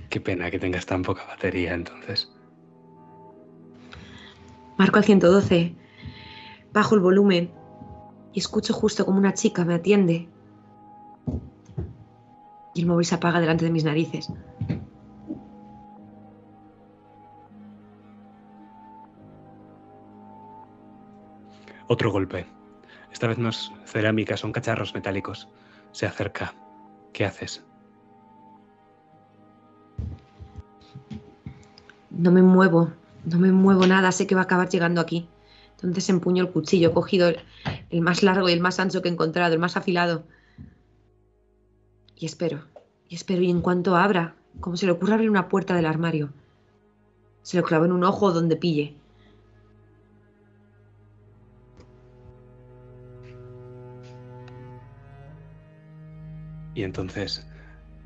Qué 0.10 0.20
pena 0.20 0.50
que 0.50 0.60
tengas 0.60 0.86
tan 0.86 1.04
poca 1.04 1.26
batería 1.26 1.74
entonces. 1.74 2.32
Marco 4.78 4.98
al 4.98 5.04
112, 5.04 5.76
bajo 6.74 6.96
el 6.96 7.02
volumen 7.02 7.52
y 8.34 8.40
escucho 8.40 8.74
justo 8.74 9.06
como 9.06 9.20
una 9.20 9.34
chica 9.34 9.66
me 9.66 9.76
atiende. 9.76 10.30
Y 12.74 12.82
el 12.82 12.88
móvil 12.88 13.06
se 13.06 13.16
apaga 13.16 13.40
delante 13.40 13.66
de 13.66 13.72
mis 13.72 13.84
narices. 13.84 14.32
Otro 21.88 22.12
golpe. 22.12 22.46
Esta 23.12 23.28
vez 23.28 23.38
no 23.38 23.50
es 23.50 23.72
cerámica, 23.86 24.38
son 24.38 24.52
cacharros 24.52 24.94
metálicos. 24.94 25.50
Se 25.92 26.06
acerca. 26.06 26.54
¿Qué 27.14 27.26
haces? 27.26 27.66
No 32.20 32.34
me 32.34 32.42
muevo, 32.42 32.92
no 33.24 33.40
me 33.40 33.50
muevo 33.54 33.88
nada, 33.88 34.12
sé 34.12 34.28
que 34.28 34.36
va 34.36 34.42
a 34.42 34.44
acabar 34.44 34.68
llegando 34.68 35.00
aquí. 35.00 35.30
Entonces 35.76 36.10
empuño 36.10 36.44
el 36.44 36.52
cuchillo, 36.52 36.90
he 36.90 36.94
cogido 36.94 37.30
el, 37.30 38.02
más 38.02 38.24
largo 38.24 38.50
y 38.50 38.52
el 38.52 38.60
más 38.60 38.78
ancho 38.82 39.02
que 39.02 39.08
he 39.08 39.12
encontrado, 39.14 39.54
el 39.54 39.60
más 39.60 39.78
afilado. 39.78 40.26
Y 42.18 42.26
espero, 42.26 42.66
y 43.08 43.16
espero, 43.16 43.42
y 43.42 43.50
en 43.50 43.62
cuanto 43.62 43.96
abra, 43.96 44.36
como 44.60 44.76
se 44.76 44.86
le 44.86 44.92
ocurra 44.92 45.14
abrir 45.14 45.30
una 45.30 45.48
puerta 45.48 45.74
del 45.78 45.86
armario, 45.86 46.34
se 47.42 47.56
lo 47.56 47.64
clavo 47.64 47.86
en 47.86 47.94
un 47.94 48.04
ojo 48.04 48.34
donde 48.34 48.58
pille. 48.58 48.98
Y 56.76 56.84
entonces 56.84 57.48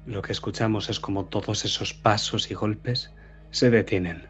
lo 0.06 0.22
que 0.22 0.34
escuchamos 0.34 0.92
es 0.92 1.00
como 1.00 1.26
todos 1.26 1.66
esos 1.66 1.96
pasos 1.96 2.52
y 2.52 2.54
golpes 2.54 3.10
se 3.54 3.70
detienen. 3.70 4.24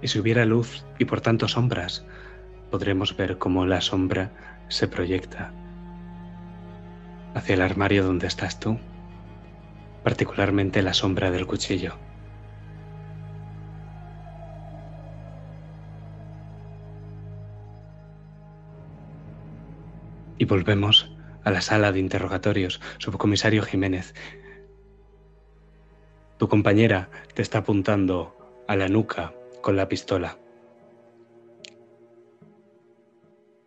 Y 0.00 0.08
si 0.08 0.18
hubiera 0.18 0.46
luz 0.46 0.84
y 0.98 1.04
por 1.04 1.20
tanto 1.20 1.46
sombras, 1.46 2.06
podremos 2.70 3.14
ver 3.16 3.36
cómo 3.36 3.66
la 3.66 3.82
sombra 3.82 4.32
se 4.68 4.88
proyecta 4.88 5.52
hacia 7.34 7.54
el 7.54 7.60
armario 7.60 8.02
donde 8.02 8.26
estás 8.26 8.58
tú, 8.58 8.78
particularmente 10.02 10.80
la 10.80 10.94
sombra 10.94 11.30
del 11.30 11.46
cuchillo. 11.46 11.96
Y 20.38 20.46
volvemos 20.46 21.14
a 21.44 21.50
la 21.50 21.60
sala 21.60 21.92
de 21.92 22.00
interrogatorios, 22.00 22.80
subcomisario 22.96 23.62
Jiménez. 23.62 24.14
Tu 26.40 26.48
compañera 26.48 27.10
te 27.34 27.42
está 27.42 27.58
apuntando 27.58 28.64
a 28.66 28.74
la 28.74 28.88
nuca 28.88 29.34
con 29.60 29.76
la 29.76 29.90
pistola. 29.90 30.38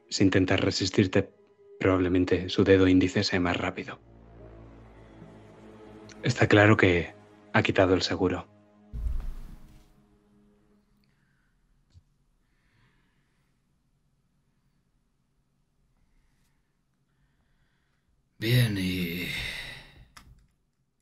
Si 0.09 0.23
intentas 0.23 0.59
resistirte, 0.59 1.31
probablemente 1.79 2.49
su 2.49 2.63
dedo 2.63 2.87
índice 2.87 3.23
sea 3.23 3.39
más 3.39 3.57
rápido. 3.57 3.99
Está 6.23 6.47
claro 6.47 6.75
que 6.75 7.13
ha 7.53 7.61
quitado 7.61 7.93
el 7.93 8.01
seguro. 8.01 8.47
Bien, 18.39 18.75
¿y 18.79 19.27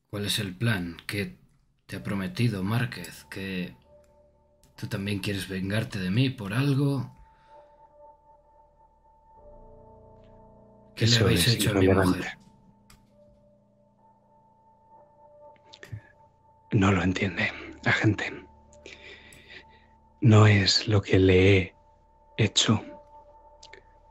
cuál 0.10 0.26
es 0.26 0.38
el 0.40 0.54
plan? 0.54 0.98
¿Qué 1.08 1.41
te 1.92 1.98
ha 1.98 2.04
prometido 2.04 2.64
Márquez? 2.64 3.26
¿Que 3.30 3.76
tú 4.78 4.88
también 4.88 5.20
quieres 5.20 5.50
vengarte 5.50 6.00
de 6.00 6.10
mí 6.10 6.30
por 6.30 6.54
algo? 6.54 7.14
¿Qué 10.96 11.06
le 11.06 11.18
habéis 11.18 11.46
hecho 11.50 11.72
a 11.72 11.74
mi 11.74 11.90
mujer? 11.90 12.38
No 16.72 16.94
lo 16.94 17.04
entiende, 17.04 17.52
agente. 17.86 18.48
No 20.22 20.48
es 20.48 20.88
lo 20.88 21.02
que 21.02 21.20
le 21.20 21.58
he 21.58 21.76
hecho, 22.38 22.82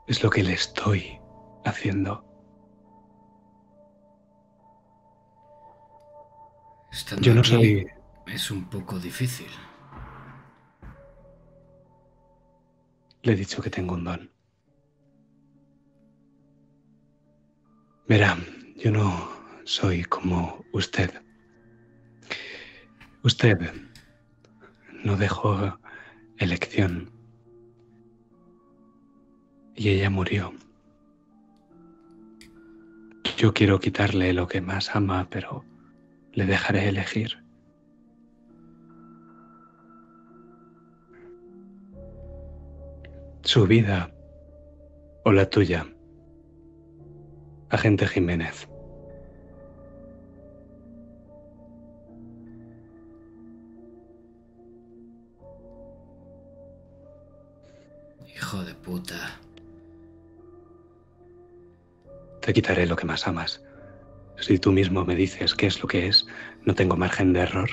es 0.07 0.23
lo 0.23 0.29
que 0.29 0.43
le 0.43 0.53
estoy 0.53 1.19
haciendo. 1.65 2.30
Estando 6.91 7.23
Yo 7.23 7.35
no 7.35 7.41
aquí 7.41 7.51
soy... 7.51 7.87
Es 8.27 8.51
un 8.51 8.65
poco 8.69 8.99
difícil. 8.99 9.49
Le 13.23 13.33
he 13.33 13.37
dicho 13.37 13.61
que 13.61 13.71
tengo 13.71 13.95
un 13.95 14.05
don. 14.05 14.31
Verá, 18.09 18.37
yo 18.77 18.91
no 18.91 19.31
soy 19.65 20.05
como 20.05 20.65
usted. 20.73 21.23
Usted 23.23 23.59
no 25.05 25.17
dejó 25.17 25.79
elección. 26.39 27.11
Y 29.75 29.91
ella 29.91 30.11
murió. 30.11 30.53
Yo 33.37 33.55
quiero 33.55 33.79
quitarle 33.81 34.33
lo 34.33 34.47
que 34.49 34.61
más 34.61 34.95
ama, 34.95 35.29
pero 35.31 35.65
le 36.41 36.47
dejaré 36.47 36.89
elegir. 36.89 37.45
Su 43.43 43.67
vida 43.67 44.11
o 45.25 45.33
la 45.33 45.51
tuya. 45.51 45.87
Agente 47.69 48.07
Jiménez. 48.07 48.67
Hijo 58.35 58.65
de 58.65 58.75
puta. 58.77 59.39
Te 62.41 62.55
quitaré 62.55 62.87
lo 62.87 62.97
que 62.97 63.05
más 63.05 63.29
amas. 63.29 63.63
Si 64.41 64.59
tú 64.59 64.73
mismo 64.73 65.05
me 65.05 65.15
dices 65.15 65.55
qué 65.55 65.67
es 65.67 65.81
lo 65.81 65.89
que 65.89 66.09
es, 66.09 66.27
no 66.65 66.75
tengo 66.75 66.97
margen 66.97 67.33
de 67.33 67.41
error. 67.41 67.71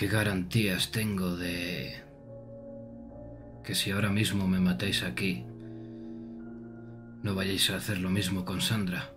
¿Qué 0.00 0.08
garantías 0.08 0.92
tengo 0.92 1.36
de 1.36 1.92
que 3.62 3.74
si 3.74 3.90
ahora 3.90 4.08
mismo 4.08 4.48
me 4.48 4.58
matáis 4.58 5.02
aquí, 5.02 5.44
no 7.22 7.34
vayáis 7.34 7.68
a 7.68 7.76
hacer 7.76 7.98
lo 7.98 8.08
mismo 8.08 8.46
con 8.46 8.62
Sandra? 8.62 9.10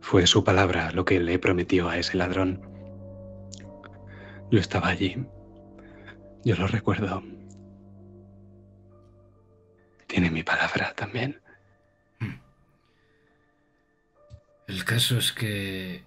Fue 0.00 0.28
su 0.28 0.44
palabra 0.44 0.92
lo 0.92 1.04
que 1.04 1.18
le 1.18 1.40
prometió 1.40 1.88
a 1.88 1.98
ese 1.98 2.16
ladrón. 2.16 2.60
Yo 4.52 4.60
estaba 4.60 4.86
allí. 4.86 5.26
Yo 6.44 6.56
lo 6.56 6.66
recuerdo. 6.66 7.22
Tiene 10.06 10.30
mi 10.30 10.42
palabra 10.42 10.92
también. 10.94 11.40
El 14.66 14.84
caso 14.84 15.18
es 15.18 15.32
que 15.32 16.02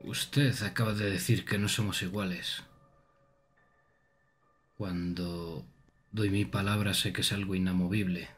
usted 0.00 0.54
acaba 0.62 0.92
de 0.92 1.10
decir 1.10 1.44
que 1.44 1.58
no 1.58 1.68
somos 1.68 2.02
iguales. 2.02 2.62
Cuando 4.76 5.66
doy 6.12 6.30
mi 6.30 6.44
palabra 6.44 6.94
sé 6.94 7.12
que 7.12 7.22
es 7.22 7.32
algo 7.32 7.54
inamovible. 7.54 8.28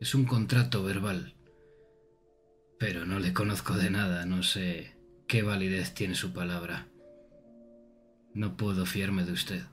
Es 0.00 0.14
un 0.14 0.24
contrato 0.24 0.82
verbal. 0.82 1.34
Pero 2.78 3.06
no 3.06 3.20
le 3.20 3.32
conozco 3.32 3.74
de 3.74 3.90
nada, 3.90 4.26
no 4.26 4.42
sé 4.42 4.96
qué 5.28 5.42
validez 5.42 5.94
tiene 5.94 6.14
su 6.14 6.32
palabra. 6.32 6.88
No 8.34 8.56
puedo 8.56 8.84
fiarme 8.84 9.24
de 9.24 9.32
usted. 9.32 9.71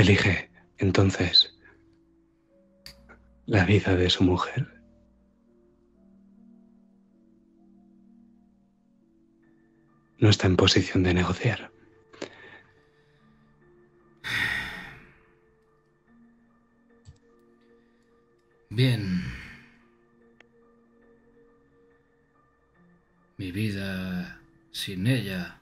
Elige, 0.00 0.50
entonces, 0.78 1.54
la 3.44 3.66
vida 3.66 3.94
de 3.94 4.08
su 4.08 4.24
mujer. 4.24 4.82
No 10.16 10.30
está 10.30 10.46
en 10.46 10.56
posición 10.56 11.02
de 11.02 11.12
negociar. 11.12 11.70
Bien. 18.70 19.22
Mi 23.36 23.52
vida 23.52 24.40
sin 24.70 25.06
ella, 25.06 25.60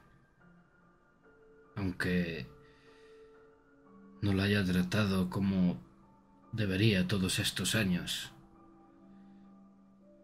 aunque 1.75 2.47
no 4.21 4.33
la 4.33 4.43
haya 4.43 4.63
tratado 4.63 5.29
como 5.29 5.79
debería 6.51 7.07
todos 7.07 7.39
estos 7.39 7.75
años. 7.75 8.31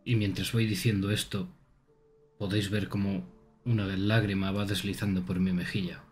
Y 0.03 0.15
mientras 0.15 0.51
voy 0.51 0.65
diciendo 0.67 1.11
esto, 1.11 1.47
podéis 2.37 2.69
ver 2.69 2.89
como 2.89 3.27
una 3.65 3.85
lágrima 3.85 4.51
va 4.51 4.65
deslizando 4.65 5.25
por 5.25 5.39
mi 5.39 5.51
mejilla. 5.51 6.03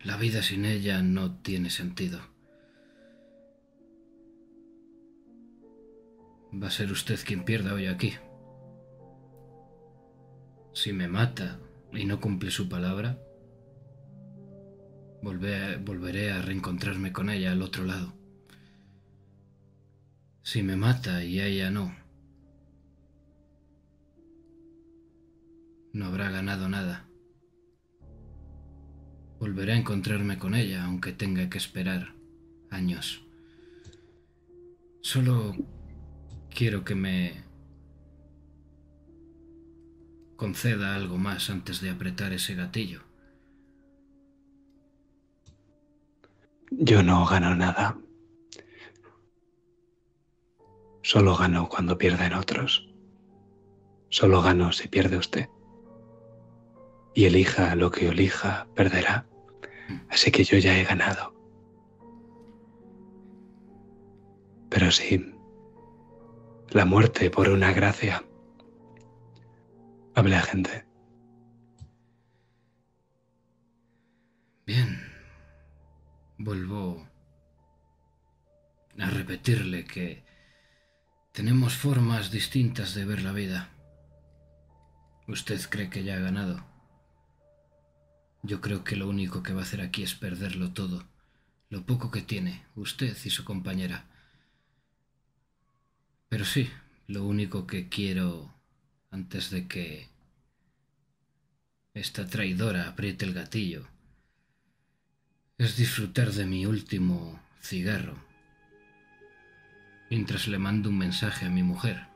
La 0.00 0.16
vida 0.16 0.42
sin 0.42 0.64
ella 0.66 1.02
no 1.02 1.36
tiene 1.38 1.70
sentido. 1.70 2.20
Va 6.52 6.68
a 6.68 6.70
ser 6.70 6.92
usted 6.92 7.18
quien 7.24 7.44
pierda 7.44 7.74
hoy 7.74 7.86
aquí. 7.86 8.12
Si 10.74 10.92
me 10.92 11.08
mata 11.08 11.58
y 11.92 12.04
no 12.04 12.20
cumple 12.20 12.50
su 12.50 12.68
palabra, 12.68 13.18
volveré 15.24 16.32
a 16.32 16.42
reencontrarme 16.42 17.12
con 17.12 17.30
ella 17.30 17.52
al 17.52 17.62
otro 17.62 17.84
lado. 17.84 18.12
Si 20.42 20.62
me 20.62 20.76
mata 20.76 21.24
y 21.24 21.40
ella 21.40 21.70
no, 21.70 21.96
no 25.94 26.06
habrá 26.06 26.30
ganado 26.30 26.68
nada. 26.68 27.06
Volveré 29.40 29.72
a 29.72 29.78
encontrarme 29.78 30.38
con 30.38 30.54
ella, 30.54 30.84
aunque 30.84 31.12
tenga 31.12 31.48
que 31.48 31.58
esperar 31.58 32.14
años. 32.70 33.24
Solo 35.00 35.54
quiero 36.50 36.84
que 36.84 36.94
me 36.94 37.44
conceda 40.36 40.94
algo 40.94 41.16
más 41.16 41.48
antes 41.48 41.80
de 41.80 41.90
apretar 41.90 42.32
ese 42.32 42.54
gatillo. 42.54 43.13
Yo 46.78 47.02
no 47.02 47.24
gano 47.24 47.54
nada. 47.54 47.96
Solo 51.02 51.36
gano 51.36 51.68
cuando 51.68 51.96
pierden 51.96 52.32
otros. 52.32 52.92
Solo 54.08 54.42
gano 54.42 54.72
si 54.72 54.88
pierde 54.88 55.16
usted. 55.16 55.48
Y 57.14 57.26
elija 57.26 57.76
lo 57.76 57.90
que 57.90 58.08
elija, 58.08 58.66
perderá. 58.74 59.26
Así 60.08 60.32
que 60.32 60.42
yo 60.42 60.58
ya 60.58 60.76
he 60.76 60.84
ganado. 60.84 61.32
Pero 64.68 64.90
sí, 64.90 65.32
la 66.70 66.84
muerte 66.84 67.30
por 67.30 67.48
una 67.50 67.72
gracia. 67.72 68.24
Hable 70.16 70.36
a 70.36 70.42
gente. 70.42 70.84
Bien. 74.66 75.13
Vuelvo 76.44 77.08
a 78.98 79.08
repetirle 79.08 79.86
que 79.86 80.22
tenemos 81.32 81.72
formas 81.72 82.30
distintas 82.30 82.94
de 82.94 83.06
ver 83.06 83.22
la 83.22 83.32
vida. 83.32 83.70
Usted 85.26 85.58
cree 85.70 85.88
que 85.88 86.04
ya 86.04 86.16
ha 86.16 86.18
ganado. 86.18 86.62
Yo 88.42 88.60
creo 88.60 88.84
que 88.84 88.94
lo 88.94 89.08
único 89.08 89.42
que 89.42 89.54
va 89.54 89.60
a 89.60 89.62
hacer 89.62 89.80
aquí 89.80 90.02
es 90.02 90.14
perderlo 90.14 90.74
todo, 90.74 91.06
lo 91.70 91.86
poco 91.86 92.10
que 92.10 92.20
tiene, 92.20 92.66
usted 92.76 93.16
y 93.24 93.30
su 93.30 93.42
compañera. 93.46 94.04
Pero 96.28 96.44
sí, 96.44 96.68
lo 97.06 97.24
único 97.24 97.66
que 97.66 97.88
quiero 97.88 98.54
antes 99.10 99.48
de 99.48 99.66
que 99.66 100.10
esta 101.94 102.26
traidora 102.26 102.86
apriete 102.90 103.24
el 103.24 103.32
gatillo 103.32 103.93
es 105.58 105.76
disfrutar 105.76 106.32
de 106.32 106.46
mi 106.46 106.66
último 106.66 107.40
cigarro, 107.60 108.16
mientras 110.10 110.48
le 110.48 110.58
mando 110.58 110.88
un 110.88 110.98
mensaje 110.98 111.46
a 111.46 111.50
mi 111.50 111.62
mujer, 111.62 112.06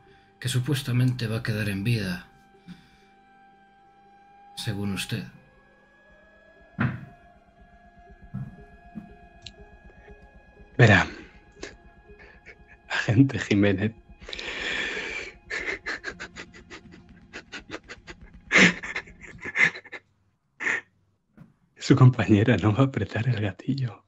que 0.41 0.49
supuestamente 0.49 1.27
va 1.27 1.39
a 1.39 1.43
quedar 1.43 1.69
en 1.69 1.85
vida, 1.85 2.27
según 4.57 4.93
usted. 4.93 5.25
Verá, 10.77 11.07
agente 12.89 13.39
Jiménez. 13.39 13.93
Su 21.89 21.97
compañera 21.97 22.59
no 22.59 22.75
va 22.75 22.81
a 22.81 22.87
apretar 22.89 23.27
el 23.31 23.41
gatillo. 23.41 24.05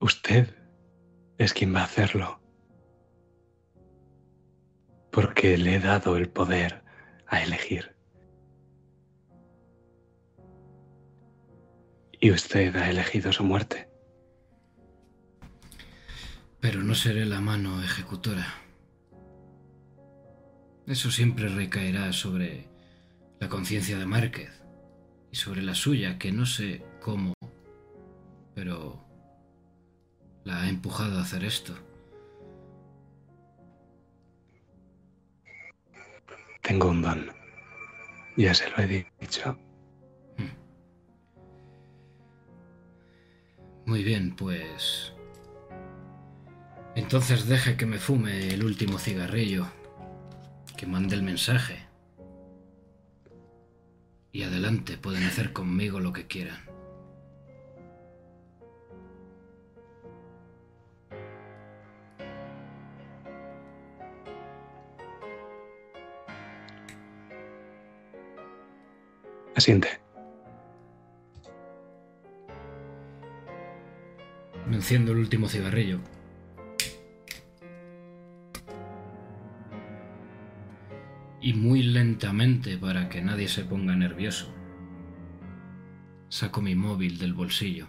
Usted 0.00 0.52
es 1.38 1.52
quien 1.52 1.72
va 1.72 1.82
a 1.82 1.84
hacerlo. 1.84 2.42
Porque 5.12 5.56
le 5.56 5.76
he 5.76 5.78
dado 5.78 6.16
el 6.16 6.28
poder 6.28 6.82
a 7.28 7.40
elegir. 7.44 7.94
Y 12.20 12.32
usted 12.32 12.74
ha 12.74 12.90
elegido 12.90 13.30
su 13.30 13.44
muerte. 13.44 13.88
Pero 16.58 16.82
no 16.82 16.96
seré 16.96 17.26
la 17.26 17.40
mano 17.40 17.80
ejecutora. 17.80 18.54
Eso 20.84 21.12
siempre 21.12 21.48
recaerá 21.48 22.12
sobre 22.12 22.66
la 23.38 23.48
conciencia 23.48 23.96
de 23.96 24.06
Márquez 24.06 24.57
sobre 25.38 25.62
la 25.62 25.74
suya, 25.74 26.18
que 26.18 26.32
no 26.32 26.44
sé 26.46 26.82
cómo, 27.00 27.32
pero 28.56 29.00
la 30.42 30.62
ha 30.62 30.68
empujado 30.68 31.16
a 31.18 31.22
hacer 31.22 31.44
esto. 31.44 31.74
Tengo 36.60 36.88
un 36.88 37.02
don. 37.02 37.30
Ya 38.36 38.52
se 38.52 38.68
lo 38.70 38.78
he 38.78 39.06
dicho. 39.20 39.56
Hmm. 40.36 40.50
Muy 43.86 44.02
bien, 44.02 44.34
pues... 44.34 45.14
Entonces 46.96 47.46
deje 47.46 47.76
que 47.76 47.86
me 47.86 47.98
fume 47.98 48.48
el 48.48 48.64
último 48.64 48.98
cigarrillo, 48.98 49.68
que 50.76 50.86
mande 50.86 51.14
el 51.14 51.22
mensaje 51.22 51.87
y 54.32 54.42
adelante, 54.42 54.98
pueden 54.98 55.24
hacer 55.24 55.52
conmigo 55.52 56.00
lo 56.00 56.12
que 56.12 56.26
quieran. 56.26 56.58
Asiente. 69.54 70.00
Me 74.68 74.76
enciendo 74.76 75.12
el 75.12 75.18
último 75.18 75.48
cigarrillo. 75.48 75.98
Y 81.48 81.54
muy 81.54 81.82
lentamente 81.82 82.76
para 82.76 83.08
que 83.08 83.22
nadie 83.22 83.48
se 83.48 83.64
ponga 83.64 83.96
nervioso. 83.96 84.54
Saco 86.28 86.60
mi 86.60 86.74
móvil 86.74 87.16
del 87.16 87.32
bolsillo. 87.32 87.86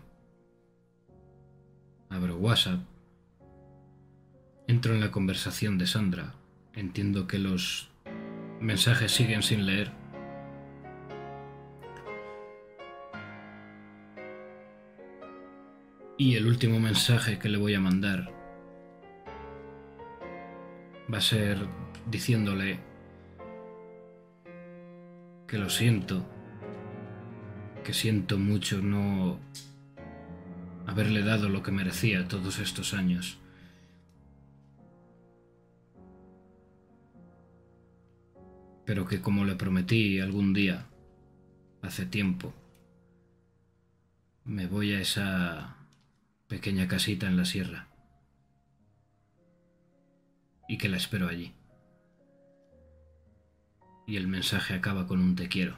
Abro 2.08 2.38
WhatsApp. 2.38 2.80
Entro 4.66 4.94
en 4.94 5.02
la 5.02 5.12
conversación 5.12 5.78
de 5.78 5.88
Sandra. 5.88 6.36
Entiendo 6.74 7.28
que 7.28 7.38
los 7.38 7.92
mensajes 8.62 9.12
siguen 9.12 9.44
sin 9.44 9.66
leer. 9.66 9.92
Y 16.18 16.36
el 16.36 16.48
último 16.48 16.80
mensaje 16.80 17.40
que 17.40 17.50
le 17.50 17.58
voy 17.58 17.74
a 17.74 17.82
mandar 17.82 18.32
va 21.14 21.18
a 21.18 21.22
ser 21.22 21.58
diciéndole 22.10 22.88
que 25.50 25.58
lo 25.58 25.70
siento, 25.72 26.24
que 27.84 27.92
siento 27.92 28.38
mucho 28.38 28.84
no 28.84 29.40
haberle 30.86 31.24
dado 31.24 31.50
lo 31.50 31.64
que 31.64 31.72
merecía 31.72 32.28
todos 32.28 32.60
estos 32.60 32.94
años. 32.94 33.40
Pero 38.86 39.08
que 39.08 39.22
como 39.22 39.44
le 39.44 39.56
prometí 39.56 40.20
algún 40.20 40.54
día, 40.54 40.86
hace 41.82 42.06
tiempo, 42.06 42.54
me 44.46 44.68
voy 44.68 44.94
a 44.94 45.02
esa 45.02 45.78
pequeña 46.48 46.88
casita 46.88 47.28
en 47.28 47.38
la 47.38 47.46
sierra. 47.46 47.88
Y 50.68 50.78
que 50.78 50.90
la 50.90 50.98
espero 50.98 51.28
allí. 51.28 51.54
Y 54.10 54.18
el 54.18 54.28
mensaje 54.28 54.74
acaba 54.74 55.06
con 55.06 55.20
un 55.20 55.36
te 55.36 55.50
quiero. 55.50 55.78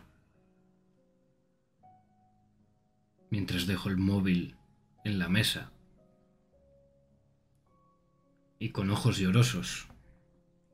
Mientras 3.29 3.67
dejo 3.67 3.89
el 3.89 3.97
móvil 3.97 4.55
en 5.03 5.19
la 5.19 5.27
mesa. 5.27 5.73
Y 8.57 8.69
con 8.69 8.89
ojos 8.89 9.17
llorosos 9.17 9.89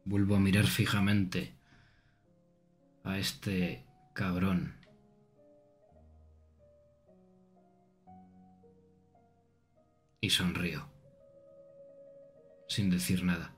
vuelvo 0.05 0.35
a 0.35 0.39
mirar 0.39 0.67
fijamente 0.67 1.57
a 3.03 3.17
este 3.17 3.88
cabrón 4.13 4.75
y 10.21 10.29
sonrió, 10.29 10.88
sin 12.67 12.91
decir 12.91 13.23
nada. 13.23 13.56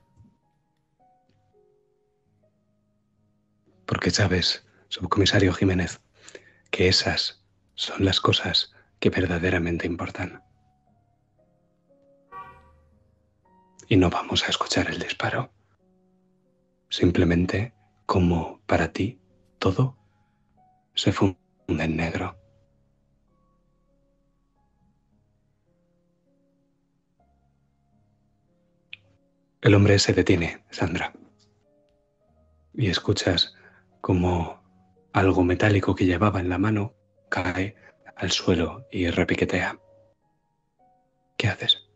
Porque 3.90 4.12
sabes, 4.12 4.64
subcomisario 4.86 5.52
Jiménez, 5.52 6.00
que 6.70 6.86
esas 6.86 7.44
son 7.74 8.04
las 8.04 8.20
cosas 8.20 8.72
que 9.00 9.10
verdaderamente 9.10 9.84
importan. 9.84 10.44
Y 13.88 13.96
no 13.96 14.08
vamos 14.08 14.44
a 14.44 14.50
escuchar 14.50 14.88
el 14.88 15.00
disparo. 15.00 15.50
Simplemente 16.88 17.74
como 18.06 18.60
para 18.66 18.92
ti 18.92 19.18
todo 19.58 19.98
se 20.94 21.10
funde 21.10 21.36
en 21.68 21.96
negro. 21.96 22.38
El 29.62 29.74
hombre 29.74 29.98
se 29.98 30.12
detiene, 30.12 30.64
Sandra, 30.70 31.12
y 32.72 32.88
escuchas 32.88 33.56
como 34.00 34.60
algo 35.12 35.44
metálico 35.44 35.94
que 35.94 36.06
llevaba 36.06 36.40
en 36.40 36.48
la 36.48 36.58
mano 36.58 36.94
cae 37.28 37.76
al 38.16 38.30
suelo 38.30 38.86
y 38.90 39.08
repiquetea. 39.08 39.78
¿Qué 41.36 41.48
haces? 41.48 41.90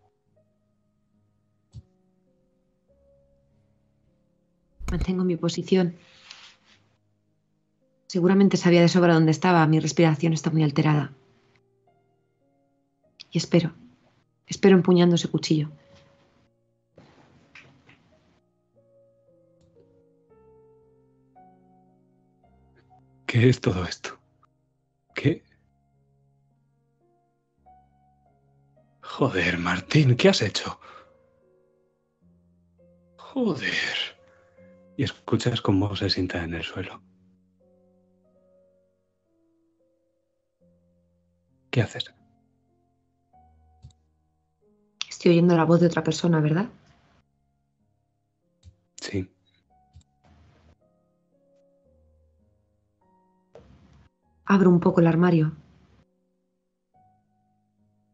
Mantengo 4.90 5.24
mi 5.24 5.36
posición. 5.36 5.96
Seguramente 8.06 8.56
sabía 8.56 8.80
de 8.80 8.88
sobra 8.88 9.14
dónde 9.14 9.32
estaba. 9.32 9.66
Mi 9.66 9.80
respiración 9.80 10.32
está 10.32 10.50
muy 10.50 10.62
alterada. 10.62 11.12
Y 13.30 13.38
espero. 13.38 13.72
Espero 14.46 14.76
empuñando 14.76 15.16
ese 15.16 15.28
cuchillo. 15.28 15.70
¿Qué 23.34 23.48
es 23.48 23.60
todo 23.60 23.84
esto? 23.84 24.16
¿Qué? 25.12 25.42
Joder, 29.02 29.58
Martín, 29.58 30.14
¿qué 30.16 30.28
has 30.28 30.40
hecho? 30.40 30.78
Joder. 33.16 33.96
Y 34.96 35.02
escuchas 35.02 35.60
cómo 35.60 35.96
se 35.96 36.10
sienta 36.10 36.44
en 36.44 36.54
el 36.54 36.62
suelo. 36.62 37.02
¿Qué 41.72 41.82
haces? 41.82 42.14
Estoy 45.10 45.32
oyendo 45.32 45.56
la 45.56 45.64
voz 45.64 45.80
de 45.80 45.88
otra 45.88 46.04
persona, 46.04 46.38
¿verdad? 46.38 46.68
Sí. 49.00 49.28
Abro 54.54 54.70
un 54.70 54.80
poco 54.80 55.00
el 55.00 55.08
armario 55.08 55.52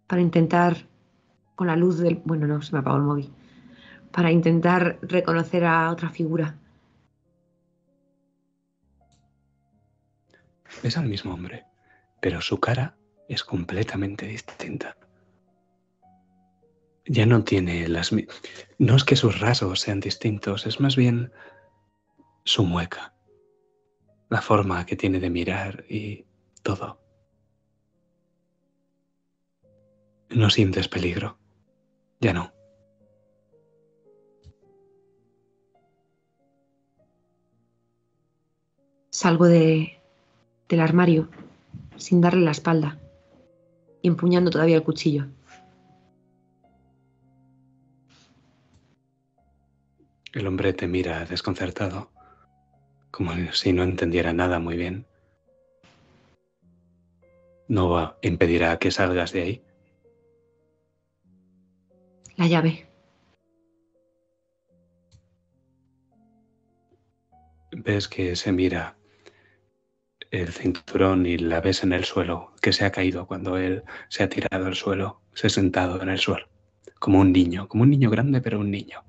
para 0.06 0.22
intentar, 0.22 0.88
con 1.54 1.68
la 1.68 1.76
luz 1.76 1.98
del... 1.98 2.16
Bueno, 2.24 2.46
no, 2.46 2.62
se 2.62 2.72
me 2.72 2.80
apagó 2.80 2.96
el 2.96 3.02
móvil. 3.04 3.32
Para 4.10 4.32
intentar 4.32 4.98
reconocer 5.02 5.64
a 5.64 5.90
otra 5.90 6.10
figura. 6.10 6.56
Es 10.82 10.96
al 10.96 11.06
mismo 11.06 11.32
hombre, 11.34 11.64
pero 12.20 12.40
su 12.40 12.58
cara 12.58 12.96
es 13.28 13.44
completamente 13.44 14.26
distinta. 14.26 14.96
Ya 17.06 17.26
no 17.26 17.44
tiene 17.44 17.86
las... 17.86 18.10
No 18.78 18.96
es 18.96 19.04
que 19.04 19.14
sus 19.14 19.38
rasgos 19.38 19.80
sean 19.80 20.00
distintos, 20.00 20.66
es 20.66 20.80
más 20.80 20.96
bien 20.96 21.30
su 22.44 22.64
mueca 22.64 23.14
la 24.30 24.40
forma 24.40 24.86
que 24.86 24.96
tiene 24.96 25.20
de 25.20 25.28
mirar 25.28 25.84
y 25.88 26.24
todo. 26.62 27.00
No 30.30 30.50
sientes 30.50 30.88
peligro. 30.88 31.38
Ya 32.20 32.32
no. 32.32 32.52
Salgo 39.10 39.46
de, 39.46 40.00
del 40.68 40.80
armario 40.80 41.28
sin 41.96 42.20
darle 42.20 42.44
la 42.44 42.52
espalda 42.52 42.98
y 44.02 44.08
empuñando 44.08 44.50
todavía 44.50 44.76
el 44.76 44.82
cuchillo. 44.82 45.26
El 50.32 50.46
hombre 50.46 50.72
te 50.72 50.86
mira 50.86 51.24
desconcertado 51.24 52.10
como 53.10 53.32
si 53.52 53.72
no 53.72 53.82
entendiera 53.82 54.32
nada 54.32 54.60
muy 54.60 54.76
bien. 54.76 55.06
No 57.70 58.16
impedirá 58.22 58.80
que 58.80 58.90
salgas 58.90 59.30
de 59.30 59.42
ahí. 59.42 59.64
La 62.36 62.48
llave. 62.48 62.84
Ves 67.70 68.08
que 68.08 68.34
se 68.34 68.50
mira 68.50 68.96
el 70.32 70.48
cinturón 70.48 71.26
y 71.26 71.38
la 71.38 71.60
ves 71.60 71.84
en 71.84 71.92
el 71.92 72.02
suelo, 72.02 72.52
que 72.60 72.72
se 72.72 72.84
ha 72.84 72.90
caído 72.90 73.28
cuando 73.28 73.56
él 73.56 73.84
se 74.08 74.24
ha 74.24 74.28
tirado 74.28 74.66
al 74.66 74.74
suelo, 74.74 75.20
se 75.32 75.46
ha 75.46 75.50
sentado 75.50 76.02
en 76.02 76.08
el 76.08 76.18
suelo, 76.18 76.48
como 76.98 77.20
un 77.20 77.32
niño, 77.32 77.68
como 77.68 77.84
un 77.84 77.90
niño 77.90 78.10
grande, 78.10 78.40
pero 78.40 78.58
un 78.58 78.72
niño. 78.72 79.04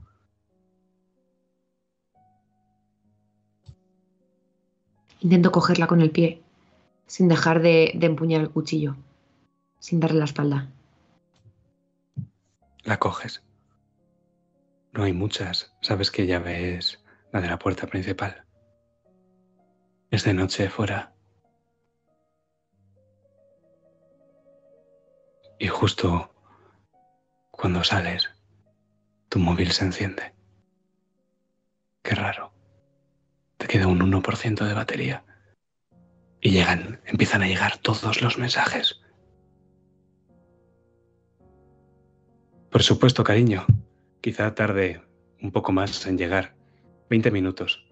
Intento 5.22 5.52
cogerla 5.52 5.88
con 5.88 6.02
el 6.02 6.12
pie, 6.12 6.44
sin 7.08 7.28
dejar 7.28 7.62
de, 7.62 7.92
empuñar 8.02 8.42
el 8.42 8.50
cuchillo, 8.50 8.96
sin 9.80 10.00
darle 10.00 10.20
la 10.20 10.26
espalda. 10.26 10.70
La 12.84 12.98
coges. 12.98 13.44
No 14.94 15.04
hay 15.04 15.14
muchas. 15.14 15.74
Sabes 15.82 16.12
que 16.12 16.26
llave 16.26 16.76
es 16.76 17.04
la 17.32 17.42
de 17.42 17.48
la 17.48 17.60
puerta 17.60 17.88
principal. 17.88 18.44
Es 20.10 20.24
de 20.24 20.34
noche 20.34 20.70
fuera. 20.70 21.14
Y 25.60 25.68
justo 25.68 26.34
cuando 27.52 27.84
sales, 27.84 28.30
tu 29.30 29.40
móvil 29.40 29.72
se 29.72 29.86
enciende. 29.86 30.34
Qué 32.02 32.16
raro. 32.16 32.52
Te 33.58 33.68
queda 33.68 33.88
un 33.88 34.00
1% 34.00 34.66
de 34.66 34.74
batería. 34.74 35.24
Y 36.42 36.50
llegan, 36.50 37.00
empiezan 37.06 37.44
a 37.44 37.48
llegar 37.48 37.78
todos 37.78 38.22
los 38.24 38.40
mensajes. 38.40 39.00
Por 42.72 42.82
supuesto, 42.82 43.24
cariño. 43.24 43.66
Quizá 44.22 44.56
tarde 44.56 45.02
un 45.42 45.52
poco 45.52 45.72
más 45.72 46.06
en 46.08 46.18
llegar. 46.18 46.56
20 47.10 47.30
minutos. 47.30 47.86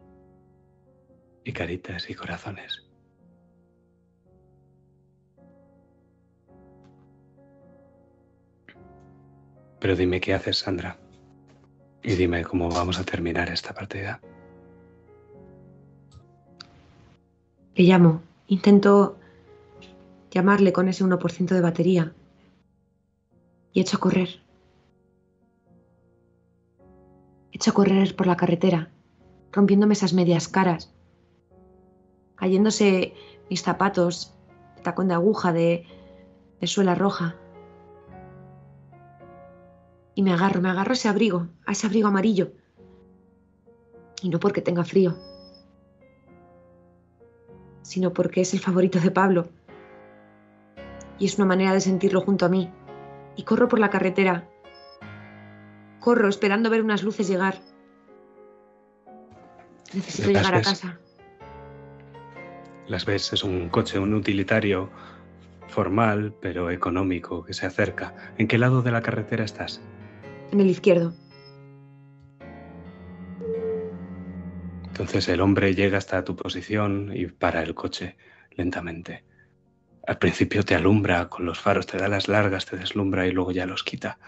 Y 1.43 1.53
caritas 1.53 2.09
y 2.09 2.15
corazones. 2.15 2.89
Pero 9.79 9.95
dime 9.95 10.19
qué 10.19 10.33
haces, 10.33 10.57
Sandra. 10.57 10.97
Y 12.01 12.13
dime 12.13 12.43
cómo 12.43 12.69
vamos 12.69 12.97
a 12.99 13.03
terminar 13.03 13.49
esta 13.49 13.73
partida. 13.73 14.19
Le 17.75 17.83
llamo. 17.83 18.28
Intento 18.49 19.19
llamarle 20.31 20.73
con 20.73 20.87
ese 20.89 21.05
1% 21.05 21.49
de 21.49 21.61
batería. 21.61 22.15
Y 23.71 23.79
echo 23.79 23.97
a 23.97 23.99
correr. 23.99 24.41
Echo 27.51 27.69
a 27.69 27.73
correr 27.75 28.15
por 28.15 28.25
la 28.25 28.37
carretera, 28.37 28.91
rompiéndome 29.51 29.93
esas 29.93 30.13
medias 30.13 30.47
caras, 30.47 30.91
cayéndose 32.37 33.13
mis 33.51 33.61
zapatos, 33.61 34.33
de 34.77 34.81
tacón 34.81 35.09
de 35.09 35.13
aguja, 35.13 35.53
de, 35.53 35.85
de 36.59 36.67
suela 36.67 36.95
roja. 36.95 37.35
Y 40.15 40.23
me 40.23 40.33
agarro, 40.33 40.59
me 40.59 40.69
agarro 40.69 40.93
ese 40.93 41.07
abrigo, 41.07 41.49
a 41.67 41.73
ese 41.73 41.85
abrigo 41.85 42.07
amarillo. 42.07 42.53
Y 44.23 44.29
no 44.29 44.39
porque 44.39 44.61
tenga 44.61 44.83
frío, 44.83 45.15
sino 47.89 48.13
porque 48.13 48.41
es 48.41 48.53
el 48.53 48.59
favorito 48.59 48.99
de 48.99 49.09
Pablo. 49.09 49.49
Y 51.17 51.25
es 51.25 51.39
una 51.39 51.47
manera 51.47 51.73
de 51.73 51.81
sentirlo 51.81 52.21
junto 52.21 52.45
a 52.45 52.49
mí. 52.49 52.71
Y 53.35 53.43
corro 53.43 53.67
por 53.67 53.79
la 53.79 53.89
carretera. 53.89 54.47
Corro 55.99 56.29
esperando 56.29 56.69
ver 56.69 56.83
unas 56.83 57.01
luces 57.01 57.27
llegar. 57.27 57.55
Necesito 59.91 60.29
llegar 60.29 60.53
a 60.53 60.61
casa. 60.61 60.99
Las 62.87 63.05
ves, 63.05 63.33
es 63.33 63.43
un 63.43 63.69
coche, 63.69 63.97
un 63.97 64.13
utilitario 64.13 64.91
formal, 65.67 66.31
pero 66.39 66.69
económico, 66.69 67.43
que 67.43 67.53
se 67.53 67.65
acerca. 67.65 68.13
¿En 68.37 68.47
qué 68.47 68.59
lado 68.59 68.83
de 68.83 68.91
la 68.91 69.01
carretera 69.01 69.43
estás? 69.43 69.81
En 70.51 70.59
el 70.59 70.67
izquierdo. 70.67 71.15
Entonces 74.99 75.29
el 75.29 75.39
hombre 75.39 75.73
llega 75.75 75.97
hasta 75.97 76.25
tu 76.25 76.35
posición 76.35 77.13
y 77.15 77.27
para 77.27 77.63
el 77.63 77.73
coche 77.73 78.17
lentamente. 78.51 79.23
Al 80.05 80.17
principio 80.17 80.61
te 80.65 80.75
alumbra 80.75 81.29
con 81.29 81.45
los 81.45 81.57
faros, 81.57 81.87
te 81.87 81.97
da 81.97 82.09
las 82.09 82.27
largas, 82.27 82.65
te 82.65 82.75
deslumbra 82.75 83.25
y 83.25 83.31
luego 83.31 83.53
ya 83.53 83.65
los 83.65 83.81
quita. 83.81 84.19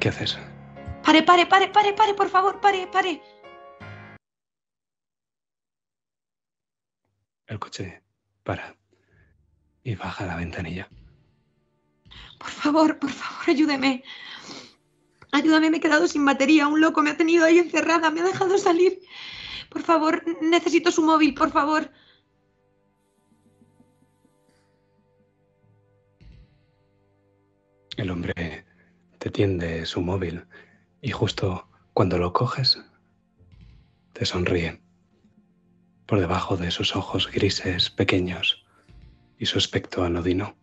¿Qué 0.00 0.08
haces? 0.08 0.36
Pare, 1.04 1.22
pare, 1.22 1.46
pare, 1.46 1.68
pare, 1.68 1.92
pare, 1.92 2.14
por 2.14 2.28
favor, 2.28 2.60
pare, 2.60 2.88
pare. 2.88 3.22
El 7.46 7.60
coche 7.60 8.02
para 8.42 8.74
y 9.84 9.94
baja 9.94 10.26
la 10.26 10.34
ventanilla. 10.34 10.88
Por 12.40 12.50
favor, 12.50 12.98
por 12.98 13.10
favor, 13.10 13.50
ayúdeme. 13.50 14.02
Ayúdame, 15.34 15.68
me 15.68 15.78
he 15.78 15.80
quedado 15.80 16.06
sin 16.06 16.24
batería. 16.24 16.68
Un 16.68 16.80
loco 16.80 17.02
me 17.02 17.10
ha 17.10 17.16
tenido 17.16 17.44
ahí 17.44 17.58
encerrada, 17.58 18.08
me 18.08 18.20
ha 18.20 18.24
dejado 18.24 18.56
salir. 18.56 19.00
Por 19.68 19.82
favor, 19.82 20.22
necesito 20.40 20.92
su 20.92 21.02
móvil, 21.02 21.34
por 21.34 21.50
favor. 21.50 21.90
El 27.96 28.10
hombre 28.10 28.64
te 29.18 29.28
tiende 29.28 29.86
su 29.86 30.02
móvil 30.02 30.46
y 31.02 31.10
justo 31.10 31.68
cuando 31.94 32.16
lo 32.16 32.32
coges, 32.32 32.80
te 34.12 34.24
sonríe. 34.24 34.80
Por 36.06 36.20
debajo 36.20 36.56
de 36.56 36.70
sus 36.70 36.94
ojos 36.94 37.28
grises 37.28 37.90
pequeños 37.90 38.64
y 39.36 39.46
su 39.46 39.58
aspecto 39.58 40.04
anodino. 40.04 40.54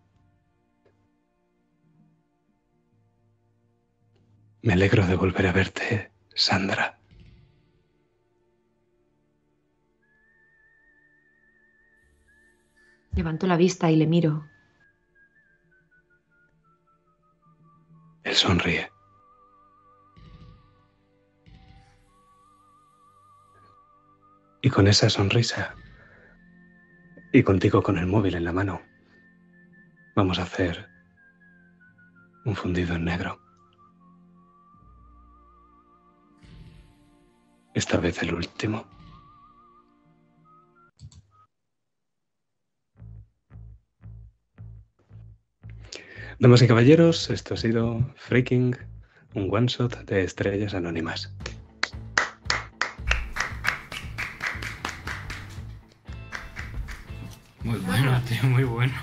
Me 4.63 4.73
alegro 4.73 5.07
de 5.07 5.15
volver 5.15 5.47
a 5.47 5.51
verte, 5.51 6.11
Sandra. 6.35 6.99
Levanto 13.13 13.47
la 13.47 13.57
vista 13.57 13.89
y 13.89 13.95
le 13.95 14.05
miro. 14.05 14.47
Él 18.23 18.35
sonríe. 18.35 18.91
Y 24.61 24.69
con 24.69 24.87
esa 24.87 25.09
sonrisa, 25.09 25.73
y 27.33 27.41
contigo 27.41 27.81
con 27.81 27.97
el 27.97 28.05
móvil 28.05 28.35
en 28.35 28.43
la 28.43 28.53
mano, 28.53 28.83
vamos 30.15 30.37
a 30.37 30.43
hacer 30.43 30.87
un 32.45 32.55
fundido 32.55 32.93
en 32.93 33.05
negro. 33.05 33.50
Esta 37.81 37.97
vez 37.97 38.21
el 38.21 38.35
último. 38.35 38.85
Damas 46.37 46.61
y 46.61 46.67
caballeros, 46.67 47.31
esto 47.31 47.55
ha 47.55 47.57
sido 47.57 48.13
Freaking, 48.17 48.77
un 49.33 49.49
one 49.51 49.65
shot 49.65 49.97
de 50.05 50.23
estrellas 50.23 50.75
anónimas. 50.75 51.33
Muy 57.63 57.79
bueno, 57.79 58.21
tío, 58.29 58.43
muy 58.43 58.63
bueno. 58.63 58.93